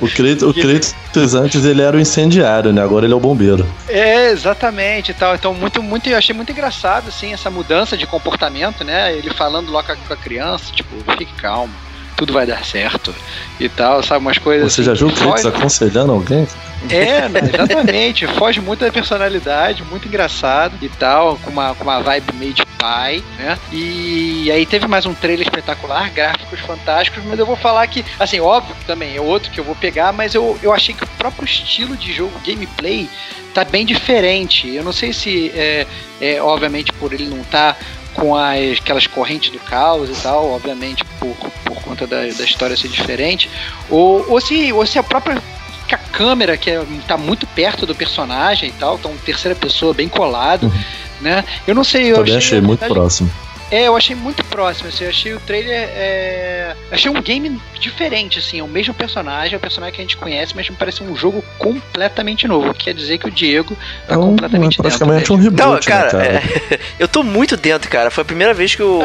O 0.00 0.52
Kratos 0.52 1.34
antes 1.34 1.64
ele 1.64 1.82
era 1.82 1.96
o 1.96 2.00
incendiário, 2.00 2.72
né? 2.72 2.82
Agora 2.82 3.06
ele 3.06 3.12
é 3.12 3.16
o 3.16 3.20
bombeiro. 3.20 3.66
É, 3.88 4.30
exatamente 4.30 5.10
e 5.10 5.14
tal. 5.14 5.34
Então, 5.34 5.54
muito, 5.54 5.82
muito, 5.82 6.08
eu 6.08 6.16
achei 6.16 6.34
muito 6.34 6.52
engraçado, 6.52 7.08
assim, 7.08 7.32
essa 7.32 7.50
mudança 7.50 7.96
de 7.96 8.06
comportamento, 8.06 8.84
né? 8.84 9.14
Ele 9.14 9.30
falando 9.30 9.72
lá 9.72 9.82
com 9.82 9.92
a, 9.92 9.96
com 9.96 10.12
a 10.12 10.16
criança, 10.16 10.72
tipo, 10.72 10.94
fique 11.16 11.32
calmo, 11.34 11.72
tudo 12.18 12.32
vai 12.32 12.44
dar 12.44 12.64
certo 12.64 13.14
e 13.60 13.68
tal, 13.68 14.02
sabe? 14.02 14.20
Umas 14.20 14.38
coisas 14.38 14.72
Você 14.72 14.80
assim, 14.80 14.90
já 14.90 14.94
viu 14.94 15.06
o 15.06 15.12
que 15.12 15.20
Kratos 15.20 15.42
foge- 15.42 15.56
aconselhando 15.56 16.12
alguém? 16.12 16.46
É, 16.90 17.28
né, 17.28 17.40
exatamente. 17.54 18.26
Foge 18.26 18.60
muito 18.60 18.84
da 18.84 18.90
personalidade, 18.90 19.84
muito 19.84 20.08
engraçado 20.08 20.74
e 20.82 20.88
tal, 20.88 21.36
com 21.38 21.50
uma, 21.50 21.74
com 21.76 21.84
uma 21.84 22.00
vibe 22.00 22.32
meio 22.34 22.52
de 22.52 22.66
pai, 22.78 23.22
né? 23.38 23.56
E 23.72 24.50
aí 24.52 24.66
teve 24.66 24.86
mais 24.88 25.06
um 25.06 25.14
trailer 25.14 25.46
espetacular, 25.46 26.10
gráficos 26.10 26.58
fantásticos, 26.60 27.22
mas 27.24 27.38
eu 27.38 27.46
vou 27.46 27.56
falar 27.56 27.86
que, 27.86 28.04
assim, 28.18 28.40
óbvio 28.40 28.74
que 28.76 28.84
também 28.84 29.16
é 29.16 29.20
outro 29.20 29.50
que 29.50 29.58
eu 29.60 29.64
vou 29.64 29.74
pegar, 29.76 30.12
mas 30.12 30.34
eu, 30.34 30.58
eu 30.62 30.72
achei 30.72 30.94
que 30.94 31.04
o 31.04 31.08
próprio 31.18 31.44
estilo 31.44 31.96
de 31.96 32.12
jogo, 32.12 32.32
gameplay, 32.44 33.08
tá 33.54 33.64
bem 33.64 33.84
diferente. 33.86 34.72
Eu 34.72 34.84
não 34.84 34.92
sei 34.92 35.12
se, 35.12 35.50
é, 35.54 35.86
é 36.20 36.40
obviamente, 36.42 36.92
por 36.92 37.12
ele 37.12 37.26
não 37.26 37.40
estar 37.40 37.76
com 38.18 38.34
as, 38.34 38.78
aquelas 38.80 39.06
correntes 39.06 39.50
do 39.50 39.58
caos 39.58 40.10
e 40.10 40.22
tal, 40.22 40.50
obviamente 40.50 41.04
por, 41.18 41.34
por 41.64 41.82
conta 41.82 42.06
da, 42.06 42.20
da 42.22 42.44
história 42.44 42.76
ser 42.76 42.88
diferente, 42.88 43.48
ou, 43.88 44.24
ou, 44.28 44.40
se, 44.40 44.72
ou 44.72 44.84
se 44.84 44.98
a 44.98 45.02
própria 45.02 45.40
que 45.86 45.94
a 45.94 45.98
câmera 45.98 46.56
que 46.56 46.70
é, 46.70 46.84
tá 47.06 47.16
muito 47.16 47.46
perto 47.46 47.86
do 47.86 47.94
personagem 47.94 48.68
e 48.68 48.72
tal, 48.72 48.98
tá 48.98 49.08
um 49.08 49.16
terceira 49.16 49.56
pessoa 49.56 49.94
bem 49.94 50.08
colado, 50.08 50.64
Uhum. 50.66 50.82
né? 51.22 51.44
Eu 51.66 51.74
não 51.74 51.82
sei, 51.82 52.12
eu 52.12 52.16
Também 52.16 52.36
achei 52.36 52.60
na 52.60 52.66
muito 52.66 52.80
verdade, 52.80 53.00
próximo. 53.00 53.30
É, 53.70 53.84
eu 53.84 53.96
achei 53.96 54.16
muito 54.16 54.42
próximo, 54.44 54.88
assim, 54.88 55.04
eu 55.04 55.10
achei 55.10 55.34
o 55.34 55.40
trailer, 55.40 55.88
é... 55.92 56.74
achei 56.90 57.10
um 57.10 57.20
game 57.20 57.60
diferente, 57.78 58.38
assim, 58.38 58.60
é 58.60 58.62
o 58.62 58.68
mesmo 58.68 58.94
personagem, 58.94 59.54
é 59.54 59.56
o 59.56 59.60
personagem 59.60 59.94
que 59.94 60.00
a 60.00 60.04
gente 60.04 60.16
conhece, 60.16 60.54
mas 60.56 60.68
me 60.68 60.76
parece 60.76 61.02
um 61.02 61.14
jogo 61.14 61.44
completamente 61.58 62.48
novo, 62.48 62.72
quer 62.72 62.94
dizer 62.94 63.18
que 63.18 63.28
o 63.28 63.30
Diego 63.30 63.76
tá 64.06 64.14
É, 64.14 64.16
um, 64.16 64.22
é 64.22 64.26
completamente 64.26 64.78
praticamente 64.78 65.18
dentro 65.18 65.34
um 65.34 65.38
dele. 65.38 65.56
Não, 65.56 65.70
reboot, 65.70 65.86
cara, 65.86 66.18
né, 66.18 66.40
cara? 66.40 66.64
é, 66.70 66.80
eu 66.98 67.08
tô 67.08 67.22
muito 67.22 67.56
dentro, 67.56 67.90
cara. 67.90 68.10
Foi 68.10 68.22
a 68.22 68.24
primeira 68.24 68.54
vez 68.54 68.74
que 68.74 68.82
o, 68.82 69.00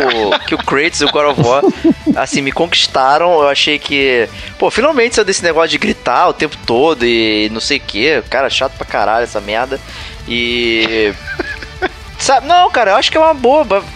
que 0.48 0.56
o 0.56 0.58
Kratos 0.58 1.02
e 1.02 1.06
o 1.06 1.12
God 1.12 1.38
of 1.38 1.42
War, 1.42 1.64
assim, 2.16 2.42
me 2.42 2.52
conquistaram. 2.52 3.42
Eu 3.42 3.50
achei 3.50 3.78
que, 3.78 4.28
pô, 4.58 4.72
finalmente 4.72 5.16
saiu 5.16 5.26
desse 5.26 5.44
negócio 5.44 5.70
de 5.70 5.78
gritar 5.78 6.30
o 6.30 6.34
tempo 6.34 6.58
todo 6.66 7.06
e 7.06 7.50
não 7.52 7.60
sei 7.60 7.78
o 7.78 7.82
que. 7.82 8.22
Cara, 8.30 8.50
chato 8.50 8.74
pra 8.78 8.86
caralho 8.86 9.24
essa 9.24 9.42
merda. 9.42 9.80
E. 10.28 11.14
Sabe, 12.18 12.48
não, 12.48 12.70
cara, 12.72 12.92
eu 12.92 12.96
acho 12.96 13.12
que 13.12 13.18
é 13.18 13.20
uma. 13.20 13.36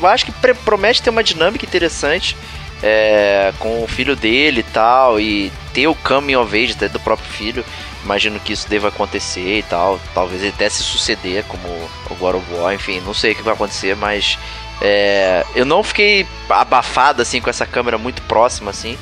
Eu 0.01 0.07
acho 0.07 0.25
que 0.25 0.31
promete 0.65 1.01
ter 1.01 1.09
uma 1.09 1.23
dinâmica 1.23 1.65
interessante 1.65 2.35
é, 2.83 3.53
com 3.59 3.83
o 3.83 3.87
filho 3.87 4.15
dele 4.15 4.59
e 4.61 4.63
tal. 4.63 5.19
E 5.19 5.51
ter 5.73 5.87
o 5.87 5.95
coming 5.95 6.35
of 6.35 6.55
age 6.55 6.73
do 6.73 6.99
próprio 6.99 7.29
filho. 7.29 7.65
Imagino 8.03 8.39
que 8.39 8.53
isso 8.53 8.69
deva 8.69 8.87
acontecer 8.89 9.59
e 9.59 9.63
tal. 9.63 9.99
Talvez 10.13 10.41
ele 10.41 10.53
até 10.53 10.69
se 10.69 10.83
suceder 10.83 11.43
como 11.45 11.67
o 12.09 12.15
God 12.15 12.35
of 12.35 12.53
War. 12.53 12.73
Enfim, 12.73 13.01
não 13.01 13.13
sei 13.13 13.31
o 13.31 13.35
que 13.35 13.41
vai 13.43 13.53
acontecer, 13.53 13.95
mas. 13.95 14.37
é, 14.81 15.45
eu 15.55 15.65
não 15.65 15.81
fiquei 15.83 16.27
abafado 16.49 17.21
assim 17.21 17.41
com 17.41 17.49
essa 17.49 17.65
câmera 17.65 17.97
muito 17.97 18.21
próxima 18.23 18.71
assim. 18.71 18.97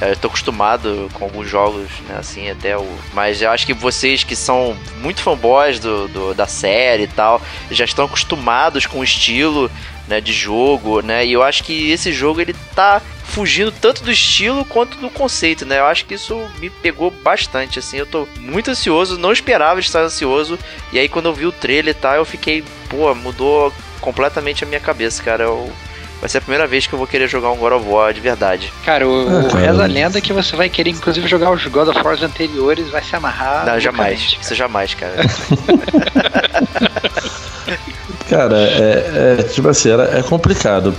É, 0.00 0.12
Eu 0.12 0.16
tô 0.16 0.26
acostumado 0.28 1.08
com 1.14 1.24
alguns 1.24 1.48
jogos, 1.48 1.88
né, 2.08 2.16
assim, 2.18 2.50
até 2.50 2.76
o. 2.76 2.86
Mas 3.14 3.40
eu 3.40 3.50
acho 3.50 3.64
que 3.66 3.72
vocês 3.72 4.22
que 4.24 4.36
são 4.36 4.76
muito 4.98 5.22
fanboys 5.22 5.78
do, 5.78 6.06
do- 6.08 6.34
da 6.34 6.46
série 6.46 7.04
e 7.04 7.08
tal, 7.08 7.40
já 7.70 7.84
estão 7.84 8.04
acostumados 8.04 8.84
com 8.86 8.98
o 9.00 9.04
estilo 9.04 9.70
né, 10.06 10.20
de 10.20 10.32
jogo, 10.32 11.00
né? 11.00 11.24
E 11.26 11.32
eu 11.32 11.42
acho 11.42 11.64
que 11.64 11.90
esse 11.90 12.12
jogo 12.12 12.40
ele 12.40 12.54
tá 12.74 13.00
fugindo 13.24 13.72
tanto 13.72 14.04
do 14.04 14.10
estilo 14.12 14.64
quanto 14.66 14.96
do 14.98 15.10
conceito, 15.10 15.64
né? 15.66 15.80
Eu 15.80 15.86
acho 15.86 16.04
que 16.04 16.14
isso 16.14 16.46
me 16.60 16.68
pegou 16.70 17.10
bastante, 17.10 17.78
assim. 17.78 17.96
Eu 17.96 18.06
tô 18.06 18.28
muito 18.38 18.70
ansioso, 18.70 19.18
não 19.18 19.32
esperava 19.32 19.80
estar 19.80 20.00
ansioso. 20.02 20.58
E 20.92 20.98
aí 20.98 21.08
quando 21.08 21.26
eu 21.26 21.34
vi 21.34 21.46
o 21.46 21.50
trailer 21.52 21.94
e 21.96 21.98
tal, 21.98 22.14
eu 22.14 22.24
fiquei, 22.24 22.62
pô, 22.88 23.12
mudou 23.14 23.72
completamente 24.00 24.62
a 24.62 24.66
minha 24.66 24.78
cabeça, 24.80 25.22
cara. 25.22 25.42
Eu, 25.44 25.72
vai 26.20 26.28
ser 26.28 26.38
a 26.38 26.40
primeira 26.40 26.66
vez 26.66 26.86
que 26.86 26.92
eu 26.92 26.98
vou 26.98 27.06
querer 27.06 27.28
jogar 27.28 27.50
um 27.50 27.56
God 27.56 27.72
of 27.72 27.88
War 27.88 28.12
de 28.12 28.20
verdade. 28.20 28.72
Cara, 28.84 29.06
o, 29.06 29.30
É, 29.30 29.46
o 29.46 29.50
cara. 29.50 29.66
reza 29.66 29.84
a 29.84 29.86
lenda 29.86 30.20
que 30.20 30.32
você 30.32 30.56
vai 30.56 30.68
querer, 30.68 30.90
inclusive, 30.90 31.26
jogar 31.28 31.50
os 31.50 31.64
God 31.66 31.88
of 31.88 32.00
War 32.02 32.16
anteriores, 32.22 32.88
vai 32.90 33.02
se 33.02 33.14
amarrar. 33.14 33.66
Não, 33.66 33.78
jamais. 33.78 34.20
loucamente, 34.20 34.38
Isso 34.40 34.54
jamais, 34.54 34.94
cara. 34.94 35.14
Cara, 38.28 38.56
é, 38.58 39.38
é, 39.38 39.42
tipo 39.44 39.68
assim, 39.68 39.90
era, 39.90 40.18
é 40.18 40.22
complicado. 40.22 40.92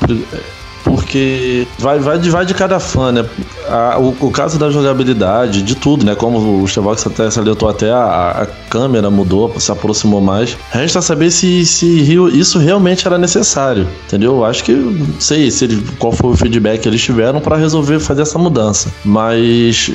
Por- 0.88 0.97
Porque 1.07 1.65
vai, 1.80 1.99
vai, 1.99 2.19
de, 2.19 2.30
vai 2.30 2.45
de 2.45 2.53
cada 2.53 2.80
fã, 2.80 3.11
né? 3.11 3.26
A- 3.69 3.97
o, 3.99 4.09
o 4.27 4.31
caso 4.31 4.57
da 4.59 4.69
jogabilidade, 4.69 5.61
de 5.61 5.73
tudo, 5.76 6.05
né? 6.05 6.15
Como 6.15 6.61
o 6.61 6.68
Stevox 6.68 7.05
até 7.07 7.30
salientou, 7.31 7.69
até 7.69 7.89
a, 7.91 8.41
a 8.43 8.45
câmera 8.69 9.09
mudou, 9.09 9.53
se 9.59 9.72
aproximou 9.72 10.19
mais. 10.19 10.57
Resta 10.72 11.01
saber 11.01 11.31
se, 11.31 11.65
se 11.65 11.85
isso 12.34 12.59
realmente 12.59 13.07
era 13.07 13.18
necessário, 13.18 13.88
entendeu? 14.05 14.35
Eu 14.38 14.45
Acho 14.45 14.64
que, 14.64 14.73
não 14.73 15.19
sei 15.19 15.49
se 15.49 15.64
ele, 15.65 15.81
qual 15.97 16.11
foi 16.11 16.31
o 16.31 16.35
feedback 16.35 16.81
que 16.81 16.88
eles 16.89 17.01
tiveram 17.01 17.39
para 17.39 17.55
resolver 17.55 17.99
fazer 17.99 18.23
essa 18.23 18.38
mudança. 18.38 18.91
Mas, 19.05 19.89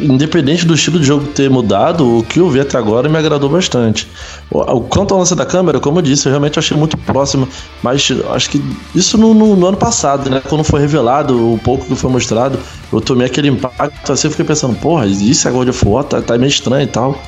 independente 0.00 0.64
do 0.66 0.74
estilo 0.74 0.98
de 0.98 1.06
jogo 1.06 1.26
ter 1.28 1.50
mudado, 1.50 2.18
o 2.18 2.22
que 2.22 2.40
eu 2.40 2.48
vi 2.48 2.60
até 2.60 2.78
agora 2.78 3.08
me 3.08 3.18
agradou 3.18 3.48
bastante. 3.48 4.08
O 4.50 4.80
quanto 4.80 5.12
ao 5.14 5.20
lance 5.20 5.34
da 5.34 5.44
câmera, 5.44 5.78
como 5.80 5.98
eu 5.98 6.02
disse, 6.02 6.26
eu 6.26 6.30
realmente 6.30 6.58
achei 6.58 6.76
muito 6.76 6.96
próximo, 6.96 7.46
mas 7.82 8.08
acho 8.34 8.50
que 8.50 8.62
isso 8.94 9.18
no, 9.18 9.34
no- 9.34 9.56
no 9.56 9.66
ano 9.66 9.76
passado, 9.76 10.17
né? 10.26 10.42
Quando 10.48 10.64
foi 10.64 10.80
revelado 10.80 11.54
o 11.54 11.58
pouco 11.58 11.86
que 11.86 11.94
foi 11.94 12.10
mostrado, 12.10 12.58
eu 12.92 13.00
tomei 13.00 13.26
aquele 13.26 13.48
impacto 13.48 14.12
assim, 14.12 14.26
eu 14.26 14.30
fiquei 14.30 14.46
pensando, 14.46 14.74
porra, 14.76 15.06
isso 15.06 15.46
é 15.46 15.50
God 15.50 15.68
of 15.68 15.88
War, 15.88 16.04
tá, 16.04 16.20
tá 16.22 16.36
meio 16.38 16.48
estranho 16.48 16.84
e 16.84 16.86
tal. 16.86 17.20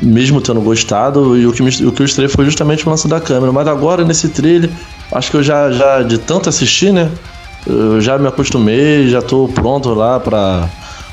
Mesmo 0.00 0.40
tendo 0.40 0.60
gostado, 0.60 1.36
e 1.36 1.46
o 1.46 1.52
que, 1.52 1.62
me, 1.62 1.70
o 1.86 1.92
que 1.92 2.02
eu 2.02 2.06
estranhei 2.06 2.28
foi 2.28 2.44
justamente 2.44 2.86
o 2.86 2.90
lance 2.90 3.06
da 3.06 3.20
câmera. 3.20 3.52
Mas 3.52 3.68
agora, 3.68 4.04
nesse 4.04 4.28
trailer, 4.28 4.70
acho 5.12 5.30
que 5.30 5.36
eu 5.36 5.42
já, 5.42 5.70
já 5.70 6.02
de 6.02 6.18
tanto 6.18 6.48
assistir, 6.48 6.92
né? 6.92 7.10
Eu 7.66 8.00
já 8.00 8.18
me 8.18 8.26
acostumei, 8.26 9.08
já 9.08 9.22
tô 9.22 9.48
pronto 9.48 9.94
lá 9.94 10.18
pra 10.18 10.68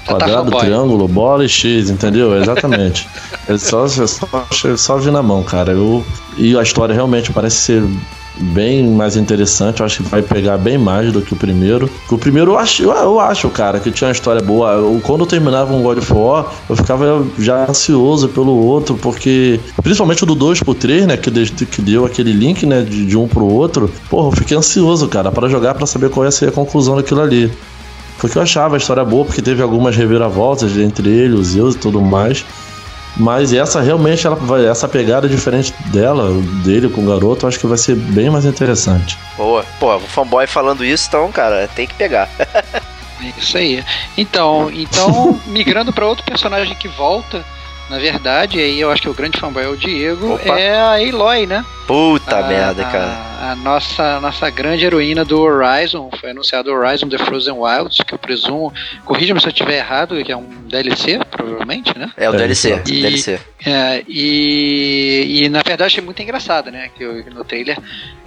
tá 0.06 0.14
quadrado, 0.14 0.45
fanboy. 0.45 0.60
triângulo, 0.61 1.07
bola 1.07 1.45
e 1.45 1.49
X, 1.49 1.90
entendeu? 1.90 2.36
Exatamente. 2.41 3.07
é 3.48 3.57
só, 3.57 3.86
é 3.86 3.90
só, 3.90 4.27
é 4.65 4.77
só 4.77 4.98
vir 4.98 5.11
na 5.11 5.22
mão, 5.22 5.44
cara. 5.44 5.73
Eu, 5.73 6.03
e 6.38 6.57
a 6.57 6.64
história 6.64 6.95
realmente 6.95 7.31
parece 7.31 7.57
ser 7.57 7.84
bem 8.40 8.88
mais 8.90 9.16
interessante. 9.18 9.80
Eu 9.80 9.86
acho 9.86 10.03
que 10.03 10.10
vai 10.10 10.22
pegar 10.22 10.57
bem 10.57 10.78
mais 10.78 11.11
do 11.11 11.22
que 11.22 11.34
o 11.34 11.36
primeiro. 11.36 11.90
O 12.10 12.18
primeiro 12.18 12.52
eu 12.52 12.57
acho, 12.57 12.84
eu, 12.84 13.20
acho, 13.20 13.49
cara, 13.49 13.80
que 13.80 13.91
tinha 13.91 14.07
uma 14.07 14.11
história 14.14 14.41
boa. 14.41 14.72
Eu, 14.74 14.99
quando 15.03 15.22
eu 15.22 15.28
terminava 15.28 15.74
um 15.74 15.82
God 15.82 15.98
of 15.98 16.14
War, 16.14 16.52
eu 16.70 16.76
ficava 16.76 17.26
já 17.38 17.70
ansioso 17.70 18.30
pelo 18.30 18.56
outro, 18.56 18.95
porque 18.95 19.60
principalmente 19.84 20.24
o 20.24 20.26
do 20.26 20.36
2 20.36 20.64
pro 20.64 20.74
3, 20.74 21.06
né, 21.07 21.18
que, 21.18 21.30
de- 21.30 21.52
que 21.66 21.82
deu 21.82 22.06
aquele 22.06 22.32
link, 22.32 22.66
né, 22.66 22.82
de, 22.82 23.06
de 23.06 23.18
um 23.18 23.28
pro 23.28 23.45
outro. 23.45 23.90
Porra, 24.10 24.28
eu 24.30 24.32
fiquei 24.32 24.57
ansioso, 24.57 25.07
cara, 25.07 25.32
para 25.32 25.48
jogar 25.49 25.74
para 25.76 25.86
saber 25.86 26.10
qual 26.10 26.26
ia 26.26 26.32
ser 26.32 26.49
a 26.49 26.52
conclusão 26.52 26.95
daquilo 26.95 27.22
ali. 27.22 27.52
Porque 28.20 28.38
eu 28.38 28.41
achava 28.41 28.76
a 28.76 28.78
história 28.78 29.03
boa, 29.06 29.24
porque 29.24 29.41
teve 29.41 29.61
algumas 29.61 29.95
reviravoltas 29.95 30.78
entre 30.78 31.10
ele, 31.10 31.36
os 31.36 31.48
Zeus 31.48 31.76
e 31.76 31.78
tudo 31.78 32.02
mais. 32.02 32.45
Mas 33.18 33.52
essa 33.53 33.81
realmente, 33.81 34.26
ela 34.26 34.36
vai, 34.36 34.65
essa 34.65 34.88
pegada 34.88 35.27
diferente 35.27 35.73
dela, 35.88 36.31
dele 36.64 36.90
com 36.90 37.02
o 37.02 37.07
garoto, 37.07 37.45
eu 37.45 37.49
acho 37.49 37.60
que 37.60 37.68
vai 37.68 37.77
ser 37.77 37.95
bem 37.95 38.30
mais 38.30 38.45
interessante. 38.45 39.18
Boa. 39.36 39.65
Pô, 39.80 39.95
o 39.95 39.99
fanboy 39.99 40.48
falando 40.48 40.86
isso, 40.86 41.07
então, 41.07 41.31
cara, 41.31 41.68
tem 41.76 41.88
que 41.88 41.94
pegar. 41.95 42.30
É 42.40 42.80
Isso 43.38 43.57
aí. 43.57 43.84
Então, 44.18 44.72
então 44.72 45.40
migrando 45.48 45.91
para 45.91 46.07
outro 46.07 46.23
personagem 46.23 46.76
que 46.76 46.88
volta, 46.88 47.44
na 47.90 47.98
verdade, 47.98 48.60
aí 48.60 48.80
eu 48.80 48.91
acho 48.91 49.02
que 49.02 49.10
o 49.10 49.14
grande 49.14 49.40
fanboy 49.40 49.64
é 49.64 49.68
o 49.68 49.77
Diego, 49.77 50.36
Opa. 50.36 50.60
é 50.60 50.80
a 50.80 50.91
Aloy, 50.94 51.45
né? 51.45 51.65
Puta 51.90 52.38
a, 52.38 52.48
merda, 52.48 52.84
cara. 52.86 53.06
A, 53.41 53.52
a 53.52 53.56
nossa, 53.56 54.20
nossa 54.20 54.48
grande 54.52 54.86
heroína 54.86 55.26
do 55.26 55.41
Horizon, 55.41 56.10
foi 56.22 56.30
anunciado 56.30 56.72
Horizon 56.72 57.10
The 57.10 57.18
Frozen 57.18 57.53
Wilds, 57.56 57.98
que 58.06 58.14
eu 58.14 58.20
presumo, 58.20 58.72
corrija-me 59.06 59.40
se 59.40 59.48
eu 59.48 59.52
estiver 59.52 59.78
errado, 59.78 60.24
que 60.24 60.32
é 60.32 60.38
um 60.38 60.44
DLC, 60.68 61.20
provavelmente, 61.32 61.98
né? 61.98 62.11
É 62.16 62.30
o 62.30 62.34
É, 62.36 62.38
DLC. 62.38 62.70
exato. 62.74 62.91
E- 62.94 63.02
DLC. 63.02 63.40
É, 63.66 64.03
e, 64.07 65.41
e 65.44 65.49
na 65.49 65.61
verdade 65.66 65.84
achei 65.84 66.03
muito 66.03 66.22
engraçado, 66.22 66.72
né? 66.72 66.90
Que 66.95 67.03
eu- 67.03 67.24
no 67.34 67.44
trailer 67.44 67.78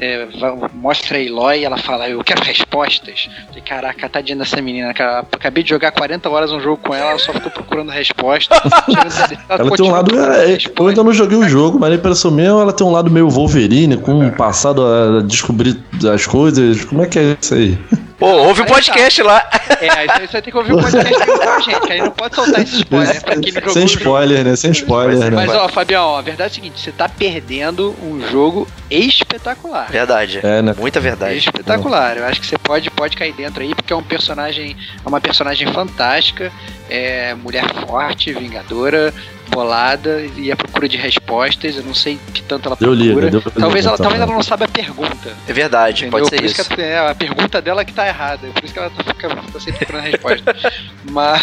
é, 0.00 0.26
mostra 0.74 1.16
a 1.16 1.20
Eloy 1.20 1.60
e 1.60 1.64
ela 1.64 1.78
fala, 1.78 2.08
eu 2.08 2.22
quero 2.24 2.42
respostas. 2.42 3.28
E, 3.56 3.60
caraca, 3.60 4.08
tadinha 4.08 4.36
dessa 4.36 4.60
menina, 4.60 4.92
cara. 4.92 5.20
Acabei 5.20 5.62
de 5.62 5.70
jogar 5.70 5.92
40 5.92 6.28
horas 6.28 6.50
um 6.50 6.60
jogo 6.60 6.78
com 6.82 6.92
ela, 6.94 7.10
ela 7.10 7.18
só 7.20 7.32
ficou 7.32 7.50
procurando 7.50 7.90
resposta. 7.90 8.54
Ela 9.48 9.70
tem 9.76 9.86
um 9.86 9.90
lado. 9.90 10.18
É, 10.18 10.58
eu 10.78 10.86
ainda 10.88 11.04
não 11.04 11.12
joguei 11.12 11.36
o 11.38 11.48
jogo, 11.48 11.78
mas 11.78 11.92
a 11.92 11.94
impressão 11.94 12.30
minha 12.30 12.48
ela 12.48 12.72
tem 12.72 12.86
um 12.86 12.90
lado 12.90 13.10
meio 13.10 13.28
Wolverine, 13.52 13.96
com 13.98 14.18
um 14.18 14.30
passado 14.30 14.82
a 14.84 15.22
descobrir 15.22 15.78
as 16.12 16.26
coisas. 16.26 16.84
Como 16.84 17.02
é 17.02 17.06
que 17.06 17.18
é 17.18 17.36
isso 17.40 17.54
aí? 17.54 17.78
Pô, 18.22 18.28
ouve 18.28 18.60
o 18.60 18.64
tá. 18.64 18.74
podcast 18.74 19.20
lá. 19.20 19.50
É, 19.80 19.90
aí 19.90 20.06
você 20.06 20.26
vai 20.28 20.42
ter 20.42 20.50
que 20.52 20.56
ouvir 20.56 20.74
o 20.74 20.80
podcast 20.80 21.26
com 21.26 21.42
a 21.42 21.58
gente, 21.58 21.92
aí 21.92 21.98
não 21.98 22.12
pode 22.12 22.36
soltar 22.36 22.60
esse 22.62 22.76
spoiler, 22.76 23.14
né? 23.14 23.20
Pra 23.20 23.36
quem 23.36 23.52
não 23.52 23.60
jogou 23.60 23.74
Sem 23.74 23.84
o 23.84 23.88
jogo. 23.88 23.98
spoiler, 23.98 24.44
né? 24.44 24.54
Sem 24.54 24.70
spoiler, 24.70 25.18
né? 25.18 25.30
Mas 25.30 25.50
ó, 25.50 25.68
Fabião, 25.68 26.14
a 26.14 26.22
verdade 26.22 26.42
é 26.42 26.52
a 26.52 26.54
seguinte, 26.54 26.80
você 26.80 26.92
tá 26.92 27.08
perdendo 27.08 27.96
um 28.00 28.24
jogo 28.30 28.68
espetacular. 28.88 29.90
Verdade. 29.90 30.38
É, 30.40 30.62
né? 30.62 30.72
Muita 30.78 31.00
verdade. 31.00 31.36
Espetacular. 31.38 32.16
Eu 32.16 32.26
acho 32.26 32.40
que 32.40 32.46
você 32.46 32.56
pode, 32.58 32.88
pode 32.92 33.16
cair 33.16 33.32
dentro 33.32 33.60
aí, 33.60 33.74
porque 33.74 33.92
é 33.92 33.96
um 33.96 34.04
personagem, 34.04 34.76
é 35.04 35.08
uma 35.08 35.20
personagem 35.20 35.66
fantástica, 35.72 36.52
é 36.88 37.34
mulher 37.34 37.64
forte, 37.88 38.32
vingadora, 38.32 39.12
bolada 39.52 40.22
e 40.36 40.50
à 40.50 40.56
procura 40.56 40.88
de 40.88 40.96
respostas. 40.96 41.76
Eu 41.76 41.82
não 41.82 41.94
sei 41.94 42.18
que 42.32 42.42
tanto 42.42 42.68
ela 42.68 42.76
procura. 42.76 42.98
liga, 42.98 43.30
deu 43.30 43.40
talvez, 43.40 43.86
ela, 43.86 43.96
talvez 43.96 43.98
também. 43.98 44.20
ela 44.20 44.26
não 44.26 44.42
saiba 44.42 44.64
a 44.64 44.68
pergunta. 44.68 45.30
É 45.46 45.52
verdade, 45.52 46.06
Entendeu? 46.06 46.18
pode 46.20 46.30
ser 46.30 46.36
por 46.36 46.44
isso. 46.44 46.60
isso 46.60 46.70
que 46.70 46.80
é 46.80 46.98
a 46.98 47.14
pergunta 47.14 47.60
dela 47.60 47.84
que 47.84 47.92
tá 47.92 48.11
errada. 48.12 48.48
Por 48.48 48.64
isso 48.64 48.72
que 48.72 48.78
ela 48.78 48.90
tá, 48.90 49.02
fica, 49.02 49.28
tá 49.28 49.60
sempre 49.60 49.78
procurando 49.78 50.04
a 50.04 50.08
resposta. 50.08 50.56
mas, 51.10 51.40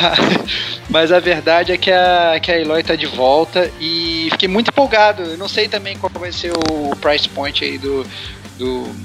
mas 0.90 1.12
a 1.12 1.20
verdade 1.20 1.72
é 1.72 1.78
que 1.78 1.92
a, 1.92 2.40
que 2.42 2.52
a 2.52 2.60
Eloy 2.60 2.84
tá 2.84 2.96
de 2.96 3.06
volta 3.06 3.70
e 3.80 4.30
fiquei 4.32 4.48
muito 4.48 4.70
empolgado. 4.70 5.24
Eu 5.24 5.38
não 5.38 5.48
sei 5.48 5.68
também 5.68 5.98
qual 5.98 6.12
vai 6.14 6.32
ser 6.32 6.54
o 6.54 6.96
price 6.96 7.28
point 7.28 7.64
aí 7.64 7.78
do, 7.78 8.06
do, 8.58 8.96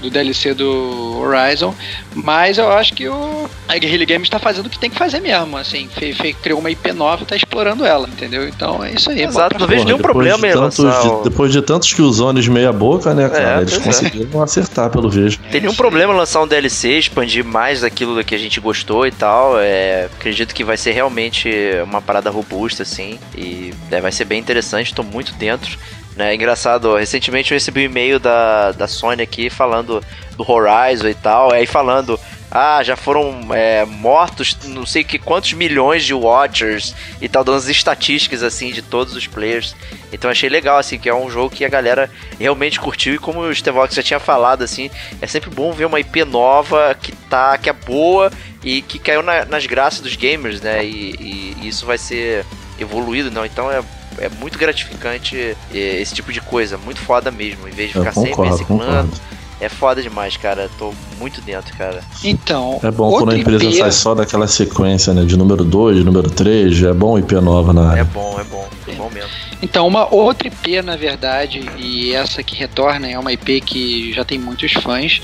do 0.00 0.10
DLC 0.10 0.54
do 0.54 1.18
Horizon, 1.18 1.74
mas 2.14 2.58
eu 2.58 2.70
acho 2.70 2.92
que 2.94 3.08
o, 3.08 3.48
a 3.68 3.78
Guerrilla 3.78 4.04
Games 4.04 4.28
tá 4.28 4.38
fazendo 4.38 4.66
o 4.66 4.70
que 4.70 4.78
tem 4.78 4.90
que 4.90 4.96
fazer 4.96 5.20
mesmo. 5.20 5.56
Assim, 5.56 5.88
fe, 5.88 6.12
fe- 6.12 6.32
criou 6.34 6.60
uma 6.60 6.70
IP 6.70 6.92
nova 6.92 7.22
e 7.22 7.26
tá 7.26 7.34
explorando 7.36 7.84
ela, 7.84 8.06
entendeu? 8.08 8.46
Então 8.48 8.84
é 8.84 8.92
isso 8.92 9.10
aí. 9.10 9.22
Exato, 9.22 9.58
não 9.58 9.66
vejo 9.66 9.84
nenhum 9.84 9.96
depois 9.96 10.12
problema 10.12 10.38
de 10.38 10.46
em 10.46 10.52
tantos, 10.52 10.78
lançar 10.78 11.02
de- 11.18 11.22
Depois 11.30 11.52
de 11.52 11.62
tantos 11.62 11.92
Killzones 11.92 12.46
meia 12.48 12.72
boca, 12.72 13.14
né, 13.14 13.28
cara? 13.28 13.60
Eles 13.62 13.72
pois 13.78 13.82
é. 14.02 14.08
conseguiram 14.08 14.42
acertar, 14.42 14.90
pelo 14.90 15.08
visto. 15.08 15.40
Tem 15.50 15.60
nenhum 15.60 15.74
problema 15.74 16.12
lançar 16.12 16.42
um 16.42 16.46
DLC, 16.46 16.98
expandir 16.98 17.44
mais 17.44 17.80
daquilo 17.80 18.22
que 18.24 18.34
a 18.34 18.38
gente 18.38 18.60
gostou 18.60 19.06
e 19.06 19.10
tal. 19.10 19.58
É, 19.58 20.08
acredito 20.16 20.54
que 20.54 20.62
vai 20.64 20.76
ser 20.76 20.92
realmente 20.92 21.50
uma 21.84 22.00
parada 22.02 22.30
robusta, 22.30 22.82
assim. 22.82 23.18
E 23.36 23.72
é, 23.90 24.00
vai 24.00 24.12
ser 24.12 24.24
bem 24.26 24.38
interessante, 24.38 24.94
tô 24.94 25.02
muito 25.02 25.32
dentro. 25.34 25.78
Né? 26.16 26.34
Engraçado, 26.34 26.96
recentemente 26.96 27.52
eu 27.52 27.56
recebi 27.56 27.82
um 27.82 27.84
e-mail 27.90 28.18
da, 28.18 28.72
da 28.72 28.88
Sony 28.88 29.22
aqui 29.22 29.50
falando 29.50 30.02
do 30.36 30.50
Horizon 30.50 31.08
e 31.08 31.14
tal. 31.14 31.52
Aí 31.52 31.66
falando. 31.66 32.18
Ah, 32.48 32.80
já 32.82 32.96
foram 32.96 33.48
é, 33.52 33.84
mortos 33.84 34.56
não 34.66 34.86
sei 34.86 35.02
que 35.02 35.18
quantos 35.18 35.52
milhões 35.52 36.04
de 36.04 36.14
Watchers 36.14 36.94
e 37.20 37.28
tal, 37.28 37.42
dando 37.42 37.58
as 37.58 37.66
estatísticas 37.68 38.42
assim 38.42 38.70
de 38.72 38.80
todos 38.82 39.14
os 39.16 39.26
players. 39.26 39.74
Então 40.12 40.30
achei 40.30 40.48
legal, 40.48 40.78
assim, 40.78 40.96
que 40.96 41.08
é 41.08 41.14
um 41.14 41.28
jogo 41.28 41.54
que 41.54 41.64
a 41.64 41.68
galera 41.68 42.08
realmente 42.38 42.78
curtiu 42.80 43.14
e 43.14 43.18
como 43.18 43.40
o 43.40 43.54
Stevox 43.54 43.94
já 43.96 44.02
tinha 44.02 44.20
falado, 44.20 44.62
assim, 44.62 44.88
é 45.20 45.26
sempre 45.26 45.50
bom 45.50 45.72
ver 45.72 45.86
uma 45.86 45.98
IP 45.98 46.24
nova 46.24 46.96
que 46.98 47.10
tá, 47.28 47.58
que 47.58 47.68
é 47.68 47.72
boa 47.72 48.30
e 48.62 48.80
que 48.80 49.00
caiu 49.00 49.22
na- 49.24 49.44
nas 49.44 49.66
graças 49.66 50.00
dos 50.00 50.14
gamers, 50.14 50.60
né? 50.60 50.84
E, 50.84 51.10
e- 51.18 51.56
e 51.62 51.68
isso 51.68 51.84
vai 51.84 51.98
ser 51.98 52.46
evoluído, 52.78 53.28
não? 53.30 53.44
Então 53.44 53.70
é, 53.70 53.82
é 54.18 54.28
muito 54.28 54.58
gratificante 54.58 55.56
é, 55.72 56.00
esse 56.00 56.14
tipo 56.14 56.32
de 56.32 56.40
coisa, 56.40 56.78
muito 56.78 57.00
foda 57.00 57.30
mesmo, 57.30 57.68
em 57.68 57.72
vez 57.72 57.88
de 57.90 57.98
ficar 57.98 58.12
sempre 58.12 58.30
concordo, 58.30 58.52
reciclando. 58.52 58.84
concordo. 58.84 59.35
É 59.60 59.68
foda 59.68 60.02
demais, 60.02 60.36
cara. 60.36 60.68
Tô 60.78 60.92
muito 61.18 61.40
dentro, 61.40 61.74
cara. 61.76 62.00
Então, 62.22 62.78
É 62.82 62.90
bom 62.90 63.10
quando 63.10 63.30
a 63.32 63.38
empresa 63.38 63.64
IP 63.64 63.78
sai 63.78 63.90
só 63.92 64.14
daquela 64.14 64.46
sequência, 64.46 65.14
né? 65.14 65.24
De 65.24 65.36
número 65.36 65.64
2, 65.64 65.96
de 65.98 66.04
número 66.04 66.30
3, 66.30 66.82
é 66.82 66.92
bom 66.92 67.18
IP 67.18 67.34
nova 67.36 67.72
na 67.72 67.82
É 67.82 67.90
área. 68.00 68.04
bom, 68.04 68.38
é 68.38 68.44
bom. 68.44 68.68
É 68.86 68.92
bom 68.92 69.10
mesmo. 69.10 69.30
Então, 69.62 69.86
uma 69.86 70.12
outra 70.14 70.48
IP, 70.48 70.82
na 70.82 70.96
verdade, 70.96 71.64
e 71.78 72.12
essa 72.12 72.42
que 72.42 72.54
retorna 72.54 73.08
é 73.08 73.18
uma 73.18 73.32
IP 73.32 73.60
que 73.62 74.12
já 74.12 74.24
tem 74.24 74.38
muitos 74.38 74.72
fãs, 74.74 75.22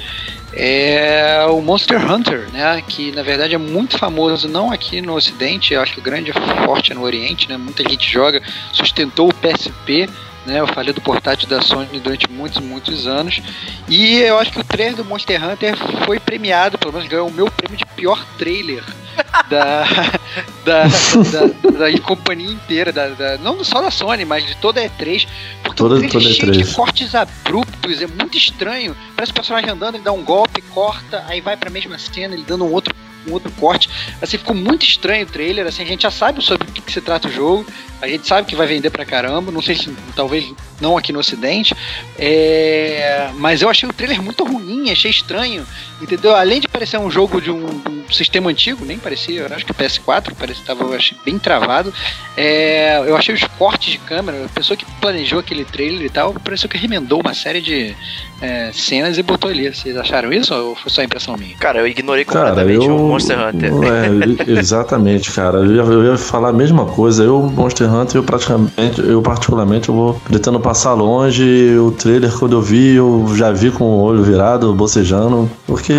é 0.54 1.44
o 1.48 1.60
Monster 1.60 2.10
Hunter, 2.10 2.48
né? 2.52 2.82
Que 2.86 3.12
na 3.12 3.22
verdade 3.22 3.54
é 3.54 3.59
muito 3.59 3.98
famoso, 3.98 4.48
não 4.48 4.70
aqui 4.70 5.00
no 5.00 5.14
Ocidente, 5.14 5.72
eu 5.74 5.80
acho 5.80 5.94
que 5.94 6.00
o 6.00 6.02
grande 6.02 6.30
é 6.30 6.64
forte 6.64 6.92
no 6.94 7.02
Oriente, 7.02 7.48
né? 7.48 7.56
Muita 7.56 7.82
gente 7.88 8.10
joga, 8.10 8.42
sustentou 8.72 9.28
o 9.28 9.34
PSP. 9.34 10.09
Né, 10.44 10.59
eu 10.59 10.66
falei 10.66 10.93
do 10.93 11.01
portátil 11.01 11.48
da 11.48 11.62
Sony 11.62 12.01
durante 12.01 12.28
muitos, 12.31 12.60
muitos 12.60 13.06
anos. 13.06 13.40
E 13.89 14.16
eu 14.19 14.39
acho 14.40 14.51
que 14.51 14.59
o 14.59 14.64
trailer 14.64 14.97
do 14.97 15.05
Monster 15.05 15.43
Hunter 15.44 15.77
foi 16.05 16.19
premiado, 16.19 16.77
pelo 16.78 16.93
menos 16.93 17.09
ganhou 17.09 17.28
o 17.28 17.32
meu 17.32 17.48
prêmio 17.51 17.77
de 17.78 17.86
pior 17.86 18.24
trailer 18.39 18.82
da, 19.48 19.85
da, 20.64 20.82
da, 20.85 21.70
da, 21.78 21.89
da 21.90 21.98
companhia 22.01 22.51
inteira, 22.51 22.90
da, 22.93 23.09
da, 23.10 23.39
não 23.39 23.62
só 23.62 23.81
da 23.81 23.90
Sony, 23.90 24.24
mas 24.24 24.44
de 24.44 24.56
toda 24.56 24.81
a 24.81 24.85
E3. 24.85 25.28
Porque 25.62 25.77
Toda- 25.77 25.94
o 25.94 25.98
trailer 25.98 26.12
toda 26.12 26.28
é 26.28 26.32
cheio 26.35 26.52
E3. 26.52 26.66
de 26.66 26.74
cortes 26.74 27.14
abruptos, 27.14 28.02
é 28.02 28.06
muito 28.09 28.36
estranho. 28.36 28.97
Parece 29.14 29.31
o 29.31 29.35
personagem 29.36 29.70
andando, 29.70 29.94
ele 29.94 30.05
dá 30.05 30.10
um 30.12 30.24
golpe, 30.24 30.60
corta, 30.62 31.24
aí 31.28 31.40
vai 31.40 31.56
pra 31.56 31.70
mesma 31.70 31.97
cena, 31.98 32.35
ele 32.35 32.43
dando 32.44 32.64
um 32.64 32.73
outro, 32.73 32.93
um 33.28 33.32
outro 33.32 33.51
corte. 33.52 33.89
Assim, 34.20 34.39
ficou 34.39 34.56
muito 34.56 34.85
estranho 34.85 35.24
o 35.24 35.28
trailer, 35.28 35.69
assim, 35.69 35.85
a 35.85 35.86
gente 35.86 36.02
já 36.02 36.10
sabe 36.10 36.43
sobre 36.43 36.69
o 36.69 36.73
que, 36.73 36.81
que 36.82 36.90
se 36.93 37.01
trata 37.01 37.28
o 37.28 37.31
jogo, 37.32 37.64
a 38.02 38.08
gente 38.08 38.26
sabe 38.26 38.48
que 38.48 38.56
vai 38.56 38.66
vender 38.66 38.90
pra 38.90 39.04
caramba, 39.04 39.52
não 39.52 39.62
sei 39.62 39.76
se 39.76 39.94
talvez 40.16 40.52
não 40.80 40.98
aqui 40.98 41.12
no 41.12 41.20
ocidente, 41.20 41.72
é, 42.18 43.30
mas 43.36 43.62
eu 43.62 43.68
achei 43.68 43.88
o 43.88 43.92
trailer 43.92 44.20
muito 44.20 44.42
ruim, 44.44 44.90
achei 44.90 45.08
estranho, 45.10 45.64
entendeu? 46.00 46.34
Além 46.34 46.60
de 46.60 46.66
parecer 46.66 46.98
um 46.98 47.08
jogo 47.08 47.40
de 47.40 47.52
um, 47.52 47.64
um 47.64 48.12
sistema 48.12 48.50
antigo, 48.50 48.84
nem 48.84 48.98
parecia, 48.98 49.42
eu 49.42 49.54
acho 49.54 49.64
que 49.64 49.70
o 49.70 49.74
PS4 49.74 50.34
parecia 50.34 50.64
tava 50.64 50.82
eu 50.82 50.94
achei 50.94 51.16
bem 51.24 51.38
travado. 51.38 51.94
É, 52.36 52.98
eu 53.06 53.16
achei 53.16 53.32
os 53.32 53.44
cortes 53.56 53.92
de 53.92 53.98
câmera, 53.98 54.46
a 54.46 54.48
pessoa 54.48 54.76
que 54.76 54.84
planejou 55.00 55.38
aquele 55.38 55.64
trailer 55.64 56.02
e 56.04 56.10
tal, 56.10 56.34
pareceu 56.34 56.68
que 56.68 56.76
remendou 56.76 57.20
uma 57.20 57.34
série 57.34 57.60
de 57.60 57.94
é, 58.40 58.70
cenas 58.72 59.16
e 59.16 59.22
botou 59.22 59.48
ali. 59.48 59.72
Vocês 59.72 59.96
acharam 59.96 60.32
isso 60.32 60.52
ou 60.52 60.74
foi 60.74 60.90
só 60.90 61.02
impressão 61.02 61.36
minha? 61.36 61.56
Cara, 61.56 61.78
eu 61.78 61.86
ignorei 61.86 62.24
Cara, 62.24 62.50
completamente 62.50 62.86
eu. 62.86 62.96
o 62.96 63.08
Monster 63.08 63.38
Hunter. 63.38 63.70
É, 63.70 64.50
exatamente, 64.58 65.30
cara. 65.30 65.58
Eu 65.58 65.76
ia, 65.76 65.82
eu 65.82 66.04
ia 66.06 66.18
falar 66.18 66.48
a 66.48 66.52
mesma 66.52 66.86
coisa. 66.86 67.22
Eu, 67.22 67.40
Monster 67.42 67.91
Hunter, 67.93 68.16
eu 68.16 68.23
praticamente, 68.24 69.01
eu 69.01 69.20
particularmente, 69.23 69.89
eu 69.89 69.94
vou 69.94 70.14
pretendo 70.24 70.59
passar 70.60 70.94
longe. 70.94 71.77
O 71.78 71.90
trailer, 71.90 72.32
quando 72.39 72.52
eu 72.52 72.62
vi, 72.62 72.94
eu 72.94 73.27
já 73.36 73.52
vi 73.52 73.70
com 73.70 73.85
o 73.85 74.01
olho 74.01 74.23
virado, 74.23 74.73
bocejando. 74.74 75.51
Porque, 75.66 75.93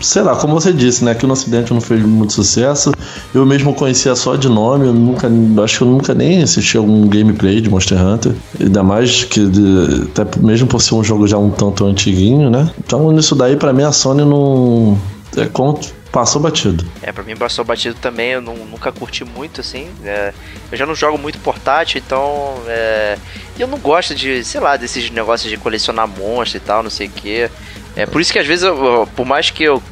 sei 0.00 0.22
lá, 0.22 0.36
como 0.36 0.54
você 0.54 0.72
disse, 0.72 1.04
né? 1.04 1.12
Aqui 1.12 1.26
no 1.26 1.32
Ocidente 1.32 1.72
não 1.72 1.80
fez 1.80 2.02
muito 2.04 2.32
sucesso. 2.32 2.92
Eu 3.34 3.44
mesmo 3.46 3.74
conhecia 3.74 4.14
só 4.14 4.36
de 4.36 4.48
nome. 4.48 4.86
Eu 4.86 4.92
nunca, 4.94 5.30
acho 5.64 5.78
que 5.78 5.84
eu 5.84 5.88
nunca 5.88 6.14
nem 6.14 6.42
assisti 6.42 6.76
algum 6.76 7.06
gameplay 7.08 7.60
de 7.60 7.70
Monster 7.70 7.98
Hunter. 8.04 8.32
Ainda 8.60 8.82
mais 8.82 9.24
que, 9.24 9.46
de- 9.46 10.08
até 10.14 10.26
mesmo 10.40 10.66
por 10.68 10.80
ser 10.80 10.94
um 10.94 11.02
jogo 11.04 11.26
já 11.26 11.38
um 11.38 11.50
tanto 11.50 11.84
antiguinho, 11.84 12.50
né? 12.50 12.70
Então, 12.84 13.10
nisso 13.12 13.34
daí, 13.34 13.56
pra 13.56 13.72
mim, 13.72 13.82
a 13.82 13.92
Sony 13.92 14.24
não. 14.24 14.96
É 15.36 15.46
como 15.46 15.78
passou 16.12 16.40
batido. 16.40 16.84
É, 17.02 17.12
pra 17.12 17.22
mim 17.22 17.36
passou 17.36 17.64
batido 17.64 17.94
também, 17.96 18.30
eu 18.30 18.40
não- 18.40 18.54
nunca 18.66 18.90
curti 18.92 19.24
muito, 19.24 19.60
assim. 19.60 19.88
é, 20.04 20.32
eu 20.70 20.76
já 20.78 20.86
não 20.86 20.94
jogo 20.94 21.16
muito 21.18 21.38
portátil, 21.38 22.00
então. 22.04 22.54
É, 22.66 23.16
eu 23.58 23.66
não 23.66 23.78
gosto 23.78 24.14
de, 24.14 24.42
sei 24.44 24.60
lá, 24.60 24.76
desses 24.76 25.10
negócios 25.10 25.50
de 25.50 25.56
colecionar 25.56 26.06
monstros 26.08 26.54
e 26.56 26.60
tal, 26.60 26.82
não 26.82 26.90
sei 26.90 27.06
o 27.08 27.10
quê. 27.10 27.50
É 27.96 28.06
por 28.06 28.20
isso 28.20 28.32
que 28.32 28.38
às 28.38 28.46
vezes, 28.46 28.64
eu, 28.64 29.08
por 29.16 29.26
mais 29.26 29.50
que 29.50 29.64
eu 29.64 29.82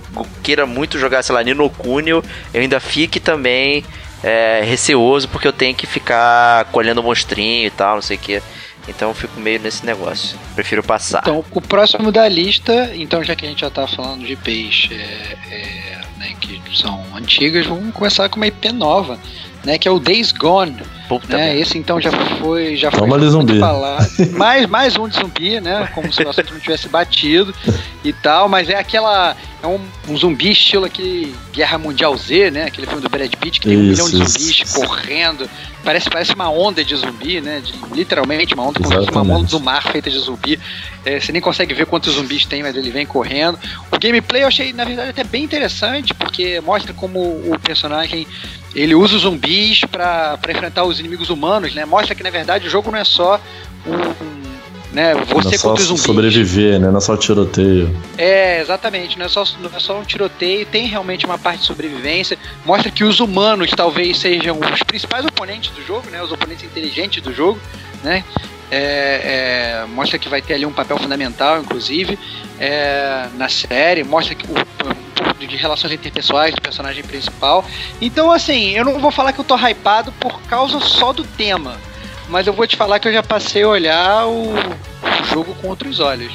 queira 0.43 0.65
muito 0.67 0.99
jogar, 0.99 1.23
sei 1.23 1.35
lá, 1.35 1.43
Nino 1.43 1.69
Kunio, 1.69 2.23
eu 2.55 2.61
ainda 2.61 2.79
fique 2.81 3.19
também 3.21 3.85
é, 4.23 4.63
receoso 4.65 5.29
porque 5.29 5.47
eu 5.47 5.53
tenho 5.53 5.75
que 5.75 5.87
ficar 5.87 6.65
colhendo 6.67 7.03
monstrinho 7.03 7.67
e 7.67 7.71
tal, 7.71 7.97
não 7.97 8.03
sei 8.03 8.17
o 8.17 8.21
quê. 8.21 8.43
Então 8.89 9.11
eu 9.11 9.15
fico 9.15 9.39
meio 9.39 9.61
nesse 9.61 9.85
negócio. 9.85 10.39
Prefiro 10.55 10.83
passar. 10.83 11.21
Então, 11.23 11.45
o 11.51 11.61
próximo 11.61 12.11
da 12.11 12.27
lista, 12.27 12.91
então 12.95 13.23
já 13.23 13.37
que 13.37 13.45
a 13.45 13.49
gente 13.49 13.61
já 13.61 13.69
tá 13.71 13.87
falando 13.87 14.25
de 14.25 14.33
IPs 14.33 14.89
é, 14.93 15.37
é, 15.51 15.98
né, 16.19 16.35
que 16.41 16.61
são 16.77 17.05
antigas, 17.15 17.67
vamos 17.67 17.95
começar 17.95 18.29
com 18.29 18.37
uma 18.37 18.47
IP 18.47 18.73
nova, 18.73 19.19
né, 19.65 19.79
que 19.79 19.87
é 19.89 19.91
o 19.91 19.99
Days 19.99 20.33
Gone. 20.33 20.77
Puta 21.09 21.27
né? 21.39 21.47
merda. 21.47 21.61
Esse 21.61 21.79
então 21.79 21.99
já 21.99 22.11
foi 22.39 22.77
já 22.77 22.91
foi 22.91 23.01
Toma 23.01 23.17
ali, 23.17 23.25
muito 23.31 23.49
zumbi. 23.49 23.59
falado. 23.59 24.09
mais 24.37 24.67
mais 24.67 24.97
um 24.99 25.09
de 25.09 25.17
zumbi, 25.17 25.59
né? 25.59 25.89
Como 25.95 26.13
se 26.13 26.23
o 26.23 26.29
assunto 26.29 26.53
não 26.53 26.61
tivesse 26.61 26.87
batido 26.87 27.55
e 28.05 28.13
tal, 28.13 28.47
mas 28.47 28.69
é 28.69 28.77
aquela 28.77 29.35
é 29.63 29.67
um, 29.67 29.81
um 30.07 30.17
zumbi 30.19 30.51
estilo 30.51 30.85
aquele 30.85 31.35
Guerra 31.51 31.79
Mundial 31.79 32.15
Z, 32.15 32.51
né? 32.51 32.65
Aquele 32.65 32.87
filme 32.87 33.01
do 33.01 33.09
Brad 33.09 33.33
Pitt 33.37 33.59
que 33.59 33.69
tem 33.69 33.79
um 33.79 33.91
Isso, 33.91 34.05
milhão 34.05 34.11
de 34.11 34.23
isso. 34.31 34.39
zumbis 34.39 34.73
correndo. 34.75 35.49
Parece 35.89 36.11
parece 36.11 36.35
uma 36.35 36.51
onda 36.51 36.85
de 36.85 36.95
zumbi, 36.95 37.41
né? 37.41 37.63
De- 37.65 37.73
literalmente 37.95 38.53
uma 38.53 38.63
onda 38.63 38.79
uma 39.11 39.23
onda 39.23 39.47
do 39.49 39.59
mar 39.59 39.83
feita 39.83 40.11
de 40.11 40.19
zumbi. 40.19 40.61
É, 41.03 41.19
você 41.19 41.33
nem 41.33 41.41
consegue 41.41 41.73
ver 41.73 41.87
quantos 41.87 42.13
zumbis 42.13 42.45
tem, 42.45 42.63
mas 42.63 42.77
ele 42.77 42.91
vem 42.91 43.07
correndo. 43.07 43.59
O 43.91 43.99
gameplay 43.99 44.43
eu 44.43 44.49
achei, 44.49 44.71
na 44.75 44.85
verdade, 44.85 45.09
até 45.09 45.25
bem 45.25 45.43
interessante, 45.43 46.13
porque 46.13 46.61
mostra 46.61 46.93
como 46.93 47.19
o 47.19 47.59
personagem 47.59 48.27
ele 48.75 48.95
usa 48.95 49.17
os 49.17 49.23
zumbis 49.23 49.81
pra 49.87 50.39
enfrentar 50.51 50.85
os 50.85 51.01
inimigos 51.01 51.31
humanos, 51.31 51.75
né? 51.75 51.87
Mostra 51.87 52.15
que, 52.15 52.23
na 52.23 52.29
verdade, 52.29 52.67
o 52.67 52.71
jogo 52.71 52.91
não 52.91 52.99
é 52.99 53.05
só 53.05 53.41
um. 53.87 53.93
um, 53.95 54.48
né, 54.93 55.15
Não 55.15 55.25
você 55.25 55.57
é 55.57 55.59
contra 55.59 55.85
zumbis. 55.85 56.03
sobreviver, 56.03 56.81
né? 56.81 56.91
Não 56.91 56.99
é 56.99 57.01
só 57.01 57.17
tiroteio. 57.17 57.95
É, 58.17 58.61
exatamente. 58.61 59.19
Não 59.19 59.27
é, 59.27 59.29
só, 59.29 59.45
não 59.61 59.71
é 59.75 59.81
só 59.81 59.99
um 59.99 60.05
tiroteio, 60.05 60.65
tem 60.67 60.87
realmente 60.87 61.27
uma 61.27 61.39
parte 61.39 61.61
de 61.61 61.67
sobrevivência. 61.67 62.39
Mostra 62.65 62.91
que 62.91 63.05
os 63.05 63.21
humanos 63.21 63.71
talvez 63.71 64.19
sejam 64.19 64.59
os 64.59 64.83
principais 64.83 65.25
oponentes 65.25 65.71
do 65.71 65.85
jogo, 65.85 66.09
né? 66.11 66.23
Os 66.23 66.33
oponentes 66.33 66.65
inteligentes 66.65 67.23
do 67.23 67.33
jogo, 67.33 67.61
né? 68.03 68.25
É, 68.71 69.83
é, 69.83 69.87
mostra 69.87 70.19
que 70.19 70.29
vai 70.29 70.43
ter 70.43 70.55
ali 70.55 70.67
um 70.67 70.73
papel 70.73 70.99
fundamental, 70.99 71.61
inclusive, 71.61 72.19
é, 72.59 73.27
na 73.37 73.49
série. 73.49 74.05
Mostra 74.05 74.35
que 74.35 74.47
o, 74.47 74.55
um 74.55 75.47
de 75.47 75.57
relações 75.57 75.93
interpessoais 75.93 76.55
do 76.55 76.61
personagem 76.61 77.03
principal. 77.05 77.65
Então, 78.01 78.31
assim, 78.31 78.71
eu 78.71 78.85
não 78.85 78.99
vou 78.99 79.11
falar 79.11 79.33
que 79.33 79.39
eu 79.39 79.45
tô 79.45 79.57
hypado 79.57 80.13
por 80.13 80.41
causa 80.43 80.81
só 80.81 81.13
do 81.13 81.25
tema. 81.25 81.77
Mas 82.29 82.47
eu 82.47 82.53
vou 82.53 82.67
te 82.67 82.77
falar 82.77 82.99
que 82.99 83.09
eu 83.09 83.13
já 83.13 83.23
passei 83.23 83.63
a 83.63 83.69
olhar 83.69 84.27
o, 84.27 84.53
o 84.53 85.25
jogo 85.33 85.55
com 85.61 85.69
outros 85.69 85.99
olhos. 86.01 86.33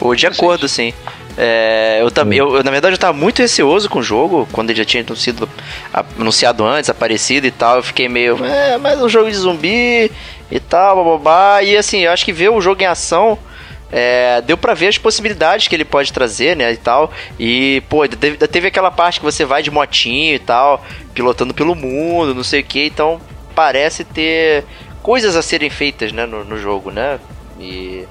Ou 0.00 0.14
de 0.14 0.26
acordo, 0.26 0.68
sim. 0.68 0.92
É, 1.36 1.98
eu 2.00 2.10
também, 2.10 2.38
eu, 2.38 2.56
eu, 2.56 2.64
na 2.64 2.70
verdade, 2.70 2.94
eu 2.94 2.98
tava 2.98 3.12
muito 3.16 3.40
receoso 3.40 3.88
com 3.88 3.98
o 4.00 4.02
jogo, 4.02 4.48
quando 4.52 4.70
ele 4.70 4.78
já 4.78 4.84
tinha 4.84 5.04
sido 5.16 5.48
a- 5.92 6.04
anunciado 6.18 6.64
antes, 6.64 6.90
aparecido 6.90 7.46
e 7.46 7.50
tal. 7.50 7.76
Eu 7.76 7.82
fiquei 7.82 8.08
meio, 8.08 8.44
é, 8.44 8.76
mais 8.78 9.00
um 9.00 9.08
jogo 9.08 9.30
de 9.30 9.36
zumbi 9.36 10.10
e 10.50 10.60
tal, 10.60 10.96
bababá. 10.96 11.62
E 11.62 11.76
assim, 11.76 12.00
eu 12.00 12.12
acho 12.12 12.24
que 12.24 12.32
ver 12.32 12.50
o 12.50 12.60
jogo 12.60 12.82
em 12.82 12.86
ação. 12.86 13.38
é, 13.92 14.40
deu 14.42 14.56
pra 14.56 14.74
ver 14.74 14.88
as 14.88 14.98
possibilidades 14.98 15.68
que 15.68 15.74
ele 15.76 15.84
pode 15.84 16.12
trazer, 16.12 16.56
né, 16.56 16.72
e 16.72 16.76
tal. 16.76 17.12
E, 17.38 17.80
pô, 17.88 18.06
teve, 18.08 18.36
teve 18.48 18.66
aquela 18.66 18.90
parte 18.90 19.20
que 19.20 19.24
você 19.24 19.44
vai 19.44 19.62
de 19.62 19.70
motinho 19.70 20.34
e 20.34 20.38
tal, 20.40 20.84
pilotando 21.14 21.54
pelo 21.54 21.76
mundo, 21.76 22.34
não 22.34 22.42
sei 22.42 22.60
o 22.60 22.64
que. 22.64 22.86
Então, 22.86 23.20
parece 23.54 24.02
ter 24.02 24.64
coisas 25.04 25.36
a 25.36 25.42
serem 25.42 25.68
feitas, 25.68 26.12
né, 26.12 26.24
no, 26.24 26.44
no 26.44 26.58
jogo, 26.58 26.90
né. 26.90 27.20
E 27.60 28.08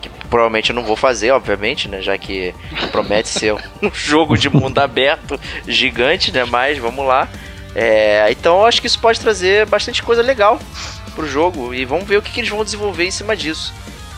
que 0.00 0.08
provavelmente 0.30 0.70
eu 0.70 0.76
não 0.76 0.84
vou 0.84 0.94
fazer, 0.94 1.32
obviamente, 1.32 1.88
né? 1.88 2.00
Já 2.00 2.16
que 2.16 2.54
promete 2.92 3.28
ser 3.28 3.54
um 3.82 3.90
jogo 3.92 4.38
de 4.38 4.48
mundo 4.48 4.78
aberto 4.78 5.38
gigante, 5.66 6.30
né? 6.30 6.44
Mas 6.44 6.78
vamos 6.78 7.04
lá. 7.04 7.28
É, 7.74 8.28
então 8.30 8.60
eu 8.60 8.66
acho 8.66 8.80
que 8.80 8.86
isso 8.86 9.00
pode 9.00 9.20
trazer 9.20 9.66
bastante 9.66 10.02
coisa 10.02 10.22
legal 10.22 10.58
pro 11.14 11.26
jogo 11.26 11.74
e 11.74 11.84
vamos 11.84 12.06
ver 12.06 12.16
o 12.16 12.22
que, 12.22 12.30
que 12.30 12.40
eles 12.40 12.50
vão 12.50 12.64
desenvolver 12.64 13.04
em 13.04 13.10
cima 13.10 13.36
disso. 13.36 13.74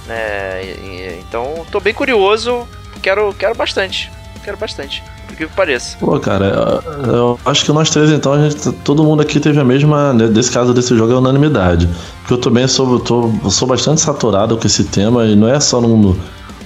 Né? 0.07 1.19
Então 1.21 1.67
tô 1.71 1.81
bem 1.81 1.95
curioso, 1.95 2.69
quero, 3.03 3.35
quero 3.35 3.55
bastante, 3.55 4.11
quero 4.45 4.59
bastante, 4.59 5.03
por 5.31 5.37
que 5.37 5.47
pareça. 5.47 5.97
Pô, 5.99 6.19
cara, 6.19 6.83
eu, 7.05 7.13
eu 7.13 7.41
acho 7.45 7.65
que 7.65 7.73
nós 7.73 7.91
três, 7.91 8.11
então, 8.11 8.37
gente, 8.43 8.73
todo 8.85 9.05
mundo 9.05 9.23
aqui 9.23 9.39
teve 9.41 9.61
a 9.61 9.65
mesma. 9.65 10.13
né, 10.13 10.27
Desse 10.27 10.51
caso 10.51 10.75
desse 10.75 10.97
jogo 10.97 11.13
é 11.13 11.17
unanimidade. 11.17 11.89
Porque 12.21 12.35
eu 12.35 12.39
também 12.39 12.67
sou, 12.67 12.95
eu 12.95 13.01
tô, 13.01 13.31
sou 13.51 13.67
bastante 13.67 14.01
saturado 14.01 14.57
com 14.57 14.67
esse 14.67 14.85
tema, 14.85 15.25
e 15.25 15.37
não 15.37 15.49
é 15.49 15.59
só 15.61 15.81
no, 15.81 15.97
no 15.97 16.17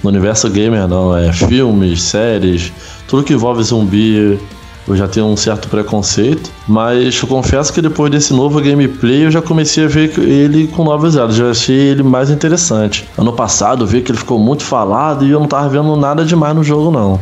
universo 0.03 0.49
gamer, 0.49 0.87
não. 0.87 1.15
É 1.15 1.31
filmes, 1.31 2.01
séries, 2.01 2.71
tudo 3.07 3.23
que 3.23 3.33
envolve 3.33 3.63
zumbi. 3.63 4.39
Eu 4.87 4.95
já 4.95 5.07
tenho 5.07 5.25
um 5.25 5.35
certo 5.35 5.67
preconceito, 5.67 6.51
mas 6.67 7.19
eu 7.19 7.27
confesso 7.27 7.73
que 7.73 7.81
depois 7.81 8.11
desse 8.11 8.31
novo 8.31 8.61
gameplay 8.61 9.25
eu 9.25 9.31
já 9.31 9.41
comecei 9.41 9.85
a 9.85 9.87
ver 9.87 10.15
ele 10.19 10.67
com 10.67 10.83
novos 10.83 11.15
olhos, 11.15 11.35
já 11.35 11.49
achei 11.49 11.75
ele 11.75 12.03
mais 12.03 12.29
interessante. 12.29 13.09
Ano 13.17 13.33
passado 13.33 13.83
eu 13.83 13.87
vi 13.87 14.03
que 14.03 14.11
ele 14.11 14.19
ficou 14.19 14.37
muito 14.37 14.61
falado 14.63 15.25
e 15.25 15.31
eu 15.31 15.39
não 15.39 15.47
tava 15.47 15.67
vendo 15.69 15.95
nada 15.95 16.23
demais 16.23 16.55
no 16.55 16.63
jogo 16.63 16.91
não. 16.91 17.19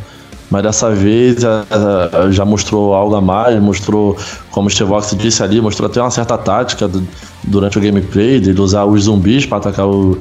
Mas 0.53 0.61
dessa 0.61 0.91
vez 0.91 1.43
a- 1.43 1.65
a- 1.71 2.29
já 2.31 2.45
mostrou 2.45 2.93
algo 2.93 3.15
a 3.15 3.21
mais, 3.21 3.59
mostrou, 3.59 4.15
como 4.51 4.67
o 4.67 4.69
Stevox 4.69 5.15
disse 5.17 5.41
ali, 5.41 5.59
mostrou 5.59 5.89
até 5.89 5.99
uma 5.99 6.11
certa 6.11 6.37
tática 6.37 6.87
do- 6.87 7.07
durante 7.43 7.79
o 7.79 7.81
gameplay, 7.81 8.39
dele 8.39 8.61
usar 8.61 8.85
os 8.85 9.05
zumbis 9.05 9.47
para 9.47 9.57
atacar 9.57 9.87
o- 9.87 10.15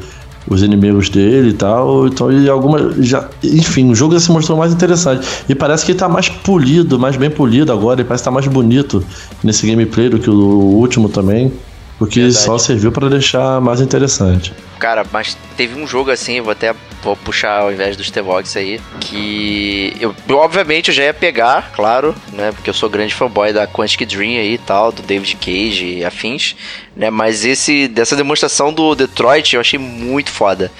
os 0.48 0.62
inimigos 0.62 1.10
dele 1.10 1.50
e 1.50 1.52
tal. 1.52 2.06
Então, 2.06 2.32
e 2.32 2.48
alguma. 2.48 2.94
Já, 3.02 3.28
enfim, 3.44 3.90
o 3.90 3.94
jogo 3.94 4.14
já 4.14 4.20
se 4.20 4.32
mostrou 4.32 4.56
mais 4.56 4.72
interessante. 4.72 5.28
E 5.50 5.54
parece 5.54 5.84
que 5.84 5.92
ele 5.92 5.98
tá 5.98 6.08
mais 6.08 6.30
polido, 6.30 6.98
mais 6.98 7.14
bem 7.14 7.28
polido 7.28 7.70
agora, 7.70 8.00
ele 8.00 8.08
parece 8.08 8.22
estar 8.22 8.30
mais 8.30 8.46
bonito 8.46 9.04
nesse 9.44 9.66
gameplay 9.66 10.08
do 10.08 10.18
que 10.18 10.30
o 10.30 10.34
último 10.34 11.10
também. 11.10 11.52
Porque 11.98 12.20
Verdade. 12.20 12.42
só 12.42 12.56
serviu 12.56 12.90
para 12.90 13.10
deixar 13.10 13.60
mais 13.60 13.82
interessante. 13.82 14.50
Cara, 14.78 15.04
mas 15.12 15.36
teve 15.58 15.78
um 15.78 15.86
jogo 15.86 16.10
assim, 16.10 16.40
vou 16.40 16.52
até 16.52 16.74
vou 17.02 17.16
puxar 17.16 17.60
ao 17.60 17.72
invés 17.72 17.96
dos 17.96 18.10
T-Vox 18.10 18.56
aí, 18.56 18.80
que 19.00 19.94
eu, 20.00 20.14
obviamente 20.36 20.88
eu 20.88 20.94
já 20.94 21.04
ia 21.04 21.14
pegar, 21.14 21.72
claro, 21.74 22.14
né, 22.32 22.52
porque 22.52 22.70
eu 22.70 22.74
sou 22.74 22.88
grande 22.88 23.14
fanboy 23.14 23.52
da 23.52 23.66
Quantic 23.66 24.06
Dream 24.06 24.38
aí 24.40 24.54
e 24.54 24.58
tal, 24.58 24.92
do 24.92 25.02
David 25.02 25.36
Cage 25.36 25.98
e 25.98 26.04
afins, 26.04 26.56
né, 26.96 27.10
mas 27.10 27.44
esse 27.44 27.88
dessa 27.88 28.16
demonstração 28.16 28.72
do 28.72 28.94
Detroit 28.94 29.54
eu 29.54 29.60
achei 29.60 29.78
muito 29.78 30.30
foda. 30.30 30.70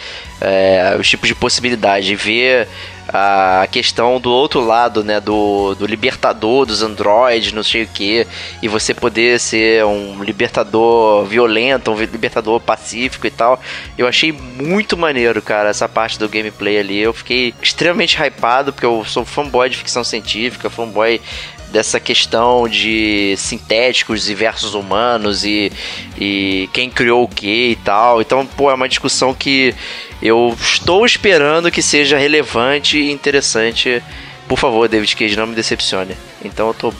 É, 0.42 0.96
os 0.98 1.08
tipos 1.08 1.28
de 1.28 1.34
possibilidade, 1.34 2.14
ver 2.16 2.68
a 3.08 3.66
questão 3.70 4.20
do 4.20 4.30
outro 4.30 4.60
lado, 4.60 5.04
né, 5.04 5.20
do, 5.20 5.74
do 5.74 5.86
libertador 5.86 6.64
dos 6.64 6.82
androids, 6.82 7.52
não 7.52 7.62
sei 7.62 7.82
o 7.82 7.88
que, 7.88 8.26
e 8.62 8.68
você 8.68 8.94
poder 8.94 9.38
ser 9.38 9.84
um 9.84 10.22
libertador 10.22 11.24
violento, 11.24 11.90
um 11.90 11.96
libertador 11.96 12.60
pacífico 12.60 13.26
e 13.26 13.30
tal. 13.30 13.60
Eu 13.98 14.06
achei 14.06 14.32
muito 14.32 14.96
maneiro, 14.96 15.42
cara, 15.42 15.68
essa 15.68 15.88
parte 15.88 16.18
do 16.18 16.28
gameplay 16.28 16.78
ali. 16.78 17.00
Eu 17.00 17.12
fiquei 17.12 17.54
extremamente 17.60 18.16
hypado, 18.16 18.72
porque 18.72 18.86
eu 18.86 19.04
sou 19.04 19.24
fanboy 19.24 19.68
de 19.68 19.76
ficção 19.76 20.02
científica, 20.02 20.70
fanboy 20.70 21.20
dessa 21.72 21.98
questão 21.98 22.68
de 22.68 23.34
sintéticos 23.36 24.28
e 24.28 24.34
versus 24.34 24.74
humanos 24.74 25.44
e, 25.44 25.72
e 26.18 26.68
quem 26.72 26.90
criou 26.90 27.24
o 27.24 27.28
que 27.28 27.70
e 27.70 27.76
tal. 27.76 28.20
Então, 28.20 28.46
pô, 28.46 28.70
é 28.70 28.74
uma 28.74 28.88
discussão 28.88 29.34
que 29.34 29.74
eu 30.20 30.54
estou 30.60 31.04
esperando 31.04 31.70
que 31.70 31.82
seja 31.82 32.18
relevante 32.18 32.98
e 32.98 33.10
interessante. 33.10 34.02
Por 34.46 34.58
favor, 34.58 34.88
David 34.88 35.16
Cage, 35.16 35.36
não 35.36 35.46
me 35.46 35.54
decepcione. 35.54 36.14
Então 36.44 36.68
eu 36.68 36.74
tô. 36.74 36.92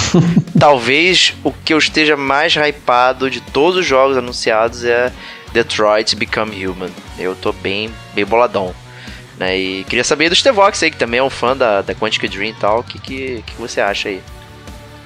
Talvez 0.58 1.34
o 1.42 1.52
que 1.52 1.72
eu 1.72 1.78
esteja 1.78 2.16
mais 2.16 2.54
hypado 2.54 3.30
de 3.30 3.40
todos 3.40 3.78
os 3.78 3.86
jogos 3.86 4.16
anunciados 4.16 4.84
é 4.84 5.12
Detroit 5.52 6.14
Become 6.14 6.66
Human. 6.66 6.90
Eu 7.18 7.34
tô 7.34 7.52
bem, 7.52 7.90
bem 8.14 8.24
boladão. 8.24 8.74
Né? 9.38 9.56
E 9.56 9.84
queria 9.84 10.04
saber 10.04 10.28
do 10.28 10.34
Stevox 10.34 10.82
aí, 10.82 10.90
que 10.90 10.96
também 10.96 11.20
é 11.20 11.22
um 11.22 11.30
fã 11.30 11.56
da, 11.56 11.80
da 11.80 11.94
Quantic 11.94 12.28
Dream 12.28 12.50
e 12.50 12.54
tal. 12.54 12.80
O 12.80 12.84
que, 12.84 12.98
que, 12.98 13.44
que 13.46 13.54
você 13.56 13.80
acha 13.80 14.08
aí? 14.08 14.20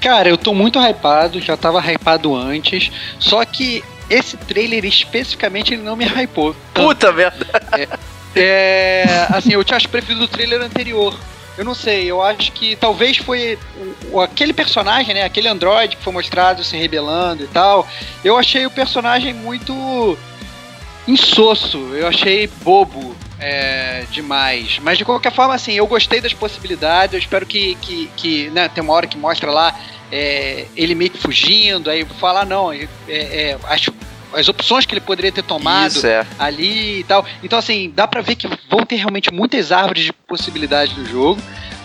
Cara, 0.01 0.29
eu 0.29 0.37
tô 0.37 0.53
muito 0.55 0.81
hypado, 0.81 1.41
já 1.41 1.57
tava 1.57 1.81
hypado 1.81 2.35
antes. 2.35 2.91
Só 3.19 3.45
que 3.45 3.85
esse 4.09 4.37
trailer 4.37 4.85
especificamente 4.85 5.75
ele 5.75 5.83
não 5.83 5.97
me 5.97 6.05
hypou. 6.05 6.57
Então, 6.73 6.87
Puta 6.87 7.13
merda! 7.13 7.47
É, 7.73 7.89
é, 8.35 9.27
assim, 9.31 9.53
eu 9.53 9.63
tinha 9.63 9.79
preferido 9.81 10.25
o 10.25 10.29
trailer 10.29 10.63
anterior. 10.63 11.15
Eu 11.57 11.67
não 11.67 11.75
sei, 11.75 12.11
eu 12.11 12.23
acho 12.23 12.51
que 12.53 12.75
talvez 12.77 13.19
foi 13.19 13.59
o, 14.11 14.21
aquele 14.21 14.55
personagem, 14.55 15.15
né? 15.15 15.23
Aquele 15.23 15.49
androide 15.49 15.97
que 15.97 16.03
foi 16.03 16.13
mostrado 16.13 16.65
se 16.65 16.77
rebelando 16.79 17.45
e 17.45 17.47
tal. 17.47 17.87
Eu 18.25 18.39
achei 18.39 18.65
o 18.65 18.71
personagem 18.71 19.35
muito 19.35 20.19
insosso, 21.07 21.79
eu 21.95 22.07
achei 22.07 22.47
bobo 22.63 23.12
é, 23.43 24.05
demais. 24.11 24.79
Mas 24.81 24.97
de 24.97 25.05
qualquer 25.05 25.33
forma, 25.33 25.55
assim, 25.55 25.73
eu 25.73 25.87
gostei 25.87 26.21
das 26.21 26.33
possibilidades. 26.33 27.15
Eu 27.15 27.19
espero 27.19 27.45
que, 27.45 27.75
que, 27.77 28.09
que 28.17 28.51
né, 28.51 28.69
tem 28.69 28.83
uma 28.83 28.93
hora 28.93 29.07
que 29.07 29.19
mostra 29.19 29.51
lá 29.51 29.79
é, 30.13 30.67
ele 30.77 30.95
meio 30.95 31.11
que 31.11 31.19
fugindo, 31.19 31.91
aí 31.91 32.05
fala, 32.21 32.43
ah, 32.43 32.45
não, 32.45 32.73
é, 32.73 32.87
é, 33.09 33.59
as, 33.65 33.89
as 34.35 34.49
opções 34.49 34.87
que 34.87 34.95
ele 34.95 35.01
poderia 35.01 35.33
ter 35.33 35.43
tomado 35.43 35.91
Isso, 35.91 36.07
é. 36.07 36.25
ali 36.39 37.01
e 37.01 37.05
tal. 37.05 37.27
Então, 37.43 37.59
assim, 37.59 37.91
dá 37.95 38.07
pra 38.07 38.21
ver 38.21 38.37
que 38.37 38.47
vão 38.71 38.87
ter 38.87 38.97
realmente 38.97 39.33
muitas 39.33 39.73
árvores 39.73 40.05
de 40.05 40.13
possibilidades 40.13 40.95
do 40.95 41.05
jogo 41.05 41.43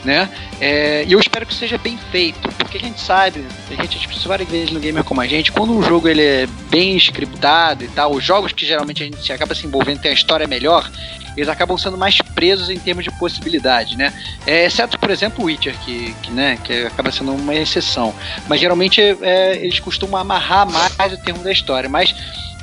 né? 0.07 0.29
É, 0.61 1.03
e 1.05 1.11
eu 1.11 1.19
espero 1.19 1.45
que 1.45 1.53
seja 1.53 1.77
bem 1.77 1.99
feito, 2.09 2.47
porque 2.57 2.77
a 2.77 2.79
gente 2.79 2.99
sabe, 3.01 3.45
a 3.69 3.81
gente 3.81 3.99
discutiu 3.99 4.29
várias 4.29 4.49
vezes 4.49 4.71
no 4.71 4.79
Gamer 4.79 5.03
como 5.03 5.19
a 5.19 5.27
gente, 5.27 5.51
quando 5.51 5.73
um 5.73 5.83
jogo 5.83 6.07
ele 6.07 6.21
é 6.21 6.47
bem 6.69 6.95
scriptado 6.95 7.83
e 7.83 7.89
tal, 7.89 8.13
os 8.13 8.23
jogos 8.23 8.53
que 8.53 8.65
geralmente 8.65 9.03
a 9.03 9.05
gente 9.05 9.33
acaba 9.33 9.53
se 9.53 9.67
envolvendo 9.67 9.99
tem 9.99 10.09
a 10.09 10.13
história 10.13 10.47
melhor, 10.47 10.89
eles 11.35 11.49
acabam 11.49 11.77
sendo 11.77 11.97
mais 11.97 12.19
presos 12.33 12.69
em 12.69 12.79
termos 12.79 13.03
de 13.03 13.11
possibilidade, 13.19 13.97
né? 13.97 14.13
É, 14.45 14.65
exceto, 14.65 14.97
por 14.97 15.09
exemplo, 15.09 15.43
o 15.43 15.47
Witcher, 15.47 15.77
que, 15.79 16.15
que, 16.23 16.31
né, 16.31 16.57
que 16.63 16.85
acaba 16.85 17.11
sendo 17.11 17.33
uma 17.33 17.53
exceção. 17.53 18.15
Mas 18.47 18.61
geralmente 18.61 19.01
é, 19.01 19.57
eles 19.57 19.79
costumam 19.79 20.19
amarrar 20.21 20.65
mais 20.71 21.13
o 21.13 21.17
termo 21.17 21.43
da 21.43 21.51
história. 21.51 21.89
Mas 21.89 22.15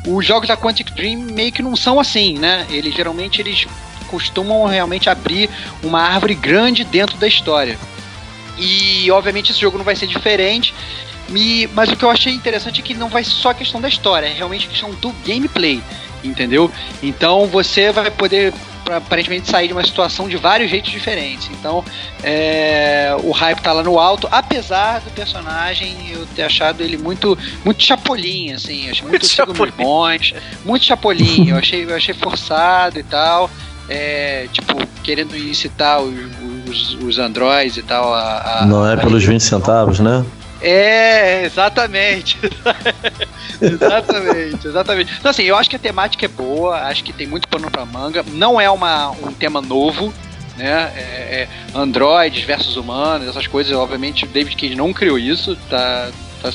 os 0.06 0.26
jogos 0.26 0.48
da 0.48 0.56
Quantic 0.56 0.90
Dream 0.92 1.20
meio 1.20 1.52
que 1.52 1.62
não 1.62 1.76
são 1.76 2.00
assim, 2.00 2.38
né? 2.38 2.66
Eles 2.70 2.94
geralmente 2.94 3.40
eles 3.40 3.66
costumam 4.05 4.64
realmente 4.66 5.09
abrir 5.09 5.51
uma 5.82 6.01
árvore 6.01 6.35
grande 6.35 6.85
dentro 6.85 7.16
da 7.16 7.26
história. 7.26 7.78
E 8.59 9.10
obviamente 9.10 9.51
esse 9.51 9.60
jogo 9.60 9.78
não 9.78 9.85
vai 9.85 9.97
ser 9.97 10.06
diferente. 10.06 10.74
mas 11.72 11.90
o 11.90 11.97
que 11.97 12.05
eu 12.05 12.10
achei 12.10 12.32
interessante 12.32 12.81
é 12.81 12.85
que 12.85 12.94
não 12.94 13.09
vai 13.09 13.24
ser 13.24 13.31
só 13.31 13.51
a 13.51 13.55
questão 13.55 13.81
da 13.81 13.89
história, 13.89 14.26
é 14.26 14.32
realmente 14.32 14.66
a 14.66 14.70
questão 14.70 14.90
do 14.94 15.12
gameplay, 15.26 15.82
entendeu? 16.22 16.70
Então 17.02 17.47
você 17.47 17.90
vai 17.90 18.10
poder 18.10 18.52
aparentemente 18.93 19.48
sair 19.48 19.68
de 19.68 19.72
uma 19.72 19.85
situação 19.85 20.28
de 20.28 20.36
vários 20.36 20.70
jeitos 20.70 20.90
diferentes. 20.90 21.48
Então, 21.52 21.85
é, 22.22 23.16
o 23.22 23.31
hype 23.31 23.60
tá 23.60 23.72
lá 23.72 23.82
no 23.82 23.98
alto, 23.98 24.28
apesar 24.31 25.01
do 25.01 25.10
personagem 25.10 25.97
eu 26.10 26.26
ter 26.35 26.43
achado 26.43 26.82
ele 26.82 26.97
muito 26.97 27.39
muito 27.64 27.82
chapolim, 27.82 28.52
assim, 28.52 28.90
achei 28.90 29.06
muito, 29.06 29.26
muito 29.56 29.76
bons, 29.76 30.35
muito 30.64 30.85
chapolim, 30.85 31.48
eu 31.48 31.56
achei, 31.56 31.85
eu 31.85 31.94
achei 31.94 32.14
forçado 32.14 32.98
e 32.98 33.02
tal 33.02 33.51
é, 33.89 34.48
tipo, 34.52 34.74
querendo 35.02 35.36
incitar 35.36 36.01
os, 36.01 36.15
os, 36.69 36.94
os 37.02 37.19
androids 37.19 37.77
e 37.77 37.82
tal. 37.82 38.12
A, 38.15 38.61
a 38.61 38.66
Não 38.66 38.89
é 38.89 38.97
pelos 38.97 39.24
20 39.24 39.40
centavos, 39.40 40.01
né? 40.01 40.24
É, 40.61 41.44
exatamente. 41.44 42.39
exatamente, 43.61 44.66
exatamente. 44.66 45.15
Então, 45.19 45.31
assim, 45.31 45.43
eu 45.43 45.56
acho 45.56 45.69
que 45.69 45.77
a 45.77 45.78
temática 45.78 46.24
é 46.24 46.28
boa, 46.28 46.78
acho 46.85 47.05
que 47.05 47.12
tem 47.12 47.27
muito 47.27 47.47
pano 47.48 47.70
pra 47.70 47.85
manga. 47.85 48.24
Não 48.32 48.59
é 48.59 48.70
uma, 48.70 49.11
um 49.11 49.32
tema 49.32 49.61
novo, 49.61 50.12
né? 50.56 50.90
É, 50.97 51.01
é 51.01 51.48
androides 51.74 52.44
versus 52.44 52.77
humanos, 52.77 53.28
essas 53.28 53.47
coisas. 53.47 53.77
Obviamente, 53.77 54.27
David 54.27 54.56
Cage 54.56 54.74
não 54.74 54.93
criou 54.93 55.19
isso, 55.19 55.55
tá, 55.69 56.09
tá 56.40 56.51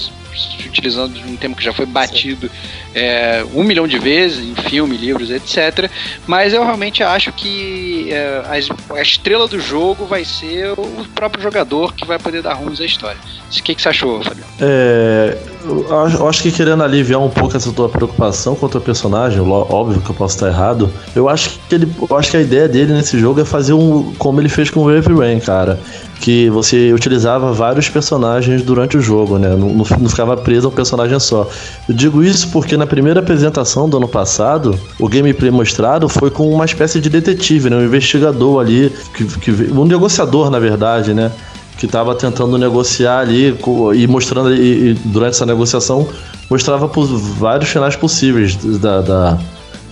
utilizando 0.65 1.17
um 1.27 1.35
tema 1.35 1.55
que 1.55 1.63
já 1.63 1.73
foi 1.73 1.85
batido 1.85 2.49
é, 2.93 3.45
um 3.53 3.63
milhão 3.63 3.87
de 3.87 3.99
vezes 3.99 4.39
em 4.39 4.55
filme, 4.55 4.97
livros, 4.97 5.29
etc. 5.29 5.89
Mas 6.25 6.53
eu 6.53 6.63
realmente 6.63 7.03
acho 7.03 7.31
que 7.33 8.11
é, 8.11 8.43
a, 8.47 9.01
estrela 9.01 9.47
do 9.47 9.59
jogo 9.59 10.05
vai 10.05 10.25
ser 10.25 10.71
o 10.71 11.05
próprio 11.13 11.43
jogador 11.43 11.93
que 11.93 12.05
vai 12.05 12.17
poder 12.17 12.41
dar 12.41 12.53
rumos 12.53 12.79
à 12.81 12.85
história. 12.85 13.17
O 13.49 13.63
que, 13.63 13.75
que 13.75 13.81
você 13.81 13.89
achou, 13.89 14.21
Fabiano? 14.23 14.49
É, 14.59 15.37
eu 15.65 16.27
acho 16.27 16.43
que 16.43 16.51
querendo 16.51 16.83
aliviar 16.83 17.19
um 17.19 17.29
pouco 17.29 17.57
essa 17.57 17.71
tua 17.71 17.89
preocupação 17.89 18.55
contra 18.55 18.77
o 18.77 18.81
personagem, 18.81 19.39
óbvio 19.39 20.01
que 20.01 20.09
eu 20.09 20.15
posso 20.15 20.35
estar 20.35 20.47
errado, 20.47 20.91
eu 21.15 21.27
acho 21.27 21.59
que 21.67 21.75
ele, 21.75 21.91
eu 22.09 22.17
acho 22.17 22.31
que 22.31 22.37
a 22.37 22.41
ideia 22.41 22.67
dele 22.67 22.93
nesse 22.93 23.19
jogo 23.19 23.41
é 23.41 23.45
fazer 23.45 23.73
um 23.73 24.13
como 24.17 24.39
ele 24.39 24.49
fez 24.49 24.69
com 24.69 24.81
o 24.81 24.91
Heavy 24.91 25.13
Rain, 25.13 25.39
cara 25.39 25.79
que 26.19 26.49
você 26.49 26.91
utilizava 26.93 27.53
vários 27.53 27.89
personagens 27.89 28.61
durante 28.61 28.97
o 28.97 29.01
jogo, 29.01 29.37
né? 29.37 29.49
Não, 29.49 29.69
não, 29.69 30.09
ficava 30.19 30.35
preso 30.35 30.67
a 30.67 30.69
um 30.69 30.73
personagem 30.73 31.17
só. 31.19 31.47
Eu 31.87 31.95
digo 31.95 32.21
isso 32.21 32.49
porque 32.49 32.75
na 32.75 32.85
primeira 32.85 33.21
apresentação 33.21 33.87
do 33.87 33.97
ano 33.97 34.07
passado, 34.07 34.77
o 34.99 35.07
gameplay 35.07 35.49
mostrado 35.49 36.09
foi 36.09 36.29
com 36.29 36.51
uma 36.51 36.65
espécie 36.65 36.99
de 36.99 37.09
detetive, 37.09 37.69
né? 37.69 37.77
Um 37.77 37.85
investigador 37.85 38.59
ali, 38.59 38.91
que, 39.15 39.23
que 39.25 39.51
um 39.71 39.85
negociador, 39.85 40.49
na 40.49 40.59
verdade, 40.59 41.13
né? 41.13 41.31
Que 41.77 41.85
estava 41.85 42.13
tentando 42.13 42.57
negociar 42.57 43.19
ali 43.19 43.57
e 43.95 44.07
mostrando, 44.07 44.53
e, 44.53 44.91
e 44.91 44.93
durante 45.05 45.31
essa 45.31 45.45
negociação, 45.45 46.07
mostrava 46.49 46.89
vários 47.37 47.69
finais 47.69 47.95
possíveis 47.95 48.57
da, 48.79 49.01
da 49.01 49.37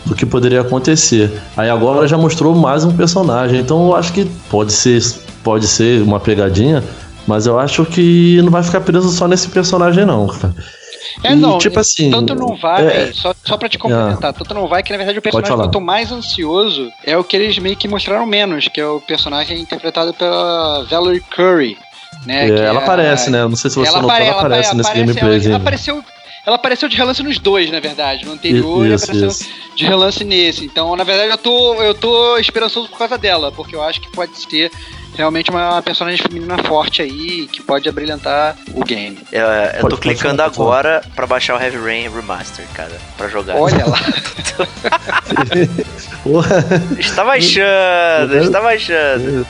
do 0.06 0.16
que 0.16 0.26
poderia 0.26 0.62
acontecer. 0.62 1.32
Aí 1.56 1.70
agora 1.70 2.08
já 2.08 2.18
mostrou 2.18 2.56
mais 2.56 2.84
um 2.86 2.92
personagem, 2.92 3.60
então 3.60 3.88
eu 3.88 3.96
acho 3.96 4.14
que 4.14 4.26
pode 4.50 4.72
ser 4.72 5.02
pode 5.44 5.66
ser 5.66 6.02
uma 6.02 6.20
pegadinha, 6.20 6.84
mas 7.28 7.46
eu 7.46 7.60
acho 7.60 7.86
que 7.86 8.42
não 8.42 8.50
vai 8.50 8.64
ficar 8.64 8.82
preso 8.82 9.10
só 9.10 9.28
nesse 9.28 9.50
personagem, 9.50 10.06
não, 10.06 10.28
cara. 10.28 10.56
É, 11.24 11.34
e, 11.34 11.36
não, 11.36 11.58
tipo 11.58 11.80
assim, 11.80 12.12
tanto 12.12 12.36
não 12.36 12.56
vai, 12.56 12.86
é, 12.86 13.12
só, 13.14 13.34
só 13.44 13.58
pra 13.58 13.68
te 13.68 13.78
complementar, 13.78 14.32
é, 14.32 14.34
tanto 14.34 14.54
não 14.54 14.68
vai 14.68 14.84
que 14.84 14.92
na 14.92 14.98
verdade 14.98 15.18
o 15.18 15.22
personagem 15.22 15.58
que 15.58 15.64
eu 15.64 15.72
tô 15.72 15.80
mais 15.80 16.12
ansioso 16.12 16.90
é 17.04 17.18
o 17.18 17.24
que 17.24 17.36
eles 17.36 17.58
meio 17.58 17.76
que 17.76 17.88
mostraram 17.88 18.26
menos, 18.26 18.68
que 18.68 18.80
é 18.80 18.86
o 18.86 19.02
personagem 19.02 19.60
interpretado 19.60 20.14
pela 20.14 20.84
Valerie 20.86 21.22
Curry. 21.22 21.78
Né, 22.26 22.50
é, 22.50 22.60
ela 22.66 22.80
é, 22.80 22.84
aparece, 22.84 23.30
né? 23.30 23.44
Não 23.44 23.56
sei 23.56 23.70
se 23.70 23.78
você 23.78 23.88
ela 23.88 24.02
notou, 24.02 24.12
apare, 24.12 24.26
ela 24.26 24.40
aparece 24.40 24.70
ela 24.70 24.78
nesse 24.78 24.90
aparece, 24.90 25.14
gameplay. 25.14 25.38
Ela, 25.38 25.48
ela 25.48 25.58
apareceu 25.58 26.04
ela 26.48 26.56
apareceu 26.56 26.88
de 26.88 26.96
relance 26.96 27.22
nos 27.22 27.38
dois, 27.40 27.70
na 27.70 27.82
verdade. 27.82 28.26
No 28.26 28.32
anterior 28.32 28.86
isso, 28.86 28.90
e 28.90 28.96
apareceu 29.04 29.28
isso. 29.28 29.50
de 29.76 29.86
relance 29.86 30.24
nesse. 30.24 30.64
Então, 30.64 30.96
na 30.96 31.04
verdade, 31.04 31.30
eu 31.30 31.38
tô, 31.38 31.74
eu 31.84 31.94
tô 31.94 32.38
esperançoso 32.38 32.88
por 32.88 32.98
causa 32.98 33.18
dela, 33.18 33.52
porque 33.52 33.76
eu 33.76 33.84
acho 33.84 34.00
que 34.00 34.10
pode 34.10 34.32
ter 34.48 34.72
realmente 35.16 35.50
uma 35.50 35.82
personagem 35.82 36.22
feminina 36.22 36.58
forte 36.64 37.02
aí 37.02 37.48
que 37.48 37.62
pode 37.62 37.88
abrilhantar 37.88 38.56
o 38.74 38.84
game. 38.84 39.18
É, 39.32 39.80
eu 39.82 39.90
tô 39.90 39.98
clicando 39.98 40.42
agora 40.42 41.02
para 41.16 41.26
baixar 41.26 41.58
o 41.58 41.62
Heavy 41.62 41.78
Rain 41.78 42.10
Remaster, 42.10 42.66
cara, 42.74 42.98
para 43.18 43.28
jogar. 43.28 43.56
Olha 43.56 43.86
lá. 43.86 44.00
está 47.00 47.24
baixando, 47.24 48.38
está 48.38 48.62
baixando. 48.62 49.46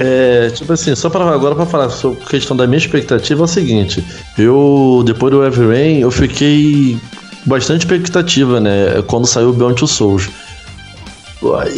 É, 0.00 0.50
tipo 0.50 0.72
assim, 0.72 0.94
só 0.94 1.08
para 1.08 1.24
agora 1.30 1.54
para 1.54 1.66
falar 1.66 1.90
sobre 1.90 2.22
a 2.24 2.26
questão 2.26 2.56
da 2.56 2.66
minha 2.66 2.78
expectativa 2.78 3.42
é 3.42 3.44
o 3.44 3.48
seguinte, 3.48 4.04
eu 4.36 5.02
depois 5.06 5.32
do 5.32 5.44
Heavy 5.44 5.66
Rain 5.66 6.00
eu 6.00 6.10
fiquei 6.10 6.98
bastante 7.46 7.82
expectativa, 7.82 8.60
né, 8.60 9.02
quando 9.06 9.26
saiu 9.26 9.50
o 9.50 9.52
Beyond 9.52 9.76
Two 9.76 9.88
Souls. 9.88 10.28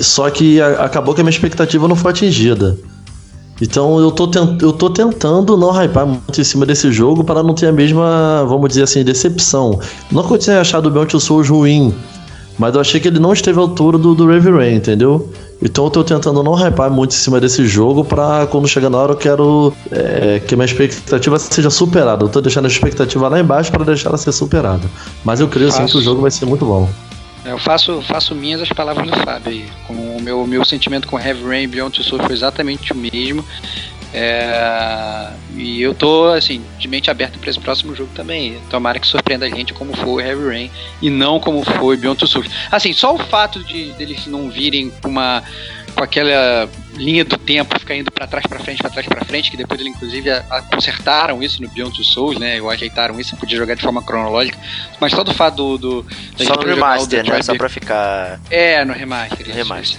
Só 0.02 0.28
que 0.30 0.60
acabou 0.60 1.14
que 1.14 1.20
a 1.20 1.24
minha 1.24 1.30
expectativa 1.30 1.88
não 1.88 1.96
foi 1.96 2.10
atingida. 2.10 2.76
Então 3.60 3.98
eu 3.98 4.10
tô, 4.10 4.28
tent, 4.28 4.60
eu 4.60 4.72
tô 4.72 4.90
tentando 4.90 5.56
não 5.56 5.70
hypar 5.70 6.06
muito 6.06 6.38
em 6.38 6.44
cima 6.44 6.66
desse 6.66 6.92
jogo 6.92 7.24
para 7.24 7.42
não 7.42 7.54
ter 7.54 7.68
a 7.68 7.72
mesma, 7.72 8.44
vamos 8.46 8.68
dizer 8.68 8.82
assim, 8.82 9.02
decepção. 9.02 9.80
Não 10.12 10.22
que 10.22 10.34
eu 10.34 10.38
tenha 10.38 10.60
achado 10.60 10.86
o 10.86 10.90
Beyond 10.90 11.18
Souls 11.18 11.48
ruim, 11.48 11.94
Mas 12.58 12.74
eu 12.74 12.80
achei 12.80 13.00
que 13.00 13.08
ele 13.08 13.18
não 13.18 13.32
esteve 13.32 13.58
à 13.58 13.62
altura 13.62 13.96
do, 13.96 14.14
do 14.14 14.30
Heavy 14.30 14.50
Rain, 14.50 14.74
entendeu? 14.76 15.30
Então 15.62 15.84
eu 15.84 15.90
tô 15.90 16.04
tentando 16.04 16.42
não 16.42 16.54
hypar 16.54 16.90
muito 16.90 17.12
em 17.12 17.18
cima 17.18 17.40
desse 17.40 17.66
jogo 17.66 18.04
pra 18.04 18.46
quando 18.46 18.68
chegar 18.68 18.90
na 18.90 18.98
hora 18.98 19.12
eu 19.12 19.16
quero 19.16 19.72
é, 19.90 20.40
que 20.46 20.54
minha 20.54 20.66
expectativa 20.66 21.38
seja 21.38 21.70
superada. 21.70 22.24
Eu 22.24 22.28
tô 22.28 22.42
deixando 22.42 22.66
a 22.66 22.68
expectativa 22.68 23.26
lá 23.28 23.40
embaixo 23.40 23.70
pra 23.70 23.84
deixar 23.84 24.10
ela 24.10 24.18
ser 24.18 24.32
superada. 24.32 24.86
Mas 25.24 25.40
eu 25.40 25.48
creio 25.48 25.72
sim 25.72 25.86
que 25.86 25.96
o 25.96 26.02
jogo 26.02 26.20
vai 26.20 26.30
ser 26.30 26.44
muito 26.44 26.64
bom. 26.64 26.88
Eu 27.46 27.58
faço, 27.58 28.02
faço 28.02 28.34
minhas 28.34 28.60
as 28.60 28.68
palavras 28.70 29.08
do 29.08 29.16
Fábio. 29.20 29.64
Com 29.86 30.16
o 30.16 30.20
meu, 30.20 30.46
meu 30.46 30.64
sentimento 30.64 31.06
com 31.06 31.18
Heavy 31.18 31.44
Rain 31.44 31.68
Beyond 31.68 31.94
Two 31.94 32.04
Souls 32.04 32.24
foi 32.24 32.34
exatamente 32.34 32.92
o 32.92 32.96
mesmo. 32.96 33.44
É, 34.12 35.30
e 35.54 35.80
eu 35.80 35.94
tô, 35.94 36.28
assim, 36.28 36.64
de 36.78 36.88
mente 36.88 37.10
aberta 37.10 37.38
para 37.38 37.50
esse 37.50 37.60
próximo 37.60 37.94
jogo 37.94 38.10
também. 38.14 38.58
Tomara 38.68 38.98
que 38.98 39.06
surpreenda 39.06 39.46
a 39.46 39.48
gente 39.48 39.72
como 39.72 39.96
foi 39.96 40.24
Heavy 40.24 40.44
Rain 40.44 40.70
e 41.00 41.08
não 41.08 41.38
como 41.38 41.62
foi 41.62 41.96
Beyond 41.96 42.18
Two 42.18 42.28
Souls. 42.28 42.50
Assim, 42.70 42.92
só 42.92 43.14
o 43.14 43.18
fato 43.18 43.62
de 43.62 43.92
deles 43.92 44.26
não 44.26 44.50
virem 44.50 44.90
com 45.02 45.08
uma 45.08 45.42
com 45.96 46.04
aquela 46.04 46.68
linha 46.94 47.24
do 47.24 47.36
tempo 47.38 47.78
ficar 47.78 47.96
indo 47.96 48.10
para 48.12 48.26
trás 48.26 48.46
para 48.46 48.58
frente 48.58 48.82
para 48.82 48.90
trás 48.90 49.06
para 49.06 49.24
frente 49.24 49.50
que 49.50 49.56
depois 49.56 49.80
eles 49.80 49.94
inclusive 49.94 50.30
a, 50.30 50.44
a, 50.50 50.62
consertaram 50.62 51.42
isso 51.42 51.60
no 51.62 51.68
Beyond 51.68 51.96
Two 51.96 52.04
Souls 52.04 52.38
né? 52.38 52.60
Ou 52.60 52.70
ajeitaram 52.70 53.18
isso 53.18 53.36
podia 53.36 53.56
jogar 53.56 53.74
de 53.74 53.82
forma 53.82 54.02
cronológica. 54.02 54.58
Mas 55.00 55.12
só 55.12 55.24
do 55.24 55.32
fato 55.32 55.78
do, 55.78 56.02
do 56.02 56.06
só 56.44 56.54
no 56.54 56.62
remaster 56.62 57.26
né? 57.26 57.42
Só 57.42 57.54
para 57.54 57.68
ficar 57.68 58.38
é 58.50 58.84
no 58.84 58.92
remaster 58.92 59.48
no 59.48 59.54
remaster 59.54 59.98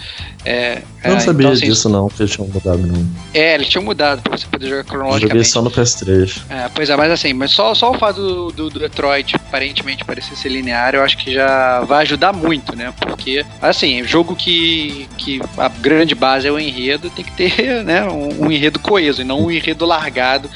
é, 0.49 0.82
eu 1.03 1.10
não 1.10 1.18
é, 1.18 1.19
sabia 1.19 1.48
então, 1.48 1.52
assim, 1.52 1.65
disso 1.65 1.90
não, 1.90 2.07
que 2.07 2.22
eles 2.22 2.32
tinham 2.32 2.48
mudado 2.48 2.78
não. 2.78 3.06
É, 3.34 3.56
eles 3.56 3.68
tinham 3.68 3.84
mudado 3.84 4.22
pra 4.22 4.38
você 4.38 4.48
poder 4.48 4.69
jogar 4.69 4.86
cronologicamente. 4.86 5.28
Joguei 5.28 5.44
só 5.44 5.61
no 5.61 5.69
PS3. 5.69 6.41
É, 6.49 6.69
pois 6.74 6.90
é, 6.90 6.95
mas 6.95 7.11
assim, 7.11 7.34
mas 7.34 7.52
só, 7.52 7.76
só 7.76 7.91
o 7.91 7.98
fato 7.98 8.22
do, 8.22 8.52
do, 8.53 8.69
do, 8.69 8.80
Detroit 8.80 9.36
aparentemente 9.36 10.06
parecer 10.06 10.38
ser 10.38 10.48
linear, 10.48 10.95
eu 10.95 11.03
acho 11.03 11.18
que 11.18 11.34
já 11.34 11.82
vai 11.82 12.03
ajudar 12.03 12.32
muito, 12.32 12.78
né? 12.78 12.94
Porque, 12.98 13.45
assim, 13.61 14.02
jogo 14.06 14.38
que, 14.38 15.10
que 15.18 15.41
a 15.57 15.68
grande 15.68 16.15
base 16.15 16.48
é 16.48 16.52
o 16.52 16.57
enredo, 16.57 17.10
tem 17.10 17.26
que 17.26 17.32
ter 17.34 17.84
né, 17.84 18.06
um, 18.06 18.45
um 18.45 18.49
enredo 18.49 18.80
coeso 18.80 19.22
e 19.22 19.26
não 19.26 19.48
um 19.48 19.52
enredo 19.52 19.86
largado 19.86 20.49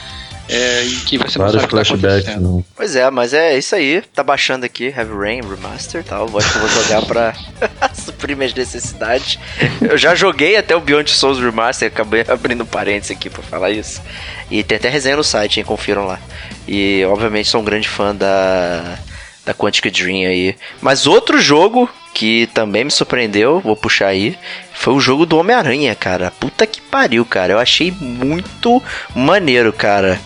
é, 0.50 0.84
em 0.84 1.00
que 1.02 1.18
você 1.18 1.38
Vários 1.38 1.56
não 1.56 1.62
sabe 1.62 1.72
flashbacks, 1.72 2.26
tá 2.26 2.40
não. 2.40 2.64
Pois 2.76 2.96
é, 2.96 3.10
mas 3.10 3.34
é 3.34 3.58
isso 3.58 3.76
aí. 3.76 4.02
Tá 4.14 4.24
baixando 4.24 4.66
aqui 4.66 4.86
Heavy 4.86 5.14
Rain 5.14 5.42
Remaster 5.42 6.04
tal. 6.04 6.26
Acho 6.38 6.52
que 6.52 6.58
eu 6.58 6.68
vou 6.68 6.84
jogar 6.84 7.02
pra 7.06 7.34
suprir 7.94 8.36
minhas 8.36 8.54
necessidades. 8.54 9.40
Eu 9.82 9.98
já 9.98 10.14
joguei 10.16 10.58
até 10.58 10.76
o 10.76 10.82
Beyond 10.82 11.10
Souls 11.12 11.40
Remaster, 11.40 11.88
acabei 11.88 12.26
abrindo 12.28 12.66
parênteses 12.66 13.16
aqui 13.16 13.30
pra 13.30 13.44
falar 13.44 13.72
isso. 13.72 14.02
E 14.50 14.64
tem 14.64 14.78
até 14.78 14.90
resenha 14.90 15.16
no 15.16 15.24
site, 15.24 15.60
hein? 15.60 15.66
Confiram 15.66 16.06
lá. 16.06 16.20
E 16.68 17.04
obviamente 17.06 17.50
sou 17.50 17.62
um 17.62 17.66
grande 17.66 17.88
fã 17.88 18.16
da, 18.16 18.98
da 19.46 19.54
Quantic 19.54 19.90
Dream 19.90 20.28
aí. 20.30 20.56
Mas 20.82 21.08
outro 21.08 21.40
jogo 21.40 21.90
que 22.14 22.48
também 22.48 22.84
me 22.84 22.92
surpreendeu, 22.92 23.62
vou 23.62 23.76
puxar 23.76 24.08
aí, 24.08 24.38
foi 24.82 24.96
o 24.96 25.00
jogo 25.00 25.28
do 25.28 25.38
Homem-Aranha, 25.38 25.94
cara. 25.94 26.32
Puta 26.32 26.66
que 26.66 26.82
pariu, 26.82 27.24
cara. 27.24 27.54
Eu 27.54 27.60
achei 27.60 27.92
muito 27.92 28.82
maneiro, 29.16 29.72
cara. 29.72 30.20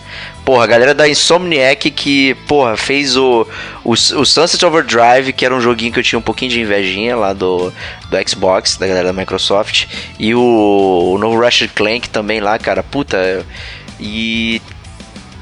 Porra, 0.46 0.64
a 0.64 0.66
galera 0.66 0.94
da 0.94 1.06
Insomniac 1.06 1.90
que, 1.90 2.34
porra, 2.48 2.74
fez 2.74 3.18
o, 3.18 3.46
o, 3.84 3.92
o, 3.92 3.96
Sunset 4.24 4.64
Overdrive, 4.64 5.34
que 5.34 5.44
era 5.44 5.54
um 5.54 5.60
joguinho 5.60 5.92
que 5.92 5.98
eu 5.98 6.02
tinha 6.02 6.18
um 6.18 6.22
pouquinho 6.22 6.52
de 6.52 6.60
invejinha 6.62 7.14
lá 7.14 7.34
do, 7.34 7.70
do 8.08 8.28
Xbox, 8.28 8.78
da 8.78 8.86
galera 8.86 9.08
da 9.08 9.12
Microsoft. 9.12 9.88
E 10.18 10.34
o, 10.34 11.12
o 11.12 11.18
novo 11.18 11.38
Ratchet 11.38 11.74
Clank 11.74 12.08
também 12.08 12.40
lá, 12.40 12.58
cara. 12.58 12.82
Puta. 12.82 13.44
E 14.00 14.62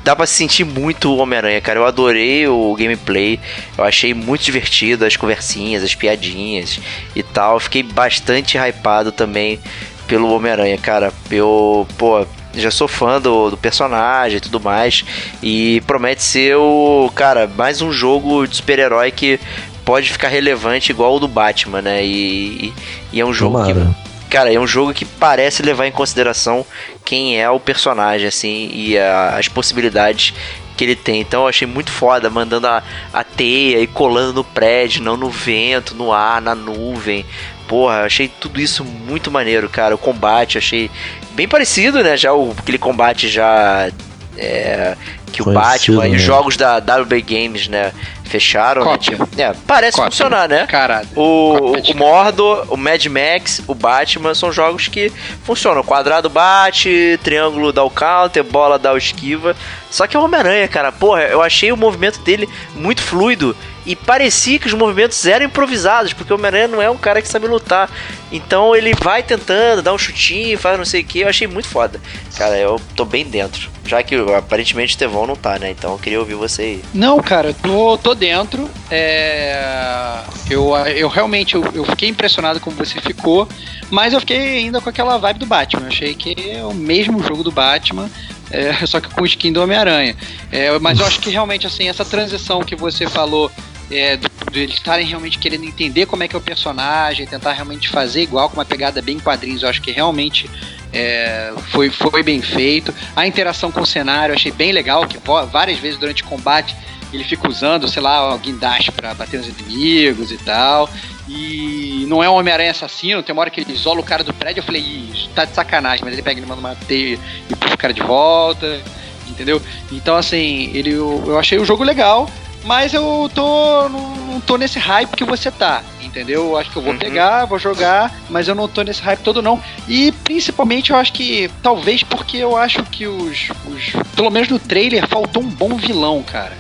dá 0.05 0.15
pra 0.15 0.27
sentir 0.27 0.65
muito 0.65 1.11
o 1.11 1.17
Homem-Aranha, 1.17 1.61
cara. 1.61 1.81
Eu 1.81 1.87
adorei 1.87 2.47
o 2.47 2.75
gameplay, 2.75 3.41
eu 3.77 3.85
achei 3.85 4.13
muito 4.13 4.45
divertido 4.45 5.05
as 5.05 5.17
conversinhas, 5.17 5.83
as 5.83 5.95
piadinhas 5.95 6.79
e 7.17 7.23
tal. 7.23 7.59
Fiquei 7.59 7.83
bastante 7.83 8.59
hypado 8.59 9.11
também 9.11 9.59
pelo 10.07 10.31
Homem-Aranha, 10.33 10.77
cara. 10.77 11.11
Eu, 11.31 11.89
pô, 11.97 12.27
já 12.55 12.71
sou 12.71 12.87
fã 12.87 13.21
do, 13.21 13.51
do 13.51 13.57
personagem 13.57 14.37
e 14.37 14.41
tudo 14.41 14.61
mais. 14.61 15.05
E 15.43 15.81
promete 15.87 16.23
ser 16.23 16.57
o, 16.57 17.11
cara, 17.15 17.51
mais 17.57 17.81
um 17.81 17.91
jogo 17.91 18.47
de 18.47 18.57
super-herói 18.57 19.11
que 19.11 19.41
pode 19.87 20.13
ficar 20.13 20.29
relevante 20.29 20.93
igual 20.93 21.17
o 21.17 21.21
do 21.21 21.29
Batman, 21.29 21.81
né? 21.81 22.05
E, 22.05 22.73
e 23.11 23.21
é 23.21 23.25
um 23.25 23.33
jogo 23.33 23.57
Tomara. 23.57 23.95
que. 24.05 24.14
Cara, 24.35 24.53
é 24.53 24.59
um 24.59 24.67
jogo 24.67 24.93
que 24.93 25.05
parece 25.05 25.63
levar 25.63 25.87
em 25.87 25.93
consideração 25.93 26.67
quem 27.05 27.41
é 27.41 27.49
o 27.49 27.61
personagem, 27.61 28.27
assim, 28.27 28.69
e 28.75 28.99
a, 28.99 29.37
as 29.39 29.47
possibilidades 29.47 30.35
que 30.77 30.83
ele 30.83 30.97
tem. 30.97 31.21
Então 31.21 31.43
eu 31.43 31.47
achei 31.47 31.69
muito 31.69 31.93
foda, 31.93 32.29
mandando 32.29 32.67
a, 32.67 32.83
a 33.13 33.23
teia 33.23 33.79
e 33.79 33.87
colando 33.87 34.33
no 34.33 34.43
prédio, 34.43 35.05
não 35.05 35.17
no 35.17 35.31
vento, 35.31 35.95
no 35.95 36.13
ar, 36.13 36.43
na 36.43 36.53
nuvem. 36.53 37.25
Porra, 37.69 38.03
achei 38.03 38.27
tudo 38.27 38.61
isso 38.61 38.85
muito 38.85 39.31
maneiro, 39.31 39.69
cara. 39.69 39.95
O 39.95 39.99
combate, 39.99 40.59
achei 40.59 40.91
bem 41.31 41.47
parecido, 41.47 42.03
né? 42.03 42.17
Já 42.17 42.33
o, 42.33 42.57
aquele 42.59 42.79
combate 42.79 43.29
já. 43.29 43.89
É, 44.37 44.97
que 45.35 45.43
o 45.43 45.53
Batman 45.53 46.07
e 46.07 46.11
né? 46.11 46.17
os 46.17 46.23
jogos 46.23 46.57
da 46.57 46.79
WB 46.79 47.23
Games, 47.23 47.69
né? 47.69 47.93
Fecharam, 48.23 48.85
né? 48.85 48.97
Tipo, 48.97 49.29
é, 49.37 49.53
parece 49.67 49.97
Cópia. 49.97 50.11
funcionar, 50.11 50.49
né? 50.49 50.67
Caralho. 50.67 51.09
O, 51.15 51.23
o, 51.23 51.73
o 51.73 51.97
Mordor, 51.97 52.67
o 52.69 52.77
Mad 52.77 53.05
Max, 53.07 53.63
o 53.67 53.75
Batman 53.75 54.35
são 54.35 54.53
jogos 54.53 54.89
que 54.89 55.13
funcionam. 55.43 55.83
Quadrado 55.83 56.31
bate, 56.31 57.19
triângulo 57.23 57.73
dá 57.73 57.83
o 57.83 57.91
counter, 57.91 58.43
bola 58.45 58.79
dá 58.79 58.93
o 58.93 58.97
esquiva. 58.97 59.57
Só 59.91 60.07
que 60.07 60.17
é 60.17 60.21
o 60.21 60.25
Homem-Aranha, 60.25 60.69
cara. 60.69 60.91
Porra, 60.91 61.23
eu 61.23 61.43
achei 61.43 61.71
o 61.73 61.77
movimento 61.77 62.21
dele 62.21 62.49
muito 62.75 63.03
fluido. 63.03 63.57
E 63.87 63.95
parecia 63.95 64.59
que 64.59 64.67
os 64.67 64.73
movimentos 64.73 65.27
eram 65.27 65.47
improvisados, 65.47 66.13
porque 66.13 66.33
o 66.33 66.37
Homem-Aranha 66.37 66.69
não 66.69 66.81
é 66.81 66.89
um 66.89 66.97
cara 66.97 67.21
que 67.21 67.29
sabe 67.29 67.47
lutar. 67.47 67.91
Então 68.33 68.75
ele 68.75 68.95
vai 68.95 69.23
tentando, 69.23 69.83
dá 69.83 69.93
um 69.93 69.99
chutinho, 69.99 70.59
faz 70.59 70.79
não 70.79 70.85
sei 70.85 71.03
o 71.03 71.05
que. 71.05 71.21
Eu 71.21 71.29
achei 71.29 71.47
muito 71.47 71.69
foda. 71.69 72.01
Cara, 72.37 72.57
eu 72.57 72.81
tô 72.97 73.05
bem 73.05 73.25
dentro. 73.25 73.71
Já 73.85 74.03
que 74.03 74.15
aparentemente 74.37 74.95
o 74.95 74.99
Tevon 74.99 75.27
não 75.27 75.37
tá, 75.37 75.59
né? 75.59 75.71
Então 75.71 75.93
eu 75.93 75.99
queria 75.99 76.19
ouvir 76.19 76.35
você 76.35 76.63
aí. 76.63 76.85
Não, 76.95 77.21
cara, 77.21 77.49
eu 77.49 77.55
tô, 77.55 77.99
tô 77.99 78.15
dentro. 78.15 78.71
É, 78.91 80.23
eu, 80.49 80.75
eu 80.97 81.09
realmente 81.09 81.55
eu, 81.55 81.63
eu 81.75 81.85
fiquei 81.85 82.09
impressionado 82.09 82.61
como 82.61 82.77
você 82.77 82.99
ficou, 83.01 83.47
mas 83.91 84.15
eu 84.15 84.21
fiquei 84.21 84.59
ainda 84.59 84.81
com 84.81 84.89
aquela 84.89 85.19
vibe 85.19 85.41
do 85.41 85.47
Batman. 85.47 85.83
Eu 85.83 85.89
achei 85.89 86.15
que 86.15 86.51
é 86.51 86.65
o 86.65 86.73
mesmo 86.73 87.23
jogo 87.23 87.43
do 87.43 87.53
Batman, 87.53 88.11
é, 88.51 88.73
só 88.87 89.01
que 89.01 89.09
com 89.11 89.27
skin 89.27 89.53
do 89.53 89.63
Homem-Aranha. 89.63 90.17
É, 90.51 90.79
mas 90.79 90.99
eu 90.99 91.07
acho 91.07 91.21
que 91.21 91.29
realmente 91.29 91.67
assim 91.67 91.89
essa 91.89 92.07
transição 92.07 92.63
que 92.63 92.75
você 92.75 93.07
falou 93.07 93.53
é, 93.97 94.17
do- 94.17 94.31
de 94.51 94.61
eles 94.61 94.75
estarem 94.75 95.07
realmente 95.07 95.39
querendo 95.39 95.65
entender 95.65 96.07
como 96.07 96.23
é 96.23 96.29
que 96.29 96.35
é 96.35 96.39
o 96.39 96.43
personagem, 96.43 97.27
tentar 97.27 97.53
realmente 97.53 97.89
fazer 97.89 98.23
igual 98.23 98.49
com 98.49 98.57
uma 98.57 98.65
pegada 98.65 99.01
bem 99.03 99.19
quadrinhos, 99.19 99.63
eu 99.63 99.69
acho 99.69 99.81
que 99.83 99.91
realmente 99.91 100.49
é, 100.93 101.53
foi, 101.71 101.91
foi 101.91 102.23
bem 102.23 102.41
feito. 102.41 102.95
A 103.17 103.27
interação 103.27 103.71
com 103.73 103.81
o 103.81 103.87
cenário 103.87 104.33
eu 104.33 104.37
achei 104.37 104.53
bem 104.53 104.71
legal, 104.73 105.07
que 105.07 105.19
várias 105.51 105.79
vezes 105.79 105.99
durante 105.99 106.23
o 106.23 106.27
combate 106.27 106.77
ele 107.13 107.25
fica 107.25 107.49
usando, 107.49 107.87
sei 107.89 108.03
lá, 108.03 108.35
o 108.35 108.39
guindaste 108.39 108.91
pra 108.91 109.15
bater 109.15 109.39
nos 109.39 109.49
inimigos 109.49 110.31
e 110.33 110.37
tal. 110.39 110.89
E 111.29 112.05
não 112.09 112.23
é 112.23 112.29
um 112.29 112.35
Homem-Aranha 112.35 112.73
assassino, 112.73 113.23
tem 113.23 113.33
uma 113.33 113.41
hora 113.41 113.51
que 113.51 113.61
ele 113.61 113.73
isola 113.73 114.01
o 114.01 114.05
cara 114.05 114.23
do 114.23 114.33
prédio, 114.35 114.61
eu 114.61 114.65
falei, 114.65 115.11
tá 115.35 115.45
de 115.45 115.55
sacanagem, 115.55 116.05
mas 116.05 116.13
ele 116.13 116.23
pega 116.23 116.41
e 116.41 116.45
manda 116.45 116.61
uma 116.61 116.75
teia 116.75 117.19
e 117.49 117.57
puxa 117.57 117.75
o 117.75 117.79
cara 117.79 117.93
de 117.95 118.03
volta, 118.03 118.81
entendeu? 119.29 119.61
Então 119.91 120.17
assim, 120.17 120.71
ele, 120.75 120.91
eu, 120.91 121.23
eu 121.27 121.39
achei 121.39 121.59
o 121.59 121.65
jogo 121.65 121.83
legal, 121.83 122.29
mas 122.65 122.93
eu 122.95 123.31
tô. 123.35 123.89
não, 123.89 124.41
tô 124.41 124.57
nesse 124.57 124.79
hype 124.79 125.11
que 125.17 125.25
você 125.25 125.51
tá. 125.51 125.83
Entendeu? 126.03 126.45
Eu 126.51 126.57
acho 126.57 126.71
que 126.71 126.77
eu 126.77 126.83
vou 126.83 126.93
Uhum. 126.93 126.99
pegar, 126.99 127.45
vou 127.45 127.59
jogar, 127.59 128.15
mas 128.31 128.47
eu 128.47 128.55
não 128.55 128.69
tô 128.69 128.83
nesse 128.83 129.03
hype 129.03 129.21
todo 129.21 129.43
não. 129.43 129.61
E 129.89 130.13
principalmente 130.23 130.91
eu 130.91 130.97
acho 130.97 131.13
que. 131.13 131.51
Talvez 131.63 132.03
porque 132.03 132.37
eu 132.39 132.57
acho 132.57 132.83
que 132.85 133.07
os. 133.07 133.49
os 133.67 133.93
pelo 134.15 134.31
menos 134.31 134.49
no 134.49 134.59
trailer 134.59 135.07
faltou 135.09 135.43
um 135.43 135.49
bom 135.49 135.77
vilão, 135.77 136.23
cara. 136.23 136.57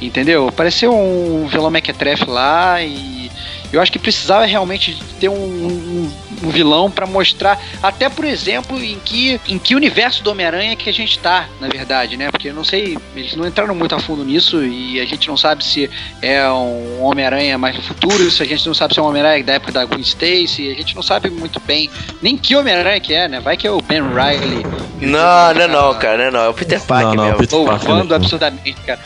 Entendeu? 0.00 0.52
Pareceu 0.52 0.94
um 0.94 1.46
vilão 1.48 1.70
mequetrefe 1.70 2.24
lá 2.28 2.82
e. 2.82 3.30
Eu 3.72 3.80
acho 3.82 3.92
que 3.92 3.98
precisava 3.98 4.46
realmente 4.46 4.96
ter 5.20 5.28
um, 5.28 5.34
um- 5.34 6.10
um 6.42 6.50
vilão 6.50 6.90
pra 6.90 7.06
mostrar, 7.06 7.60
até 7.82 8.08
por 8.08 8.24
exemplo, 8.24 8.82
em 8.82 8.98
que, 9.04 9.40
em 9.48 9.58
que 9.58 9.74
universo 9.74 10.22
do 10.22 10.30
Homem-Aranha 10.30 10.76
que 10.76 10.88
a 10.88 10.92
gente 10.92 11.18
tá, 11.18 11.48
na 11.60 11.68
verdade, 11.68 12.16
né? 12.16 12.30
Porque 12.30 12.48
eu 12.48 12.54
não 12.54 12.64
sei, 12.64 12.96
eles 13.14 13.34
não 13.36 13.46
entraram 13.46 13.74
muito 13.74 13.94
a 13.94 13.98
fundo 13.98 14.24
nisso 14.24 14.62
e 14.64 15.00
a 15.00 15.04
gente 15.04 15.28
não 15.28 15.36
sabe 15.36 15.64
se 15.64 15.90
é 16.22 16.48
um 16.50 17.02
Homem-Aranha 17.02 17.58
mais 17.58 17.76
no 17.76 17.82
futuro, 17.82 18.30
se 18.30 18.42
a 18.42 18.46
gente 18.46 18.66
não 18.66 18.74
sabe 18.74 18.94
se 18.94 19.00
é 19.00 19.02
um 19.02 19.06
Homem-Aranha 19.06 19.44
da 19.44 19.54
época 19.54 19.72
da 19.72 19.84
Gwen 19.84 20.00
Stacy, 20.00 20.70
a 20.70 20.74
gente 20.74 20.94
não 20.94 21.02
sabe 21.02 21.30
muito 21.30 21.60
bem 21.60 21.90
nem 22.22 22.36
que 22.36 22.56
Homem-Aranha 22.56 23.00
que 23.00 23.14
é, 23.14 23.28
né? 23.28 23.40
Vai 23.40 23.56
que 23.56 23.66
é 23.66 23.70
o 23.70 23.80
Ben 23.80 24.02
Riley. 24.02 24.64
Não, 25.00 25.54
não 25.54 25.62
é 25.62 25.66
não, 25.68 25.94
cara, 25.94 26.16
não 26.18 26.24
é 26.24 26.30
não. 26.30 26.40
É 26.40 26.48
o 26.48 26.54
Peter 26.54 26.80
Parker 26.80 27.08
Não, 27.08 27.14
não, 27.14 27.24
mesmo. 27.24 27.38
Peter 27.38 27.64
Parker 27.64 27.88
Louvando 27.88 28.10
mesmo. 28.10 28.14
absurdamente, 28.14 28.76
cara. 28.86 29.00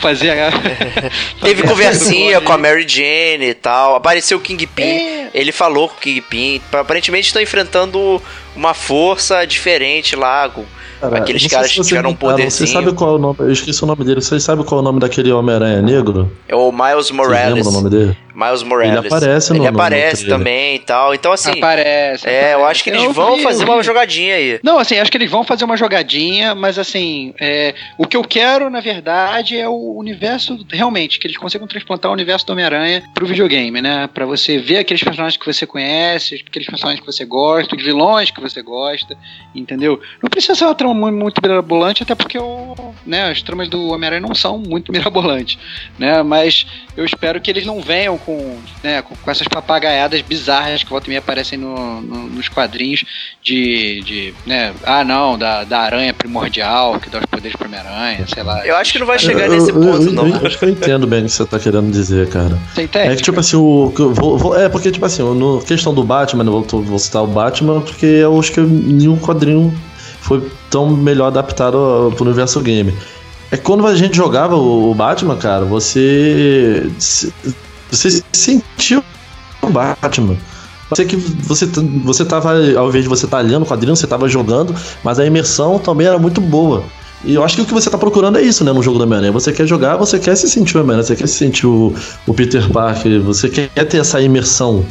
Fazer 0.00 0.30
a. 0.30 0.50
Teve 1.40 1.62
conversinha 1.62 2.40
com 2.40 2.52
a 2.52 2.58
Mary 2.58 2.86
Jane 2.88 3.50
e 3.50 3.54
tal. 3.54 3.94
Apareceu 3.96 4.38
o 4.38 4.40
Kingpin. 4.40 4.82
É. 4.82 5.30
Ele 5.32 5.52
falou 5.52 5.88
com 5.88 5.94
o 5.94 5.98
Kingpin. 5.98 6.60
Aparentemente 6.72 7.28
estão 7.28 7.40
enfrentando 7.40 8.20
uma 8.54 8.74
força 8.74 9.44
diferente 9.46 10.14
lá. 10.14 10.50
Cara, 11.00 11.18
Aqueles 11.18 11.46
caras 11.46 11.72
que 11.72 11.80
tiveram 11.82 12.10
um 12.10 12.14
poderzinho. 12.14 12.50
Você 12.50 12.72
sabe 12.72 12.92
qual 12.92 13.12
é 13.12 13.14
o 13.14 13.18
nome? 13.18 13.36
Eu 13.38 13.52
esqueci 13.52 13.82
o 13.82 13.86
nome 13.86 14.04
dele. 14.04 14.20
Vocês 14.20 14.42
sabem 14.42 14.64
qual 14.64 14.80
é 14.80 14.82
o 14.82 14.84
nome 14.84 14.98
daquele 14.98 15.30
Homem-Aranha 15.32 15.80
negro? 15.80 16.30
É 16.48 16.56
o 16.56 16.72
Miles 16.72 17.06
Vocês 17.06 17.10
lembram 17.10 17.24
Morales. 17.26 17.66
o 17.66 17.70
nome 17.70 17.90
dele? 17.90 18.16
Miles 18.38 18.62
Morales. 18.62 18.96
Ele 18.96 19.06
aparece 19.06 19.50
no- 19.50 19.56
Ele 19.56 19.64
no- 19.66 19.72
no 19.72 19.78
aparece 19.80 20.16
trailer. 20.22 20.38
também 20.38 20.74
e 20.76 20.78
tal. 20.78 21.12
Então, 21.14 21.32
assim. 21.32 21.50
Aparece. 21.58 22.28
É, 22.28 22.52
eu 22.52 22.58
aparece. 22.58 22.70
acho 22.70 22.84
que 22.84 22.90
eles 22.90 23.02
Eu 23.02 23.12
vão 23.12 23.36
vi, 23.36 23.42
fazer 23.42 23.64
eu 23.64 23.68
uma 23.68 23.82
jogadinha 23.82 24.34
aí. 24.36 24.60
Não, 24.62 24.78
assim, 24.78 24.96
acho 24.98 25.10
que 25.10 25.16
eles 25.16 25.30
vão 25.30 25.42
fazer 25.42 25.64
uma 25.64 25.76
jogadinha, 25.76 26.54
mas 26.54 26.78
assim, 26.78 27.34
é, 27.40 27.74
o 27.98 28.06
que 28.06 28.16
eu 28.16 28.22
quero, 28.22 28.70
na 28.70 28.80
verdade, 28.80 29.58
é 29.58 29.68
o 29.68 29.94
universo, 29.96 30.64
realmente, 30.70 31.18
que 31.18 31.26
eles 31.26 31.36
consigam 31.36 31.66
transplantar 31.66 32.10
o 32.10 32.14
universo 32.14 32.46
do 32.46 32.52
Homem-Aranha 32.52 33.02
pro 33.12 33.26
videogame, 33.26 33.82
né? 33.82 34.08
Pra 34.14 34.24
você 34.24 34.58
ver 34.58 34.78
aqueles 34.78 35.02
personagens 35.02 35.36
que 35.36 35.44
você 35.52 35.66
conhece, 35.66 36.44
aqueles 36.46 36.68
personagens 36.68 37.00
que 37.00 37.06
você 37.06 37.24
gosta, 37.24 37.74
os 37.74 37.82
vilões 37.82 38.30
que 38.30 38.40
você 38.40 38.62
gosta, 38.62 39.16
entendeu? 39.54 40.00
Não 40.22 40.30
precisa 40.30 40.54
ser 40.54 40.64
uma 40.64 40.74
trama 40.74 40.94
mu- 40.94 41.10
muito 41.12 41.40
mirabolante, 41.42 42.02
até 42.02 42.14
porque 42.14 42.38
o, 42.38 42.74
né, 43.06 43.30
as 43.30 43.42
tramas 43.42 43.68
do 43.68 43.88
Homem-Aranha 43.88 44.20
não 44.20 44.34
são 44.34 44.58
muito 44.58 44.92
mirabolantes, 44.92 45.58
né? 45.98 46.22
Mas 46.22 46.66
eu 46.96 47.04
espero 47.04 47.40
que 47.40 47.50
eles 47.50 47.66
não 47.66 47.80
venham 47.80 48.16
com, 48.28 48.58
né, 48.84 49.00
com, 49.00 49.14
com 49.16 49.30
essas 49.30 49.48
papagaiadas 49.48 50.20
bizarras 50.20 50.82
que 50.84 50.90
volta 50.90 51.06
e 51.06 51.08
meia 51.08 51.18
aparecem 51.20 51.58
no- 51.58 52.02
no- 52.02 52.28
nos 52.28 52.46
quadrinhos 52.46 53.02
de, 53.42 54.02
de 54.02 54.34
né, 54.46 54.74
ah 54.84 55.02
não, 55.02 55.38
da, 55.38 55.64
da 55.64 55.78
aranha 55.78 56.12
primordial 56.12 57.00
que 57.00 57.08
dá 57.08 57.20
os 57.20 57.24
poderes 57.24 57.56
pro 57.56 57.66
Homem-Aranha, 57.66 58.26
sei 58.32 58.42
lá. 58.42 58.66
Eu 58.66 58.76
acho 58.76 58.92
que 58.92 58.98
não 58.98 59.06
vai 59.06 59.18
chegar 59.18 59.46
Eu- 59.46 59.52
nesse 59.54 59.70
eu- 59.70 59.74
ponto, 59.80 60.02
eu- 60.02 60.12
não. 60.12 60.28
eu 60.28 60.46
acho 60.46 60.58
que 60.58 60.64
eu 60.66 60.68
entendo 60.68 61.06
bem 61.06 61.22
o 61.22 61.24
que 61.24 61.30
você 61.30 61.46
tá 61.46 61.58
querendo 61.58 61.90
dizer, 61.90 62.28
cara. 62.28 62.58
Tem 62.74 62.84
É 62.84 62.88
técnica. 62.88 63.16
que, 63.16 63.22
tipo 63.22 63.40
assim, 63.40 63.56
o. 63.56 63.90
que 63.96 64.02
eu 64.02 64.12
vou- 64.12 64.36
vou- 64.36 64.54
é, 64.60 64.68
porque, 64.68 64.90
tipo 64.90 65.06
assim, 65.06 65.22
no 65.22 65.62
questão 65.62 65.94
do 65.94 66.04
Batman, 66.04 66.44
eu 66.44 66.62
vou, 66.62 66.82
vou 66.82 66.98
citar 66.98 67.22
o 67.24 67.26
Batman, 67.26 67.80
porque 67.80 68.04
eu 68.04 68.38
acho 68.38 68.52
que 68.52 68.60
nenhum 68.60 69.16
quadrinho 69.18 69.72
foi 70.20 70.46
tão 70.68 70.90
melhor 70.90 71.28
adaptado 71.28 71.78
ao- 71.78 72.12
pro 72.12 72.26
universo 72.26 72.60
game. 72.60 72.92
É 73.50 73.56
que 73.56 73.62
quando 73.62 73.86
a 73.86 73.96
gente 73.96 74.14
jogava 74.14 74.54
o 74.54 74.94
Batman, 74.94 75.36
cara, 75.38 75.64
você. 75.64 76.90
Você 77.90 78.22
sentiu 78.32 79.02
o 79.62 79.70
Batman. 79.70 80.36
Você 80.90 81.04
que 81.04 81.16
você, 81.16 81.66
você 82.04 82.24
tava, 82.24 82.52
ao 82.76 82.88
invés 82.88 83.04
de 83.04 83.08
você 83.08 83.26
estar 83.26 83.40
lendo 83.40 83.62
o 83.62 83.66
quadrinho, 83.66 83.94
você 83.94 84.06
tava 84.06 84.28
jogando, 84.28 84.74
mas 85.04 85.18
a 85.18 85.26
imersão 85.26 85.78
também 85.78 86.06
era 86.06 86.18
muito 86.18 86.40
boa. 86.40 86.82
E 87.24 87.34
eu 87.34 87.42
acho 87.42 87.56
que 87.56 87.62
o 87.62 87.66
que 87.66 87.74
você 87.74 87.90
tá 87.90 87.98
procurando 87.98 88.38
é 88.38 88.42
isso, 88.42 88.64
né, 88.64 88.72
no 88.72 88.82
jogo 88.82 88.96
do 88.96 89.04
Homem-Aranha. 89.04 89.32
Você 89.32 89.52
quer 89.52 89.66
jogar, 89.66 89.96
você 89.96 90.18
quer 90.18 90.36
se 90.36 90.48
sentir 90.48 90.76
o 90.76 90.80
Homem-Aranha, 90.80 91.04
você 91.04 91.16
quer 91.16 91.26
se 91.26 91.34
sentir 91.34 91.66
o, 91.66 91.92
o 92.26 92.32
Peter 92.32 92.70
Parker, 92.70 93.20
você 93.20 93.48
quer 93.48 93.68
ter 93.68 93.98
essa 93.98 94.20
imersão. 94.20 94.84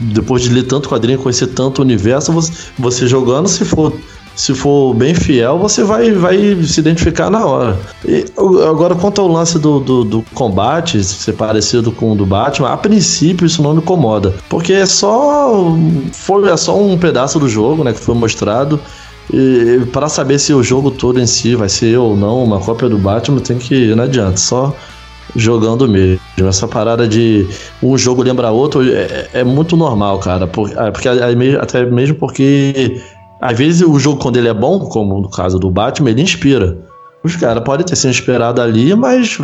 Depois 0.00 0.42
de 0.42 0.48
ler 0.48 0.62
tanto 0.62 0.88
quadrinho, 0.88 1.18
conhecer 1.18 1.48
tanto 1.48 1.82
universo, 1.82 2.32
você, 2.32 2.52
você 2.78 3.06
jogando, 3.06 3.48
se 3.48 3.64
for 3.66 3.92
se 4.38 4.54
for 4.54 4.94
bem 4.94 5.14
fiel, 5.14 5.58
você 5.58 5.82
vai, 5.82 6.12
vai 6.12 6.62
se 6.62 6.78
identificar 6.78 7.28
na 7.28 7.44
hora. 7.44 7.76
E, 8.06 8.24
agora, 8.68 8.94
quanto 8.94 9.20
ao 9.20 9.26
lance 9.26 9.58
do, 9.58 9.80
do, 9.80 10.04
do 10.04 10.22
combate, 10.32 11.02
ser 11.02 11.32
parecido 11.32 11.90
com 11.90 12.12
o 12.12 12.14
do 12.14 12.24
Batman, 12.24 12.68
a 12.68 12.76
princípio 12.76 13.44
isso 13.44 13.60
não 13.60 13.72
me 13.72 13.80
incomoda. 13.80 14.32
Porque 14.48 14.72
é 14.74 14.86
só. 14.86 15.76
Foi, 16.12 16.48
é 16.48 16.56
só 16.56 16.78
um 16.78 16.96
pedaço 16.96 17.40
do 17.40 17.48
jogo, 17.48 17.82
né? 17.82 17.92
Que 17.92 17.98
foi 17.98 18.14
mostrado. 18.14 18.78
E 19.34 19.80
para 19.92 20.08
saber 20.08 20.38
se 20.38 20.54
o 20.54 20.62
jogo 20.62 20.92
todo 20.92 21.20
em 21.20 21.26
si 21.26 21.56
vai 21.56 21.68
ser 21.68 21.98
ou 21.98 22.16
não 22.16 22.44
uma 22.44 22.60
cópia 22.60 22.88
do 22.88 22.96
Batman, 22.96 23.40
tem 23.40 23.58
que. 23.58 23.92
Não 23.92 24.04
adianta, 24.04 24.36
só 24.36 24.72
jogando 25.34 25.88
mesmo. 25.88 26.20
Essa 26.38 26.68
parada 26.68 27.08
de 27.08 27.44
um 27.82 27.98
jogo 27.98 28.22
lembra 28.22 28.52
outro 28.52 28.82
é, 28.88 29.28
é 29.32 29.42
muito 29.42 29.76
normal, 29.76 30.20
cara. 30.20 30.48
Ah, 30.76 30.92
porque, 30.92 31.08
até 31.60 31.84
mesmo 31.84 32.14
porque 32.14 33.00
às 33.40 33.56
vezes 33.56 33.82
o 33.82 33.98
jogo, 33.98 34.20
quando 34.20 34.36
ele 34.36 34.48
é 34.48 34.54
bom, 34.54 34.80
como 34.80 35.20
no 35.20 35.30
caso 35.30 35.58
do 35.58 35.70
Batman, 35.70 36.10
ele 36.10 36.22
inspira. 36.22 36.78
Os 37.22 37.34
caras 37.34 37.64
podem 37.64 37.84
ter 37.84 37.96
sido 37.96 38.10
inspirados 38.10 38.62
ali, 38.62 38.94
mas 38.94 39.38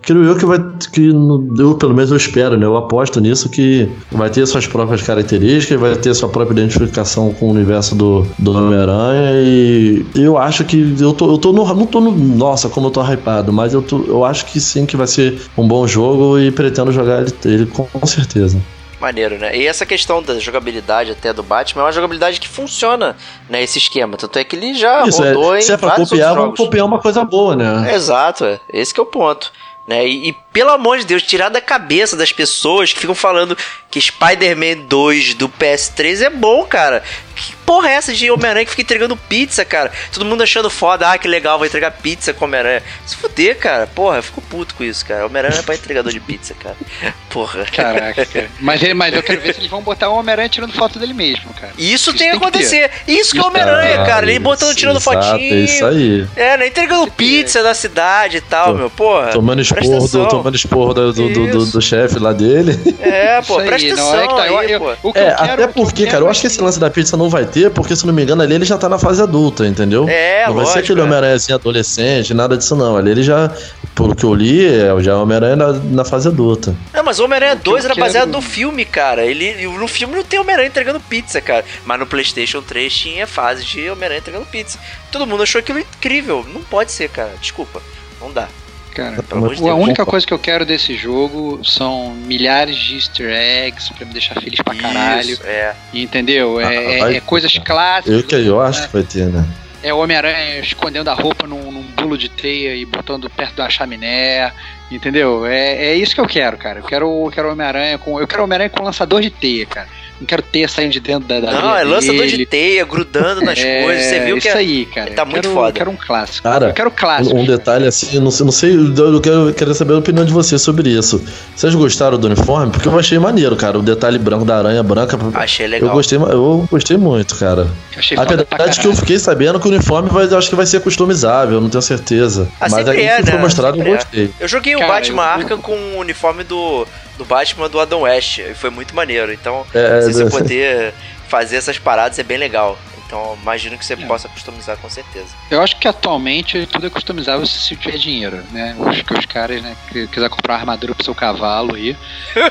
creio 0.00 0.24
eu 0.24 0.36
que 0.36 0.46
vai. 0.46 0.58
Que 0.90 1.08
eu, 1.08 1.74
pelo 1.74 1.94
menos, 1.94 2.10
eu 2.10 2.16
espero, 2.16 2.56
né? 2.56 2.64
Eu 2.64 2.74
aposto 2.76 3.20
nisso 3.20 3.50
que 3.50 3.86
vai 4.10 4.30
ter 4.30 4.46
suas 4.46 4.66
próprias 4.66 5.02
características, 5.02 5.78
vai 5.78 5.94
ter 5.94 6.14
sua 6.14 6.30
própria 6.30 6.54
identificação 6.54 7.32
com 7.34 7.48
o 7.48 7.50
universo 7.50 7.94
do, 7.94 8.26
do 8.38 8.52
Homem-Aranha. 8.52 9.42
E 9.42 10.06
eu 10.14 10.38
acho 10.38 10.64
que. 10.64 10.96
Eu 10.98 11.12
tô, 11.12 11.30
eu 11.30 11.38
tô 11.38 11.52
no. 11.52 11.66
Não 11.74 11.86
tô 11.86 12.00
no. 12.00 12.12
Nossa, 12.12 12.70
como 12.70 12.86
eu 12.86 12.90
tô 12.90 13.02
hypado, 13.02 13.52
mas 13.52 13.74
eu, 13.74 13.82
tô, 13.82 14.02
eu 14.08 14.24
acho 14.24 14.46
que 14.46 14.58
sim 14.58 14.86
que 14.86 14.96
vai 14.96 15.06
ser 15.06 15.38
um 15.56 15.68
bom 15.68 15.86
jogo 15.86 16.38
e 16.38 16.50
pretendo 16.50 16.90
jogar 16.90 17.20
ele, 17.20 17.34
ele 17.44 17.66
com 17.66 18.06
certeza. 18.06 18.58
Maneiro, 19.00 19.38
né? 19.38 19.56
E 19.56 19.66
essa 19.66 19.86
questão 19.86 20.22
da 20.22 20.38
jogabilidade 20.38 21.12
até 21.12 21.32
do 21.32 21.42
Batman 21.42 21.82
é 21.82 21.84
uma 21.86 21.92
jogabilidade 21.92 22.40
que 22.40 22.48
funciona, 22.48 23.16
né? 23.48 23.62
Esse 23.62 23.78
esquema. 23.78 24.16
Tanto 24.16 24.38
é 24.38 24.44
que 24.44 24.56
ele 24.56 24.74
já 24.74 25.06
Isso, 25.06 25.22
rodou 25.22 25.54
é, 25.54 25.58
em 25.58 25.62
se 25.62 25.72
é 25.72 25.76
pra 25.76 25.92
copiar, 25.92 26.34
vamos 26.34 26.56
copiar 26.56 26.84
uma 26.84 26.98
coisa 27.00 27.24
boa, 27.24 27.54
né? 27.54 27.94
Exato, 27.94 28.44
é. 28.44 28.60
Esse 28.72 28.92
que 28.92 28.98
é 28.98 29.02
o 29.02 29.06
ponto. 29.06 29.52
Né? 29.88 30.06
E, 30.06 30.28
e, 30.28 30.32
pelo 30.52 30.70
amor 30.70 30.98
de 30.98 31.06
Deus, 31.06 31.22
tirar 31.22 31.48
da 31.48 31.62
cabeça 31.62 32.14
das 32.14 32.30
pessoas 32.30 32.92
que 32.92 33.00
ficam 33.00 33.14
falando 33.14 33.56
que 33.90 33.98
Spider-Man 33.98 34.84
2 34.86 35.34
do 35.34 35.48
PS3 35.48 36.26
é 36.26 36.30
bom, 36.30 36.64
cara. 36.64 37.02
Que 37.34 37.54
porra 37.68 37.90
é 37.90 37.92
essa 37.92 38.14
de 38.14 38.30
Homem-Aranha 38.30 38.64
que 38.64 38.70
fica 38.70 38.80
entregando 38.80 39.14
pizza, 39.14 39.62
cara? 39.62 39.92
Todo 40.10 40.24
mundo 40.24 40.42
achando 40.42 40.70
foda, 40.70 41.10
ah, 41.12 41.18
que 41.18 41.28
legal, 41.28 41.58
vou 41.58 41.66
entregar 41.66 41.90
pizza 41.90 42.32
com 42.32 42.46
Homem-Aranha. 42.46 42.82
Se 43.04 43.14
fuder, 43.14 43.58
cara, 43.58 43.86
porra, 43.86 44.16
eu 44.16 44.22
fico 44.22 44.40
puto 44.40 44.74
com 44.74 44.82
isso, 44.82 45.04
cara. 45.04 45.26
Homem-Aranha 45.26 45.60
é 45.60 45.62
pra 45.62 45.74
entregador 45.74 46.10
de 46.10 46.18
pizza, 46.18 46.54
cara. 46.54 46.76
Porra. 47.28 47.66
Caraca, 47.70 48.24
cara. 48.24 48.48
Mas, 48.58 48.82
ele- 48.82 48.94
mas 48.94 49.12
eu 49.14 49.22
quero 49.22 49.38
ver 49.42 49.52
se 49.54 49.60
eles 49.60 49.70
vão 49.70 49.82
botar 49.82 50.08
o 50.08 50.14
Homem-Aranha 50.16 50.48
tirando 50.48 50.72
foto 50.72 50.98
dele 50.98 51.12
mesmo, 51.12 51.52
cara. 51.52 51.72
Isso, 51.76 52.10
Isso 52.10 52.14
tem 52.14 52.14
que 52.14 52.18
tem 52.18 52.30
que 52.30 52.36
acontecer. 52.36 52.90
Isso 53.06 53.32
que 53.32 53.36
é 53.38 53.40
Isso- 53.42 53.46
Homem-Aranha, 53.46 54.00
Ah, 54.02 54.06
cara. 54.06 54.24
Ele 54.30 54.38
botando, 54.38 54.68
isso, 54.70 54.78
tirando 54.78 54.96
exato, 54.96 55.20
fotinho. 55.28 55.54
É 55.54 55.58
isso 55.58 55.84
aí. 55.84 56.26
É, 56.34 56.56
né? 56.56 56.66
Entregando 56.68 57.10
pizza 57.12 57.62
na 57.62 57.74
cidade 57.74 58.38
e 58.38 58.40
tal, 58.40 58.68
Tô- 58.72 58.74
meu. 58.78 58.88
Porra. 58.90 59.26
Tomando 59.28 59.60
esporro, 59.60 59.82
do, 59.90 59.96
atenção. 59.98 60.26
tomando 60.28 60.56
esporro 60.56 60.94
do, 60.94 61.12
do, 61.12 61.28
do, 61.28 61.46
do- 61.50 61.58
Isso. 61.64 61.72
do 61.72 61.82
chefe 61.82 62.18
lá 62.18 62.32
dele. 62.32 62.72
É, 63.00 63.42
pô, 63.42 63.58
Isso 63.58 63.66
presta 63.68 63.86
atenção 63.92 64.20
é 64.20 64.26
que 64.26 64.34
tá, 64.34 64.42
aí, 64.42 64.72
eu- 64.72 64.96
É, 65.14 65.28
até 65.32 65.66
porque, 65.66 66.06
cara, 66.06 66.24
eu 66.24 66.28
é 66.28 66.30
acho 66.30 66.40
que 66.40 66.46
esse 66.46 66.60
lance 66.62 66.80
da 66.80 66.88
pizza 66.90 67.14
não 67.16 67.28
vai 67.28 67.44
ter, 67.44 67.57
porque 67.70 67.94
se 67.96 68.06
não 68.06 68.12
me 68.14 68.22
engano, 68.22 68.42
ali 68.42 68.54
ele 68.54 68.64
já 68.64 68.76
tá 68.78 68.88
na 68.88 68.98
fase 68.98 69.22
adulta, 69.22 69.66
entendeu? 69.66 70.08
É, 70.08 70.46
não 70.46 70.54
vai 70.54 70.64
ser 70.64 70.70
lógico, 70.70 70.84
aquele 70.84 71.00
é. 71.00 71.02
Homem-Aranha 71.04 71.34
assim, 71.34 71.52
adolescente, 71.52 72.34
nada 72.34 72.56
disso 72.56 72.74
não. 72.76 72.96
Ali 72.96 73.10
ele 73.10 73.22
já, 73.22 73.50
pelo 73.94 74.14
que 74.14 74.24
eu 74.24 74.34
li, 74.34 74.66
é, 74.66 74.88
já 75.02 75.12
é 75.12 75.14
Homem-Aranha 75.14 75.56
na, 75.56 75.72
na 75.72 76.04
fase 76.04 76.28
adulta. 76.28 76.74
Não, 76.94 77.02
mas 77.02 77.18
o 77.18 77.24
Homem-Aranha 77.24 77.54
O 77.54 77.58
que 77.60 77.68
eu 77.68 77.72
2 77.72 77.84
era 77.84 77.94
quero- 77.94 78.06
baseado 78.06 78.30
no 78.30 78.40
filme, 78.42 78.84
cara. 78.84 79.24
Ele, 79.24 79.66
no 79.66 79.88
filme 79.88 80.14
não 80.14 80.22
tem 80.24 80.38
Homem-Aranha 80.38 80.68
entregando 80.68 81.00
pizza, 81.00 81.40
cara. 81.40 81.64
Mas 81.84 81.98
no 81.98 82.06
PlayStation 82.06 82.62
3 82.62 82.92
tinha 82.92 83.26
fase 83.26 83.64
de 83.64 83.88
Homem-Aranha 83.90 84.20
entregando 84.20 84.46
pizza. 84.46 84.78
Todo 85.10 85.26
mundo 85.26 85.42
achou 85.42 85.58
aquilo 85.58 85.78
incrível. 85.78 86.44
Não 86.52 86.62
pode 86.62 86.92
ser, 86.92 87.08
cara. 87.08 87.32
Desculpa. 87.40 87.80
Não 88.20 88.32
dá. 88.32 88.48
Cara, 88.94 89.24
a 89.30 89.74
única 89.74 90.04
coisa 90.04 90.26
que 90.26 90.32
eu 90.34 90.38
quero 90.38 90.64
desse 90.66 90.96
jogo 90.96 91.60
são 91.64 92.12
milhares 92.14 92.76
de 92.76 92.96
easter 92.96 93.30
eggs 93.30 93.92
pra 93.94 94.06
me 94.06 94.12
deixar 94.12 94.34
feliz 94.40 94.60
pra 94.60 94.74
caralho. 94.74 95.30
Isso, 95.34 95.42
é. 95.44 95.74
Entendeu? 95.94 96.60
É, 96.60 96.64
Ah, 96.64 96.72
é- 96.74 96.98
vai- 96.98 97.16
é 97.16 97.20
coisas 97.20 97.56
clássicas. 97.58 98.12
Eu 98.16 98.22
que 98.24 98.34
eu 98.34 98.60
acho 98.60 98.80
né? 98.80 98.86
que 98.86 98.92
vai 98.92 99.02
ter, 99.04 99.26
né? 99.26 99.46
É 99.80 99.94
o 99.94 99.98
Homem-Aranha 99.98 100.58
escondendo 100.58 101.08
a 101.08 101.14
roupa 101.14 101.46
num, 101.46 101.70
num 101.70 101.82
bolo 101.82 102.18
de 102.18 102.28
teia 102.28 102.74
e 102.74 102.84
botando 102.84 103.30
perto 103.30 103.54
da 103.56 103.70
chaminé. 103.70 104.52
Entendeu? 104.90 105.46
É, 105.46 105.90
é 105.90 105.94
isso 105.94 106.14
que 106.14 106.20
eu 106.20 106.26
quero, 106.26 106.56
cara. 106.56 106.80
Eu 106.80 106.84
quero, 106.84 107.26
eu 107.26 107.30
quero 107.30 107.52
Homem-Aranha 107.52 107.98
com. 107.98 108.18
Eu 108.18 108.26
quero 108.26 108.42
Homem-Aranha 108.42 108.70
com 108.70 108.82
lançador 108.82 109.20
de 109.20 109.30
teia, 109.30 109.66
cara. 109.66 109.88
Não 110.20 110.26
quero 110.26 110.42
teia 110.42 110.66
saindo 110.66 110.90
de 110.92 111.00
dentro 111.00 111.28
da. 111.28 111.38
da 111.40 111.52
Não, 111.52 111.76
é 111.76 111.84
lançador 111.84 112.22
dele. 112.22 112.36
de 112.38 112.46
teia, 112.46 112.84
grudando 112.84 113.40
nas 113.40 113.56
É, 113.62 113.82
coisas. 113.84 114.04
Você 114.04 114.20
viu 114.20 114.36
que 114.38 114.48
isso 114.48 114.56
é. 114.56 114.60
aí, 114.60 114.86
cara. 114.86 115.10
tá 115.12 115.22
Eu 115.22 115.26
muito 115.26 115.42
quero, 115.42 115.54
foda. 115.54 115.68
Eu 115.68 115.72
quero 115.72 115.90
um 115.90 115.96
clássico. 115.96 116.42
Cara, 116.42 116.66
eu 116.68 116.72
quero 116.74 116.90
clássico. 116.90 117.36
Um, 117.36 117.40
um 117.42 117.44
detalhe 117.46 117.86
assim, 117.86 118.08
eu 118.16 118.20
não, 118.20 118.30
sei- 118.32 118.44
não 118.44 118.52
sei, 118.52 118.74
eu 118.74 119.20
quero, 119.20 119.54
quero 119.54 119.74
saber 119.74 119.94
a 119.94 119.98
opinião 119.98 120.24
de 120.24 120.32
vocês 120.32 120.60
sobre 120.60 120.90
isso. 120.90 121.24
Vocês 121.54 121.72
gostaram 121.74 122.18
do 122.18 122.26
uniforme? 122.26 122.72
Porque 122.72 122.88
eu 122.88 122.98
achei 122.98 123.18
maneiro, 123.18 123.54
cara. 123.56 123.78
O 123.78 123.82
detalhe 123.82 124.18
branco 124.18 124.44
da 124.44 124.58
aranha 124.58 124.82
branca. 124.82 125.16
Achei 125.34 125.66
Eu 125.66 125.70
legal. 125.70 125.94
gostei, 125.94 126.18
eu 126.18 126.68
gostei 126.70 126.96
muito, 126.96 127.36
cara. 127.36 127.68
Achei 127.96 128.16
foda 128.16 128.44
pra 128.44 128.56
Apesar 128.56 128.70
de 128.72 128.80
que 128.80 128.86
eu 128.88 128.96
fiquei 128.96 129.18
sabendo 129.20 129.60
que 129.60 129.68
o 129.68 129.70
uniforme 129.70 130.08
vai, 130.10 130.24
acho 130.26 130.48
que 130.50 130.56
vai 130.56 130.66
ser 130.66 130.80
customizável, 130.80 131.60
não 131.60 131.68
tenho 131.70 131.80
certeza. 131.82 132.48
Ah, 132.60 132.66
Mas 132.68 132.88
aí 132.88 133.02
é, 133.04 133.16
que 133.18 133.22
foi 133.26 133.34
né? 133.34 133.40
mostrado 133.40 133.78
eu 133.78 133.86
é. 133.86 133.90
gostei. 133.94 134.30
Eu 134.40 134.48
joguei 134.48 134.74
o 134.74 134.80
Cara, 134.80 134.92
Batman 134.94 135.22
eu- 135.22 135.28
Arkham 135.28 135.58
com 135.60 135.72
o 135.76 135.98
uniforme 135.98 136.42
do, 136.42 136.86
do 137.18 137.24
Batman 137.24 137.68
do 137.68 137.78
Adam 137.80 138.00
West. 138.02 138.38
E 138.38 138.54
foi 138.54 138.70
muito 138.70 138.94
maneiro. 138.94 139.32
Então, 139.32 139.66
É, 139.74 140.00
se 140.02 140.12
você 140.14 140.30
poder 140.30 140.94
fazer 141.28 141.56
essas 141.56 141.78
paradas 141.78 142.18
é 142.18 142.22
bem 142.22 142.38
legal. 142.38 142.78
Então, 143.06 143.38
imagino 143.42 143.78
que 143.78 143.84
você 143.86 143.94
É. 143.94 143.96
possa 143.96 144.28
customizar 144.28 144.76
com 144.76 144.88
certeza. 144.90 145.28
Eu 145.50 145.62
acho 145.62 145.76
que 145.78 145.88
atualmente 145.88 146.66
tudo 146.66 146.86
é 146.88 146.90
customizável 146.90 147.46
se 147.46 147.74
tiver 147.74 147.96
dinheiro, 147.96 148.40
né? 148.52 148.76
Eu 148.78 148.86
Acho 148.86 149.02
que 149.02 149.14
os 149.14 149.24
caras, 149.24 149.62
né, 149.62 149.74
que 149.90 150.06
quiser 150.08 150.28
comprar 150.28 150.54
uma 150.54 150.60
armadura 150.60 150.94
pro 150.94 151.02
seu 151.02 151.14
cavalo 151.14 151.74
aí, 151.74 151.96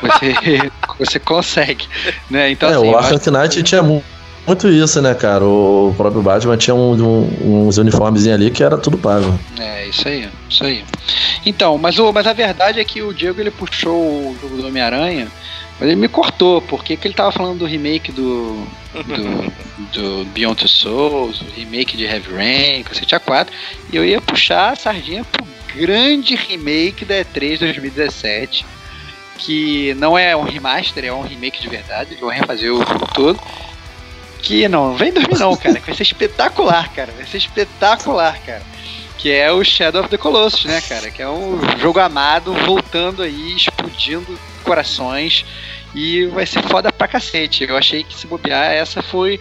você, 0.01 0.71
você 0.99 1.19
consegue, 1.19 1.87
né? 2.29 2.49
Então, 2.49 2.69
é, 2.69 2.73
assim, 2.75 2.87
o 2.89 2.97
Arkham 2.97 3.31
Knight 3.33 3.61
tinha 3.61 3.83
mu- 3.83 4.03
muito 4.47 4.67
isso, 4.67 4.99
né, 4.99 5.13
cara? 5.13 5.43
O 5.45 5.93
próprio 5.95 6.23
Batman 6.23 6.57
tinha 6.57 6.73
um- 6.73 6.93
um- 6.93 7.67
uns 7.67 7.77
uniformes 7.77 8.25
ali 8.27 8.49
que 8.49 8.63
era 8.63 8.77
tudo 8.79 8.97
pago. 8.97 9.39
É, 9.59 9.85
isso 9.87 10.07
aí, 10.07 10.27
isso 10.49 10.63
aí. 10.63 10.83
Então, 11.45 11.77
mas, 11.77 11.97
o, 11.99 12.11
mas 12.11 12.27
a 12.27 12.33
verdade 12.33 12.79
é 12.79 12.83
que 12.83 13.01
o 13.01 13.13
Diego 13.13 13.39
ele 13.39 13.51
puxou 13.51 14.31
o 14.31 14.37
jogo 14.41 14.57
do 14.57 14.67
Homem-Aranha, 14.67 15.27
mas 15.79 15.89
ele 15.89 15.95
me 15.95 16.07
cortou, 16.07 16.61
porque 16.61 16.97
que 16.97 17.07
ele 17.07 17.13
tava 17.13 17.31
falando 17.31 17.59
do 17.59 17.65
remake 17.65 18.11
do, 18.11 18.67
do, 18.93 19.53
do 19.93 20.25
Beyond 20.25 20.59
Two 20.59 20.67
Souls, 20.67 21.41
o 21.41 21.45
remake 21.55 21.95
de 21.95 22.05
Heavy 22.05 22.33
Rain, 22.33 22.83
Cacete 22.83 23.15
A4, 23.15 23.47
e 23.91 23.95
eu 23.95 24.05
ia 24.05 24.19
puxar 24.19 24.71
a 24.71 24.75
sardinha 24.75 25.23
pro 25.23 25.45
grande 25.75 26.35
remake 26.35 27.05
da 27.05 27.15
E3 27.15 27.59
2017, 27.59 28.65
que 29.37 29.93
não 29.95 30.17
é 30.17 30.35
um 30.35 30.41
remaster, 30.41 31.05
é 31.05 31.13
um 31.13 31.21
remake 31.21 31.61
de 31.61 31.69
verdade. 31.69 32.11
Eles 32.11 32.19
vão 32.19 32.29
refazer 32.29 32.73
o 32.73 32.79
jogo 32.79 33.07
todo. 33.13 33.39
Que 34.41 34.67
não, 34.67 34.95
vem 34.95 35.11
dormir 35.11 35.37
não, 35.37 35.55
cara. 35.55 35.79
Que 35.79 35.85
vai 35.85 35.95
ser 35.95 36.03
espetacular, 36.03 36.91
cara. 36.93 37.11
Vai 37.15 37.25
ser 37.25 37.37
espetacular, 37.37 38.39
cara. 38.45 38.63
Que 39.17 39.31
é 39.31 39.51
o 39.51 39.63
Shadow 39.63 40.01
of 40.01 40.09
the 40.09 40.17
Colossus, 40.17 40.65
né, 40.65 40.79
cara? 40.81 41.09
Que 41.09 41.21
é 41.21 41.29
um 41.29 41.59
jogo 41.79 41.99
amado 41.99 42.53
voltando 42.53 43.23
aí, 43.23 43.55
explodindo 43.55 44.37
corações. 44.63 45.45
E 45.95 46.25
vai 46.27 46.45
ser 46.45 46.61
foda 46.63 46.91
pra 46.91 47.07
cacete. 47.07 47.63
Eu 47.63 47.75
achei 47.75 48.03
que 48.03 48.15
se 48.15 48.27
bobear, 48.27 48.71
essa 48.71 49.01
foi 49.01 49.39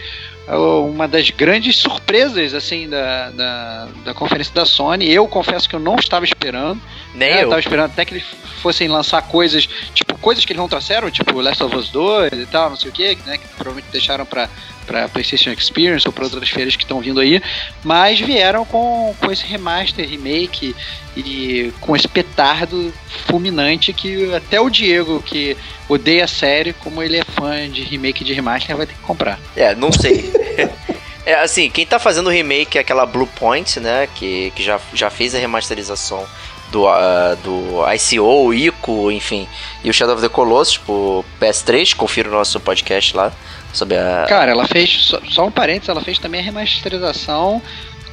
uma 0.54 1.08
das 1.08 1.28
grandes 1.30 1.76
surpresas 1.76 2.54
assim 2.54 2.88
da, 2.88 3.30
da, 3.30 3.88
da, 4.04 4.14
conferência 4.14 4.54
da 4.54 4.64
Sony. 4.64 5.10
Eu 5.10 5.26
confesso 5.26 5.68
que 5.68 5.74
eu 5.74 5.80
não 5.80 5.96
estava 5.96 6.24
esperando. 6.24 6.80
Nem 7.14 7.30
né? 7.30 7.38
eu. 7.38 7.44
estava 7.44 7.60
esperando 7.60 7.86
até 7.86 8.04
que 8.04 8.14
eles 8.14 8.24
fossem 8.62 8.88
lançar 8.88 9.22
coisas, 9.22 9.68
tipo, 9.92 10.16
coisas 10.18 10.44
que 10.44 10.52
eles 10.52 10.60
não 10.60 10.68
trouxeram, 10.68 11.10
tipo 11.10 11.40
Last 11.40 11.62
of 11.62 11.76
Us 11.76 11.88
2 11.90 12.32
e 12.32 12.46
tal, 12.46 12.70
não 12.70 12.76
sei 12.76 12.90
o 12.90 12.92
que, 12.92 13.18
né? 13.26 13.38
Que 13.38 13.48
provavelmente 13.48 13.90
deixaram 13.90 14.24
para 14.24 14.48
para 14.86 15.08
PlayStation 15.08 15.50
Experience 15.50 16.06
ou 16.06 16.12
para 16.12 16.24
outras 16.24 16.48
feiras 16.48 16.76
que 16.76 16.84
estão 16.84 17.00
vindo 17.00 17.20
aí, 17.20 17.42
mas 17.84 18.20
vieram 18.20 18.64
com, 18.64 19.14
com 19.20 19.32
esse 19.32 19.44
remaster, 19.44 20.08
remake 20.08 20.74
e 21.16 21.72
com 21.80 21.96
esse 21.96 22.06
petardo 22.06 22.92
fulminante 23.26 23.92
que 23.92 24.34
até 24.34 24.60
o 24.60 24.70
Diego, 24.70 25.22
que 25.22 25.56
odeia 25.88 26.24
a 26.24 26.28
série, 26.28 26.72
como 26.72 27.02
ele 27.02 27.16
é 27.16 27.24
fã 27.24 27.68
de 27.68 27.82
remake 27.82 28.24
de 28.24 28.32
remaster, 28.32 28.76
vai 28.76 28.86
ter 28.86 28.94
que 28.94 29.00
comprar. 29.00 29.38
É, 29.56 29.74
não 29.74 29.90
sei. 29.90 30.32
é 31.26 31.34
assim, 31.34 31.70
quem 31.70 31.86
tá 31.86 31.98
fazendo 31.98 32.28
o 32.28 32.30
remake 32.30 32.78
é 32.78 32.80
aquela 32.80 33.04
Blue 33.04 33.26
Point, 33.26 33.80
né? 33.80 34.08
Que, 34.14 34.52
que 34.54 34.62
já, 34.62 34.80
já 34.94 35.10
fez 35.10 35.34
a 35.34 35.38
remasterização 35.38 36.26
do, 36.70 36.84
uh, 36.84 37.36
do 37.42 37.84
ICO, 37.92 38.52
ICO, 38.52 39.10
enfim, 39.10 39.48
e 39.84 39.90
o 39.90 39.92
Shadow 39.92 40.14
of 40.14 40.22
the 40.22 40.28
Colossus, 40.28 40.74
tipo, 40.74 41.24
PS3, 41.40 41.94
confira 41.94 42.28
o 42.28 42.32
nosso 42.32 42.58
podcast 42.60 43.16
lá 43.16 43.32
sobre 43.76 43.96
a. 43.96 44.26
Cara, 44.28 44.50
ela 44.50 44.66
fez, 44.66 45.04
só, 45.04 45.20
só 45.28 45.46
um 45.46 45.50
parênteses, 45.50 45.88
ela 45.88 46.00
fez 46.00 46.18
também 46.18 46.40
a 46.40 46.44
remasterização 46.44 47.62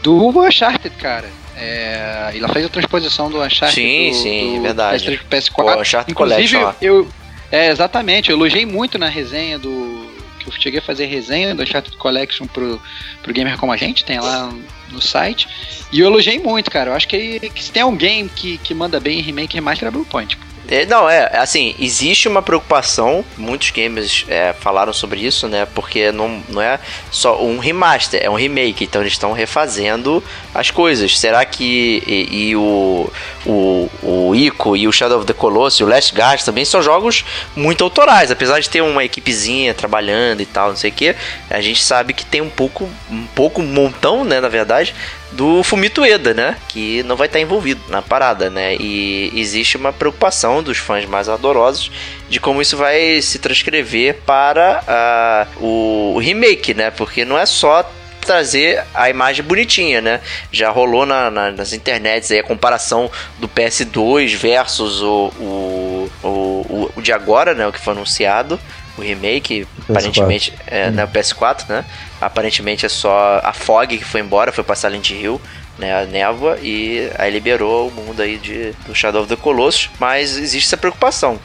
do 0.02 0.40
Uncharted, 0.41 0.95
cara. 0.98 1.30
É, 1.56 2.31
ela 2.35 2.49
fez 2.49 2.65
a 2.65 2.69
transposição 2.69 3.30
do 3.30 3.41
Uncharted 3.41 3.73
sim, 3.73 4.10
do, 4.10 4.15
sim, 4.15 4.56
do 4.57 4.61
verdade. 4.64 5.06
PS3 5.06 5.18
pro 5.18 5.38
PS4. 5.38 5.77
O 5.77 5.81
Uncharted 5.81 6.11
Inclusive, 6.11 6.57
Collection, 6.57 6.73
eu, 6.81 7.07
é, 7.52 7.69
exatamente, 7.69 8.30
eu 8.30 8.35
elogiei 8.35 8.65
muito 8.65 8.98
na 8.98 9.07
resenha 9.07 9.57
do. 9.57 10.11
Que 10.40 10.49
eu 10.49 10.53
cheguei 10.60 10.80
a 10.80 10.81
fazer 10.81 11.06
resenha 11.06 11.56
do 11.56 11.64
Uncharted 11.64 11.95
Collection 11.98 12.45
pro, 12.48 12.81
pro 13.22 13.34
Gamer 13.34 13.57
Como 13.57 13.72
a 13.72 13.77
Gente, 13.77 14.03
tem 14.03 14.19
lá 14.19 14.52
no 14.91 15.02
site. 15.02 15.48
E 15.91 15.99
eu 15.99 16.07
elogiei 16.07 16.40
muito, 16.40 16.69
cara. 16.69 16.91
Eu 16.91 16.95
acho 16.95 17.07
que, 17.07 17.40
que 17.40 17.64
se 17.64 17.72
tem 17.72 17.84
alguém 17.84 18.27
que, 18.27 18.57
que 18.57 18.73
manda 18.73 18.99
bem 18.99 19.19
em 19.19 19.22
remake 19.22 19.56
e 19.56 19.57
remaster 19.60 19.88
é 19.88 19.91
Blue 19.91 20.06
Point. 20.06 20.38
É, 20.69 20.85
não, 20.85 21.10
é, 21.10 21.38
assim, 21.38 21.76
existe 21.77 22.27
uma 22.27 22.41
preocupação, 22.41 23.23
muitos 23.38 23.69
gamers 23.72 24.26
é, 24.30 24.53
falaram 24.53 24.94
sobre 24.94 25.19
isso, 25.19 25.48
né? 25.48 25.68
Porque 25.73 26.11
não, 26.11 26.41
não 26.48 26.61
é 26.61 26.80
só 27.11 27.44
um 27.44 27.60
remaster, 27.60 28.22
é 28.23 28.30
um 28.30 28.35
remake, 28.35 28.85
então 28.85 29.02
eles 29.02 29.14
estão 29.14 29.34
refazendo 29.34 30.23
as 30.53 30.72
coisas. 30.72 31.19
Será 31.19 31.44
que 31.44 32.02
e, 32.07 32.49
e 32.49 32.56
o, 32.56 33.11
o, 33.45 33.90
o 34.02 34.35
Ico 34.35 34.77
e 34.77 34.88
o 34.88 34.91
Shadow 34.91 35.18
of 35.18 35.27
the 35.27 35.34
Colossus 35.34 35.81
e 35.81 35.84
o 35.84 35.88
Last 35.88 36.15
Guard 36.15 36.41
também 36.41 36.64
são 36.64 36.81
jogos 36.81 37.26
muito 37.56 37.84
autorais, 37.84 38.31
apesar 38.31 38.60
de 38.60 38.69
ter 38.69 38.81
uma 38.81 39.03
equipezinha 39.03 39.73
trabalhando 39.73 40.41
e 40.41 40.45
tal, 40.45 40.69
não 40.69 40.77
sei 40.77 40.91
o 40.91 40.94
que, 40.94 41.15
a 41.49 41.61
gente 41.61 41.84
sabe 41.84 42.14
que 42.14 42.26
tem 42.26 42.41
um 42.41 42.49
pouco, 42.49 42.90
um 43.11 43.26
pouco, 43.35 43.61
montão, 43.61 44.23
né, 44.23 44.40
na 44.40 44.49
verdade, 44.49 44.95
do 45.34 45.64
Fumito 45.64 46.01
Ueda, 46.01 46.34
né? 46.34 46.57
Que 46.68 47.03
não 47.03 47.15
vai 47.15 47.27
estar 47.27 47.39
envolvido 47.39 47.81
na 47.89 48.01
parada, 48.01 48.49
né? 48.49 48.76
E 48.76 49.31
existe 49.35 49.77
uma 49.77 49.91
preocupação 49.91 50.64
dos 50.64 50.77
fãs 50.77 51.05
mais 51.05 51.27
ardorosos 51.27 51.91
de 52.30 52.39
como 52.39 52.61
isso 52.61 52.77
vai 52.77 53.22
se 53.22 53.39
transcrever 53.39 54.22
para 54.26 55.47
uh, 55.60 55.65
o 55.65 56.19
remake, 56.19 56.73
né? 56.73 56.91
Porque 56.91 57.26
não 57.26 57.38
é 57.38 57.45
só 57.45 57.89
trazer 58.23 58.84
a 58.93 59.10
imagem 59.10 59.43
bonitinha, 59.43 60.01
né? 60.01 60.22
Já 60.51 60.69
rolou 60.69 61.05
na, 61.05 61.30
na, 61.30 61.51
nas 61.51 61.73
internets 61.73 62.31
aí 62.31 62.39
a 62.39 62.43
comparação 62.43 63.11
do 63.38 63.47
PS2 63.49 64.35
versus 64.35 65.01
o, 65.01 65.31
o, 65.39 66.11
o, 66.23 66.91
o 66.95 67.01
de 67.01 67.11
agora, 67.11 67.53
né? 67.53 67.68
O 67.68 67.72
que 67.73 67.80
foi 67.80 67.93
anunciado 67.93 68.60
o 68.98 69.02
remake, 69.02 69.65
PS4. 69.65 69.90
aparentemente, 69.90 70.53
é, 70.68 70.88
hum. 70.88 70.91
né, 70.91 71.03
o 71.06 71.07
PS4, 71.07 71.68
né? 71.68 71.86
Aparentemente 72.22 72.86
é 72.86 72.90
só 72.90 73.41
a 73.44 73.53
Fog 73.53 73.98
que 73.98 74.03
foi 74.03 74.22
embora, 74.22 74.52
foi 74.52 74.64
pra 74.64 74.76
Silent 74.76 75.10
Hill, 75.10 75.41
né, 75.78 76.02
a 76.02 76.06
névoa, 76.06 76.57
e 76.61 77.10
aí 77.18 77.32
liberou 77.32 77.88
o 77.88 77.91
mundo 77.91 78.22
aí 78.22 78.38
de, 78.38 78.72
do 78.86 78.94
Shadow 78.94 79.24
of 79.24 79.36
the 79.36 79.41
Colossus, 79.41 79.90
mas 79.99 80.38
existe 80.38 80.68
essa 80.68 80.78
preocupação. 80.78 81.40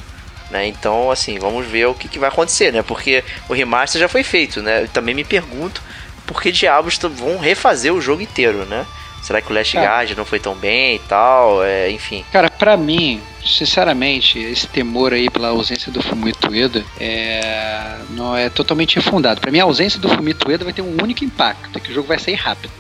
Né? 0.51 0.66
Então, 0.66 1.11
assim, 1.11 1.39
vamos 1.39 1.66
ver 1.66 1.87
o 1.87 1.95
que, 1.95 2.09
que 2.09 2.19
vai 2.19 2.29
acontecer, 2.29 2.73
né? 2.73 2.83
Porque 2.83 3.23
o 3.49 3.53
remaster 3.53 4.01
já 4.01 4.09
foi 4.09 4.23
feito, 4.23 4.62
né? 4.62 4.85
Eu 4.85 4.89
também 4.89 5.15
me 5.15 5.25
pergunto 5.25 5.83
por 6.27 6.41
que 6.41 6.51
diabos 6.51 6.99
vão 6.99 7.39
refazer 7.39 7.93
o 7.93 8.01
jogo 8.01 8.23
inteiro, 8.23 8.65
né? 8.65 8.87
Será 9.23 9.40
que 9.43 9.53
o 9.53 9.55
Last 9.55 9.77
Guard 9.77 10.11
não 10.16 10.24
foi 10.24 10.39
tão 10.39 10.55
bem 10.55 10.97
e 10.97 10.99
tal? 11.01 11.62
É, 11.62 11.90
enfim. 11.90 12.24
Cara, 12.32 12.51
para 12.51 12.77
mim, 12.77 13.20
sinceramente, 13.45 14.39
esse 14.39 14.66
temor 14.66 15.12
aí 15.12 15.28
pela 15.28 15.49
ausência 15.49 15.90
do 15.93 16.03
Fumito 16.03 16.51
Ueda 16.51 16.85
é, 16.99 17.99
não 18.11 18.36
é 18.36 18.49
totalmente 18.49 18.99
infundado. 18.99 19.40
Para 19.40 19.51
mim, 19.51 19.61
a 19.61 19.65
ausência 19.65 19.99
do 19.99 20.09
Fumito 20.09 20.49
Ueda 20.49 20.65
vai 20.65 20.73
ter 20.73 20.82
um 20.82 20.97
único 21.03 21.24
impacto, 21.24 21.77
é 21.77 21.81
que 21.81 21.90
o 21.90 21.95
jogo 21.95 22.09
vai 22.09 22.19
sair 22.19 22.35
rápido. 22.35 22.73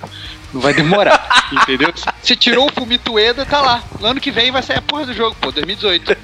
Não 0.52 0.62
vai 0.62 0.72
demorar, 0.72 1.50
entendeu? 1.52 1.92
Se 2.22 2.34
tirou 2.34 2.68
o 2.68 2.72
Fumito 2.72 3.14
Ueda, 3.14 3.44
tá 3.44 3.60
lá. 3.60 3.82
No 4.00 4.06
ano 4.06 4.20
que 4.20 4.30
vem 4.30 4.50
vai 4.50 4.62
sair 4.62 4.78
a 4.78 4.82
porra 4.82 5.04
do 5.04 5.12
jogo, 5.12 5.36
pô, 5.38 5.52
2018. 5.52 6.16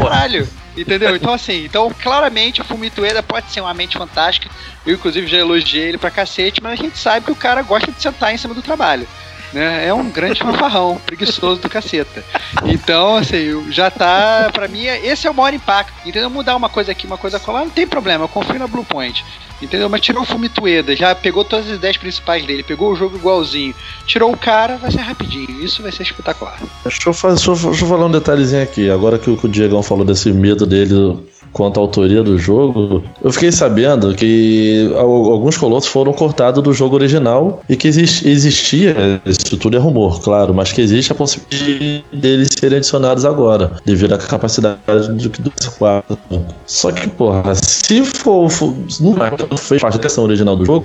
Caralho. 0.00 0.48
Entendeu? 0.74 1.16
Então, 1.16 1.34
assim, 1.34 1.64
então 1.64 1.92
claramente 2.02 2.62
o 2.62 2.64
Fumito 2.64 3.02
Ueda 3.02 3.22
pode 3.22 3.50
ser 3.50 3.60
uma 3.60 3.74
mente 3.74 3.98
fantástica. 3.98 4.48
Eu, 4.86 4.94
inclusive, 4.94 5.26
já 5.26 5.38
elogiei 5.38 5.88
ele 5.88 5.98
pra 5.98 6.10
cacete, 6.10 6.62
mas 6.62 6.72
a 6.72 6.82
gente 6.82 6.96
sabe 6.96 7.26
que 7.26 7.32
o 7.32 7.36
cara 7.36 7.62
gosta 7.62 7.90
de 7.92 8.00
sentar 8.00 8.32
em 8.32 8.38
cima 8.38 8.54
do 8.54 8.62
trabalho 8.62 9.06
né? 9.52 9.86
É 9.86 9.94
um 9.94 10.10
grande 10.10 10.40
fanfarrão, 10.40 11.00
preguiçoso 11.04 11.60
do 11.60 11.68
caceta. 11.68 12.24
Então, 12.64 13.16
assim, 13.16 13.70
já 13.70 13.90
tá. 13.90 14.50
Pra 14.52 14.68
mim, 14.68 14.84
esse 14.84 15.26
é 15.26 15.30
o 15.30 15.34
maior 15.34 15.54
impacto. 15.54 15.92
Entendeu? 16.06 16.30
Mudar 16.30 16.56
uma 16.56 16.68
coisa 16.68 16.92
aqui, 16.92 17.06
uma 17.06 17.18
coisa 17.18 17.38
colar, 17.38 17.60
não 17.60 17.70
tem 17.70 17.86
problema, 17.86 18.24
eu 18.24 18.28
confio 18.28 18.58
na 18.58 18.66
Blue 18.66 18.84
Point. 18.84 19.24
Entendeu? 19.60 19.88
Mas 19.88 20.00
tirou 20.02 20.22
o 20.22 20.26
Fumitueda, 20.26 20.94
já 20.94 21.14
pegou 21.14 21.44
todas 21.44 21.68
as 21.68 21.76
ideias 21.76 21.96
principais 21.96 22.46
dele, 22.46 22.62
pegou 22.62 22.92
o 22.92 22.96
jogo 22.96 23.16
igualzinho, 23.16 23.74
tirou 24.06 24.32
o 24.32 24.36
cara, 24.36 24.76
vai 24.76 24.90
ser 24.90 25.00
rapidinho. 25.00 25.60
Isso 25.60 25.82
vai 25.82 25.90
ser 25.90 26.04
espetacular. 26.04 26.58
Deixa 26.84 27.08
eu, 27.08 27.12
fazer, 27.12 27.34
deixa 27.34 27.50
eu, 27.50 27.70
deixa 27.70 27.84
eu 27.84 27.88
falar 27.88 28.06
um 28.06 28.10
detalhezinho 28.10 28.62
aqui. 28.62 28.88
Agora 28.88 29.18
que 29.18 29.28
o, 29.28 29.36
que 29.36 29.46
o 29.46 29.48
Diegão 29.48 29.82
falou 29.82 30.04
desse 30.04 30.32
medo 30.32 30.64
dele 30.64 31.18
quanto 31.58 31.80
à 31.80 31.82
autoria 31.82 32.22
do 32.22 32.38
jogo, 32.38 33.02
eu 33.20 33.32
fiquei 33.32 33.50
sabendo 33.50 34.14
que 34.14 34.88
alguns 34.96 35.56
colossos 35.56 35.90
foram 35.90 36.12
cortados 36.12 36.62
do 36.62 36.72
jogo 36.72 36.94
original 36.94 37.60
e 37.68 37.74
que 37.74 37.88
existia, 37.88 39.20
isso 39.26 39.56
tudo 39.56 39.76
é 39.76 39.80
rumor, 39.80 40.20
claro, 40.20 40.54
mas 40.54 40.70
que 40.70 40.80
existe 40.80 41.10
a 41.10 41.16
possibilidade 41.16 42.04
deles 42.12 42.48
serem 42.56 42.78
adicionados 42.78 43.24
agora, 43.24 43.72
devido 43.84 44.14
à 44.14 44.18
capacidade 44.18 44.78
do, 44.86 45.28
do 45.28 45.50
PS4. 45.50 46.16
Só 46.64 46.92
que, 46.92 47.08
porra, 47.08 47.52
se 47.56 48.04
for. 48.04 48.48
for 48.48 48.72
não 49.00 49.56
fez 49.56 49.82
parte 49.82 49.96
da 49.96 50.02
questão 50.02 50.22
original 50.22 50.54
do 50.54 50.64
jogo, 50.64 50.84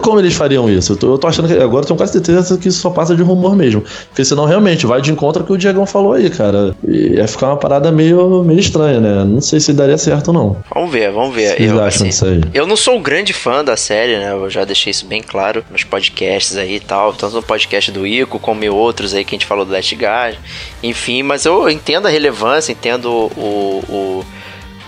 como 0.00 0.20
eles 0.20 0.32
fariam 0.32 0.70
isso? 0.70 0.92
Eu 0.92 0.96
tô, 0.96 1.12
eu 1.12 1.18
tô 1.18 1.26
achando 1.26 1.48
que 1.48 1.58
agora 1.58 1.84
tenho 1.84 1.98
quase 1.98 2.12
certeza 2.12 2.56
que 2.56 2.68
isso 2.68 2.80
só 2.80 2.88
passa 2.88 3.14
de 3.14 3.22
rumor 3.22 3.54
mesmo. 3.54 3.82
Porque 4.08 4.24
senão 4.24 4.46
realmente 4.46 4.86
vai 4.86 5.02
de 5.02 5.12
encontro 5.12 5.42
ao 5.42 5.46
que 5.46 5.52
o 5.52 5.58
Diegão 5.58 5.84
falou 5.84 6.14
aí, 6.14 6.30
cara. 6.30 6.74
E 6.86 7.16
ia 7.16 7.28
ficar 7.28 7.48
uma 7.48 7.56
parada 7.58 7.92
meio, 7.92 8.42
meio 8.42 8.60
estranha, 8.60 9.00
né? 9.00 9.24
Não 9.24 9.42
sei 9.42 9.60
se 9.60 9.72
daria 9.74 9.98
certo 9.98 10.13
ou 10.28 10.34
não. 10.34 10.56
Vamos 10.72 10.90
ver, 10.90 11.10
vamos 11.10 11.34
ver. 11.34 11.56
Vocês 11.56 11.70
eu, 11.70 11.82
acham 11.82 12.08
assim, 12.08 12.26
aí? 12.26 12.40
eu 12.52 12.66
não 12.66 12.76
sou 12.76 12.96
um 12.96 13.02
grande 13.02 13.32
fã 13.32 13.64
da 13.64 13.76
série, 13.76 14.18
né? 14.18 14.32
Eu 14.32 14.48
já 14.50 14.64
deixei 14.64 14.90
isso 14.90 15.06
bem 15.06 15.22
claro 15.22 15.64
nos 15.70 15.84
podcasts 15.84 16.56
aí 16.56 16.76
e 16.76 16.80
tal. 16.80 17.12
Tanto 17.12 17.36
no 17.36 17.42
podcast 17.42 17.90
do 17.90 18.06
Ico, 18.06 18.38
como 18.38 18.64
em 18.64 18.68
outros 18.68 19.14
aí 19.14 19.24
que 19.24 19.34
a 19.34 19.38
gente 19.38 19.46
falou 19.46 19.64
do 19.64 19.72
Last 19.72 19.94
Guard. 19.94 20.36
Enfim, 20.82 21.22
mas 21.22 21.44
eu 21.44 21.68
entendo 21.68 22.06
a 22.06 22.10
relevância, 22.10 22.72
entendo 22.72 23.10
o, 23.10 23.84
o 23.88 24.24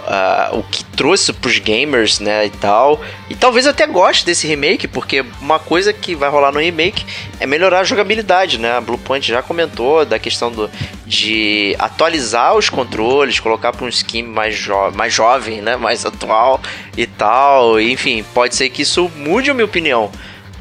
uh, 0.06 0.58
o 0.58 0.62
que 0.62 0.84
trouxe 0.84 1.32
pros 1.32 1.58
gamers, 1.58 2.20
né, 2.20 2.46
e 2.46 2.50
tal. 2.50 3.00
E 3.28 3.34
talvez 3.34 3.66
até 3.66 3.86
goste 3.86 4.24
desse 4.24 4.46
remake, 4.46 4.88
porque 4.88 5.24
uma 5.40 5.58
coisa 5.58 5.92
que 5.92 6.14
vai 6.14 6.30
rolar 6.30 6.52
no 6.52 6.60
remake 6.60 7.04
é 7.38 7.46
melhorar 7.46 7.80
a 7.80 7.84
jogabilidade, 7.84 8.58
né? 8.58 8.76
A 8.76 8.80
Bluepoint 8.80 9.26
já 9.26 9.42
comentou 9.42 10.04
da 10.04 10.18
questão 10.18 10.50
do, 10.50 10.70
de 11.04 11.74
atualizar 11.78 12.56
os 12.56 12.70
controles, 12.70 13.40
colocar 13.40 13.72
para 13.72 13.84
um 13.84 13.88
skin 13.88 14.22
mais, 14.22 14.54
jo 14.56 14.90
mais 14.94 15.12
jovem, 15.12 15.60
né, 15.60 15.76
mais 15.76 16.06
atual 16.06 16.60
e 16.96 17.06
tal. 17.06 17.80
Enfim, 17.80 18.24
pode 18.32 18.54
ser 18.54 18.70
que 18.70 18.82
isso 18.82 19.10
mude 19.16 19.50
a 19.50 19.54
minha 19.54 19.66
opinião 19.66 20.10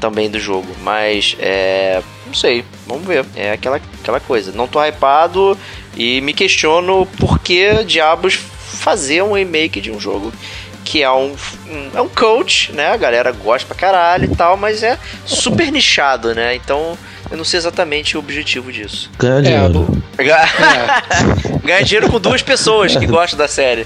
também 0.00 0.30
do 0.30 0.38
jogo, 0.38 0.68
mas 0.82 1.36
é, 1.40 2.02
não 2.26 2.34
sei, 2.34 2.64
vamos 2.86 3.06
ver. 3.06 3.24
É 3.34 3.52
aquela, 3.52 3.80
aquela 4.00 4.20
coisa. 4.20 4.52
Não 4.52 4.68
tô 4.68 4.82
hypado 4.84 5.56
e 5.96 6.20
me 6.20 6.34
questiono 6.34 7.06
por 7.18 7.38
que 7.38 7.84
diabos 7.84 8.40
fazer 8.66 9.22
um 9.22 9.32
remake 9.32 9.80
de 9.80 9.90
um 9.90 9.98
jogo 10.00 10.32
que 10.84 11.02
é 11.02 11.10
um, 11.10 11.34
um, 11.68 11.90
é 11.94 12.00
um 12.00 12.08
coach, 12.08 12.72
né? 12.72 12.92
A 12.92 12.96
galera 12.96 13.32
gosta 13.32 13.66
pra 13.66 13.76
caralho 13.76 14.26
e 14.32 14.36
tal, 14.36 14.56
mas 14.56 14.82
é 14.84 14.96
super 15.24 15.72
nichado, 15.72 16.32
né? 16.32 16.54
Então, 16.54 16.96
eu 17.28 17.36
não 17.36 17.44
sei 17.44 17.58
exatamente 17.58 18.16
o 18.16 18.20
objetivo 18.20 18.70
disso. 18.70 19.10
Ganhar 19.18 19.40
dinheiro. 19.42 20.02
Ga- 20.16 21.02
Ganhar 21.64 21.82
dinheiro 21.82 22.08
com 22.08 22.20
duas 22.20 22.40
pessoas 22.40 22.94
que 22.94 23.04
gostam 23.04 23.36
da 23.36 23.48
série. 23.48 23.84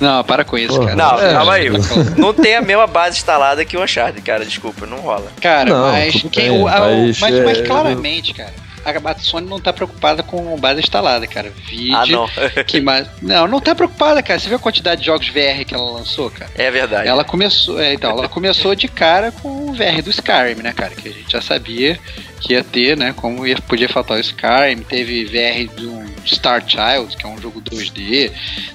Não, 0.00 0.24
para 0.24 0.44
com 0.44 0.58
isso, 0.58 0.74
Porra. 0.74 0.96
cara. 0.96 0.96
Não, 0.96 1.20
É, 1.20 1.32
calma 1.32 1.52
aí. 1.54 1.68
Não 2.16 2.34
tem 2.34 2.56
a 2.56 2.60
mesma 2.62 2.88
base 2.88 3.18
instalada 3.18 3.64
que 3.64 3.76
o 3.76 3.82
Uncharted, 3.84 4.20
cara. 4.22 4.44
Desculpa, 4.44 4.86
não 4.86 4.98
rola. 4.98 5.30
Cara, 5.40 5.70
Não, 5.70 5.92
mas, 5.92 6.12
quem, 6.32 6.50
bem, 6.50 6.60
o- 6.60 6.66
a- 6.66 6.80
mas, 6.80 7.20
mas, 7.20 7.44
mas 7.44 7.58
é, 7.58 7.62
claramente, 7.62 8.34
cara, 8.34 8.52
a, 8.84 9.18
Sony 9.18 9.48
não 9.48 9.60
tá 9.60 9.72
preocupada 9.72 10.22
com 10.22 10.58
base 10.58 10.80
instalada, 10.80 11.26
cara. 11.26 11.52
Vídeo. 11.68 11.96
Ah, 11.96 12.06
não. 12.06 12.28
Que 12.64 12.80
mais... 12.80 13.08
Não, 13.20 13.46
não 13.46 13.60
tá 13.60 13.74
preocupada, 13.74 14.22
cara. 14.22 14.38
Você 14.38 14.48
viu 14.48 14.56
a 14.56 14.60
quantidade 14.60 15.00
de 15.00 15.06
jogos 15.06 15.28
VR 15.28 15.64
que 15.66 15.74
ela 15.74 15.90
lançou, 15.90 16.30
cara? 16.30 16.50
É 16.54 16.70
verdade. 16.70 17.08
Ela 17.08 17.24
começou, 17.24 17.80
é, 17.80 17.94
então, 17.94 18.10
ela 18.10 18.28
começou 18.28 18.74
de 18.74 18.88
cara 18.88 19.32
com 19.32 19.70
o 19.70 19.72
VR 19.72 20.02
do 20.02 20.10
Skyrim, 20.10 20.62
né, 20.62 20.72
cara? 20.72 20.94
Que 20.94 21.08
a 21.08 21.12
gente 21.12 21.32
já 21.32 21.40
sabia 21.40 21.98
que 22.40 22.54
ia 22.54 22.64
ter, 22.64 22.96
né? 22.96 23.12
Como 23.14 23.46
ia, 23.46 23.56
podia 23.56 23.88
faltar 23.88 24.16
o 24.16 24.20
Skyrim. 24.20 24.82
Teve 24.82 25.24
VR 25.24 25.72
do 25.74 26.09
Star 26.26 26.62
Child, 26.66 27.16
que 27.16 27.24
é 27.24 27.28
um 27.28 27.40
jogo 27.40 27.60
2D. 27.60 28.30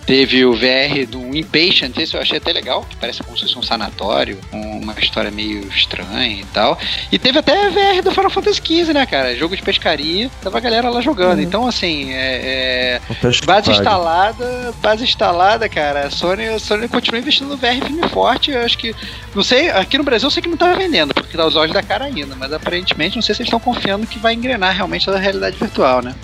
Teve 0.05 0.45
o 0.45 0.53
VR 0.53 1.05
do 1.09 1.35
Impatient, 1.35 1.97
esse 1.97 2.15
eu 2.15 2.21
achei 2.21 2.37
até 2.37 2.51
legal, 2.53 2.83
que 2.89 2.95
parece 2.97 3.21
como 3.23 3.37
se 3.37 3.43
fosse 3.43 3.57
um 3.57 3.63
sanatório, 3.63 4.39
com 4.51 4.59
uma 4.79 4.93
história 4.99 5.31
meio 5.31 5.67
estranha 5.67 6.41
e 6.41 6.45
tal. 6.53 6.77
E 7.11 7.17
teve 7.19 7.39
até 7.39 7.69
VR 7.69 8.01
do 8.03 8.11
Final 8.11 8.29
Fantasy 8.29 8.61
XV, 8.63 8.93
né, 8.93 9.05
cara? 9.05 9.35
Jogo 9.35 9.55
de 9.55 9.61
pescaria, 9.63 10.29
tava 10.41 10.57
a 10.57 10.61
galera 10.61 10.89
lá 10.89 11.01
jogando. 11.01 11.39
Então, 11.41 11.67
assim, 11.67 12.11
é- 12.13 12.99
é, 12.99 13.01
Base 13.45 13.71
instalada, 13.71 14.73
base 14.81 15.03
instalada, 15.03 15.67
cara. 15.69 16.07
A 16.07 16.09
Sony, 16.11 16.45
a 16.47 16.59
Sony 16.59 16.87
continua 16.87 17.19
investindo 17.19 17.47
no 17.49 17.57
VR 17.57 17.81
firme 17.85 18.01
e 18.05 18.09
forte. 18.09 18.51
Eu 18.51 18.61
acho 18.63 18.77
que. 18.77 18.95
Não 19.33 19.43
sei, 19.43 19.69
aqui 19.69 19.97
no 19.97 20.03
Brasil 20.03 20.27
eu 20.27 20.31
sei 20.31 20.41
que 20.43 20.49
não 20.49 20.57
tá 20.57 20.73
vendendo, 20.73 21.13
porque 21.13 21.35
tá 21.37 21.45
os 21.45 21.55
olhos 21.55 21.73
da 21.73 21.81
cara 21.83 22.05
ainda, 22.05 22.35
mas 22.35 22.51
aparentemente 22.53 23.15
não 23.15 23.21
sei 23.21 23.35
se 23.35 23.41
eles 23.41 23.47
estão 23.47 23.59
confiando 23.59 24.05
que 24.07 24.19
vai 24.19 24.33
engrenar 24.33 24.73
realmente 24.75 25.09
a 25.09 25.17
realidade 25.17 25.57
virtual, 25.57 26.01
né? 26.01 26.15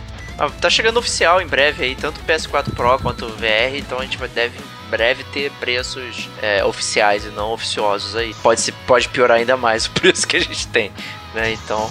Ah, 0.44 0.50
Tá 0.60 0.70
chegando 0.72 0.98
oficial 0.98 1.40
em 1.42 1.46
breve 1.48 1.84
aí, 1.84 1.96
tanto 1.96 2.20
o 2.20 2.24
PS4 2.24 2.74
Pro 2.76 2.98
quanto 3.00 3.28
VR, 3.30 3.76
então 3.78 4.00
a 4.00 4.04
gente 4.04 4.18
vai- 4.18 4.28
deve 4.28 4.58
em 4.58 4.90
breve 4.90 5.24
ter 5.26 5.52
preços 5.60 6.28
é, 6.42 6.64
oficiais 6.66 7.26
e 7.26 7.30
não 7.30 7.52
oficiosos 7.52 8.16
aí. 8.16 8.34
Pode, 8.42 8.60
se, 8.60 8.72
pode 8.72 9.08
piorar 9.10 9.38
ainda 9.38 9.56
mais 9.56 9.86
o 9.86 9.92
preço 9.92 10.28
que 10.28 10.38
a 10.38 10.40
gente 10.42 10.68
tem, 10.68 10.92
né? 11.36 11.52
Então. 11.52 11.90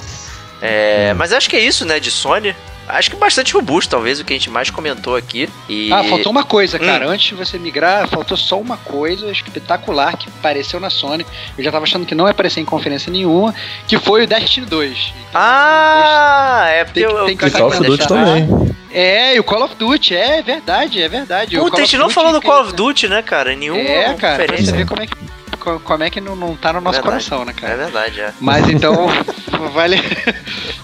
é, 0.61 1.15
Mas 1.15 1.33
acho 1.33 1.49
que 1.49 1.55
é 1.57 1.61
isso, 1.61 1.85
né, 1.85 2.01
de 2.01 2.11
Sony. 2.11 2.55
Acho 2.93 3.11
que 3.11 3.17
bastante 3.17 3.53
robusto, 3.55 3.91
talvez, 3.91 4.21
o 4.21 4.25
que 4.25 4.33
a 4.33 4.37
gente 4.37 4.51
mais 4.51 4.71
comentou 4.71 5.17
aqui. 5.17 5.49
E... 5.69 5.93
Ah, 5.93 6.05
faltou 6.05 6.31
uma 6.33 6.45
coisa, 6.45 6.77
Hum. 6.77 6.81
cara. 6.81 7.07
Antes 7.09 7.29
de 7.29 7.35
você 7.35 7.59
migrar, 7.59 8.09
faltou 8.09 8.37
só 8.37 8.59
uma 8.61 8.77
coisa 8.77 9.31
espetacular 9.31 10.17
que 10.17 10.29
apareceu 10.29 10.79
na 10.81 10.91
Sony. 10.91 11.25
Eu 11.57 11.65
já 11.65 11.71
tava 11.73 11.85
achando 11.85 12.05
que 12.07 12.15
não 12.15 12.25
ia 12.27 12.31
aparecer 12.33 12.61
em 12.61 12.65
conferência 12.65 13.11
nenhuma, 13.13 13.55
que 13.87 13.99
foi 13.99 14.25
o 14.25 14.27
Destiny 14.27 14.67
2. 14.67 15.13
Então, 15.29 15.41
Ah, 15.41 16.67
é 16.71 16.85
porque 16.85 17.01
Tem 17.01 17.09
que- 17.09 17.15
eu, 17.15 17.25
tem 17.27 17.37
que 17.37 17.45
eu, 17.45 17.49
E 17.49 17.51
Call 17.51 17.69
of 17.69 17.77
Duty 17.79 17.89
deixar- 17.91 18.07
também. 18.09 18.71
É, 18.93 19.37
e 19.37 19.41
o 19.41 19.45
Call 19.45 19.63
of 19.65 19.75
Duty, 19.77 20.15
é 20.17 20.43
verdade, 20.43 21.01
é 21.01 21.09
verdade. 21.09 21.57
O 21.57 21.61
Puta, 21.65 21.77
a 21.77 21.81
gente 21.81 21.97
não 21.97 22.11
falou 22.11 22.33
do 22.33 22.43
Call 22.43 22.63
of? 22.63 22.73
Duty, 22.73 23.09
né, 23.09 23.23
cara? 23.23 23.55
Nenhuma 23.55 23.81
É, 23.81 24.15
cara, 24.15 24.17
pra 24.17 24.29
conferência. 24.47 24.67
você 24.73 24.77
ver 24.79 24.87
como 24.87 25.03
é 25.03 25.07
que, 25.07 25.15
como 25.61 26.03
é 26.03 26.11
que 26.11 26.21
não, 26.21 26.35
não 26.35 26.57
tá 26.57 26.73
no 26.73 26.81
nosso 26.81 27.01
Verdade. 27.03 27.25
coração, 27.29 27.45
né, 27.45 27.53
É 27.57 27.61
cara? 27.61 27.77
verdade, 27.77 28.21
é. 28.21 28.33
Mas 28.41 28.69
então, 28.69 28.95
vale, 29.73 29.97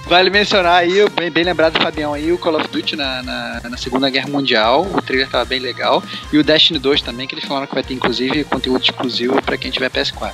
vale 0.06 0.30
mencionar 0.30 0.74
aí, 0.76 1.08
bem, 1.10 1.30
bem 1.30 1.44
lembrado, 1.44 1.80
Fabião, 1.82 2.12
aí, 2.14 2.30
o 2.32 2.38
Call 2.38 2.56
of 2.56 2.68
Duty 2.68 2.94
na, 2.96 3.22
na, 3.22 3.60
na 3.70 3.76
Segunda 3.76 4.08
Guerra 4.10 4.28
Mundial, 4.28 4.82
o 4.82 5.02
trailer 5.02 5.28
tava 5.28 5.44
bem 5.44 5.58
legal, 5.58 6.02
e 6.32 6.38
o 6.38 6.44
Destiny 6.44 6.78
2 6.78 7.02
também, 7.02 7.26
que 7.26 7.34
eles 7.34 7.44
falaram 7.44 7.66
que 7.66 7.74
vai 7.74 7.82
ter, 7.82 7.94
inclusive, 7.94 8.44
conteúdo 8.44 8.82
exclusivo 8.84 9.40
pra 9.42 9.56
quem 9.56 9.70
tiver 9.70 9.90
PS4. 9.90 10.32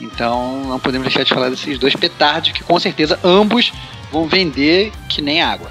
Então, 0.00 0.64
não 0.66 0.78
podemos 0.78 1.06
deixar 1.06 1.22
de 1.24 1.32
falar 1.32 1.48
desses 1.48 1.78
dois 1.78 1.94
petardos, 1.96 2.52
que 2.52 2.62
com 2.62 2.78
certeza 2.78 3.18
ambos 3.24 3.72
vão 4.12 4.26
vender 4.28 4.92
que 5.08 5.22
nem 5.22 5.42
água. 5.42 5.70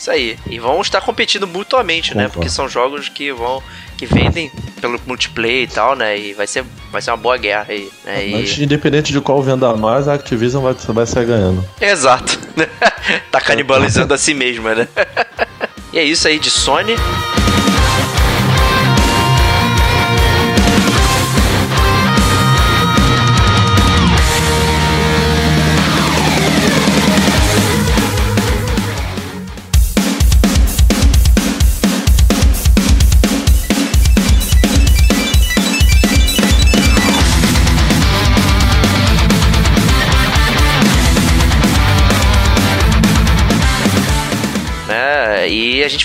Isso 0.00 0.10
aí. 0.10 0.38
E 0.48 0.58
vão 0.58 0.80
estar 0.80 1.02
competindo 1.02 1.46
mutuamente, 1.46 2.16
né? 2.16 2.22
Concordo. 2.22 2.32
Porque 2.32 2.48
são 2.48 2.66
jogos 2.66 3.10
que 3.10 3.30
vão. 3.34 3.62
que 3.98 4.06
vendem 4.06 4.50
pelo 4.80 4.98
multiplayer 5.06 5.64
e 5.64 5.66
tal, 5.66 5.94
né? 5.94 6.18
E 6.18 6.32
vai 6.32 6.46
ser, 6.46 6.64
vai 6.90 7.02
ser 7.02 7.10
uma 7.10 7.18
boa 7.18 7.36
guerra 7.36 7.66
aí. 7.68 7.90
Né? 8.06 8.28
E- 8.28 8.32
Mas 8.32 8.58
independente 8.58 9.12
de 9.12 9.20
qual 9.20 9.42
venda 9.42 9.76
mais, 9.76 10.08
a 10.08 10.14
Activision 10.14 10.62
vai, 10.62 10.72
vai 10.72 11.04
sair 11.06 11.26
ganhando. 11.26 11.62
Exato. 11.78 12.38
tá 13.30 13.42
canibalizando 13.42 14.14
a 14.14 14.16
si 14.16 14.32
mesma, 14.32 14.74
né? 14.74 14.88
e 15.92 15.98
é 15.98 16.02
isso 16.02 16.26
aí 16.26 16.38
de 16.38 16.48
Sony. 16.48 16.96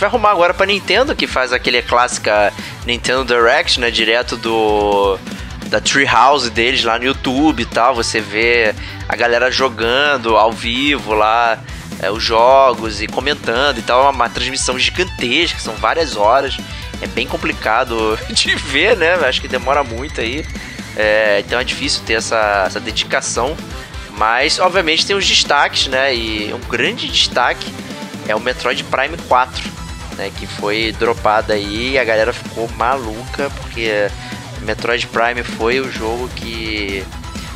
Vai 0.06 0.10
arrumar 0.10 0.32
agora 0.32 0.54
pra 0.54 0.66
Nintendo, 0.66 1.16
que 1.16 1.26
faz 1.26 1.52
aquele 1.52 1.82
clássica 1.82 2.54
Nintendo 2.86 3.26
Direct, 3.26 3.80
né? 3.80 3.90
Direto 3.90 4.38
do 4.38 5.18
da 5.68 5.82
Treehouse 5.82 6.52
deles 6.52 6.84
lá 6.84 7.00
no 7.00 7.06
YouTube 7.06 7.64
e 7.64 7.66
tal. 7.66 7.96
Você 7.96 8.22
vê 8.22 8.74
a 9.10 9.16
galera 9.16 9.50
jogando 9.50 10.38
ao 10.38 10.52
vivo 10.52 11.14
lá 11.14 11.58
é, 12.00 12.12
os 12.12 12.22
jogos 12.22 13.02
e 13.02 13.08
comentando 13.08 13.80
e 13.80 13.82
tal. 13.82 14.02
É 14.02 14.04
uma, 14.04 14.12
uma 14.12 14.30
transmissão 14.30 14.78
gigantesca, 14.78 15.60
são 15.60 15.74
várias 15.76 16.16
horas. 16.16 16.58
É 17.02 17.08
bem 17.08 17.28
complicado 17.28 18.18
de 18.30 18.56
ver, 18.56 18.96
né? 18.96 19.16
Acho 19.16 19.42
que 19.42 19.48
demora 19.48 19.84
muito 19.84 20.22
aí. 20.22 20.46
É, 20.96 21.44
então 21.46 21.60
é 21.60 21.64
difícil 21.64 22.04
ter 22.06 22.14
essa, 22.14 22.64
essa 22.68 22.80
dedicação. 22.80 23.58
Mas, 24.12 24.60
obviamente, 24.60 25.06
tem 25.06 25.16
os 25.16 25.28
destaques, 25.28 25.88
né? 25.88 26.16
E 26.16 26.54
um 26.54 26.60
grande 26.70 27.08
destaque 27.10 27.68
é 28.28 28.36
o 28.36 28.40
Metroid 28.40 28.82
Prime 28.86 29.18
4, 29.28 29.85
né? 30.16 30.32
Que 30.38 30.48
foi 30.48 30.94
dropado 30.98 31.54
aí 31.54 31.92
e 31.92 32.00
a 32.00 32.04
galera 32.04 32.34
ficou 32.34 32.68
maluca, 32.70 33.50
porque 33.62 34.10
Metroid 34.62 35.08
Prime 35.08 35.44
foi 35.44 35.80
o 35.80 35.92
jogo 35.92 36.30
que. 36.36 37.04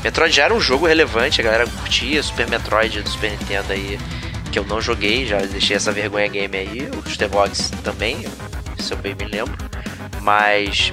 Metroid 0.03 0.33
já 0.33 0.45
era 0.45 0.53
um 0.53 0.61
jogo 0.61 0.85
relevante, 0.85 1.41
a 1.41 1.43
galera 1.43 1.67
curtia, 1.67 2.23
Super 2.23 2.47
Metroid 2.47 3.01
do 3.01 3.09
Super 3.09 3.31
Nintendo 3.31 3.73
aí, 3.73 3.99
que 4.49 4.57
eu 4.57 4.63
não 4.63 4.79
joguei, 4.79 5.25
já 5.25 5.39
deixei 5.39 5.75
essa 5.75 5.91
vergonha 5.91 6.27
game 6.27 6.55
aí, 6.55 6.89
o 6.95 7.09
Stevox 7.09 7.69
também, 7.83 8.25
se 8.79 8.93
eu 8.93 8.97
bem 8.97 9.13
me 9.13 9.25
lembro. 9.25 9.57
Mas 10.21 10.89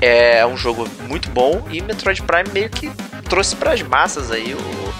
é 0.00 0.44
um 0.46 0.56
jogo 0.56 0.88
muito 1.06 1.28
bom 1.30 1.62
e 1.70 1.82
Metroid 1.82 2.22
Prime 2.22 2.48
meio 2.52 2.70
que 2.70 2.90
trouxe 3.28 3.54
para 3.54 3.72
as 3.72 3.82
massas 3.82 4.30
aí 4.30 4.54
o, 4.54 4.94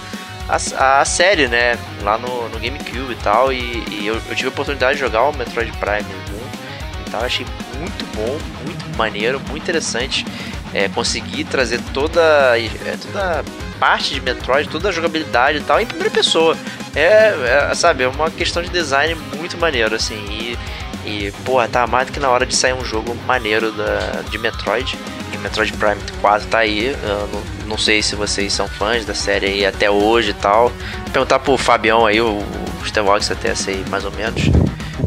a, 0.49 1.01
a 1.01 1.05
série, 1.05 1.47
né? 1.47 1.77
Lá 2.01 2.17
no, 2.17 2.49
no 2.49 2.59
GameCube 2.59 3.13
e 3.13 3.17
tal. 3.23 3.51
E, 3.51 3.83
e 3.91 4.07
eu, 4.07 4.15
eu 4.15 4.35
tive 4.35 4.47
a 4.47 4.49
oportunidade 4.49 4.95
de 4.95 4.99
jogar 4.99 5.23
o 5.23 5.35
Metroid 5.35 5.71
Prime 5.77 6.01
1 6.01 7.07
e 7.07 7.11
tal. 7.11 7.23
Achei 7.23 7.45
muito 7.79 8.05
bom, 8.15 8.37
muito 8.65 8.97
maneiro, 8.97 9.39
muito 9.49 9.63
interessante. 9.63 10.25
É, 10.73 10.89
conseguir 10.89 11.43
trazer 11.43 11.79
toda, 11.93 12.21
é, 12.57 12.97
toda 12.99 13.43
parte 13.79 14.13
de 14.13 14.21
Metroid, 14.21 14.67
toda 14.69 14.89
a 14.89 14.91
jogabilidade 14.91 15.59
e 15.59 15.61
tal 15.61 15.79
em 15.79 15.85
primeira 15.85 16.09
pessoa. 16.09 16.57
É, 16.95 17.69
é, 17.69 17.75
sabe, 17.75 18.03
é 18.03 18.07
uma 18.07 18.29
questão 18.31 18.61
de 18.61 18.69
design 18.69 19.15
muito 19.37 19.57
maneiro, 19.57 19.95
assim. 19.95 20.15
E, 20.29 20.57
e 21.05 21.31
porra, 21.43 21.67
tá 21.67 21.85
mais 21.85 22.07
do 22.07 22.13
que 22.13 22.19
na 22.19 22.29
hora 22.29 22.45
de 22.45 22.55
sair 22.55 22.73
um 22.73 22.83
jogo 22.83 23.15
maneiro 23.27 23.71
da, 23.71 24.23
de 24.29 24.37
Metroid. 24.37 24.97
Metroid 25.37 25.71
Prime 25.73 25.99
4 26.21 26.47
tá 26.47 26.59
aí. 26.59 26.95
Não, 27.03 27.41
não 27.69 27.77
sei 27.77 28.01
se 28.01 28.15
vocês 28.15 28.51
são 28.53 28.67
fãs 28.67 29.05
da 29.05 29.13
série 29.13 29.45
aí 29.47 29.65
até 29.65 29.89
hoje 29.89 30.29
e 30.31 30.33
tal. 30.33 30.69
Vou 30.69 31.11
perguntar 31.11 31.39
pro 31.39 31.57
Fabião 31.57 32.05
aí, 32.05 32.19
o, 32.21 32.39
Stevox 32.85 33.31
até 33.31 33.55
sei 33.55 33.83
mais 33.89 34.03
ou 34.05 34.11
menos. 34.11 34.43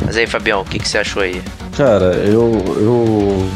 Mas 0.05 0.17
aí, 0.17 0.27
Fabião, 0.27 0.61
o 0.63 0.65
que, 0.65 0.79
que 0.79 0.89
você 0.89 0.99
achou 0.99 1.23
aí? 1.23 1.43
Cara, 1.77 2.15
eu. 2.25 2.63
Eu, 2.79 3.47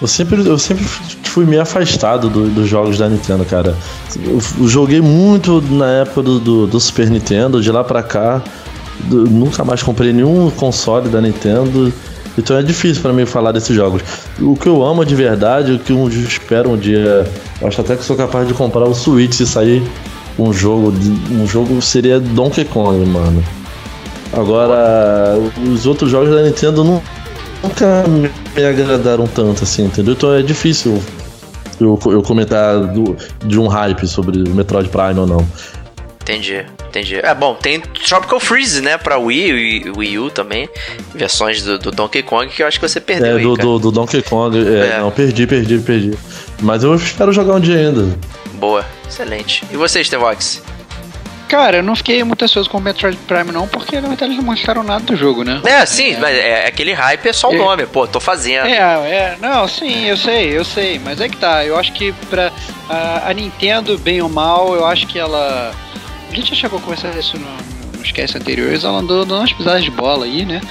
eu 0.00 0.08
sempre, 0.08 0.44
eu 0.46 0.58
sempre 0.58 0.84
fui 0.84 1.44
meio 1.44 1.62
afastado 1.62 2.28
do- 2.28 2.48
dos 2.48 2.68
jogos 2.68 2.98
da 2.98 3.08
Nintendo, 3.08 3.44
cara. 3.44 3.76
Eu 4.16 4.40
joguei 4.68 5.00
muito 5.00 5.60
na 5.70 5.86
época 6.00 6.22
do, 6.22 6.40
do, 6.40 6.66
do 6.66 6.80
Super 6.80 7.08
Nintendo, 7.08 7.60
de 7.62 7.70
lá 7.70 7.84
pra 7.84 8.02
cá. 8.02 8.42
do- 9.04 9.24
nunca 9.30 9.64
mais 9.64 9.82
comprei 9.82 10.12
nenhum 10.12 10.50
console 10.50 11.08
da 11.08 11.20
Nintendo. 11.20 11.92
Então 12.38 12.56
é 12.56 12.62
difícil 12.62 13.02
pra 13.02 13.12
mim 13.12 13.26
falar 13.26 13.52
desses 13.52 13.74
jogos. 13.76 14.02
O 14.40 14.56
que 14.56 14.66
eu 14.66 14.82
amo 14.82 15.04
de 15.04 15.14
verdade, 15.14 15.72
o 15.72 15.78
que 15.78 15.92
eu 15.92 16.08
espero 16.08 16.70
um 16.70 16.76
dia. 16.76 17.26
Acho 17.62 17.80
até 17.82 17.94
que 17.96 18.02
sou 18.04 18.16
capaz 18.16 18.48
de 18.48 18.54
comprar 18.54 18.84
o 18.84 18.94
Switch 18.94 19.34
se 19.34 19.46
sair 19.46 19.82
um 20.38 20.52
jogo. 20.52 20.92
Um 21.30 21.46
jogo 21.46 21.80
seria 21.82 22.18
Donkey 22.18 22.64
Kong, 22.64 23.04
mano. 23.06 23.42
Agora, 24.32 25.36
os 25.70 25.84
outros 25.86 26.10
jogos 26.10 26.30
da 26.34 26.42
Nintendo 26.42 26.82
nunca 27.62 28.04
me 28.08 28.30
me 28.56 28.64
agradaram 28.66 29.26
tanto 29.26 29.62
assim, 29.64 29.84
entendeu? 29.84 30.12
Então 30.14 30.32
é 30.34 30.42
difícil 30.42 31.02
eu, 31.80 31.98
eu 32.06 32.22
comentar 32.22 32.78
do- 32.80 33.16
de 33.46 33.58
um 33.58 33.66
hype 33.66 34.06
sobre 34.06 34.42
o 34.50 34.54
Metroid 34.54 34.88
Prime 34.90 35.18
ou 35.20 35.26
não. 35.26 35.46
Entendi, 36.32 36.64
entendi. 36.88 37.16
É 37.16 37.34
bom, 37.34 37.54
tem 37.54 37.78
Tropical 37.80 38.40
Freeze, 38.40 38.80
né, 38.80 38.96
pra 38.96 39.18
Wii 39.18 39.50
e 39.50 39.90
Wii 39.90 40.18
U 40.18 40.30
também. 40.30 40.66
Versões 41.14 41.62
do, 41.62 41.78
do, 41.78 41.90
Donkey 41.90 42.22
Kong 42.22 42.48
que 42.48 42.62
eu 42.62 42.66
acho 42.66 42.80
que 42.80 42.88
você 42.88 43.00
perdeu. 43.00 43.36
É, 43.36 43.38
aí, 43.38 43.42
do, 43.42 43.54
do, 43.54 43.78
do, 43.78 43.92
Donkey 43.92 44.22
Kong. 44.22 44.56
É, 44.56 44.96
é. 44.96 44.98
Não, 44.98 45.10
perdi, 45.10 45.46
perdi, 45.46 45.78
perdi. 45.78 46.18
Mas 46.60 46.84
eu 46.84 46.94
espero 46.94 47.32
jogar 47.32 47.54
um 47.54 47.60
dia 47.60 47.76
ainda. 47.76 48.18
Boa, 48.54 48.86
excelente. 49.06 49.62
E 49.70 49.76
você, 49.76 50.02
Stevox? 50.02 50.62
Cara, 51.52 51.76
eu 51.76 51.82
não 51.82 51.94
fiquei 51.94 52.24
muito 52.24 52.42
ansioso 52.42 52.70
com 52.70 52.78
o 52.78 52.80
Metroid 52.80 53.18
Prime 53.28 53.52
não, 53.52 53.68
porque 53.68 54.00
na 54.00 54.08
verdade 54.08 54.32
eles 54.32 54.38
não 54.38 54.44
mostraram 54.44 54.82
nada 54.82 55.04
do 55.04 55.14
jogo, 55.14 55.44
né? 55.44 55.60
É, 55.66 55.84
sim, 55.84 56.14
é, 56.14 56.18
mas 56.18 56.34
é, 56.34 56.66
aquele 56.66 56.94
hype 56.94 57.26
é 57.26 57.32
só 57.34 57.50
o 57.50 57.54
é, 57.54 57.58
nome, 57.58 57.84
pô, 57.84 58.06
tô 58.06 58.18
fazendo. 58.18 58.66
É, 58.66 58.78
é, 58.78 59.36
não, 59.38 59.68
sim, 59.68 60.06
eu 60.06 60.16
sei, 60.16 60.56
eu 60.56 60.64
sei, 60.64 60.98
mas 60.98 61.20
é 61.20 61.28
que 61.28 61.36
tá, 61.36 61.62
eu 61.62 61.76
acho 61.76 61.92
que 61.92 62.10
pra 62.30 62.50
a, 62.88 63.28
a 63.28 63.34
Nintendo, 63.34 63.98
bem 63.98 64.22
ou 64.22 64.30
mal, 64.30 64.74
eu 64.74 64.86
acho 64.86 65.06
que 65.06 65.18
ela... 65.18 65.74
A 66.32 66.34
gente 66.34 66.48
já 66.48 66.54
chegou 66.56 66.78
a 66.78 66.82
conversar 66.82 67.14
isso 67.18 67.38
no, 67.38 67.98
nos 67.98 68.10
casts 68.10 68.34
anteriores, 68.34 68.84
ela 68.84 69.00
andou 69.00 69.22
dando 69.22 69.40
umas 69.40 69.52
pisadas 69.52 69.84
de 69.84 69.90
bola 69.90 70.24
aí, 70.24 70.46
né? 70.46 70.62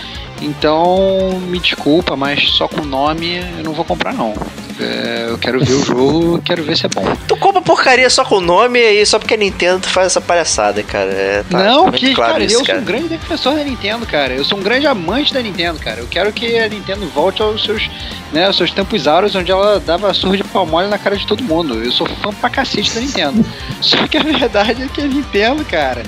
Então, 0.42 1.40
me 1.48 1.60
desculpa, 1.60 2.16
mas 2.16 2.50
só 2.50 2.68
com 2.68 2.82
nome 2.82 3.38
eu 3.58 3.64
não 3.64 3.74
vou 3.74 3.86
comprar 3.86 4.14
não. 4.14 4.34
É, 4.80 5.28
eu 5.30 5.38
quero 5.38 5.64
ver 5.64 5.74
o 5.74 5.86
jogo, 5.86 6.42
quero 6.42 6.64
ver 6.64 6.76
se 6.76 6.88
é 6.88 6.90
bom. 6.90 7.04
Tu 7.28 7.38
compra 7.38 7.62
porcaria 7.62 8.10
só 8.10 8.26
com 8.26 8.42
nome 8.42 8.80
e 8.80 9.06
só 9.06 9.20
porque 9.20 9.36
a 9.36 9.38
Nintendo 9.38 9.88
faz 9.88 10.08
essa 10.08 10.20
palhaçada, 10.20 10.82
cara. 10.82 11.12
É, 11.12 11.44
tá 11.48 11.60
não, 11.60 11.92
que, 11.92 12.16
claro 12.16 12.34
cara, 12.34 12.44
isso, 12.44 12.56
eu 12.56 12.66
cara. 12.66 12.80
sou 12.80 12.82
um 12.82 12.86
grande 12.86 13.08
defensor 13.10 13.56
da 13.56 13.64
Nintendo, 13.64 14.06
cara. 14.08 14.34
Eu 14.34 14.44
sou 14.44 14.58
um 14.58 14.64
grande 14.64 14.88
amante 14.88 15.32
da 15.34 15.42
Nintendo, 15.42 15.80
cara. 15.80 16.00
Eu 16.00 16.08
quero 16.08 16.34
que 16.34 16.58
a 16.58 16.68
Nintendo 16.68 17.08
volte 17.10 17.44
aos 17.44 17.64
seus, 17.64 17.90
né, 18.34 18.48
aos 18.48 18.58
seus 18.58 18.72
tempos 18.72 19.08
áureos, 19.08 19.36
onde 19.36 19.52
ela 19.52 19.80
dava 19.80 20.12
surra 20.14 20.38
de 20.38 20.44
palmole 20.44 20.88
na 20.88 20.98
cara 20.98 21.16
de 21.16 21.28
todo 21.28 21.44
mundo. 21.44 21.76
Eu 21.84 21.92
sou 21.92 22.08
fã 22.08 22.34
pra 22.34 22.50
cacete 22.50 22.92
da 22.94 23.02
Nintendo. 23.02 23.46
só 23.82 24.08
que 24.08 24.18
a 24.18 24.24
verdade 24.24 24.84
é 24.84 24.88
que 24.88 25.02
a 25.02 25.06
Nintendo, 25.06 25.64
cara, 25.66 26.02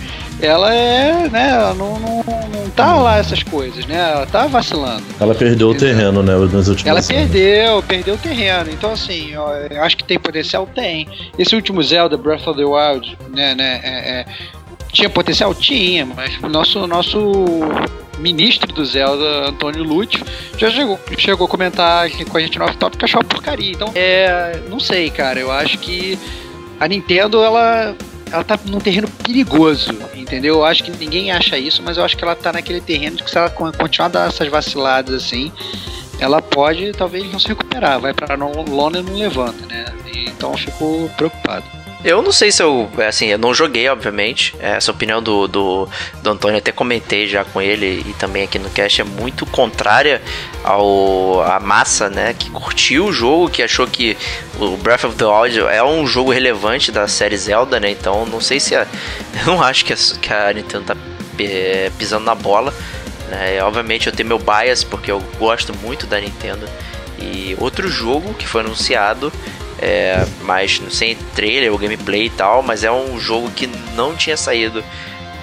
ela 0.46 0.74
é, 0.74 1.30
né, 1.30 1.50
ela 1.52 1.74
não, 1.74 2.00
não, 2.00 2.18
não 2.18 2.70
tá 2.76 2.96
lá 2.96 3.18
essas 3.18 3.42
coisas, 3.44 3.86
né? 3.86 3.96
Ela 3.96 4.26
tá 4.26 4.48
vacilando. 4.48 5.04
Ela 5.20 5.34
perdeu 5.34 5.70
o 5.70 5.76
terreno, 5.76 6.22
né, 6.22 6.34
nas 6.34 6.68
últimas 6.68 6.86
Ela 6.86 7.02
perdeu, 7.02 7.82
perdeu 7.84 8.16
o 8.16 8.18
terreno. 8.18 8.70
Então, 8.72 8.92
assim, 8.92 9.32
eu 9.32 9.82
acho 9.82 9.98
que 9.98 10.04
tem 10.04 10.20
potencial? 10.20 10.68
Tem. 10.68 11.08
Esse 11.38 11.56
último 11.56 11.82
Zelda, 11.82 12.18
Breath 12.18 12.48
of 12.48 12.60
the 12.60 12.66
Wild, 12.66 13.18
né, 13.30 13.56
né, 13.56 13.80
é, 13.84 13.90
é, 13.90 14.26
tinha 14.92 15.10
potencial? 15.10 15.54
Tinha, 15.56 16.06
mas 16.06 16.38
o 16.42 16.50
nosso, 16.50 16.86
nosso 16.88 17.34
ministro 18.20 18.72
do 18.72 18.86
Zelda, 18.86 19.50
Antônio 19.50 19.84
Lute, 19.84 20.24
já 20.58 20.70
chegou, 20.70 21.00
chegou 21.18 21.46
a 21.46 21.50
comentar 21.50 22.06
aqui 22.06 22.26
com 22.26 22.38
a 22.38 22.42
gente 22.42 22.60
no 22.60 22.66
off-top 22.66 22.98
que 22.98 23.06
achou 23.06 23.22
uma 23.22 23.28
porcaria. 23.28 23.72
Então, 23.72 23.92
é, 23.96 24.60
não 24.70 24.80
sei, 24.80 25.10
cara, 25.10 25.40
eu 25.40 25.52
acho 25.52 25.78
que 25.80 26.18
a 26.80 26.88
Nintendo, 26.88 27.42
ela 27.42 27.96
ela 28.34 28.44
tá 28.44 28.60
num 28.66 28.80
terreno 28.80 29.08
perigoso, 29.08 29.96
entendeu? 30.16 30.56
Eu 30.56 30.66
acho 30.66 30.84
que 30.84 30.92
ninguém 30.92 31.32
acha 31.32 31.56
isso, 31.56 31.84
mas 31.84 31.98
eu 31.98 32.04
acho 32.04 32.18
que 32.18 32.24
ela 32.24 32.36
tá 32.36 32.52
naquele 32.52 32.82
terreno 32.82 33.18
que 33.18 33.30
se 33.30 33.38
ela 33.38 33.50
continuar 33.50 34.08
dar 34.08 34.28
essas 34.28 34.48
vaciladas 34.48 35.24
assim, 35.24 35.52
ela 36.20 36.42
pode 36.42 36.92
talvez 36.94 37.32
não 37.32 37.40
se 37.40 37.48
recuperar, 37.48 38.00
vai 38.00 38.12
pra 38.12 38.36
lona 38.36 39.00
e 39.00 39.04
não 39.04 39.14
levanta, 39.14 39.66
né? 39.68 39.86
Então 40.16 40.52
eu 40.52 40.58
fico 40.58 41.12
preocupado. 41.16 41.83
Eu 42.04 42.22
não 42.22 42.34
sei 42.34 42.52
se 42.52 42.62
eu, 42.62 42.90
assim, 43.08 43.28
eu 43.28 43.38
não 43.38 43.54
joguei, 43.54 43.88
obviamente. 43.88 44.54
Essa 44.60 44.92
opinião 44.92 45.24
do, 45.24 45.48
do, 45.48 45.88
do 46.22 46.30
Antônio, 46.30 46.58
até 46.58 46.72
comentei 46.72 47.28
já 47.28 47.46
com 47.46 47.62
ele 47.62 48.04
e 48.06 48.14
também 48.14 48.44
aqui 48.44 48.60
no 48.60 48.70
cast, 48.70 49.00
é 49.00 49.04
muito 49.06 49.46
contrária 49.46 50.22
ao 50.64 51.42
a 51.42 51.60
massa, 51.60 52.10
né, 52.10 52.36
que 52.38 52.50
curtiu 52.50 53.06
o 53.06 53.14
jogo, 53.14 53.50
que 53.50 53.64
achou 53.64 53.88
que 53.88 54.18
o 54.60 54.76
Breath 54.78 55.06
of 55.06 55.16
the 55.16 55.26
Wild 55.26 55.60
é 55.60 55.84
um 55.84 56.06
jogo 56.06 56.32
relevante 56.32 56.92
da 56.92 57.08
série 57.08 57.38
Zelda, 57.38 57.80
né? 57.80 57.92
Então, 57.92 58.26
não 58.26 58.42
sei 58.42 58.60
se 58.60 58.76
a, 58.76 58.86
eu 59.40 59.46
não 59.46 59.64
acho 59.64 59.86
que 59.86 59.94
a, 59.94 59.96
que 59.96 60.34
a 60.34 60.54
Nintendo 60.54 60.84
tá 60.86 60.98
é, 61.40 61.90
pisando 61.98 62.26
na 62.26 62.36
bola. 62.36 62.74
Né? 63.30 63.64
Obviamente 63.64 64.08
eu 64.08 64.14
tenho 64.14 64.28
meu 64.28 64.40
bias 64.40 64.84
porque 64.84 65.10
eu 65.10 65.22
gosto 65.40 65.74
muito 65.78 66.06
da 66.06 66.20
Nintendo. 66.20 66.68
E 67.20 67.56
outro 67.60 67.88
jogo 67.88 68.34
que 68.34 68.46
foi 68.46 68.62
anunciado 68.62 69.32
é, 69.84 70.26
mas 70.44 70.82
sem 70.92 71.16
trailer 71.36 71.70
ou 71.74 71.78
gameplay 71.78 72.28
e 72.28 72.30
tal, 72.30 72.64
mas 72.64 72.86
é 72.86 72.92
um 72.92 73.20
jogo 73.20 73.52
que 73.52 73.68
não 73.96 74.16
tinha 74.16 74.38
saído 74.38 74.82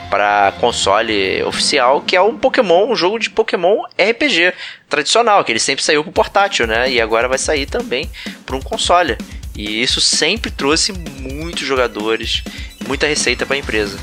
para 0.08 0.52
console 0.58 1.42
oficial, 1.42 2.00
que 2.00 2.16
é 2.16 2.22
um 2.22 2.36
Pokémon, 2.36 2.90
um 2.90 2.96
jogo 2.96 3.18
de 3.18 3.28
Pokémon 3.28 3.82
RPG 3.98 4.54
tradicional, 4.88 5.44
que 5.44 5.52
ele 5.52 5.60
sempre 5.60 5.84
saiu 5.84 6.02
pro 6.02 6.10
portátil, 6.10 6.66
né? 6.66 6.90
E 6.90 7.00
agora 7.00 7.28
vai 7.28 7.36
sair 7.36 7.66
também 7.66 8.10
para 8.46 8.56
um 8.56 8.62
console. 8.62 9.18
E 9.54 9.82
isso 9.82 10.00
sempre 10.00 10.50
trouxe 10.50 10.92
muitos 10.92 11.66
jogadores, 11.66 12.42
muita 12.88 13.06
receita 13.06 13.44
para 13.44 13.56
a 13.56 13.58
empresa. 13.58 13.98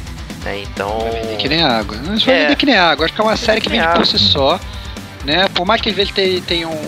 Né? 0.45 0.61
Então. 0.61 0.99
Vai 0.99 1.21
vender 1.21 1.37
que 1.37 1.49
nem 1.49 1.63
água. 1.63 1.97
Não 1.97 2.17
vai 2.17 2.35
é, 2.35 2.41
vender 2.43 2.55
que 2.55 2.65
nem 2.67 2.77
água. 2.77 3.05
Acho 3.05 3.13
que 3.15 3.21
é 3.21 3.23
uma 3.23 3.37
série 3.37 3.59
que 3.59 3.69
vende 3.69 3.83
água. 3.83 3.95
por 3.97 4.05
si 4.05 4.19
só. 4.19 4.59
Né? 5.25 5.47
Por 5.49 5.65
mais 5.65 5.81
que 5.81 5.89
ele 5.89 6.41
tenha 6.41 6.69
um, 6.69 6.81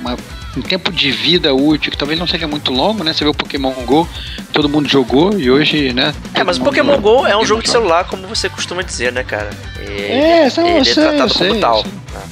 uma 0.00 0.16
um 0.56 0.62
tempo 0.62 0.92
de 0.92 1.10
vida 1.10 1.54
útil 1.54 1.90
que 1.90 1.96
talvez 1.96 2.18
não 2.18 2.26
seja 2.26 2.46
muito 2.46 2.72
longo, 2.72 3.02
né? 3.02 3.12
Você 3.12 3.24
vê 3.24 3.30
o 3.30 3.34
Pokémon 3.34 3.72
Go, 3.86 4.08
todo 4.52 4.68
mundo 4.68 4.88
jogou 4.88 5.38
e 5.38 5.50
hoje, 5.50 5.92
né? 5.92 6.14
É, 6.34 6.44
mas 6.44 6.58
o 6.58 6.62
Pokémon 6.62 7.00
Go 7.00 7.26
é 7.26 7.36
um 7.36 7.44
jogo 7.44 7.62
de 7.62 7.70
celular, 7.70 8.04
como 8.04 8.26
você 8.26 8.48
costuma 8.48 8.82
dizer, 8.82 9.12
né, 9.12 9.24
cara? 9.24 9.50
Ele, 9.78 10.02
é, 10.02 10.46
ele 10.46 10.78
é 10.78 10.84
sei, 10.84 10.94
tratado 10.94 11.34
como 11.34 11.50
sei, 11.52 11.60
tal. 11.60 11.84
Né? 11.84 12.22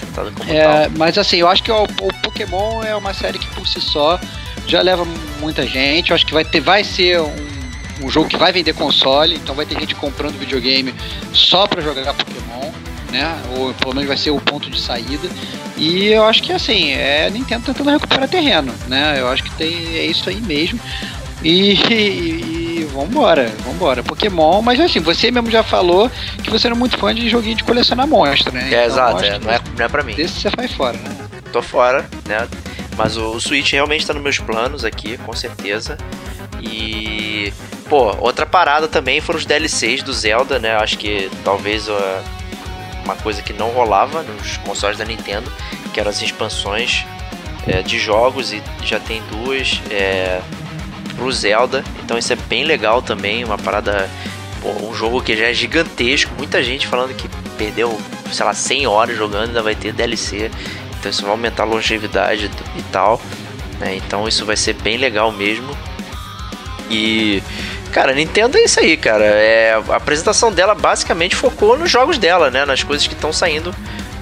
Tratado 0.00 0.32
como 0.32 0.50
é, 0.50 0.64
tal. 0.64 0.90
Mas 0.96 1.18
assim, 1.18 1.36
eu 1.38 1.48
acho 1.48 1.62
que 1.62 1.70
o, 1.70 1.84
o 1.84 2.14
Pokémon 2.22 2.82
é 2.82 2.96
uma 2.96 3.12
série 3.12 3.38
que 3.38 3.46
por 3.48 3.66
si 3.66 3.80
só 3.80 4.18
já 4.66 4.80
leva 4.80 5.06
muita 5.40 5.66
gente. 5.66 6.10
Eu 6.10 6.16
acho 6.16 6.26
que 6.26 6.32
vai 6.32 6.44
ter, 6.44 6.60
vai 6.60 6.82
ser 6.82 7.20
um 7.20 7.56
um 8.02 8.10
jogo 8.10 8.28
que 8.28 8.36
vai 8.36 8.52
vender 8.52 8.74
console, 8.74 9.34
então 9.34 9.54
vai 9.54 9.64
ter 9.64 9.78
gente 9.78 9.94
comprando 9.94 10.38
videogame 10.38 10.94
só 11.32 11.66
para 11.66 11.80
jogar 11.80 12.12
Pokémon 12.14 12.70
né? 13.16 13.42
Ou 13.56 13.72
pelo 13.74 13.94
menos 13.94 14.08
vai 14.08 14.16
ser 14.16 14.30
o 14.30 14.40
ponto 14.40 14.70
de 14.70 14.80
saída. 14.80 15.28
E 15.76 16.08
eu 16.08 16.24
acho 16.24 16.42
que 16.42 16.52
assim, 16.52 16.90
é 16.90 17.26
a 17.26 17.30
Nintendo 17.30 17.64
tentando 17.64 17.90
recuperar 17.90 18.28
terreno, 18.28 18.74
né? 18.86 19.16
Eu 19.18 19.28
acho 19.28 19.42
que 19.42 19.50
tem, 19.52 19.72
é 19.96 20.06
isso 20.06 20.28
aí 20.28 20.40
mesmo. 20.40 20.78
E, 21.42 21.74
e, 21.90 22.80
e 22.80 22.88
vambora, 22.92 23.52
vambora. 23.64 24.02
Pokémon, 24.02 24.62
mas 24.62 24.80
assim, 24.80 25.00
você 25.00 25.30
mesmo 25.30 25.50
já 25.50 25.62
falou 25.62 26.10
que 26.42 26.50
você 26.50 26.66
era 26.66 26.76
muito 26.76 26.98
fã 26.98 27.14
de 27.14 27.28
joguinho 27.28 27.56
de 27.56 27.64
colecionar 27.64 28.06
monstro, 28.06 28.52
né? 28.52 28.64
É, 28.64 28.66
então, 28.66 28.84
exato, 28.84 29.24
é, 29.24 29.38
não, 29.38 29.50
é, 29.50 29.60
não 29.78 29.84
é 29.84 29.88
pra 29.88 30.02
mim. 30.02 30.14
Desse 30.14 30.40
você 30.40 30.50
vai 30.50 30.68
fora, 30.68 30.96
né? 30.98 31.16
Tô 31.52 31.62
fora, 31.62 32.04
né? 32.26 32.46
Mas 32.96 33.16
o, 33.16 33.32
o 33.32 33.40
Switch 33.40 33.72
realmente 33.72 34.06
tá 34.06 34.14
nos 34.14 34.22
meus 34.22 34.38
planos 34.38 34.84
aqui, 34.84 35.18
com 35.18 35.32
certeza. 35.32 35.98
E. 36.62 37.52
Pô, 37.88 38.16
outra 38.18 38.44
parada 38.44 38.88
também 38.88 39.20
foram 39.20 39.38
os 39.38 39.46
DLCs 39.46 40.02
do 40.02 40.12
Zelda, 40.12 40.58
né? 40.58 40.74
Acho 40.74 40.98
que 40.98 41.30
talvez 41.44 41.86
uh, 41.88 41.92
uma 43.06 43.16
coisa 43.16 43.40
que 43.40 43.52
não 43.52 43.70
rolava 43.70 44.22
nos 44.22 44.56
consoles 44.58 44.98
da 44.98 45.04
Nintendo, 45.04 45.50
que 45.94 46.00
eram 46.00 46.10
as 46.10 46.20
expansões 46.20 47.06
é, 47.66 47.80
de 47.82 47.98
jogos 47.98 48.52
e 48.52 48.62
já 48.82 49.00
tem 49.00 49.22
duas 49.30 49.80
é, 49.90 50.40
pro 51.14 51.30
Zelda, 51.32 51.82
então 52.04 52.18
isso 52.18 52.32
é 52.32 52.36
bem 52.36 52.64
legal 52.64 53.00
também, 53.00 53.44
uma 53.44 53.56
parada, 53.56 54.10
um 54.82 54.92
jogo 54.92 55.22
que 55.22 55.36
já 55.36 55.46
é 55.46 55.54
gigantesco, 55.54 56.34
muita 56.36 56.62
gente 56.62 56.86
falando 56.86 57.14
que 57.14 57.28
perdeu, 57.56 57.98
sei 58.30 58.44
lá, 58.44 58.52
100 58.52 58.86
horas 58.86 59.16
jogando, 59.16 59.48
ainda 59.48 59.62
vai 59.62 59.74
ter 59.74 59.92
DLC, 59.92 60.50
então 60.98 61.10
isso 61.10 61.22
vai 61.22 61.30
aumentar 61.30 61.62
a 61.62 61.66
longevidade 61.66 62.50
e 62.76 62.82
tal, 62.84 63.20
né? 63.78 63.96
então 63.96 64.26
isso 64.26 64.44
vai 64.44 64.56
ser 64.56 64.74
bem 64.74 64.96
legal 64.96 65.32
mesmo. 65.32 65.76
E 66.88 67.42
Cara, 67.92 68.12
Nintendo 68.12 68.58
é 68.58 68.64
isso 68.64 68.78
aí, 68.80 68.96
cara. 68.96 69.24
É, 69.24 69.72
a 69.88 69.96
apresentação 69.96 70.52
dela 70.52 70.74
basicamente 70.74 71.34
focou 71.34 71.78
nos 71.78 71.90
jogos 71.90 72.18
dela, 72.18 72.50
né? 72.50 72.64
Nas 72.64 72.82
coisas 72.82 73.06
que 73.06 73.14
estão 73.14 73.32
saindo 73.32 73.74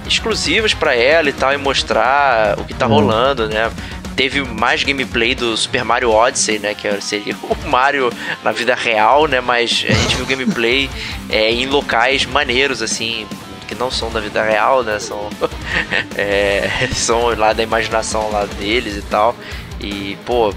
exclusivas 0.07 0.73
para 0.73 0.95
ela 0.95 1.29
e 1.29 1.33
tal, 1.33 1.53
e 1.53 1.57
mostrar 1.57 2.57
o 2.59 2.63
que 2.63 2.73
tá 2.73 2.85
hum. 2.85 2.89
rolando, 2.89 3.47
né? 3.47 3.71
Teve 4.15 4.41
mais 4.41 4.81
gameplay 4.83 5.35
do 5.35 5.57
Super 5.57 5.83
Mario 5.83 6.11
Odyssey, 6.11 6.59
né? 6.59 6.73
Que 6.73 7.01
seria 7.01 7.35
o 7.43 7.69
Mario 7.69 8.11
na 8.43 8.51
vida 8.51 8.73
real, 8.73 9.27
né? 9.27 9.41
Mas 9.41 9.85
a 9.87 9.93
gente 9.93 10.15
viu 10.15 10.25
gameplay 10.25 10.89
é, 11.29 11.51
em 11.51 11.65
locais 11.65 12.25
maneiros, 12.25 12.81
assim, 12.81 13.27
que 13.67 13.75
não 13.75 13.91
são 13.91 14.09
da 14.11 14.19
vida 14.19 14.41
real, 14.41 14.83
né? 14.83 14.99
São, 14.99 15.29
é, 16.15 16.87
são 16.93 17.37
lá 17.37 17.51
da 17.51 17.63
imaginação 17.63 18.31
lá 18.31 18.45
deles 18.45 18.95
e 18.95 19.01
tal. 19.01 19.35
E, 19.81 20.17
pô, 20.25 20.53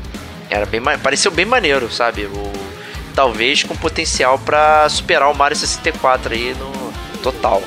era 0.48 0.64
bem, 0.64 0.80
pareceu 1.02 1.30
bem 1.30 1.44
maneiro, 1.44 1.90
sabe? 1.90 2.26
O, 2.26 2.52
talvez 3.18 3.64
com 3.64 3.74
potencial 3.74 4.38
para 4.38 4.88
superar 4.88 5.28
o 5.28 5.34
Mario 5.34 5.56
64 5.56 6.32
aí 6.32 6.54
no 6.54 6.70
total. 7.20 7.60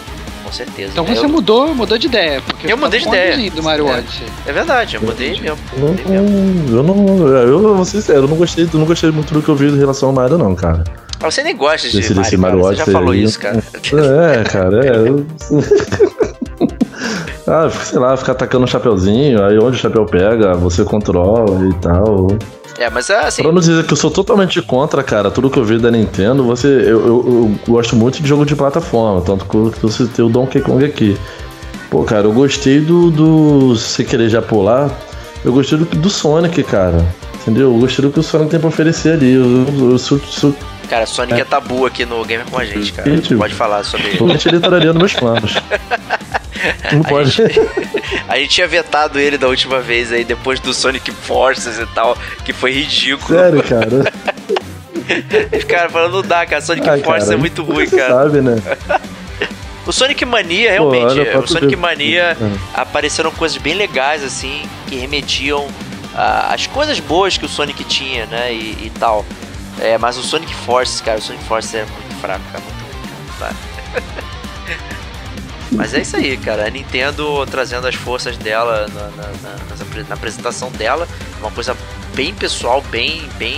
Com 0.45 0.51
certeza. 0.53 0.91
Então 0.93 1.05
você 1.05 1.25
eu... 1.25 1.29
mudou, 1.29 1.75
mudou 1.75 1.97
de 1.97 2.07
ideia. 2.07 2.41
Porque 2.41 2.71
eu 2.71 2.77
mudei 2.77 3.01
de 3.01 3.07
ideia. 3.09 3.51
do 3.51 3.61
Mario 3.61 3.89
é. 3.89 3.97
Odyssey. 3.97 4.27
É 4.45 4.53
verdade, 4.53 4.95
eu 4.95 5.01
mudei 5.01 5.31
mesmo. 5.41 5.57
Eu 6.69 6.83
não, 6.83 7.27
eu 7.27 7.75
vou 7.75 7.83
ser 7.83 7.99
sincero, 7.99 8.19
eu 8.19 8.27
não 8.29 8.37
gostei, 8.37 8.63
eu 8.63 8.79
não 8.79 8.85
gostei 8.85 9.11
muito 9.11 9.33
do 9.33 9.41
que 9.41 9.49
eu 9.49 9.55
vi 9.55 9.67
em 9.67 9.77
relação 9.77 10.07
ao 10.07 10.15
Mario, 10.15 10.37
não, 10.37 10.55
cara. 10.55 10.85
Você 11.19 11.43
nem 11.43 11.55
gosta 11.55 11.89
de 11.89 11.99
Mario, 11.99 12.15
desse 12.15 12.37
Mario 12.37 12.61
Odyssey. 12.61 12.85
Você 12.85 12.91
já 12.91 12.97
falou 12.97 13.11
aí. 13.11 13.23
isso, 13.23 13.37
cara. 13.37 13.57
É, 13.59 14.43
cara, 14.45 14.85
é. 14.85 14.97
Eu... 14.97 15.27
ah, 17.53 17.69
sei 17.69 17.99
lá, 17.99 18.15
ficar 18.15 18.31
atacando 18.31 18.63
o 18.63 18.67
chapeuzinho, 18.69 19.43
aí 19.43 19.57
onde 19.57 19.75
o 19.75 19.79
chapéu 19.79 20.05
pega, 20.05 20.53
você 20.53 20.85
controla 20.85 21.67
e 21.67 21.73
tal. 21.81 22.37
É, 22.81 22.89
mas 22.89 23.09
é 23.11 23.17
assim. 23.27 23.43
Pra 23.43 23.51
não 23.51 23.59
dizer 23.59 23.85
que 23.85 23.93
eu 23.93 23.97
sou 23.97 24.09
totalmente 24.09 24.59
contra, 24.61 25.03
cara, 25.03 25.29
tudo 25.29 25.49
que 25.51 25.57
eu 25.59 25.63
vi 25.63 25.77
da 25.77 25.91
Nintendo, 25.91 26.43
você. 26.43 26.67
Eu, 26.67 27.05
eu, 27.05 27.25
eu 27.27 27.59
gosto 27.73 27.95
muito 27.95 28.21
de 28.21 28.27
jogo 28.27 28.43
de 28.45 28.55
plataforma, 28.55 29.21
tanto 29.21 29.45
que 29.45 29.79
você 29.81 30.05
tem 30.07 30.25
o 30.25 30.29
Donkey 30.29 30.61
Kong 30.61 30.83
aqui. 30.83 31.15
Pô, 31.91 32.03
cara, 32.03 32.25
eu 32.25 32.33
gostei 32.33 32.79
do. 32.79 33.11
do 33.11 33.75
se 33.75 34.03
querer 34.03 34.29
já 34.29 34.41
pular, 34.41 34.89
eu 35.45 35.53
gostei 35.53 35.77
do, 35.77 35.85
do 35.85 36.09
Sonic, 36.09 36.63
cara. 36.63 37.05
Entendeu? 37.41 37.73
Eu 37.73 37.79
gostei 37.79 38.03
do 38.03 38.11
que 38.11 38.19
o 38.19 38.23
Sonic 38.23 38.49
tem 38.51 38.59
pra 38.59 38.69
oferecer 38.69 39.13
ali. 39.13 39.33
Eu, 39.33 39.43
eu, 39.43 39.91
eu, 39.91 39.97
sou- 39.99 40.19
sou- 40.19 40.55
Cara, 40.89 41.05
Sonic 41.05 41.39
é. 41.39 41.45
tabu 41.45 41.85
aqui 41.85 42.05
no 42.05 42.23
Gamer 42.25 42.45
com 42.49 42.57
a 42.57 42.65
gente, 42.65 42.91
cara. 42.93 43.09
Não 43.09 43.37
pode 43.37 43.53
falar 43.53 43.83
sobre 43.83 44.07
ele. 44.07 44.17
Totalmente 44.17 44.47
ele 44.47 44.57
estaria 44.57 44.93
nos 44.93 44.97
meus 44.97 45.13
planos. 45.13 45.53
Não 46.93 47.01
pode. 47.01 47.29
gente, 47.31 47.59
a 48.33 48.37
gente 48.37 48.49
tinha 48.49 48.67
vetado 48.67 49.19
ele 49.19 49.37
da 49.37 49.47
última 49.47 49.79
vez 49.79 50.11
aí, 50.11 50.23
depois 50.23 50.59
do 50.59 50.73
Sonic 50.73 51.11
Forces 51.11 51.77
e 51.77 51.85
tal, 51.87 52.17
que 52.45 52.53
foi 52.53 52.71
ridículo. 52.71 53.37
Sério, 53.39 53.63
cara. 53.63 54.11
Os 55.57 55.63
caras 55.65 55.91
falando, 55.91 56.13
não 56.13 56.21
dá, 56.21 56.45
cara. 56.45 56.61
Sonic 56.61 56.89
Ai, 56.89 57.01
Forces 57.01 57.25
cara, 57.25 57.33
é 57.35 57.37
muito 57.39 57.63
ruim, 57.63 57.89
cara. 57.89 58.13
sabe, 58.23 58.41
né? 58.41 58.55
O 59.83 59.91
Sonic 59.91 60.23
Mania, 60.25 60.71
realmente, 60.73 61.25
pra 61.25 61.39
o 61.39 61.47
Sonic 61.47 61.69
ver. 61.69 61.75
Mania 61.75 62.37
É. 62.39 62.79
apareceram 62.79 63.31
coisas 63.31 63.57
bem 63.57 63.73
legais, 63.73 64.23
assim, 64.23 64.61
que 64.85 64.95
remetiam 64.95 65.67
a- 66.15 66.53
as 66.53 66.67
coisas 66.67 66.99
boas 66.99 67.35
que 67.35 67.45
o 67.45 67.49
Sonic 67.49 67.83
tinha, 67.85 68.27
né, 68.27 68.53
e, 68.53 68.77
e 68.85 68.91
tal. 68.99 69.25
É, 69.79 69.97
mas 69.97 70.17
o 70.19 70.21
Sonic 70.21 70.53
Forces, 70.53 71.01
cara, 71.01 71.17
o 71.17 71.21
Sonic 71.21 71.43
Forces 71.45 71.73
é 71.73 71.79
muito 71.79 72.15
fraco, 72.21 72.41
cara, 72.51 72.63
muito 72.63 72.83
ruim, 72.85 73.39
cara. 73.39 73.55
Mas 75.71 75.93
é 75.93 76.01
isso 76.01 76.17
aí, 76.17 76.37
cara. 76.37 76.67
A 76.67 76.69
Nintendo 76.69 77.45
trazendo 77.45 77.87
as 77.87 77.95
forças 77.95 78.37
dela 78.37 78.87
na, 78.89 79.03
na- 79.09 79.31
na- 79.41 80.03
na 80.07 80.13
apresentação 80.15 80.71
dela, 80.71 81.07
uma 81.39 81.51
coisa 81.51 81.75
bem 82.13 82.33
pessoal, 82.33 82.81
bem, 82.81 83.27
bem, 83.37 83.57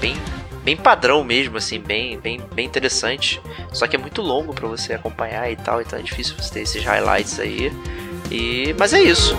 bem, 0.00 0.16
bem 0.64 0.76
padrão 0.76 1.22
mesmo, 1.24 1.56
assim, 1.56 1.78
bem, 1.80 2.18
bem, 2.18 2.40
bem 2.54 2.66
interessante. 2.66 3.40
Só 3.72 3.86
que 3.86 3.96
é 3.96 3.98
muito 3.98 4.20
longo 4.22 4.52
pra 4.52 4.66
você 4.68 4.92
acompanhar 4.94 5.50
e 5.50 5.56
tal, 5.56 5.80
então 5.80 5.98
é 5.98 6.02
difícil 6.02 6.34
você 6.38 6.52
ter 6.52 6.60
esses 6.62 6.84
highlights 6.84 7.38
aí. 7.38 7.72
E, 8.30 8.74
mas 8.78 8.92
é 8.92 9.02
isso. 9.02 9.36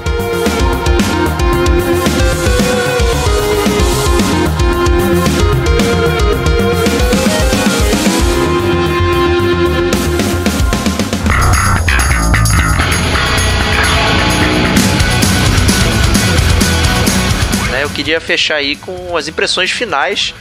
Queria 17.94 18.20
fechar 18.20 18.56
aí 18.56 18.76
com 18.76 19.16
as 19.16 19.28
impressões 19.28 19.72
finais 19.72 20.34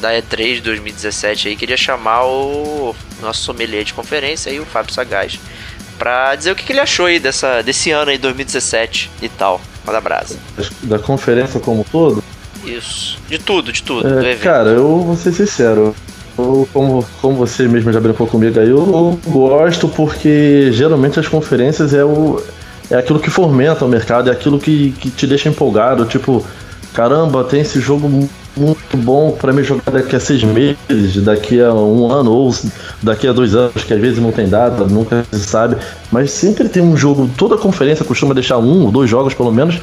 da 0.00 0.12
E3 0.12 0.60
2017 0.62 1.48
aí. 1.48 1.56
Queria 1.56 1.76
chamar 1.76 2.24
o 2.24 2.94
nosso 3.20 3.42
sommelier 3.42 3.84
de 3.84 3.92
conferência 3.92 4.50
aí, 4.50 4.58
o 4.58 4.64
Fábio 4.64 4.92
Sagaz, 4.92 5.38
pra 5.98 6.34
dizer 6.34 6.52
o 6.52 6.56
que, 6.56 6.64
que 6.64 6.72
ele 6.72 6.80
achou 6.80 7.06
aí 7.06 7.18
dessa, 7.18 7.62
desse 7.62 7.90
ano 7.90 8.10
aí, 8.10 8.18
2017 8.18 9.10
e 9.20 9.28
tal. 9.28 9.60
Manda 9.84 10.00
brasa. 10.00 10.36
Da 10.82 10.98
conferência 10.98 11.60
como 11.60 11.80
um 11.80 11.84
todo. 11.84 12.22
Isso. 12.64 13.18
De 13.28 13.38
tudo, 13.38 13.72
de 13.72 13.82
tudo. 13.82 14.08
do 14.08 14.26
É, 14.26 14.36
cara, 14.36 14.70
eu 14.70 15.00
vou 15.00 15.16
ser 15.16 15.32
sincero. 15.32 15.94
Eu, 16.38 16.68
como, 16.72 17.06
como 17.20 17.36
você 17.36 17.68
mesmo 17.68 17.92
já 17.92 18.00
brincou 18.00 18.26
comigo 18.26 18.58
aí, 18.58 18.68
eu 18.68 19.18
gosto 19.26 19.88
porque 19.88 20.70
geralmente 20.72 21.20
as 21.20 21.28
conferências 21.28 21.92
é, 21.92 22.04
o, 22.04 22.42
é 22.90 22.96
aquilo 22.96 23.20
que 23.20 23.28
fomenta 23.28 23.84
o 23.84 23.88
mercado, 23.88 24.30
é 24.30 24.32
aquilo 24.32 24.58
que, 24.58 24.92
que 24.92 25.10
te 25.10 25.26
deixa 25.26 25.48
empolgado. 25.48 26.06
Tipo, 26.06 26.44
caramba, 26.92 27.44
tem 27.44 27.60
esse 27.60 27.80
jogo 27.80 28.08
mu- 28.08 28.28
muito 28.56 28.96
bom 28.98 29.30
pra 29.32 29.52
me 29.52 29.64
jogar 29.64 29.90
daqui 29.90 30.14
a 30.14 30.20
seis 30.20 30.42
meses, 30.44 31.22
daqui 31.24 31.60
a 31.60 31.72
um 31.72 32.10
ano 32.10 32.30
ou 32.32 32.54
daqui 33.02 33.26
a 33.26 33.32
dois 33.32 33.54
anos, 33.54 33.82
que 33.82 33.94
às 33.94 34.00
vezes 34.00 34.18
não 34.18 34.30
tem 34.30 34.48
data, 34.48 34.84
nunca 34.84 35.24
se 35.32 35.40
sabe. 35.40 35.76
Mas 36.10 36.30
sempre 36.30 36.68
tem 36.68 36.82
um 36.82 36.96
jogo, 36.96 37.30
toda 37.36 37.56
conferência 37.56 38.04
costuma 38.04 38.34
deixar 38.34 38.58
um 38.58 38.84
ou 38.84 38.90
dois 38.92 39.08
jogos 39.08 39.32
pelo 39.32 39.50
menos 39.50 39.80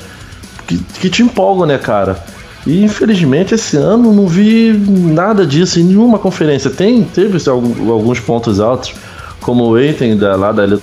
que, 0.68 0.78
que 0.78 1.10
te 1.10 1.24
empolgam, 1.24 1.66
né, 1.66 1.78
cara? 1.78 2.24
E 2.68 2.84
infelizmente 2.84 3.56
esse 3.56 3.76
ano 3.78 4.14
não 4.14 4.28
vi 4.28 4.74
nada 4.88 5.46
disso 5.46 5.80
em 5.80 5.84
nenhuma 5.84 6.20
conferência. 6.20 6.70
Tem, 6.70 7.04
teve 7.04 7.38
alguns 7.50 8.20
pontos 8.20 8.60
altos, 8.60 8.94
como 9.42 9.64
o 9.68 9.80
item 9.80 10.16
da, 10.16 10.36
lá 10.36 10.52
da 10.52 10.78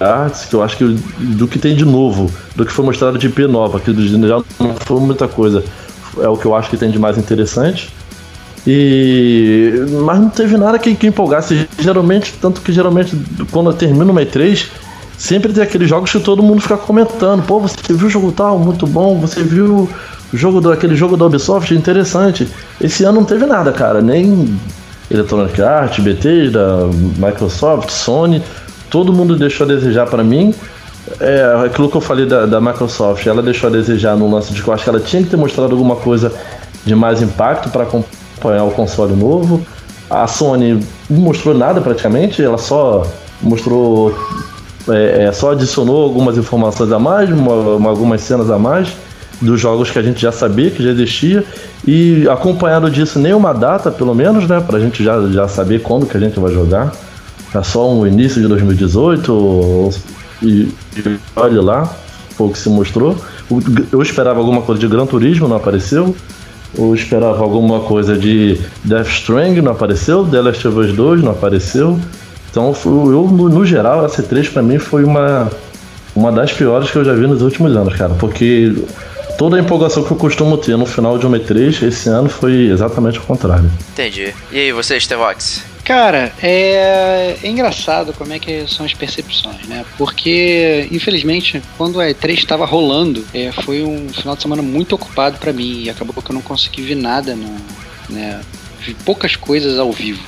Arts, 0.00 0.46
que 0.46 0.54
eu 0.54 0.62
acho 0.62 0.76
que 0.76 0.84
do 0.84 1.46
que 1.46 1.58
tem 1.58 1.74
de 1.74 1.84
novo, 1.84 2.30
do 2.54 2.64
que 2.64 2.72
foi 2.72 2.84
mostrado 2.84 3.18
de 3.18 3.26
IP 3.26 3.46
nova, 3.46 3.80
que 3.80 3.92
já 4.26 4.42
não 4.58 4.74
foi 4.80 5.00
muita 5.00 5.28
coisa. 5.28 5.64
É 6.20 6.28
o 6.28 6.36
que 6.36 6.46
eu 6.46 6.54
acho 6.54 6.70
que 6.70 6.76
tem 6.76 6.90
de 6.90 6.98
mais 6.98 7.18
interessante. 7.18 7.92
E 8.66 9.72
mas 10.04 10.18
não 10.18 10.30
teve 10.30 10.56
nada 10.56 10.78
que, 10.78 10.94
que 10.94 11.06
empolgasse. 11.06 11.68
Geralmente, 11.78 12.34
tanto 12.40 12.60
que 12.60 12.72
geralmente 12.72 13.16
quando 13.50 13.72
termina 13.74 14.10
uma 14.10 14.22
E3, 14.22 14.66
sempre 15.18 15.52
tem 15.52 15.62
aqueles 15.62 15.88
jogos 15.88 16.10
que 16.10 16.20
todo 16.20 16.42
mundo 16.42 16.62
fica 16.62 16.76
comentando. 16.76 17.44
Pô, 17.44 17.60
você 17.60 17.76
viu 17.92 18.06
o 18.06 18.10
jogo 18.10 18.32
tal, 18.32 18.58
muito 18.58 18.86
bom. 18.86 19.18
Você 19.20 19.42
viu 19.42 19.88
o 20.32 20.36
jogo 20.36 20.60
do 20.60 20.72
aquele 20.72 20.96
jogo 20.96 21.16
da 21.16 21.26
Ubisoft, 21.26 21.74
interessante. 21.74 22.48
Esse 22.80 23.04
ano 23.04 23.20
não 23.20 23.24
teve 23.24 23.44
nada, 23.44 23.70
cara. 23.72 24.00
Nem 24.00 24.58
Electronic 25.10 25.60
Arts, 25.60 26.02
BT, 26.02 26.50
da 26.50 26.86
Microsoft, 27.18 27.90
Sony. 27.90 28.42
Todo 28.94 29.12
mundo 29.12 29.34
deixou 29.34 29.64
a 29.64 29.68
desejar 29.68 30.06
para 30.06 30.22
mim. 30.22 30.54
É, 31.18 31.64
aquilo 31.66 31.90
que 31.90 31.96
eu 31.96 32.00
falei 32.00 32.26
da, 32.26 32.46
da 32.46 32.60
Microsoft, 32.60 33.26
ela 33.26 33.42
deixou 33.42 33.68
a 33.68 33.72
desejar 33.72 34.16
no 34.16 34.30
lance 34.30 34.52
de 34.54 34.62
que 34.62 34.68
eu 34.68 34.72
acho 34.72 34.84
que 34.84 34.88
ela 34.88 35.00
tinha 35.00 35.20
que 35.20 35.28
ter 35.30 35.36
mostrado 35.36 35.72
alguma 35.72 35.96
coisa 35.96 36.30
de 36.86 36.94
mais 36.94 37.20
impacto 37.20 37.70
para 37.70 37.82
acompanhar 37.82 38.62
o 38.62 38.70
console 38.70 39.16
novo. 39.16 39.66
A 40.08 40.28
Sony 40.28 40.78
não 41.10 41.20
mostrou 41.22 41.56
nada 41.56 41.80
praticamente, 41.80 42.40
ela 42.40 42.56
só 42.56 43.04
mostrou, 43.42 44.16
é, 44.88 45.24
é, 45.24 45.32
só 45.32 45.50
adicionou 45.50 46.00
algumas 46.04 46.38
informações 46.38 46.92
a 46.92 46.98
mais, 47.00 47.28
uma- 47.32 47.74
uma- 47.74 47.90
algumas 47.90 48.20
cenas 48.20 48.48
a 48.48 48.60
mais 48.60 48.92
dos 49.42 49.60
jogos 49.60 49.90
que 49.90 49.98
a 49.98 50.02
gente 50.02 50.22
já 50.22 50.30
sabia 50.30 50.70
que 50.70 50.84
já 50.84 50.90
existia 50.90 51.42
e 51.84 52.28
acompanhado 52.28 52.88
disso 52.88 53.18
nenhuma 53.18 53.52
data 53.52 53.90
pelo 53.90 54.14
menos, 54.14 54.46
né, 54.46 54.62
pra 54.64 54.78
gente 54.78 55.02
já, 55.02 55.20
já 55.32 55.48
saber 55.48 55.82
quando 55.82 56.06
que 56.06 56.16
a 56.16 56.20
gente 56.20 56.38
vai 56.38 56.52
jogar. 56.52 56.92
É 57.54 57.62
só 57.62 57.88
um 57.90 58.06
início 58.06 58.40
de 58.42 58.48
2018 58.48 59.32
ou- 59.32 59.94
e, 60.42 60.68
e 60.96 61.18
olha 61.36 61.62
lá, 61.62 61.96
foi 62.36 62.48
o 62.48 62.50
que 62.50 62.58
se 62.58 62.68
mostrou. 62.68 63.16
Eu 63.92 64.02
esperava 64.02 64.38
alguma 64.40 64.62
coisa 64.62 64.80
de 64.80 64.88
Gran 64.88 65.06
Turismo, 65.06 65.46
não 65.46 65.56
apareceu. 65.56 66.14
Eu 66.76 66.92
esperava 66.94 67.42
alguma 67.44 67.80
coisa 67.80 68.16
de 68.18 68.58
Death 68.82 69.06
Stranding, 69.08 69.60
não 69.60 69.72
apareceu. 69.72 70.26
The 70.26 70.40
Last 70.40 70.66
of 70.66 70.78
Us 70.78 70.92
2 70.92 71.22
não 71.22 71.30
apareceu. 71.30 72.00
Então, 72.50 72.74
eu, 72.84 73.28
no, 73.30 73.48
no 73.48 73.64
geral, 73.64 74.04
a 74.04 74.08
C3 74.08 74.50
pra 74.52 74.62
mim 74.62 74.78
foi 74.78 75.04
uma, 75.04 75.50
uma 76.16 76.32
das 76.32 76.52
piores 76.52 76.90
que 76.90 76.96
eu 76.96 77.04
já 77.04 77.12
vi 77.12 77.26
nos 77.28 77.42
últimos 77.42 77.76
anos, 77.76 77.94
cara. 77.94 78.14
Porque 78.14 78.74
toda 79.38 79.56
a 79.56 79.60
empolgação 79.60 80.02
que 80.02 80.10
eu 80.10 80.16
costumo 80.16 80.56
ter 80.58 80.76
no 80.76 80.86
final 80.86 81.16
de 81.18 81.26
uma 81.26 81.38
E3, 81.38 81.86
esse 81.86 82.08
ano 82.08 82.28
foi 82.28 82.66
exatamente 82.70 83.18
o 83.20 83.22
contrário. 83.22 83.70
Entendi. 83.92 84.34
E 84.50 84.58
aí, 84.58 84.72
você, 84.72 84.98
Stevox? 84.98 85.62
Cara, 85.84 86.32
é... 86.42 87.36
é 87.42 87.46
engraçado 87.46 88.14
como 88.14 88.32
é 88.32 88.38
que 88.38 88.66
são 88.66 88.86
as 88.86 88.94
percepções, 88.94 89.66
né? 89.66 89.84
Porque, 89.98 90.88
infelizmente, 90.90 91.62
quando 91.76 92.00
a 92.00 92.06
E3 92.06 92.32
estava 92.32 92.64
rolando, 92.64 93.24
é, 93.34 93.52
foi 93.52 93.82
um 93.82 94.08
final 94.08 94.34
de 94.34 94.40
semana 94.40 94.62
muito 94.62 94.94
ocupado 94.94 95.36
pra 95.38 95.52
mim 95.52 95.82
e 95.82 95.90
acabou 95.90 96.22
que 96.22 96.30
eu 96.30 96.34
não 96.34 96.40
consegui 96.40 96.82
ver 96.82 96.94
nada, 96.94 97.36
no, 97.36 97.54
né? 98.08 98.40
Vi 98.80 98.94
poucas 98.94 99.36
coisas 99.36 99.78
ao 99.78 99.92
vivo, 99.92 100.22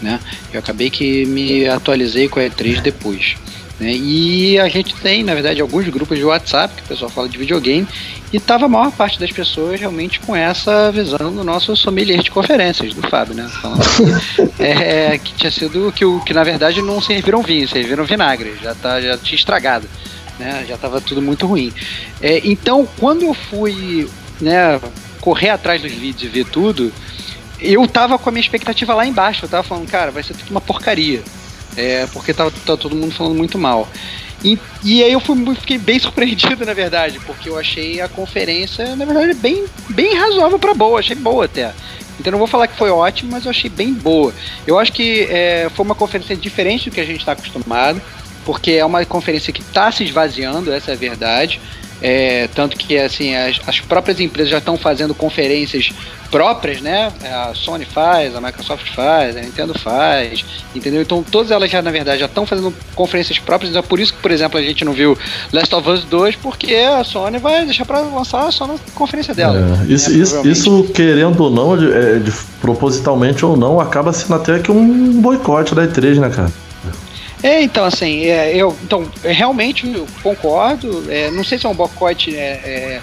né? 0.00 0.20
Eu 0.52 0.60
acabei 0.60 0.90
que 0.90 1.26
me 1.26 1.68
atualizei 1.68 2.28
com 2.28 2.38
a 2.38 2.44
E3 2.44 2.80
depois. 2.80 3.36
Né? 3.78 3.92
E 3.92 4.58
a 4.58 4.68
gente 4.68 4.94
tem, 4.96 5.24
na 5.24 5.34
verdade, 5.34 5.60
alguns 5.60 5.88
grupos 5.88 6.16
de 6.16 6.24
WhatsApp 6.24 6.74
que 6.74 6.82
o 6.82 6.86
pessoal 6.86 7.10
fala 7.10 7.28
de 7.28 7.36
videogame 7.36 7.86
e 8.32 8.40
tava 8.40 8.66
a 8.66 8.68
maior 8.68 8.90
parte 8.92 9.18
das 9.18 9.30
pessoas 9.30 9.78
realmente 9.78 10.20
com 10.20 10.34
essa 10.34 10.90
visão 10.90 11.32
do 11.32 11.44
nosso 11.44 11.76
sommelier 11.76 12.22
de 12.22 12.30
conferências, 12.30 12.94
do 12.94 13.02
Fábio, 13.08 13.34
né? 13.34 13.48
Falando 13.60 13.82
que, 14.56 14.62
é, 14.62 15.18
que 15.18 15.34
tinha 15.34 15.50
sido 15.50 15.92
que, 15.92 16.04
o, 16.04 16.20
que 16.20 16.32
na 16.32 16.44
verdade 16.44 16.82
não 16.82 17.00
serviram 17.00 17.42
vinho, 17.42 17.68
serviram 17.68 18.04
vinagre, 18.04 18.54
já, 18.62 18.74
tá, 18.74 19.00
já 19.00 19.16
tinha 19.18 19.36
estragado, 19.36 19.88
né? 20.38 20.64
Já 20.68 20.76
tava 20.76 21.00
tudo 21.00 21.20
muito 21.20 21.46
ruim. 21.46 21.72
É, 22.20 22.40
então, 22.44 22.88
quando 22.98 23.22
eu 23.22 23.34
fui 23.34 24.08
né, 24.40 24.80
correr 25.20 25.50
atrás 25.50 25.80
dos 25.80 25.92
vídeos 25.92 26.22
e 26.22 26.28
ver 26.28 26.44
tudo, 26.46 26.92
eu 27.60 27.86
tava 27.86 28.18
com 28.18 28.28
a 28.28 28.32
minha 28.32 28.42
expectativa 28.42 28.94
lá 28.94 29.06
embaixo. 29.06 29.44
Eu 29.44 29.48
tava 29.48 29.62
falando, 29.62 29.88
cara, 29.88 30.10
vai 30.10 30.22
ser 30.22 30.34
tudo 30.34 30.50
uma 30.50 30.60
porcaria. 30.60 31.22
É, 31.76 32.06
porque 32.12 32.32
tava 32.32 32.50
todo 32.50 32.94
mundo 32.94 33.12
falando 33.12 33.36
muito 33.36 33.58
mal. 33.58 33.88
E, 34.44 34.58
e 34.84 35.02
aí 35.02 35.12
eu 35.12 35.20
fui, 35.20 35.36
fiquei 35.56 35.78
bem 35.78 35.98
surpreendido, 36.00 36.64
na 36.66 36.74
verdade, 36.74 37.18
porque 37.20 37.48
eu 37.48 37.58
achei 37.58 38.00
a 38.00 38.08
conferência, 38.08 38.94
na 38.94 39.04
verdade, 39.04 39.34
bem, 39.34 39.64
bem 39.88 40.14
razoável 40.14 40.58
para 40.58 40.74
boa, 40.74 41.00
achei 41.00 41.16
boa 41.16 41.46
até. 41.46 41.72
Então 42.20 42.30
não 42.30 42.38
vou 42.38 42.46
falar 42.46 42.68
que 42.68 42.76
foi 42.76 42.90
ótimo, 42.90 43.32
mas 43.32 43.44
eu 43.44 43.50
achei 43.50 43.70
bem 43.70 43.92
boa. 43.92 44.32
Eu 44.66 44.78
acho 44.78 44.92
que 44.92 45.22
é, 45.30 45.68
foi 45.74 45.84
uma 45.84 45.94
conferência 45.94 46.36
diferente 46.36 46.88
do 46.88 46.94
que 46.94 47.00
a 47.00 47.04
gente 47.04 47.20
está 47.20 47.32
acostumado, 47.32 48.00
porque 48.44 48.72
é 48.72 48.84
uma 48.84 49.04
conferência 49.04 49.52
que 49.52 49.62
está 49.62 49.90
se 49.90 50.04
esvaziando, 50.04 50.72
essa 50.72 50.90
é 50.90 50.94
a 50.94 50.96
verdade. 50.96 51.60
É, 52.02 52.48
tanto 52.54 52.76
que 52.76 52.98
assim 52.98 53.34
as, 53.34 53.60
as 53.66 53.80
próprias 53.80 54.20
empresas 54.20 54.50
já 54.50 54.58
estão 54.58 54.76
fazendo 54.76 55.14
conferências 55.14 55.92
próprias, 56.30 56.80
né? 56.80 57.12
A 57.22 57.52
Sony 57.54 57.84
faz, 57.84 58.34
a 58.34 58.40
Microsoft 58.40 58.90
faz, 58.92 59.36
a 59.36 59.40
Nintendo 59.40 59.72
faz, 59.78 60.44
entendeu? 60.74 61.00
Então 61.00 61.22
todas 61.22 61.52
elas 61.52 61.70
já, 61.70 61.80
na 61.80 61.92
verdade, 61.92 62.18
já 62.18 62.26
estão 62.26 62.44
fazendo 62.44 62.74
conferências 62.94 63.38
próprias, 63.38 63.70
então 63.70 63.80
é 63.80 63.86
por 63.86 64.00
isso 64.00 64.12
que, 64.12 64.20
por 64.20 64.32
exemplo, 64.32 64.58
a 64.58 64.62
gente 64.62 64.84
não 64.84 64.92
viu 64.92 65.16
Last 65.52 65.72
of 65.72 65.88
Us 65.88 66.04
2, 66.04 66.36
porque 66.36 66.74
a 66.74 67.04
Sony 67.04 67.38
vai 67.38 67.64
deixar 67.64 67.84
para 67.84 68.00
lançar 68.00 68.52
só 68.52 68.66
na 68.66 68.74
conferência 68.94 69.32
dela. 69.32 69.78
É, 69.88 69.92
isso, 69.92 70.10
né, 70.10 70.18
isso, 70.18 70.48
isso, 70.48 70.84
querendo 70.92 71.40
ou 71.40 71.50
não, 71.50 71.78
de, 71.78 71.92
é, 71.92 72.18
de, 72.18 72.32
propositalmente 72.60 73.44
ou 73.46 73.56
não, 73.56 73.78
acaba 73.78 74.12
sendo 74.12 74.34
até 74.34 74.58
que 74.58 74.72
um 74.72 75.20
boicote 75.20 75.74
da 75.74 75.86
E3, 75.86 76.18
né, 76.18 76.30
cara? 76.30 76.50
É, 77.44 77.60
então, 77.60 77.84
assim, 77.84 78.24
é, 78.24 78.56
eu 78.56 78.74
então, 78.82 79.06
realmente 79.22 79.86
eu 79.86 80.06
concordo. 80.22 81.04
É, 81.12 81.30
não 81.30 81.44
sei 81.44 81.58
se 81.58 81.66
é 81.66 81.68
um 81.68 81.74
boicote 81.74 82.34
é, 82.34 82.40
é 82.40 83.00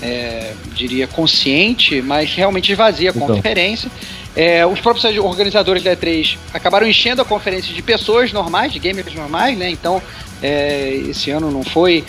é, 0.00 0.52
diria, 0.74 1.08
consciente, 1.08 2.00
mas 2.00 2.32
realmente 2.32 2.70
esvazia 2.70 3.10
a 3.10 3.14
então. 3.14 3.26
conferência. 3.26 3.90
É, 4.34 4.64
os 4.64 4.80
próprios 4.80 5.04
organizadores 5.18 5.82
da 5.82 5.96
E3 5.96 6.38
acabaram 6.54 6.86
enchendo 6.86 7.22
a 7.22 7.24
conferência 7.24 7.74
de 7.74 7.82
pessoas 7.82 8.32
normais, 8.32 8.72
de 8.72 8.78
gamers 8.78 9.12
normais, 9.14 9.58
né? 9.58 9.68
Então, 9.70 10.00
esse 11.08 11.32
ano 11.32 11.50
não 11.50 11.64
foi 11.64 12.04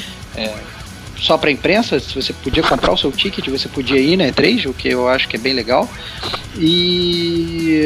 só 1.18 1.36
para 1.36 1.50
imprensa, 1.50 2.00
se 2.00 2.14
você 2.14 2.32
podia 2.32 2.62
comprar 2.62 2.94
o 2.94 2.98
seu 2.98 3.12
ticket, 3.12 3.48
você 3.48 3.68
podia 3.68 4.00
ir 4.00 4.18
na 4.18 4.26
E3, 4.26 4.70
o 4.70 4.74
que 4.74 4.90
eu 4.90 5.08
acho 5.08 5.28
que 5.28 5.38
é 5.38 5.40
bem 5.40 5.54
legal. 5.54 5.90
E 6.56 7.82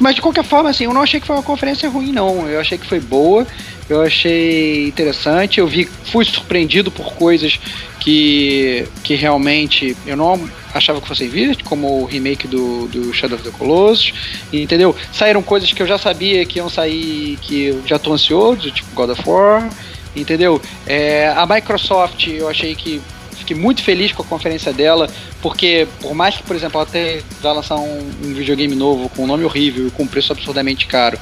mas 0.00 0.14
de 0.16 0.20
qualquer 0.20 0.44
forma, 0.44 0.70
assim, 0.70 0.84
eu 0.84 0.92
não 0.92 1.02
achei 1.02 1.20
que 1.20 1.26
foi 1.26 1.36
uma 1.36 1.42
conferência 1.42 1.88
ruim, 1.88 2.12
não. 2.12 2.48
Eu 2.48 2.60
achei 2.60 2.76
que 2.76 2.86
foi 2.86 3.00
boa, 3.00 3.46
eu 3.88 4.02
achei 4.02 4.88
interessante. 4.88 5.60
Eu 5.60 5.66
vi, 5.66 5.84
fui 5.84 6.24
surpreendido 6.24 6.90
por 6.90 7.14
coisas 7.14 7.58
que, 8.00 8.86
que 9.02 9.14
realmente 9.14 9.96
eu 10.06 10.16
não 10.16 10.48
achava 10.74 11.00
que 11.00 11.08
fossem 11.08 11.28
vir, 11.28 11.62
como 11.62 12.02
o 12.02 12.04
remake 12.04 12.46
do, 12.46 12.88
do 12.88 13.12
Shadow 13.12 13.36
of 13.36 13.48
the 13.48 13.56
Colossus, 13.56 14.12
entendeu? 14.52 14.94
Saíram 15.12 15.42
coisas 15.42 15.72
que 15.72 15.82
eu 15.82 15.86
já 15.86 15.98
sabia 15.98 16.44
que 16.44 16.58
iam 16.58 16.68
sair, 16.68 17.38
que 17.40 17.66
eu 17.66 17.82
já 17.86 17.98
tô 17.98 18.12
ansioso, 18.12 18.70
tipo 18.70 18.88
God 18.94 19.10
of 19.10 19.22
War, 19.26 19.68
entendeu? 20.14 20.60
É, 20.86 21.28
a 21.28 21.46
Microsoft, 21.46 22.26
eu 22.26 22.48
achei 22.48 22.74
que 22.74 23.00
fiquei 23.48 23.56
muito 23.56 23.82
feliz 23.82 24.12
com 24.12 24.22
a 24.22 24.26
conferência 24.26 24.72
dela, 24.72 25.08
porque 25.40 25.88
por 26.00 26.14
mais 26.14 26.36
que, 26.36 26.42
por 26.42 26.54
exemplo, 26.54 26.78
ela 26.78 26.88
até 26.88 27.22
vai 27.40 27.54
lançar 27.54 27.76
um, 27.76 28.10
um 28.24 28.34
videogame 28.34 28.74
novo 28.74 29.08
com 29.08 29.24
um 29.24 29.26
nome 29.26 29.44
horrível 29.44 29.86
e 29.86 29.90
com 29.90 30.02
um 30.02 30.06
preço 30.06 30.32
absurdamente 30.32 30.86
caro, 30.86 31.18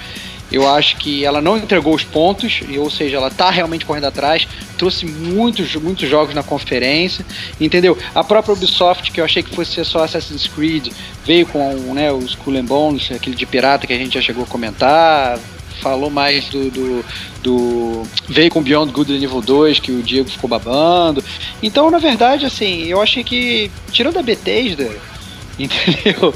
eu 0.50 0.68
acho 0.68 0.96
que 0.96 1.24
ela 1.24 1.40
não 1.40 1.56
entregou 1.56 1.94
os 1.94 2.04
pontos, 2.04 2.60
ou 2.78 2.88
seja, 2.88 3.16
ela 3.16 3.28
está 3.28 3.50
realmente 3.50 3.84
correndo 3.84 4.04
atrás, 4.04 4.46
trouxe 4.78 5.04
muitos, 5.04 5.74
muitos 5.74 6.08
jogos 6.08 6.34
na 6.34 6.42
conferência, 6.42 7.26
entendeu? 7.60 7.98
A 8.14 8.22
própria 8.22 8.54
Ubisoft, 8.54 9.10
que 9.10 9.20
eu 9.20 9.24
achei 9.24 9.42
que 9.42 9.54
fosse 9.54 9.84
só 9.84 10.04
Assassin's 10.04 10.46
Creed, 10.46 10.92
veio 11.24 11.46
com 11.46 11.74
né, 11.92 12.12
os 12.12 12.30
Skull 12.30 12.56
and 12.56 12.64
Bones, 12.64 13.10
aquele 13.10 13.34
de 13.34 13.44
pirata 13.44 13.86
que 13.86 13.92
a 13.92 13.98
gente 13.98 14.14
já 14.14 14.20
chegou 14.20 14.44
a 14.44 14.46
comentar, 14.46 15.38
falou 15.80 16.10
mais 16.10 16.48
do, 16.48 16.70
do, 16.70 17.04
do, 17.42 18.02
veio 18.28 18.50
com 18.50 18.62
Beyond 18.62 18.92
Good 18.92 19.18
nível 19.18 19.40
2 19.40 19.78
que 19.78 19.92
o 19.92 20.02
Diego 20.02 20.28
ficou 20.28 20.48
babando. 20.48 21.22
Então, 21.62 21.90
na 21.90 21.98
verdade, 21.98 22.46
assim, 22.46 22.84
eu 22.84 23.00
achei 23.00 23.22
que 23.22 23.70
tirando 23.90 24.18
a 24.18 24.22
Bethesda, 24.22 24.88
entendeu? 25.58 26.34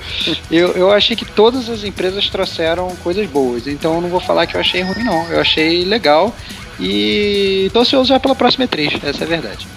Eu, 0.51 0.73
eu 0.73 0.91
achei 0.91 1.17
que 1.17 1.25
todas 1.25 1.69
as 1.69 1.85
empresas 1.85 2.29
trouxeram 2.29 2.95
coisas 3.03 3.27
boas. 3.29 3.67
Então, 3.67 3.97
eu 3.97 4.01
não 4.01 4.09
vou 4.09 4.21
falar 4.21 4.47
que 4.47 4.57
eu 4.57 4.61
achei 4.61 4.83
ruim 4.83 5.05
não. 5.05 5.31
Eu 5.31 5.41
achei 5.41 5.85
legal 5.85 6.35
e 6.79 7.71
tô 7.73 7.81
ansioso 7.81 8.09
já 8.09 8.19
pela 8.19 8.35
próxima 8.35 8.67
E3, 8.67 9.01
essa 9.05 9.25
é 9.25 9.27
a 9.27 9.29
verdade. 9.29 9.69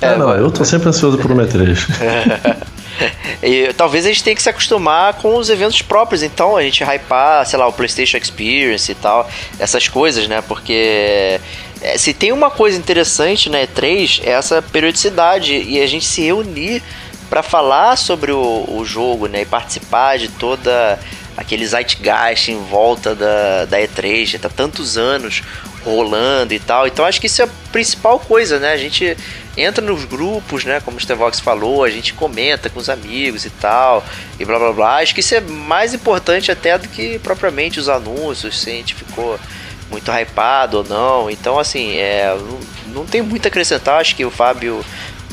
É, 0.00 0.16
não, 0.16 0.30
eu 0.30 0.50
tô 0.50 0.64
sempre 0.64 0.88
ansioso 0.88 1.18
por 1.18 1.30
uma 1.30 1.44
E3. 1.44 1.76
e 3.42 3.72
talvez 3.74 4.04
a 4.04 4.08
gente 4.08 4.22
tenha 4.22 4.36
que 4.36 4.42
se 4.42 4.48
acostumar 4.48 5.14
com 5.14 5.36
os 5.36 5.48
eventos 5.48 5.82
próprios, 5.82 6.22
então 6.22 6.56
a 6.56 6.62
gente 6.62 6.82
hypar, 6.84 7.46
sei 7.46 7.58
lá, 7.58 7.66
o 7.66 7.72
PlayStation 7.72 8.16
Experience 8.16 8.90
e 8.90 8.94
tal, 8.94 9.28
essas 9.58 9.88
coisas, 9.88 10.26
né? 10.28 10.42
Porque 10.42 11.40
é, 11.80 11.96
se 11.96 12.12
tem 12.12 12.32
uma 12.32 12.50
coisa 12.50 12.78
interessante 12.78 13.48
na 13.48 13.58
E3 13.58 14.22
é 14.24 14.30
essa 14.30 14.60
periodicidade 14.60 15.54
e 15.54 15.80
a 15.80 15.86
gente 15.86 16.04
se 16.04 16.22
reunir 16.22 16.82
para 17.28 17.42
falar 17.42 17.96
sobre 17.96 18.32
o, 18.32 18.64
o 18.68 18.84
jogo, 18.84 19.26
né? 19.26 19.42
E 19.42 19.46
participar 19.46 20.18
de 20.18 20.28
toda 20.28 20.98
aquele 21.36 21.66
zeitgeist 21.66 22.50
em 22.50 22.62
volta 22.64 23.14
da, 23.14 23.64
da 23.64 23.78
E3, 23.78 24.26
já 24.26 24.38
tá 24.38 24.48
tantos 24.48 24.98
anos 24.98 25.42
rolando 25.84 26.52
e 26.52 26.58
tal. 26.58 26.86
Então 26.86 27.04
acho 27.04 27.20
que 27.20 27.26
isso 27.26 27.40
é 27.40 27.44
a 27.46 27.48
principal 27.72 28.18
coisa, 28.18 28.58
né? 28.58 28.72
A 28.72 28.76
gente 28.76 29.16
entra 29.56 29.84
nos 29.84 30.04
grupos, 30.04 30.64
né? 30.64 30.80
Como 30.80 30.96
o 30.96 31.00
Stevox 31.00 31.40
falou, 31.40 31.84
a 31.84 31.90
gente 31.90 32.14
comenta 32.14 32.70
com 32.70 32.78
os 32.78 32.88
amigos 32.88 33.44
e 33.44 33.50
tal, 33.50 34.04
e 34.38 34.44
blá 34.44 34.58
blá 34.58 34.72
blá. 34.72 34.96
Acho 34.98 35.14
que 35.14 35.20
isso 35.20 35.34
é 35.34 35.40
mais 35.40 35.94
importante 35.94 36.50
até 36.50 36.78
do 36.78 36.88
que 36.88 37.18
propriamente 37.18 37.80
os 37.80 37.88
anúncios, 37.88 38.60
se 38.60 38.70
a 38.70 38.72
gente 38.74 38.94
ficou 38.94 39.38
muito 39.90 40.10
hypado 40.10 40.78
ou 40.78 40.84
não. 40.84 41.30
Então, 41.30 41.58
assim, 41.58 41.96
é, 41.96 42.34
não, 42.86 43.00
não 43.00 43.06
tem 43.06 43.22
muito 43.22 43.46
a 43.46 43.48
acrescentar. 43.48 44.00
Acho 44.00 44.14
que 44.14 44.24
o 44.24 44.30
Fábio 44.30 44.84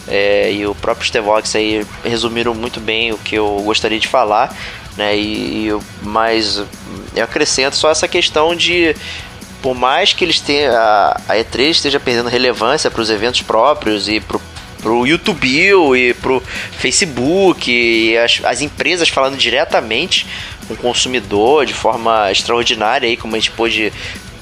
é, 0.07 0.52
e 0.52 0.65
o 0.65 0.73
próprio 0.73 1.07
Stevox 1.07 1.56
aí 1.56 1.85
resumiram 2.03 2.53
muito 2.53 2.80
bem 2.80 3.11
o 3.11 3.18
que 3.18 3.35
eu 3.35 3.61
gostaria 3.64 3.99
de 3.99 4.07
falar. 4.07 4.56
Né, 4.95 5.15
e, 5.15 5.68
e 5.68 5.80
mas 6.02 6.64
eu 7.15 7.23
acrescento 7.23 7.76
só 7.76 7.91
essa 7.91 8.07
questão 8.07 8.56
de 8.56 8.95
por 9.68 9.76
mais 9.76 10.14
que 10.14 10.23
eles 10.23 10.39
tenham 10.39 10.73
a, 10.73 11.22
a 11.27 11.35
E3 11.35 11.72
esteja 11.72 11.99
perdendo 11.99 12.30
relevância 12.30 12.89
para 12.89 13.02
os 13.02 13.10
eventos 13.10 13.41
próprios 13.41 14.07
e 14.07 14.22
pro 14.22 14.41
pro 14.81 15.06
YouTube 15.06 15.45
e 15.98 16.14
pro 16.14 16.41
Facebook 16.77 17.69
e 17.69 18.18
as, 18.18 18.39
as 18.45 18.61
empresas 18.61 19.10
falando 19.10 19.35
diretamente 19.35 20.26
com 20.65 20.73
o 20.73 20.77
consumidor 20.77 21.65
de 21.65 21.73
forma 21.73 22.31
extraordinária 22.31 23.10
aí 23.10 23.18
como 23.18 23.35
a 23.35 23.39
gente 23.39 23.52
pôde 23.52 23.91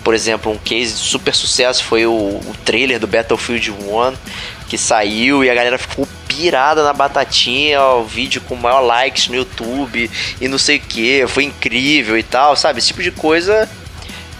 por 0.03 0.13
exemplo 0.13 0.51
um 0.51 0.59
case 0.59 0.93
de 0.93 0.99
super 0.99 1.33
sucesso 1.33 1.83
foi 1.83 2.05
o, 2.05 2.11
o 2.11 2.55
trailer 2.63 2.99
do 2.99 3.07
Battlefield 3.07 3.71
1 3.71 4.13
que 4.67 4.77
saiu 4.77 5.43
e 5.43 5.49
a 5.49 5.55
galera 5.55 5.79
ficou 5.79 6.07
pirada 6.27 6.83
na 6.83 6.93
batatinha, 6.93 7.81
o 7.81 8.03
vídeo 8.03 8.41
com 8.41 8.55
maior 8.55 8.81
likes 8.81 9.27
no 9.27 9.35
YouTube 9.35 10.11
e 10.39 10.47
não 10.47 10.59
sei 10.59 10.77
o 10.77 10.81
que, 10.81 11.25
foi 11.27 11.45
incrível 11.45 12.15
e 12.15 12.23
tal, 12.23 12.55
sabe? 12.55 12.79
Esse 12.79 12.89
tipo 12.89 13.01
de 13.01 13.11
coisa 13.11 13.67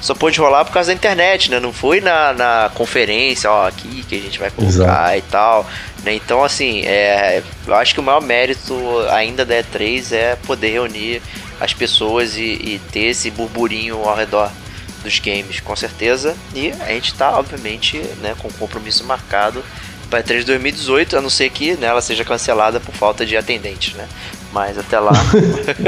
só 0.02 0.14
pôde 0.14 0.40
rolar 0.40 0.66
por 0.66 0.74
causa 0.74 0.92
da 0.92 0.94
internet, 0.94 1.50
né? 1.50 1.60
Não 1.60 1.74
foi 1.74 2.00
na, 2.00 2.34
na 2.34 2.72
conferência, 2.74 3.50
ó, 3.50 3.68
aqui 3.68 4.04
que 4.08 4.16
a 4.16 4.20
gente 4.20 4.38
vai 4.38 4.52
colocar 4.52 4.74
Exato. 4.74 5.18
e 5.18 5.22
tal. 5.24 5.70
Né? 6.04 6.14
Então, 6.14 6.44
assim, 6.44 6.82
é, 6.86 7.42
eu 7.66 7.74
acho 7.74 7.94
que 7.94 8.00
o 8.00 8.04
maior 8.04 8.22
mérito 8.22 8.76
ainda 9.10 9.44
da 9.44 9.56
E3 9.56 10.12
é 10.12 10.36
poder 10.36 10.72
reunir 10.74 11.22
as 11.60 11.74
pessoas 11.74 12.38
e, 12.38 12.42
e 12.42 12.82
ter 12.92 13.06
esse 13.06 13.32
burburinho 13.32 13.98
ao 14.04 14.16
redor 14.16 14.52
dos 15.04 15.20
games, 15.20 15.60
com 15.60 15.76
certeza. 15.76 16.36
E 16.54 16.72
a 16.82 16.90
gente 16.90 17.12
está, 17.12 17.38
obviamente, 17.38 17.98
né, 18.22 18.36
com 18.38 18.50
compromisso 18.52 19.04
marcado 19.06 19.64
para 20.10 20.22
E3 20.22 20.44
2018, 20.44 21.18
a 21.18 21.22
não 21.22 21.30
ser 21.30 21.50
que 21.50 21.76
né, 21.76 21.88
ela 21.88 22.02
seja 22.02 22.24
cancelada 22.24 22.80
por 22.80 22.94
falta 22.94 23.26
de 23.26 23.36
atendentes, 23.36 23.94
né? 23.94 24.08
Mas 24.56 24.78
até 24.78 24.98
lá. 24.98 25.12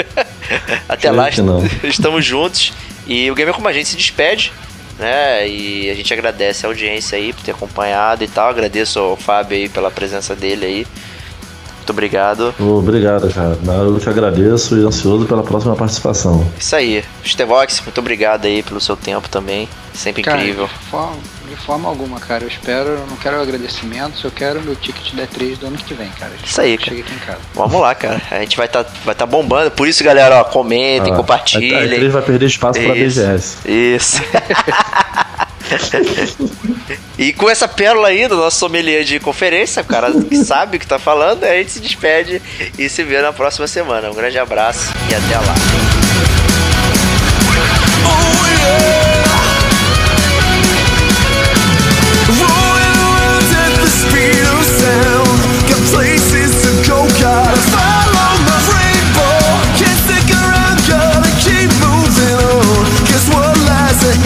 até 0.90 1.10
lá 1.10 1.30
estamos 1.86 2.26
juntos. 2.26 2.74
E 3.08 3.32
o 3.32 3.34
Gamer 3.34 3.54
Como 3.54 3.66
a 3.70 3.72
gente 3.72 3.88
se 3.88 3.96
despede, 3.96 4.52
né? 5.00 5.48
E 5.48 5.90
a 5.90 5.96
gente 5.96 6.14
agradece 6.14 6.66
a 6.66 6.70
audiência 6.70 7.18
aí 7.18 7.32
por 7.32 7.44
ter 7.44 7.52
acompanhado 7.52 8.26
e 8.26 8.28
tal. 8.28 8.50
Agradeço 8.50 9.00
ao 9.00 9.16
Fábio 9.16 9.56
aí 9.56 9.70
pela 9.70 9.90
presença 9.90 10.36
dele 10.36 10.66
aí. 10.66 10.88
Muito 11.78 11.92
obrigado. 11.92 12.54
Obrigado, 12.60 13.34
cara. 13.34 13.58
Eu 13.86 13.98
que 13.98 14.10
agradeço 14.10 14.78
e 14.78 14.84
ansioso 14.86 15.26
pela 15.26 15.44
próxima 15.44 15.74
participação. 15.74 16.46
Isso 16.60 16.76
aí. 16.76 17.06
Stevox, 17.26 17.80
muito 17.80 18.00
obrigado 18.00 18.44
aí 18.44 18.62
pelo 18.62 18.82
seu 18.82 18.98
tempo 18.98 19.30
também. 19.30 19.70
Sempre 19.94 20.22
cara, 20.24 20.42
incrível. 20.42 20.68
De 20.68 21.37
forma, 21.58 21.58
de 21.58 21.66
forma 21.66 21.90
alguma, 21.90 22.20
cara. 22.20 22.44
Eu 22.44 22.48
espero, 22.48 22.90
eu 22.90 23.08
não 23.08 23.18
quero 23.18 23.42
agradecimentos, 23.42 24.24
eu 24.24 24.32
quero 24.32 24.62
meu 24.62 24.76
ticket 24.76 25.14
da 25.14 25.26
3 25.26 25.58
do 25.58 25.68
ano 25.68 25.78
que 25.78 25.94
vem, 25.94 26.10
cara. 26.12 26.32
Isso 26.44 26.62
aí, 26.62 26.78
cara. 26.78 26.92
aqui 26.92 27.14
em 27.14 27.20
casa. 27.20 27.40
Vamos 27.54 27.82
lá, 27.82 27.96
cara. 27.96 28.22
A 28.32 28.40
gente 28.40 28.58
vai 28.58 28.66
estar 28.66 28.84
tá, 28.84 28.92
vai 29.04 29.16
tá 29.16 29.26
bombando. 29.26 29.72
Por 29.72 29.88
isso, 29.88 30.04
galera, 30.04 30.40
ó, 30.40 30.44
comentem, 30.44 31.14
ah, 31.14 31.16
compartilhem. 31.16 31.76
A, 31.76 31.84
a 31.84 31.88
3 31.88 32.14
vai 32.14 32.22
perder 32.22 32.46
espaço 32.46 32.80
isso, 32.80 32.88
pra 32.88 32.96
BGS. 32.96 33.58
Isso. 33.66 34.22
e 37.18 37.34
com 37.34 37.50
essa 37.50 37.68
pérola 37.68 38.10
aí 38.10 38.28
do 38.28 38.38
nosso 38.38 38.60
sommelier 38.60 39.04
de 39.04 39.20
conferência, 39.20 39.82
o 39.82 39.86
cara 39.86 40.12
que 40.12 40.38
sabe 40.38 40.78
o 40.78 40.80
que 40.80 40.88
tá 40.88 41.00
falando, 41.00 41.44
a 41.44 41.56
gente 41.56 41.72
se 41.72 41.80
despede 41.80 42.42
e 42.78 42.90
se 42.90 43.04
vê 43.04 43.22
na 43.22 43.34
próxima 43.34 43.68
semana. 43.68 44.10
Um 44.10 44.16
grande 44.16 44.40
abraço 44.40 44.94
e 45.10 45.16
até 45.16 45.38
lá. 45.38 45.56
Oh, 48.06 48.48
yeah! 48.48 49.37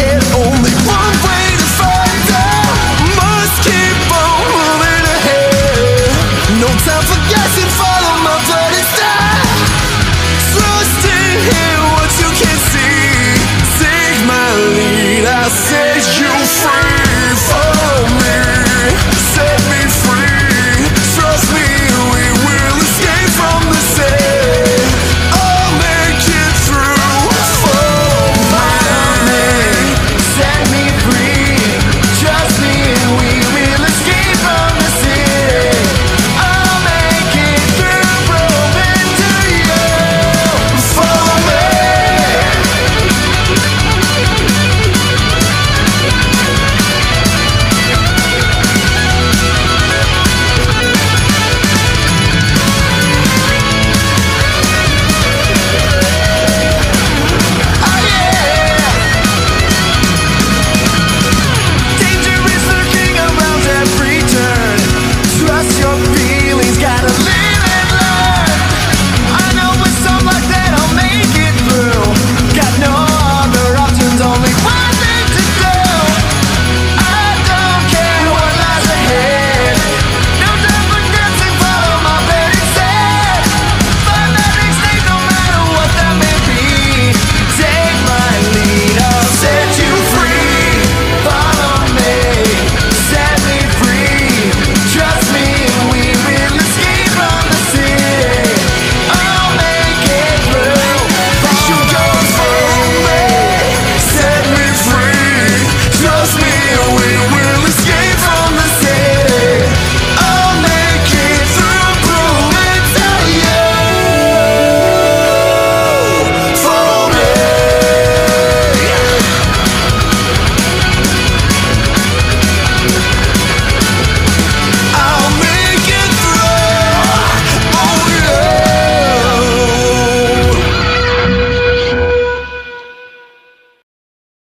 it. 0.03 0.50